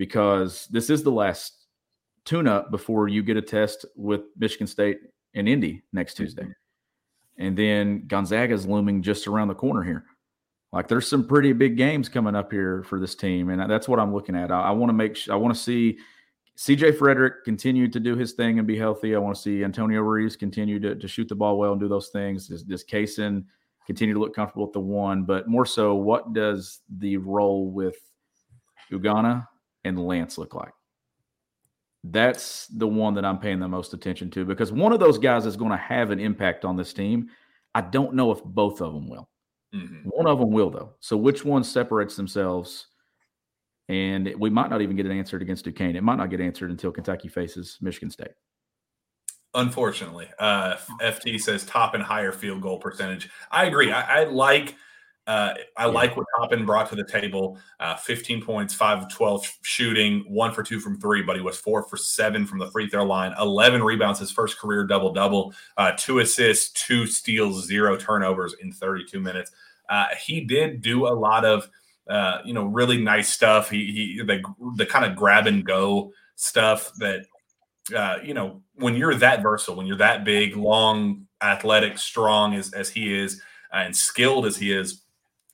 because 0.02 0.66
this 0.66 0.90
is 0.90 1.04
the 1.04 1.10
last 1.12 1.66
tune 2.24 2.48
up 2.48 2.72
before 2.72 3.06
you 3.06 3.22
get 3.22 3.36
a 3.36 3.42
test 3.42 3.84
with 3.96 4.22
Michigan 4.36 4.66
State 4.66 4.98
and 5.34 5.48
Indy 5.48 5.82
next 5.92 6.14
Tuesday. 6.14 6.42
Mm-hmm. 6.42 7.44
And 7.44 7.56
then 7.56 8.04
Gonzaga 8.08 8.52
is 8.52 8.66
looming 8.66 9.02
just 9.02 9.28
around 9.28 9.46
the 9.46 9.54
corner 9.54 9.82
here. 9.84 10.04
Like 10.72 10.88
there's 10.88 11.06
some 11.06 11.26
pretty 11.26 11.52
big 11.52 11.76
games 11.76 12.08
coming 12.08 12.34
up 12.34 12.50
here 12.50 12.82
for 12.84 12.98
this 12.98 13.14
team. 13.14 13.50
And 13.50 13.70
that's 13.70 13.88
what 13.88 14.00
I'm 14.00 14.12
looking 14.12 14.34
at. 14.34 14.50
I, 14.50 14.62
I 14.62 14.70
want 14.70 14.88
to 14.88 14.94
make 14.94 15.16
sure, 15.16 15.34
I 15.34 15.36
want 15.36 15.54
to 15.54 15.60
see 15.60 15.98
CJ 16.56 16.96
Fredrick 16.96 17.44
continue 17.44 17.88
to 17.88 18.00
do 18.00 18.16
his 18.16 18.32
thing 18.32 18.58
and 18.58 18.66
be 18.66 18.78
healthy. 18.78 19.14
I 19.14 19.18
want 19.18 19.36
to 19.36 19.42
see 19.42 19.64
Antonio 19.64 20.00
Reeves 20.00 20.36
continue 20.36 20.80
to, 20.80 20.94
to 20.94 21.08
shoot 21.08 21.28
the 21.28 21.34
ball 21.34 21.58
well 21.58 21.72
and 21.72 21.80
do 21.80 21.88
those 21.88 22.08
things. 22.08 22.48
Does, 22.48 22.62
does 22.62 22.84
Cason 22.84 23.44
continue 23.86 24.14
to 24.14 24.20
look 24.20 24.34
comfortable 24.34 24.66
at 24.66 24.72
the 24.72 24.80
one? 24.80 25.24
But 25.24 25.48
more 25.48 25.66
so, 25.66 25.94
what 25.94 26.32
does 26.32 26.80
the 26.98 27.18
role 27.18 27.70
with 27.70 27.96
Ugonna 28.90 29.46
and 29.84 30.06
Lance 30.06 30.38
look 30.38 30.54
like? 30.54 30.72
That's 32.04 32.66
the 32.66 32.88
one 32.88 33.14
that 33.14 33.24
I'm 33.24 33.38
paying 33.38 33.60
the 33.60 33.68
most 33.68 33.94
attention 33.94 34.30
to 34.32 34.44
because 34.44 34.72
one 34.72 34.92
of 34.92 35.00
those 35.00 35.18
guys 35.18 35.46
is 35.46 35.56
going 35.56 35.70
to 35.70 35.76
have 35.76 36.10
an 36.10 36.18
impact 36.18 36.64
on 36.64 36.76
this 36.76 36.92
team. 36.92 37.28
I 37.74 37.80
don't 37.80 38.14
know 38.14 38.32
if 38.32 38.42
both 38.42 38.80
of 38.80 38.92
them 38.92 39.08
will. 39.08 39.28
Mm-hmm. 39.74 40.08
One 40.08 40.26
of 40.26 40.38
them 40.38 40.50
will, 40.50 40.70
though. 40.70 40.92
So 41.00 41.16
which 41.16 41.44
one 41.44 41.64
separates 41.64 42.16
themselves? 42.16 42.88
And 43.88 44.32
we 44.38 44.50
might 44.50 44.70
not 44.70 44.80
even 44.80 44.96
get 44.96 45.06
it 45.06 45.12
answered 45.12 45.42
against 45.42 45.64
Duquesne. 45.64 45.96
It 45.96 46.02
might 46.02 46.16
not 46.16 46.30
get 46.30 46.40
answered 46.40 46.70
until 46.70 46.92
Kentucky 46.92 47.28
faces 47.28 47.78
Michigan 47.80 48.10
State. 48.10 48.32
Unfortunately, 49.54 50.28
uh, 50.38 50.76
FT 51.02 51.38
says 51.38 51.66
Toppin 51.66 52.00
higher 52.00 52.32
field 52.32 52.62
goal 52.62 52.78
percentage. 52.78 53.28
I 53.50 53.66
agree. 53.66 53.92
I, 53.92 54.22
I 54.22 54.24
like 54.24 54.76
uh, 55.26 55.54
I 55.76 55.86
yeah. 55.86 55.92
like 55.92 56.16
what 56.16 56.26
Toppin 56.36 56.66
brought 56.66 56.88
to 56.90 56.96
the 56.96 57.04
table. 57.04 57.56
Uh, 57.78 57.94
15 57.94 58.42
points, 58.42 58.74
5 58.74 59.04
of 59.04 59.12
12 59.12 59.58
shooting, 59.62 60.24
1 60.28 60.52
for 60.52 60.62
2 60.62 60.80
from 60.80 60.98
3, 60.98 61.22
but 61.22 61.36
he 61.36 61.42
was 61.42 61.56
4 61.58 61.84
for 61.84 61.96
7 61.96 62.44
from 62.44 62.58
the 62.58 62.70
free 62.70 62.88
throw 62.88 63.04
line. 63.04 63.32
11 63.38 63.82
rebounds, 63.82 64.18
his 64.18 64.32
first 64.32 64.58
career 64.58 64.84
double 64.84 65.12
double, 65.12 65.54
uh, 65.76 65.92
2 65.96 66.20
assists, 66.20 66.70
2 66.86 67.06
steals, 67.06 67.66
0 67.66 67.96
turnovers 67.96 68.54
in 68.60 68.72
32 68.72 69.20
minutes. 69.20 69.52
Uh, 69.88 70.06
he 70.20 70.40
did 70.40 70.82
do 70.82 71.06
a 71.06 71.14
lot 71.14 71.44
of, 71.44 71.68
uh, 72.08 72.38
you 72.44 72.52
know, 72.52 72.64
really 72.64 72.98
nice 72.98 73.28
stuff. 73.28 73.70
He, 73.70 74.16
he 74.16 74.22
the, 74.24 74.42
the 74.76 74.86
kind 74.86 75.04
of 75.04 75.16
grab 75.16 75.46
and 75.46 75.64
go 75.64 76.12
stuff 76.34 76.92
that, 76.98 77.26
uh, 77.94 78.16
you 78.24 78.34
know, 78.34 78.62
when 78.74 78.96
you're 78.96 79.14
that 79.14 79.40
versatile, 79.42 79.76
when 79.76 79.86
you're 79.86 79.96
that 79.98 80.24
big, 80.24 80.56
long, 80.56 81.28
athletic, 81.40 81.98
strong 81.98 82.54
as, 82.54 82.72
as 82.72 82.88
he 82.90 83.14
is, 83.14 83.40
and 83.72 83.96
skilled 83.96 84.46
as 84.46 84.56
he 84.56 84.72
is, 84.72 85.02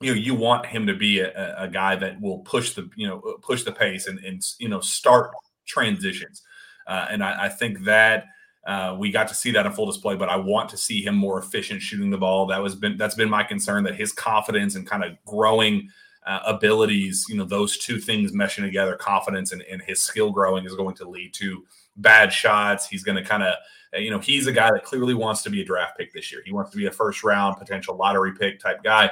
you 0.01 0.11
know 0.11 0.19
you 0.19 0.33
want 0.33 0.65
him 0.65 0.87
to 0.87 0.95
be 0.95 1.19
a, 1.19 1.55
a 1.57 1.67
guy 1.67 1.95
that 1.95 2.19
will 2.21 2.39
push 2.39 2.73
the 2.73 2.89
you 2.95 3.07
know 3.07 3.19
push 3.41 3.63
the 3.63 3.71
pace 3.71 4.07
and, 4.07 4.19
and 4.19 4.41
you 4.59 4.69
know 4.69 4.79
start 4.79 5.31
transitions 5.65 6.43
uh, 6.87 7.07
and 7.09 7.23
I, 7.23 7.45
I, 7.45 7.49
think 7.49 7.83
that 7.83 8.25
Uh, 8.67 8.95
we 8.99 9.09
got 9.09 9.27
to 9.27 9.33
see 9.33 9.51
that 9.51 9.65
in 9.65 9.71
full 9.71 9.85
display, 9.85 10.15
but 10.15 10.29
I 10.29 10.35
want 10.35 10.69
to 10.69 10.77
see 10.77 11.01
him 11.01 11.15
more 11.15 11.39
efficient 11.39 11.81
shooting 11.81 12.11
the 12.11 12.17
ball. 12.17 12.45
That 12.45 12.61
was 12.61 12.75
been 12.75 12.97
that's 12.97 13.15
been 13.15 13.29
my 13.29 13.43
concern 13.43 13.83
that 13.85 13.95
his 13.95 14.11
confidence 14.11 14.75
and 14.75 14.85
kind 14.85 15.03
of 15.03 15.13
growing 15.25 15.89
uh, 16.27 16.41
abilities, 16.45 17.25
you 17.29 17.35
know, 17.35 17.45
those 17.45 17.77
two 17.77 17.99
things 17.99 18.31
meshing 18.31 18.63
together, 18.63 18.95
confidence 18.95 19.53
and, 19.53 19.63
and 19.71 19.81
his 19.81 20.01
skill 20.01 20.31
growing 20.31 20.65
is 20.65 20.75
going 20.75 20.95
to 20.95 21.09
lead 21.09 21.33
to 21.35 21.63
bad 21.95 22.31
shots. 22.31 22.87
He's 22.87 23.03
going 23.03 23.15
to 23.15 23.23
kind 23.23 23.41
of, 23.41 23.55
you 23.93 24.11
know, 24.11 24.19
he's 24.19 24.45
a 24.45 24.51
guy 24.51 24.69
that 24.71 24.83
clearly 24.83 25.13
wants 25.15 25.41
to 25.43 25.49
be 25.49 25.61
a 25.61 25.65
draft 25.65 25.97
pick 25.97 26.13
this 26.13 26.31
year. 26.31 26.41
He 26.45 26.51
wants 26.51 26.69
to 26.71 26.77
be 26.77 26.85
a 26.85 26.91
first 26.91 27.23
round 27.23 27.57
potential 27.57 27.95
lottery 27.95 28.33
pick 28.37 28.59
type 28.59 28.83
guy. 28.83 29.09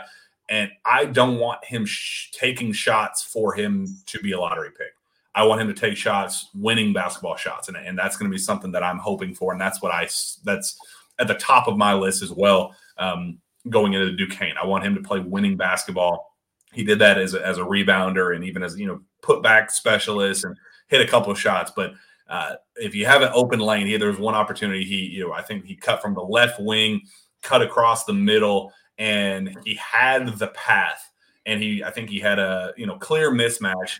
And 0.49 0.71
I 0.85 1.05
don't 1.05 1.39
want 1.39 1.63
him 1.65 1.85
sh- 1.85 2.31
taking 2.31 2.71
shots 2.71 3.23
for 3.23 3.53
him 3.53 3.87
to 4.05 4.19
be 4.19 4.31
a 4.31 4.39
lottery 4.39 4.69
pick. 4.69 4.93
I 5.35 5.43
want 5.43 5.61
him 5.61 5.67
to 5.67 5.73
take 5.73 5.95
shots, 5.95 6.49
winning 6.55 6.93
basketball 6.93 7.35
shots, 7.35 7.67
and, 7.67 7.77
and 7.77 7.97
that's 7.97 8.17
going 8.17 8.29
to 8.29 8.33
be 8.33 8.39
something 8.39 8.71
that 8.71 8.81
I'm 8.81 8.97
hoping 8.97 9.35
for, 9.35 9.51
and 9.51 9.61
that's 9.61 9.83
what 9.83 9.91
I 9.91 10.09
that's 10.43 10.79
at 11.19 11.27
the 11.27 11.35
top 11.35 11.67
of 11.67 11.77
my 11.77 11.93
list 11.93 12.23
as 12.23 12.31
well. 12.31 12.75
Um, 12.97 13.37
going 13.69 13.93
into 13.93 14.15
Duquesne, 14.15 14.55
I 14.61 14.65
want 14.65 14.83
him 14.83 14.95
to 14.95 15.01
play 15.01 15.19
winning 15.19 15.55
basketball. 15.55 16.35
He 16.73 16.83
did 16.83 16.97
that 16.99 17.19
as 17.19 17.35
a, 17.35 17.45
as 17.45 17.59
a 17.59 17.61
rebounder 17.61 18.35
and 18.35 18.43
even 18.43 18.63
as 18.63 18.79
you 18.79 18.87
know 18.87 19.01
put 19.21 19.43
back 19.43 19.69
specialist 19.69 20.43
and 20.43 20.55
hit 20.87 21.01
a 21.01 21.07
couple 21.07 21.31
of 21.31 21.39
shots. 21.39 21.71
But 21.75 21.93
uh, 22.27 22.55
if 22.75 22.95
you 22.95 23.05
have 23.05 23.21
an 23.21 23.29
open 23.33 23.59
lane, 23.59 23.85
here 23.85 23.99
there's 23.99 24.17
one 24.17 24.33
opportunity. 24.35 24.83
He 24.83 25.05
you 25.05 25.27
know 25.27 25.33
I 25.33 25.43
think 25.43 25.65
he 25.65 25.75
cut 25.75 26.01
from 26.01 26.15
the 26.15 26.23
left 26.23 26.59
wing, 26.59 27.01
cut 27.43 27.61
across 27.61 28.05
the 28.05 28.13
middle, 28.13 28.73
and 28.97 29.55
he 29.63 29.75
had 29.75 30.37
the 30.37 30.47
path 30.47 31.11
and 31.47 31.63
he 31.63 31.83
I 31.83 31.89
think 31.89 32.09
he 32.09 32.19
had 32.19 32.37
a 32.37 32.73
you 32.77 32.85
know 32.85 32.97
clear 32.97 33.31
mismatch 33.31 33.99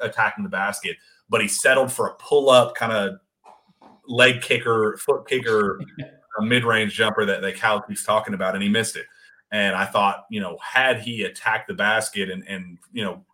attacking 0.00 0.44
the 0.44 0.50
basket, 0.50 0.96
but 1.30 1.40
he 1.40 1.48
settled 1.48 1.90
for 1.90 2.08
a 2.08 2.14
pull 2.14 2.50
up 2.50 2.74
kind 2.74 2.92
of 2.92 3.14
leg 4.06 4.42
kicker, 4.42 4.98
foot 4.98 5.26
kicker, 5.26 5.80
a 6.38 6.42
mid 6.42 6.64
range 6.64 6.92
jumper 6.92 7.24
that 7.24 7.40
that 7.40 7.56
Cal 7.56 7.80
keeps 7.80 8.04
talking 8.04 8.34
about, 8.34 8.54
and 8.54 8.62
he 8.62 8.68
missed 8.68 8.96
it. 8.96 9.06
And 9.50 9.74
I 9.74 9.86
thought, 9.86 10.26
you 10.28 10.40
know, 10.40 10.58
had 10.60 11.00
he 11.00 11.22
attacked 11.22 11.68
the 11.68 11.74
basket 11.74 12.28
and 12.28 12.46
and 12.46 12.78
you 12.92 13.04
know 13.04 13.24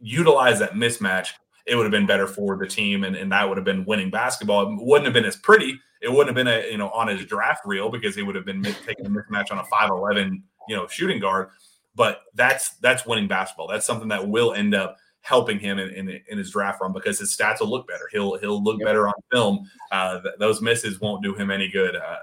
utilized 0.00 0.60
that 0.60 0.72
mismatch, 0.72 1.30
it 1.66 1.74
would 1.74 1.84
have 1.84 1.92
been 1.92 2.06
better 2.06 2.28
for 2.28 2.56
the 2.56 2.66
team, 2.66 3.02
and, 3.02 3.16
and 3.16 3.32
that 3.32 3.48
would 3.48 3.58
have 3.58 3.64
been 3.64 3.84
winning 3.84 4.10
basketball. 4.10 4.72
It 4.72 4.78
wouldn't 4.80 5.06
have 5.06 5.14
been 5.14 5.24
as 5.24 5.36
pretty. 5.36 5.78
It 6.02 6.10
wouldn't 6.10 6.36
have 6.36 6.44
been 6.44 6.52
a 6.52 6.70
you 6.70 6.78
know 6.78 6.90
on 6.90 7.08
his 7.08 7.24
draft 7.24 7.62
reel 7.64 7.88
because 7.88 8.14
he 8.14 8.22
would 8.22 8.34
have 8.34 8.44
been 8.44 8.62
taking 8.62 9.06
a 9.06 9.10
mismatch 9.10 9.50
on 9.50 9.58
a 9.58 9.64
five 9.64 9.90
eleven 9.90 10.42
you 10.68 10.76
know 10.76 10.86
shooting 10.86 11.20
guard 11.20 11.48
but 11.94 12.22
that's 12.34 12.76
that's 12.76 13.06
winning 13.06 13.28
basketball. 13.28 13.68
That's 13.68 13.86
something 13.86 14.08
that 14.08 14.26
will 14.26 14.54
end 14.54 14.74
up 14.74 14.96
helping 15.20 15.58
him 15.58 15.78
in, 15.78 15.90
in, 15.90 16.20
in 16.28 16.38
his 16.38 16.50
draft 16.50 16.80
run 16.80 16.92
because 16.92 17.18
his 17.18 17.36
stats 17.36 17.60
will 17.60 17.68
look 17.68 17.86
better. 17.86 18.08
He'll 18.10 18.36
he'll 18.38 18.62
look 18.62 18.78
yep. 18.80 18.86
better 18.86 19.08
on 19.08 19.14
film. 19.30 19.70
Uh, 19.90 20.20
th- 20.20 20.34
those 20.38 20.60
misses 20.60 21.00
won't 21.00 21.22
do 21.22 21.34
him 21.34 21.50
any 21.50 21.68
good 21.68 21.96
uh, 21.96 21.98
uh 21.98 22.16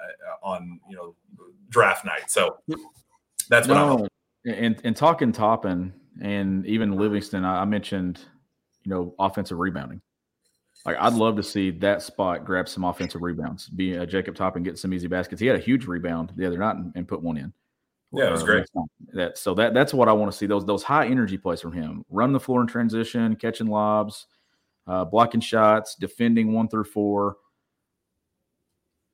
on 0.43 0.79
you 0.89 0.95
know 0.95 1.15
draft 1.69 2.05
night. 2.05 2.29
So 2.29 2.57
that's 3.49 3.67
what 3.67 3.75
no, 3.75 4.07
I'm. 4.45 4.53
And 4.53 4.81
and 4.83 4.95
talking 4.95 5.31
Toppin 5.31 5.93
and 6.21 6.65
even 6.65 6.95
Livingston, 6.97 7.45
I 7.45 7.65
mentioned 7.65 8.19
you 8.83 8.91
know 8.91 9.13
offensive 9.19 9.59
rebounding. 9.59 10.01
Like 10.85 10.97
I'd 10.99 11.13
love 11.13 11.35
to 11.35 11.43
see 11.43 11.71
that 11.71 12.01
spot 12.01 12.45
grab 12.45 12.69
some 12.69 12.85
offensive 12.85 13.21
rebounds. 13.21 13.67
Be 13.67 13.97
uh, 13.97 14.05
Jacob 14.05 14.35
Toppin 14.35 14.63
get 14.63 14.77
some 14.77 14.93
easy 14.93 15.07
baskets. 15.07 15.41
He 15.41 15.47
had 15.47 15.57
a 15.57 15.61
huge 15.61 15.85
rebound 15.85 16.33
the 16.35 16.45
other 16.45 16.57
night 16.57 16.77
and, 16.77 16.91
and 16.95 17.07
put 17.07 17.21
one 17.21 17.37
in. 17.37 17.53
Yeah, 18.11 18.29
it 18.29 18.31
was 18.31 18.43
great. 18.43 18.65
That 19.13 19.37
so 19.37 19.53
that 19.55 19.73
that's 19.73 19.93
what 19.93 20.07
I 20.07 20.13
want 20.13 20.31
to 20.31 20.37
see 20.37 20.47
those 20.47 20.65
those 20.65 20.83
high 20.83 21.05
energy 21.05 21.37
plays 21.37 21.61
from 21.61 21.73
him. 21.73 22.03
Run 22.09 22.33
the 22.33 22.39
floor 22.39 22.61
in 22.61 22.67
transition, 22.67 23.35
catching 23.35 23.67
lobs, 23.67 24.25
uh, 24.87 25.05
blocking 25.05 25.41
shots, 25.41 25.95
defending 25.95 26.53
one 26.53 26.69
through 26.69 26.85
four. 26.85 27.37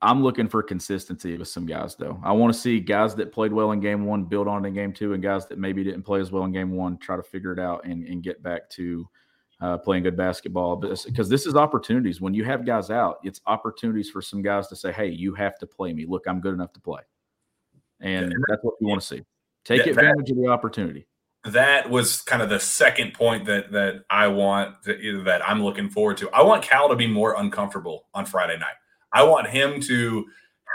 I'm 0.02 0.24
looking 0.24 0.48
for 0.48 0.62
consistency 0.62 1.36
with 1.36 1.48
some 1.48 1.66
guys 1.66 1.96
though. 1.96 2.22
I 2.24 2.32
want 2.32 2.54
to 2.54 2.60
see 2.60 2.80
guys 2.80 3.16
that 3.16 3.34
played 3.34 3.52
well 3.52 3.72
in 3.72 3.80
game 3.80 4.06
one 4.06 4.24
build 4.24 4.48
on 4.48 4.66
in 4.66 4.74
game 4.74 4.94
two, 4.94 5.14
and 5.14 5.22
guys 5.22 5.48
that 5.48 5.58
maybe 5.58 5.84
didn't 5.84 6.04
play 6.04 6.22
as 6.22 6.32
well 6.32 6.46
in 6.46 6.54
game 6.54 6.72
one 6.72 6.98
try 6.98 7.18
to 7.18 7.24
figure 7.24 7.52
it 7.52 7.60
out 7.60 7.86
and, 7.86 8.06
and 8.06 8.24
get 8.24 8.44
back 8.44 8.70
to 8.72 9.10
uh, 9.62 9.78
playing 9.78 10.04
good 10.04 10.18
basketball. 10.18 10.76
Because 10.76 11.30
this 11.30 11.46
is 11.46 11.56
opportunities. 11.56 12.22
When 12.22 12.34
you 12.34 12.44
have 12.44 12.66
guys 12.66 12.90
out, 12.90 13.18
it's 13.24 13.42
opportunities 13.46 14.10
for 14.10 14.22
some 14.22 14.42
guys 14.42 14.68
to 14.68 14.76
say, 14.76 14.92
"Hey, 14.92 15.08
you 15.08 15.34
have 15.36 15.58
to 15.60 15.68
play 15.68 15.94
me. 15.94 16.06
Look, 16.06 16.26
I'm 16.28 16.42
good 16.42 16.54
enough 16.54 16.74
to 16.74 16.80
play." 16.80 17.02
and 18.02 18.34
that's 18.48 18.64
what 18.64 18.76
you 18.80 18.88
want 18.88 19.02
to 19.02 19.08
see. 19.08 19.22
Take 19.64 19.84
that, 19.84 19.90
advantage 19.92 20.30
of 20.30 20.38
the 20.38 20.48
opportunity. 20.48 21.08
That 21.46 21.90
was 21.90 22.22
kind 22.22 22.42
of 22.42 22.50
the 22.50 22.60
second 22.60 23.14
point 23.14 23.46
that 23.46 23.72
that 23.72 24.04
I 24.10 24.28
want 24.28 24.84
to, 24.84 25.24
that 25.24 25.48
I'm 25.48 25.64
looking 25.64 25.90
forward 25.90 26.18
to. 26.18 26.30
I 26.32 26.42
want 26.44 26.64
Cal 26.64 26.90
to 26.90 26.96
be 26.96 27.08
more 27.08 27.40
uncomfortable 27.40 28.08
on 28.14 28.26
Friday 28.26 28.58
night. 28.58 28.76
I 29.14 29.24
want 29.24 29.48
him 29.48 29.80
to 29.82 30.26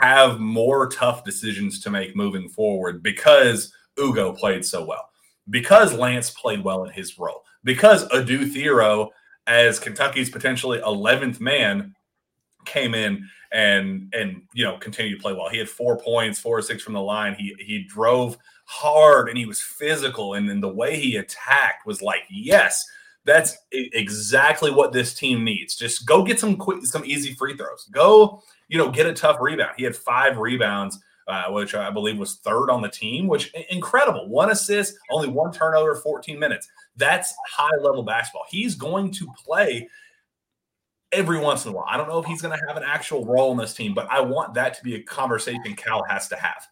have 0.00 0.38
more 0.38 0.88
tough 0.88 1.24
decisions 1.24 1.80
to 1.80 1.90
make 1.90 2.16
moving 2.16 2.48
forward 2.48 3.02
because 3.02 3.72
Ugo 3.98 4.32
played 4.32 4.64
so 4.64 4.84
well, 4.84 5.10
because 5.50 5.92
Lance 5.92 6.30
played 6.30 6.64
well 6.64 6.84
in 6.84 6.92
his 6.92 7.18
role, 7.18 7.42
because 7.64 8.04
Adou 8.12 8.46
Thiero 8.46 9.10
as 9.46 9.78
Kentucky's 9.78 10.30
potentially 10.30 10.78
11th 10.80 11.40
man 11.40 11.94
came 12.64 12.94
in 12.94 13.28
and 13.52 14.12
and 14.14 14.42
you 14.54 14.64
know 14.64 14.78
continued 14.78 15.16
to 15.16 15.22
play 15.22 15.32
well. 15.32 15.48
He 15.48 15.58
had 15.58 15.68
four 15.68 15.98
points, 15.98 16.38
four 16.38 16.58
or 16.58 16.62
six 16.62 16.82
from 16.82 16.94
the 16.94 17.00
line. 17.00 17.34
He 17.34 17.54
he 17.58 17.84
drove 17.84 18.36
hard 18.66 19.28
and 19.28 19.36
he 19.36 19.46
was 19.46 19.60
physical, 19.60 20.34
and 20.34 20.48
then 20.48 20.60
the 20.60 20.68
way 20.68 20.98
he 20.98 21.16
attacked 21.16 21.86
was 21.86 22.00
like, 22.00 22.22
yes, 22.30 22.84
that's 23.24 23.56
exactly 23.72 24.70
what 24.70 24.92
this 24.92 25.14
team 25.14 25.44
needs. 25.44 25.76
Just 25.76 26.06
go 26.06 26.22
get 26.22 26.38
some 26.38 26.56
quick, 26.56 26.84
some 26.86 27.04
easy 27.04 27.34
free 27.34 27.56
throws. 27.56 27.88
Go, 27.90 28.42
you 28.68 28.78
know, 28.78 28.90
get 28.90 29.06
a 29.06 29.12
tough 29.12 29.38
rebound. 29.40 29.72
He 29.76 29.84
had 29.84 29.96
five 29.96 30.38
rebounds. 30.38 30.98
Uh, 31.30 31.44
which 31.48 31.76
I 31.76 31.90
believe 31.90 32.18
was 32.18 32.38
third 32.38 32.70
on 32.70 32.82
the 32.82 32.88
team, 32.88 33.28
which 33.28 33.54
incredible. 33.70 34.28
One 34.28 34.50
assist, 34.50 34.98
only 35.12 35.28
one 35.28 35.52
turnover, 35.52 35.94
14 35.94 36.36
minutes. 36.36 36.68
That's 36.96 37.32
high 37.48 37.76
level 37.80 38.02
basketball. 38.02 38.46
He's 38.50 38.74
going 38.74 39.12
to 39.12 39.28
play 39.44 39.88
every 41.12 41.38
once 41.38 41.64
in 41.64 41.70
a 41.70 41.74
while. 41.76 41.86
I 41.88 41.96
don't 41.96 42.08
know 42.08 42.18
if 42.18 42.26
he's 42.26 42.42
going 42.42 42.58
to 42.58 42.66
have 42.66 42.76
an 42.76 42.82
actual 42.84 43.24
role 43.24 43.52
in 43.52 43.58
this 43.58 43.74
team, 43.74 43.94
but 43.94 44.10
I 44.10 44.20
want 44.22 44.54
that 44.54 44.74
to 44.74 44.82
be 44.82 44.96
a 44.96 45.02
conversation 45.04 45.76
Cal 45.76 46.02
has 46.08 46.26
to 46.30 46.36
have. 46.36 46.66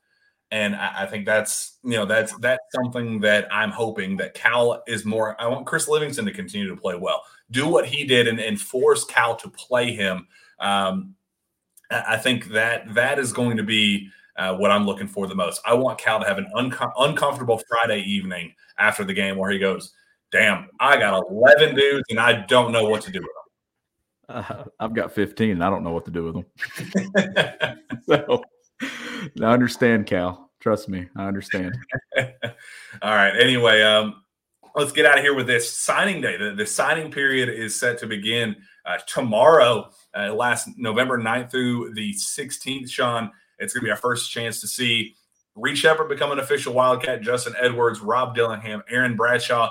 And 0.50 0.74
I, 0.74 1.02
I, 1.02 1.06
think 1.06 1.24
that's 1.24 1.78
you 1.84 1.92
know 1.92 2.04
that's 2.04 2.36
that's 2.38 2.64
something 2.74 3.20
that 3.20 3.46
I'm 3.52 3.70
hoping 3.70 4.16
that 4.16 4.34
Cal 4.34 4.82
is 4.88 5.04
more. 5.04 5.40
I 5.40 5.46
want 5.46 5.66
Chris 5.66 5.86
Livingston 5.86 6.24
to 6.24 6.32
continue 6.32 6.66
to 6.68 6.76
play 6.76 6.96
well, 6.96 7.22
do 7.52 7.68
what 7.68 7.86
he 7.86 8.04
did, 8.04 8.26
and, 8.26 8.40
and 8.40 8.61
force 8.61 9.04
Cal 9.04 9.36
to 9.36 9.48
play 9.50 9.92
him. 9.92 10.26
Um, 10.59 11.14
I 11.92 12.16
think 12.16 12.46
that 12.48 12.92
that 12.94 13.20
is 13.20 13.32
going 13.32 13.56
to 13.59 13.62
be 13.62 14.11
uh, 14.39 14.55
what 14.55 14.70
I'm 14.70 14.86
looking 14.86 15.09
for 15.09 15.26
the 15.26 15.34
most. 15.34 15.61
I 15.66 15.74
want 15.74 15.99
Cal 15.99 16.20
to 16.20 16.26
have 16.26 16.39
an 16.39 16.49
unco- 16.55 16.93
uncomfortable 16.99 17.61
Friday 17.68 18.01
evening 18.01 18.55
after 18.78 19.05
the 19.05 19.12
game 19.12 19.36
where 19.36 19.51
he 19.51 19.59
goes, 19.59 19.93
"Damn, 20.32 20.68
I 20.80 20.97
got 20.97 21.24
11 21.28 21.74
dudes 21.74 22.05
and 22.09 22.20
I 22.20 22.47
don't 22.47 22.72
know 22.72 22.89
what 22.89 23.03
to 23.03 23.12
do 23.12 23.20
with 23.20 23.28
them." 23.28 23.34
Uh, 24.28 24.64
I've 24.78 24.95
got 24.95 25.12
15 25.12 25.51
and 25.51 25.64
I 25.64 25.70
don't 25.70 25.82
know 25.82 25.93
what 25.93 26.05
to 26.05 26.11
do 26.11 26.24
with 26.24 26.34
them. 26.34 27.78
so 28.07 28.43
I 29.43 29.45
understand, 29.45 30.07
Cal. 30.07 30.51
Trust 30.61 30.89
me, 30.89 31.09
I 31.16 31.26
understand. 31.26 31.76
All 32.16 33.14
right. 33.14 33.34
Anyway, 33.39 33.82
um, 33.82 34.22
let's 34.74 34.93
get 34.93 35.07
out 35.07 35.18
of 35.18 35.24
here 35.24 35.34
with 35.34 35.47
this 35.47 35.70
signing 35.70 36.20
day. 36.20 36.36
The, 36.36 36.55
the 36.55 36.66
signing 36.66 37.11
period 37.11 37.49
is 37.49 37.78
set 37.78 37.99
to 37.99 38.07
begin 38.07 38.57
uh, 38.84 38.99
tomorrow, 39.07 39.91
uh, 40.16 40.34
last 40.34 40.68
November 40.76 41.18
9th 41.18 41.51
through 41.51 41.95
the 41.95 42.12
16th. 42.12 42.91
Sean, 42.91 43.30
it's 43.59 43.72
going 43.72 43.82
to 43.82 43.86
be 43.86 43.90
our 43.90 43.96
first 43.96 44.30
chance 44.30 44.61
to 44.61 44.68
see 44.68 45.14
Reed 45.54 45.76
Sheppard 45.76 46.09
become 46.09 46.30
an 46.30 46.38
official 46.38 46.72
Wildcat, 46.72 47.20
Justin 47.20 47.54
Edwards, 47.59 48.00
Rob 48.00 48.34
Dillingham, 48.34 48.82
Aaron 48.88 49.16
Bradshaw, 49.16 49.70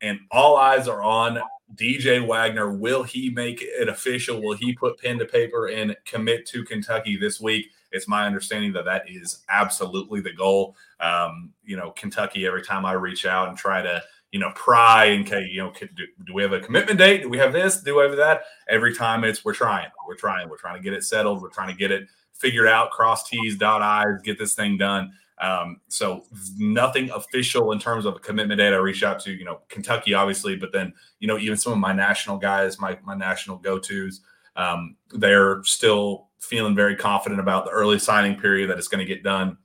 and 0.00 0.20
all 0.30 0.56
eyes 0.56 0.88
are 0.88 1.02
on 1.02 1.38
DJ 1.74 2.26
Wagner, 2.26 2.70
will 2.72 3.02
he 3.02 3.30
make 3.30 3.58
it 3.60 3.88
official? 3.88 4.40
Will 4.40 4.56
he 4.56 4.72
put 4.72 4.98
pen 4.98 5.18
to 5.18 5.24
paper 5.24 5.66
and 5.66 5.96
commit 6.04 6.46
to 6.46 6.64
Kentucky 6.64 7.16
this 7.16 7.40
week? 7.40 7.66
It's 7.90 8.06
my 8.06 8.26
understanding 8.26 8.72
that 8.74 8.84
that 8.84 9.08
is 9.08 9.42
absolutely 9.48 10.20
the 10.20 10.32
goal. 10.32 10.76
Um, 11.00 11.52
you 11.64 11.76
know, 11.76 11.90
Kentucky, 11.90 12.46
every 12.46 12.62
time 12.62 12.84
I 12.84 12.92
reach 12.92 13.26
out 13.26 13.48
and 13.48 13.58
try 13.58 13.82
to, 13.82 14.02
you 14.30 14.38
know, 14.38 14.52
pry 14.54 15.06
and, 15.06 15.28
you 15.28 15.62
know, 15.62 15.72
do, 15.72 16.06
do 16.24 16.34
we 16.34 16.42
have 16.42 16.52
a 16.52 16.60
commitment 16.60 16.98
date? 16.98 17.22
Do 17.22 17.28
we 17.28 17.38
have 17.38 17.52
this? 17.52 17.80
Do 17.80 17.96
we 17.96 18.02
have 18.02 18.16
that? 18.16 18.42
Every 18.68 18.94
time 18.94 19.24
it's 19.24 19.44
we're 19.44 19.54
trying, 19.54 19.88
we're 20.06 20.16
trying, 20.16 20.48
we're 20.48 20.58
trying 20.58 20.76
to 20.76 20.82
get 20.82 20.92
it 20.92 21.04
settled. 21.04 21.42
We're 21.42 21.50
trying 21.50 21.68
to 21.68 21.74
get 21.74 21.90
it 21.90 22.06
figured 22.40 22.68
out, 22.68 22.90
cross 22.90 23.28
T's, 23.28 23.56
dot 23.56 23.82
I's, 23.82 24.22
get 24.22 24.38
this 24.38 24.54
thing 24.54 24.76
done. 24.76 25.12
Um, 25.38 25.80
so 25.88 26.24
nothing 26.56 27.10
official 27.10 27.72
in 27.72 27.78
terms 27.78 28.06
of 28.06 28.16
a 28.16 28.18
commitment 28.18 28.58
date. 28.58 28.72
I 28.72 28.76
reached 28.76 29.02
out 29.02 29.20
to, 29.20 29.32
you 29.32 29.44
know, 29.44 29.60
Kentucky, 29.68 30.14
obviously, 30.14 30.56
but 30.56 30.72
then, 30.72 30.94
you 31.18 31.28
know, 31.28 31.36
even 31.38 31.58
some 31.58 31.74
of 31.74 31.78
my 31.78 31.92
national 31.92 32.38
guys, 32.38 32.80
my, 32.80 32.98
my 33.04 33.14
national 33.14 33.58
go-tos, 33.58 34.22
um, 34.56 34.96
they're 35.10 35.62
still 35.64 36.28
feeling 36.38 36.74
very 36.74 36.96
confident 36.96 37.38
about 37.38 37.66
the 37.66 37.70
early 37.70 37.98
signing 37.98 38.40
period 38.40 38.70
that 38.70 38.78
it's 38.78 38.88
going 38.88 39.06
to 39.06 39.14
get 39.14 39.22
done. 39.22 39.58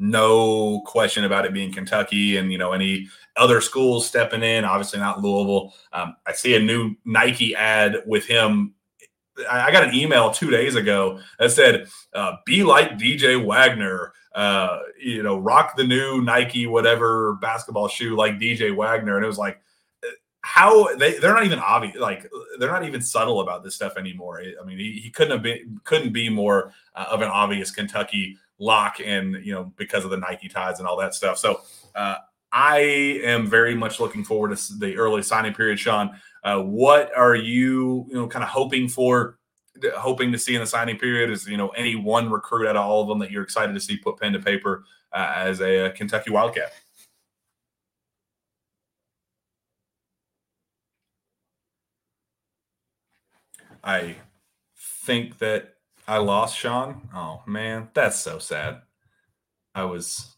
No 0.00 0.80
question 0.86 1.22
about 1.22 1.44
it 1.44 1.52
being 1.52 1.72
Kentucky 1.72 2.36
and, 2.36 2.50
you 2.50 2.58
know, 2.58 2.72
any 2.72 3.06
other 3.36 3.60
schools 3.60 4.08
stepping 4.08 4.42
in, 4.42 4.64
obviously 4.64 4.98
not 4.98 5.20
Louisville. 5.22 5.72
Um, 5.92 6.16
I 6.26 6.32
see 6.32 6.56
a 6.56 6.60
new 6.60 6.96
Nike 7.04 7.54
ad 7.54 8.02
with 8.04 8.26
him 8.26 8.74
I 9.50 9.72
got 9.72 9.84
an 9.84 9.94
email 9.94 10.30
two 10.30 10.50
days 10.50 10.74
ago 10.74 11.20
that 11.38 11.50
said, 11.50 11.88
uh, 12.12 12.36
"Be 12.44 12.62
like 12.62 12.98
DJ 12.98 13.44
Wagner." 13.44 14.12
Uh, 14.34 14.80
you 15.00 15.22
know, 15.22 15.38
rock 15.38 15.76
the 15.76 15.84
new 15.84 16.20
Nike 16.20 16.66
whatever 16.66 17.34
basketball 17.34 17.86
shoe 17.86 18.16
like 18.16 18.34
DJ 18.34 18.74
Wagner, 18.74 19.16
and 19.16 19.24
it 19.24 19.28
was 19.28 19.38
like, 19.38 19.60
uh, 20.04 20.10
how 20.40 20.94
they 20.96 21.18
they're 21.18 21.34
not 21.34 21.44
even 21.44 21.60
obvious, 21.60 21.96
like 21.96 22.28
they're 22.58 22.70
not 22.70 22.84
even 22.84 23.00
subtle 23.00 23.40
about 23.40 23.62
this 23.62 23.74
stuff 23.74 23.96
anymore. 23.96 24.42
I 24.60 24.64
mean, 24.64 24.78
he, 24.78 25.00
he 25.00 25.10
couldn't 25.10 25.32
have 25.32 25.42
been 25.42 25.80
couldn't 25.84 26.12
be 26.12 26.28
more 26.28 26.72
uh, 26.94 27.06
of 27.10 27.22
an 27.22 27.28
obvious 27.28 27.70
Kentucky 27.70 28.36
lock, 28.58 28.96
and 29.04 29.44
you 29.44 29.52
know, 29.52 29.72
because 29.76 30.04
of 30.04 30.10
the 30.10 30.16
Nike 30.16 30.48
ties 30.48 30.78
and 30.78 30.88
all 30.88 30.96
that 30.98 31.14
stuff. 31.14 31.38
So. 31.38 31.60
Uh, 31.94 32.16
I 32.56 32.78
am 33.24 33.48
very 33.48 33.74
much 33.74 33.98
looking 33.98 34.22
forward 34.22 34.56
to 34.56 34.78
the 34.78 34.96
early 34.96 35.22
signing 35.22 35.52
period, 35.52 35.76
Sean. 35.76 36.16
Uh, 36.44 36.60
what 36.60 37.10
are 37.16 37.34
you, 37.34 38.06
you 38.08 38.14
know, 38.14 38.28
kind 38.28 38.42
of 38.42 38.50
hoping 38.50 38.86
for, 38.88 39.38
hoping 39.96 40.30
to 40.30 40.38
see 40.38 40.54
in 40.54 40.60
the 40.60 40.66
signing 40.66 40.98
period? 40.98 41.30
Is 41.30 41.48
you 41.48 41.56
know 41.56 41.68
any 41.70 41.96
one 41.96 42.30
recruit 42.30 42.68
out 42.68 42.76
of 42.76 42.84
all 42.84 43.02
of 43.02 43.08
them 43.08 43.18
that 43.20 43.30
you're 43.30 43.42
excited 43.42 43.72
to 43.72 43.80
see 43.80 43.96
put 43.96 44.18
pen 44.18 44.32
to 44.34 44.38
paper 44.38 44.84
uh, 45.12 45.32
as 45.36 45.60
a, 45.60 45.86
a 45.86 45.90
Kentucky 45.90 46.30
Wildcat? 46.30 46.72
I 53.82 54.16
think 54.78 55.38
that 55.38 55.74
I 56.08 56.18
lost 56.18 56.56
Sean. 56.58 57.08
Oh 57.14 57.42
man, 57.46 57.88
that's 57.94 58.18
so 58.18 58.38
sad. 58.38 58.82
I 59.74 59.84
was 59.84 60.33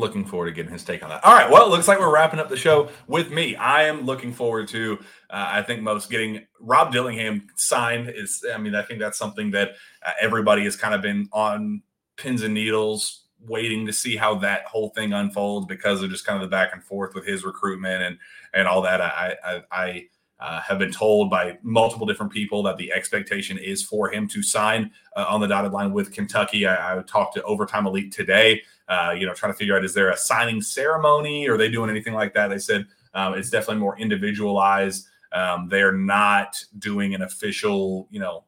looking 0.00 0.24
forward 0.24 0.46
to 0.46 0.52
getting 0.52 0.72
his 0.72 0.82
take 0.82 1.02
on 1.02 1.10
that. 1.10 1.24
All 1.24 1.34
right. 1.34 1.48
Well, 1.48 1.66
it 1.66 1.70
looks 1.70 1.86
like 1.86 2.00
we're 2.00 2.12
wrapping 2.12 2.40
up 2.40 2.48
the 2.48 2.56
show 2.56 2.88
with 3.06 3.30
me. 3.30 3.54
I 3.54 3.84
am 3.84 4.02
looking 4.02 4.32
forward 4.32 4.66
to, 4.68 4.98
uh, 5.30 5.48
I 5.52 5.62
think 5.62 5.82
most 5.82 6.10
getting 6.10 6.46
Rob 6.58 6.92
Dillingham 6.92 7.46
signed 7.56 8.10
is, 8.10 8.44
I 8.52 8.58
mean, 8.58 8.74
I 8.74 8.82
think 8.82 8.98
that's 8.98 9.18
something 9.18 9.52
that 9.52 9.76
uh, 10.04 10.12
everybody 10.20 10.64
has 10.64 10.74
kind 10.74 10.94
of 10.94 11.02
been 11.02 11.28
on 11.32 11.82
pins 12.16 12.42
and 12.42 12.54
needles 12.54 13.26
waiting 13.46 13.86
to 13.86 13.92
see 13.92 14.16
how 14.16 14.34
that 14.36 14.64
whole 14.64 14.90
thing 14.90 15.12
unfolds 15.12 15.66
because 15.66 16.02
of 16.02 16.10
just 16.10 16.26
kind 16.26 16.42
of 16.42 16.42
the 16.42 16.54
back 16.54 16.70
and 16.72 16.82
forth 16.82 17.14
with 17.14 17.26
his 17.26 17.44
recruitment 17.44 18.02
and, 18.02 18.18
and 18.52 18.66
all 18.66 18.82
that. 18.82 19.00
I, 19.00 19.36
I, 19.44 19.62
I 19.70 20.06
uh, 20.40 20.60
have 20.60 20.78
been 20.78 20.92
told 20.92 21.30
by 21.30 21.58
multiple 21.62 22.06
different 22.06 22.32
people 22.32 22.62
that 22.62 22.76
the 22.76 22.92
expectation 22.92 23.58
is 23.58 23.82
for 23.82 24.10
him 24.10 24.26
to 24.28 24.42
sign 24.42 24.90
uh, 25.16 25.26
on 25.28 25.40
the 25.40 25.46
dotted 25.46 25.72
line 25.72 25.92
with 25.92 26.12
Kentucky. 26.12 26.66
I, 26.66 26.98
I 26.98 27.02
talked 27.02 27.34
to 27.34 27.42
Overtime 27.42 27.86
Elite 27.86 28.12
today 28.12 28.62
uh, 28.90 29.12
you 29.16 29.24
know, 29.24 29.32
trying 29.32 29.52
to 29.52 29.56
figure 29.56 29.76
out 29.76 29.84
is 29.84 29.94
there 29.94 30.10
a 30.10 30.16
signing 30.16 30.60
ceremony? 30.60 31.48
Are 31.48 31.56
they 31.56 31.70
doing 31.70 31.88
anything 31.88 32.12
like 32.12 32.34
that? 32.34 32.48
They 32.48 32.58
said 32.58 32.86
um, 33.14 33.34
it's 33.34 33.48
definitely 33.48 33.80
more 33.80 33.96
individualized. 33.96 35.06
Um, 35.32 35.68
they're 35.68 35.92
not 35.92 36.56
doing 36.80 37.14
an 37.14 37.22
official, 37.22 38.08
you 38.10 38.18
know, 38.18 38.44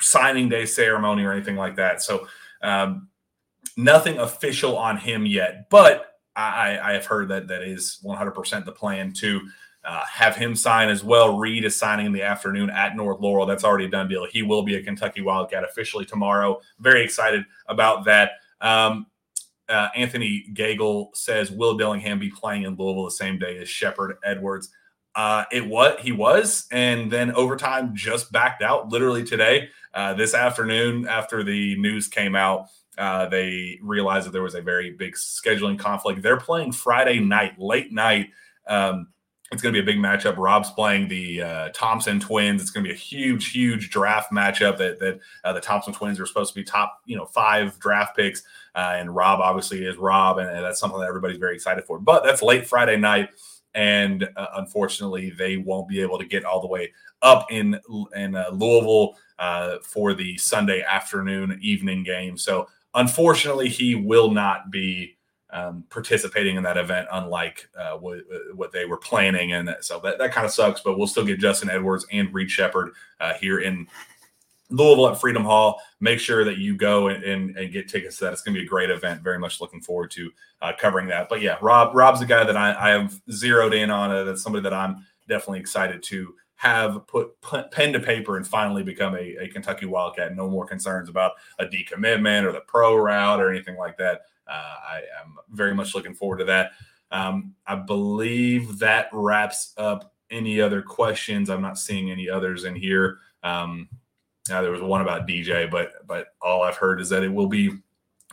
signing 0.00 0.48
day 0.48 0.66
ceremony 0.66 1.22
or 1.22 1.32
anything 1.32 1.54
like 1.54 1.76
that. 1.76 2.02
So 2.02 2.26
um, 2.60 3.08
nothing 3.76 4.18
official 4.18 4.76
on 4.76 4.96
him 4.96 5.24
yet, 5.24 5.70
but 5.70 6.18
I, 6.34 6.78
I 6.82 6.92
have 6.94 7.06
heard 7.06 7.28
that 7.28 7.46
that 7.48 7.62
is 7.62 8.00
100% 8.04 8.64
the 8.64 8.72
plan 8.72 9.12
to 9.14 9.40
uh, 9.86 10.04
have 10.04 10.34
him 10.34 10.56
sign 10.56 10.88
as 10.88 11.04
well. 11.04 11.38
Reed 11.38 11.64
is 11.64 11.76
signing 11.76 12.06
in 12.06 12.12
the 12.12 12.22
afternoon 12.22 12.70
at 12.70 12.96
North 12.96 13.20
Laurel. 13.20 13.46
That's 13.46 13.64
already 13.64 13.84
a 13.84 13.88
done 13.88 14.08
deal. 14.08 14.26
He 14.26 14.42
will 14.42 14.62
be 14.62 14.74
a 14.74 14.82
Kentucky 14.82 15.22
Wildcat 15.22 15.62
officially 15.62 16.04
tomorrow. 16.04 16.60
Very 16.80 17.04
excited 17.04 17.44
about 17.68 18.04
that. 18.04 18.32
Um, 18.60 19.06
uh, 19.68 19.88
Anthony 19.96 20.46
Gagel 20.52 21.14
says, 21.14 21.50
"Will 21.50 21.76
Dillingham 21.76 22.18
be 22.18 22.30
playing 22.30 22.64
in 22.64 22.74
Louisville 22.74 23.04
the 23.04 23.10
same 23.12 23.38
day 23.38 23.58
as 23.58 23.68
Sheppard 23.68 24.16
Edwards?" 24.24 24.70
Uh, 25.14 25.44
it 25.50 25.66
what 25.66 26.00
he 26.00 26.12
was, 26.12 26.66
and 26.70 27.10
then 27.10 27.32
overtime 27.32 27.94
just 27.94 28.30
backed 28.32 28.62
out 28.62 28.88
literally 28.90 29.24
today. 29.24 29.70
Uh, 29.94 30.14
this 30.14 30.34
afternoon, 30.34 31.08
after 31.08 31.42
the 31.42 31.74
news 31.78 32.06
came 32.06 32.34
out, 32.36 32.66
uh, 32.98 33.26
they 33.26 33.78
realized 33.82 34.26
that 34.26 34.32
there 34.32 34.42
was 34.42 34.54
a 34.54 34.60
very 34.60 34.90
big 34.90 35.14
scheduling 35.14 35.78
conflict. 35.78 36.22
They're 36.22 36.36
playing 36.36 36.72
Friday 36.72 37.18
night, 37.20 37.58
late 37.58 37.92
night. 37.92 38.30
Um, 38.66 39.08
it's 39.52 39.62
going 39.62 39.72
to 39.72 39.80
be 39.80 39.82
a 39.82 39.94
big 39.94 40.02
matchup. 40.02 40.36
Rob's 40.36 40.70
playing 40.72 41.06
the 41.06 41.40
uh, 41.40 41.68
Thompson 41.72 42.18
twins. 42.18 42.60
It's 42.60 42.70
going 42.70 42.82
to 42.84 42.88
be 42.88 42.94
a 42.94 42.98
huge, 42.98 43.52
huge 43.52 43.90
draft 43.90 44.32
matchup. 44.32 44.76
That 44.78 44.98
that 44.98 45.20
uh, 45.44 45.52
the 45.52 45.60
Thompson 45.60 45.92
twins 45.92 46.18
are 46.18 46.26
supposed 46.26 46.52
to 46.52 46.60
be 46.60 46.64
top, 46.64 47.00
you 47.06 47.16
know, 47.16 47.26
five 47.26 47.78
draft 47.78 48.16
picks, 48.16 48.42
uh, 48.74 48.94
and 48.96 49.14
Rob 49.14 49.40
obviously 49.40 49.84
is 49.84 49.96
Rob, 49.96 50.38
and, 50.38 50.48
and, 50.48 50.64
that's 50.64 50.80
something 50.80 50.98
that 50.98 51.06
everybody's 51.06 51.38
very 51.38 51.54
excited 51.54 51.84
for. 51.84 52.00
But 52.00 52.24
that's 52.24 52.42
late 52.42 52.66
Friday 52.66 52.96
night, 52.96 53.28
and 53.74 54.28
uh, 54.36 54.46
unfortunately, 54.56 55.30
they 55.30 55.58
won't 55.58 55.88
be 55.88 56.00
able 56.00 56.18
to 56.18 56.24
get 56.24 56.44
all 56.44 56.60
the 56.60 56.66
way 56.66 56.92
up 57.22 57.46
in 57.50 57.78
in 58.16 58.34
uh, 58.34 58.46
Louisville 58.52 59.14
uh, 59.38 59.76
for 59.80 60.12
the 60.14 60.36
Sunday 60.38 60.82
afternoon 60.82 61.56
evening 61.62 62.02
game. 62.02 62.36
So 62.36 62.66
unfortunately, 62.94 63.68
he 63.68 63.94
will 63.94 64.32
not 64.32 64.72
be 64.72 65.15
um, 65.56 65.84
participating 65.88 66.56
in 66.56 66.62
that 66.64 66.76
event, 66.76 67.08
unlike 67.12 67.66
uh, 67.78 67.96
what, 67.96 68.18
what, 68.54 68.72
they 68.72 68.84
were 68.84 68.98
planning. 68.98 69.52
And 69.52 69.74
so 69.80 69.98
that, 70.00 70.18
that 70.18 70.32
kind 70.32 70.44
of 70.44 70.52
sucks, 70.52 70.82
but 70.82 70.98
we'll 70.98 71.06
still 71.06 71.24
get 71.24 71.40
Justin 71.40 71.70
Edwards 71.70 72.04
and 72.12 72.32
Reed 72.32 72.50
Sheppard 72.50 72.92
uh, 73.20 73.32
here 73.34 73.60
in 73.60 73.86
Louisville 74.68 75.08
at 75.08 75.18
Freedom 75.18 75.44
Hall. 75.44 75.80
Make 75.98 76.20
sure 76.20 76.44
that 76.44 76.58
you 76.58 76.76
go 76.76 77.08
and, 77.08 77.24
and, 77.24 77.56
and 77.56 77.72
get 77.72 77.88
tickets 77.88 78.18
to 78.18 78.24
that. 78.24 78.34
It's 78.34 78.42
going 78.42 78.54
to 78.54 78.60
be 78.60 78.66
a 78.66 78.68
great 78.68 78.90
event. 78.90 79.22
Very 79.22 79.38
much 79.38 79.62
looking 79.62 79.80
forward 79.80 80.10
to 80.10 80.30
uh, 80.60 80.72
covering 80.78 81.06
that. 81.08 81.30
But 81.30 81.40
yeah, 81.40 81.56
Rob 81.62 81.94
Rob's 81.94 82.20
a 82.20 82.26
guy 82.26 82.44
that 82.44 82.56
I, 82.56 82.74
I 82.78 82.90
have 82.90 83.18
zeroed 83.30 83.72
in 83.72 83.90
on. 83.90 84.26
That's 84.26 84.42
somebody 84.42 84.62
that 84.64 84.74
I'm 84.74 85.06
definitely 85.26 85.60
excited 85.60 86.02
to 86.02 86.34
have 86.56 87.06
put 87.06 87.40
pen 87.70 87.92
to 87.94 88.00
paper 88.00 88.36
and 88.36 88.46
finally 88.46 88.82
become 88.82 89.14
a, 89.14 89.36
a 89.40 89.48
Kentucky 89.48 89.86
Wildcat. 89.86 90.34
No 90.36 90.50
more 90.50 90.66
concerns 90.66 91.08
about 91.08 91.32
a 91.58 91.66
decommitment 91.66 92.44
or 92.44 92.52
the 92.52 92.60
pro 92.60 92.96
route 92.96 93.40
or 93.40 93.50
anything 93.50 93.76
like 93.76 93.96
that. 93.98 94.22
Uh, 94.48 94.76
I 94.88 95.00
am 95.22 95.36
very 95.50 95.74
much 95.74 95.94
looking 95.94 96.14
forward 96.14 96.38
to 96.38 96.44
that. 96.44 96.72
Um, 97.10 97.54
I 97.66 97.76
believe 97.76 98.78
that 98.78 99.08
wraps 99.12 99.72
up 99.76 100.12
any 100.30 100.60
other 100.60 100.82
questions. 100.82 101.50
I'm 101.50 101.62
not 101.62 101.78
seeing 101.78 102.10
any 102.10 102.28
others 102.28 102.64
in 102.64 102.74
here. 102.74 103.18
Um, 103.42 103.88
now 104.48 104.62
there 104.62 104.70
was 104.70 104.82
one 104.82 105.00
about 105.00 105.26
DJ, 105.26 105.70
but 105.70 106.06
but 106.06 106.28
all 106.40 106.62
I've 106.62 106.76
heard 106.76 107.00
is 107.00 107.08
that 107.10 107.22
it 107.22 107.32
will 107.32 107.48
be 107.48 107.72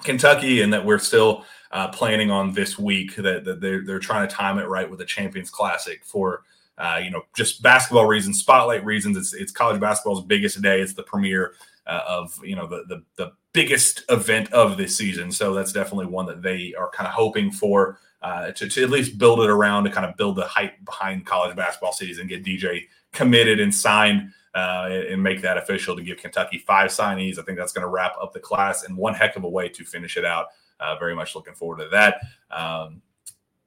Kentucky 0.04 0.62
and 0.62 0.74
that 0.74 0.86
we're 0.86 1.00
still 1.00 1.46
uh, 1.72 1.88
planning 1.90 2.30
on 2.32 2.54
this 2.54 2.78
week 2.78 3.16
that, 3.16 3.44
that 3.46 3.62
they're, 3.62 3.84
they're 3.86 4.00
trying 4.00 4.28
to 4.28 4.34
time 4.34 4.60
it 4.60 4.68
right 4.68 4.90
with 4.90 5.00
the 5.00 5.06
Champions 5.06 5.50
Classic 5.50 6.04
for 6.04 6.44
uh, 6.78 7.00
you 7.04 7.12
know 7.12 7.22
just 7.36 7.62
basketball 7.62 8.06
reasons, 8.06 8.40
spotlight 8.40 8.84
reasons. 8.84 9.18
It's 9.18 9.34
it's 9.34 9.52
college 9.52 9.80
basketball's 9.80 10.24
biggest 10.24 10.62
day. 10.62 10.82
It's 10.82 10.94
the 10.94 11.04
premiere 11.04 11.54
uh, 11.86 12.02
of 12.08 12.40
you 12.44 12.56
know 12.56 12.68
the, 12.68 12.84
the, 12.88 13.04
the 13.16 13.32
biggest 13.54 14.04
event 14.10 14.52
of 14.52 14.78
this 14.78 14.98
season. 14.98 15.32
So 15.32 15.54
that's 15.54 15.72
definitely 15.72 16.08
one 16.08 16.26
that 16.26 16.42
they 16.42 16.74
are 16.78 16.90
kind 16.90 17.08
of 17.08 17.14
hoping 17.14 17.52
for 17.52 18.00
uh, 18.22 18.52
to, 18.52 18.68
to 18.68 18.84
at 18.84 18.90
least 18.90 19.18
build 19.18 19.42
it 19.42 19.50
around 19.50 19.84
to 19.84 19.92
kind 19.92 20.06
of 20.06 20.18
build 20.18 20.38
the 20.38 20.46
hype 20.46 20.84
behind 20.86 21.26
college 21.26 21.56
basketball 21.56 21.94
season, 21.94 22.22
and 22.22 22.30
get 22.30 22.44
DJ 22.44 22.88
committed 23.12 23.60
and 23.60 23.74
signed. 23.74 24.32
Uh, 24.56 25.02
and 25.10 25.24
make 25.24 25.42
that 25.42 25.58
official 25.58 25.96
to 25.96 26.04
give 26.04 26.18
Kentucky 26.18 26.60
five 26.60 26.92
signees. 26.92 27.40
I 27.40 27.42
think 27.42 27.58
that's 27.58 27.74
going 27.74 27.82
to 27.82 27.88
wrap 27.88 28.14
up 28.22 28.34
the 28.34 28.40
class 28.40 28.84
in 28.88 28.96
one 28.96 29.16
heck 29.16 29.36
of 29.36 29.46
a 29.46 29.50
way 29.50 29.68
to 29.70 29.84
finish 29.84 30.16
it 30.16 30.26
out. 30.26 30.46
Uh, 30.80 30.96
very 30.96 31.16
much 31.16 31.34
looking 31.34 31.56
forward 31.56 31.80
to 31.80 31.90
that. 31.90 32.22
Um, 32.52 33.02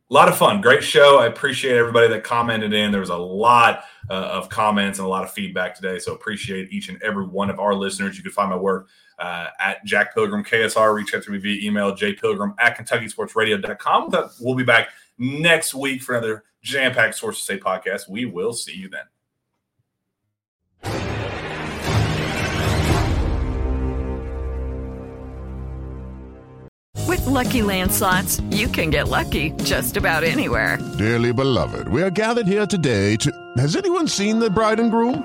a 0.08 0.14
lot 0.14 0.28
of 0.28 0.36
fun, 0.36 0.60
great 0.60 0.84
show. 0.84 1.18
I 1.18 1.26
appreciate 1.26 1.76
everybody 1.76 2.06
that 2.06 2.22
commented 2.22 2.72
in. 2.72 2.92
There 2.92 3.00
was 3.00 3.10
a 3.10 3.16
lot 3.16 3.82
uh, 4.08 4.12
of 4.12 4.48
comments 4.48 5.00
and 5.00 5.06
a 5.06 5.08
lot 5.08 5.24
of 5.24 5.32
feedback 5.32 5.74
today, 5.74 5.98
so 5.98 6.14
appreciate 6.14 6.72
each 6.72 6.88
and 6.88 7.02
every 7.02 7.26
one 7.26 7.50
of 7.50 7.58
our 7.58 7.74
listeners. 7.74 8.16
You 8.16 8.22
can 8.22 8.30
find 8.30 8.50
my 8.50 8.56
work 8.56 8.86
uh, 9.18 9.48
at 9.58 9.84
Jack 9.84 10.14
Pilgrim 10.14 10.44
KSR. 10.44 10.94
Reach 10.94 11.14
out 11.14 11.22
to 11.24 11.30
me 11.30 11.38
via 11.38 11.66
email, 11.66 11.92
jpilgrim 11.92 12.54
at 12.58 12.78
KentuckySportsRadio.com. 12.78 14.14
We'll 14.40 14.54
be 14.54 14.64
back 14.64 14.88
next 15.18 15.74
week 15.74 16.02
for 16.02 16.16
another 16.16 16.44
jam 16.62 16.92
packed 16.92 17.14
Sources 17.16 17.44
Say 17.44 17.58
podcast. 17.58 18.08
We 18.08 18.24
will 18.24 18.52
see 18.52 18.76
you 18.76 18.88
then. 18.88 19.04
With 27.06 27.20
LuckyLand 27.20 27.92
Slots, 27.92 28.40
you 28.50 28.68
can 28.68 28.90
get 28.90 29.08
lucky 29.08 29.52
just 29.62 29.96
about 29.96 30.24
anywhere. 30.24 30.78
Dearly 30.98 31.32
beloved, 31.32 31.88
we 31.88 32.02
are 32.02 32.10
gathered 32.10 32.46
here 32.46 32.66
today 32.66 33.16
to. 33.16 33.32
Has 33.56 33.74
anyone 33.74 34.06
seen 34.08 34.38
the 34.38 34.50
bride 34.50 34.80
and 34.80 34.90
groom? 34.90 35.24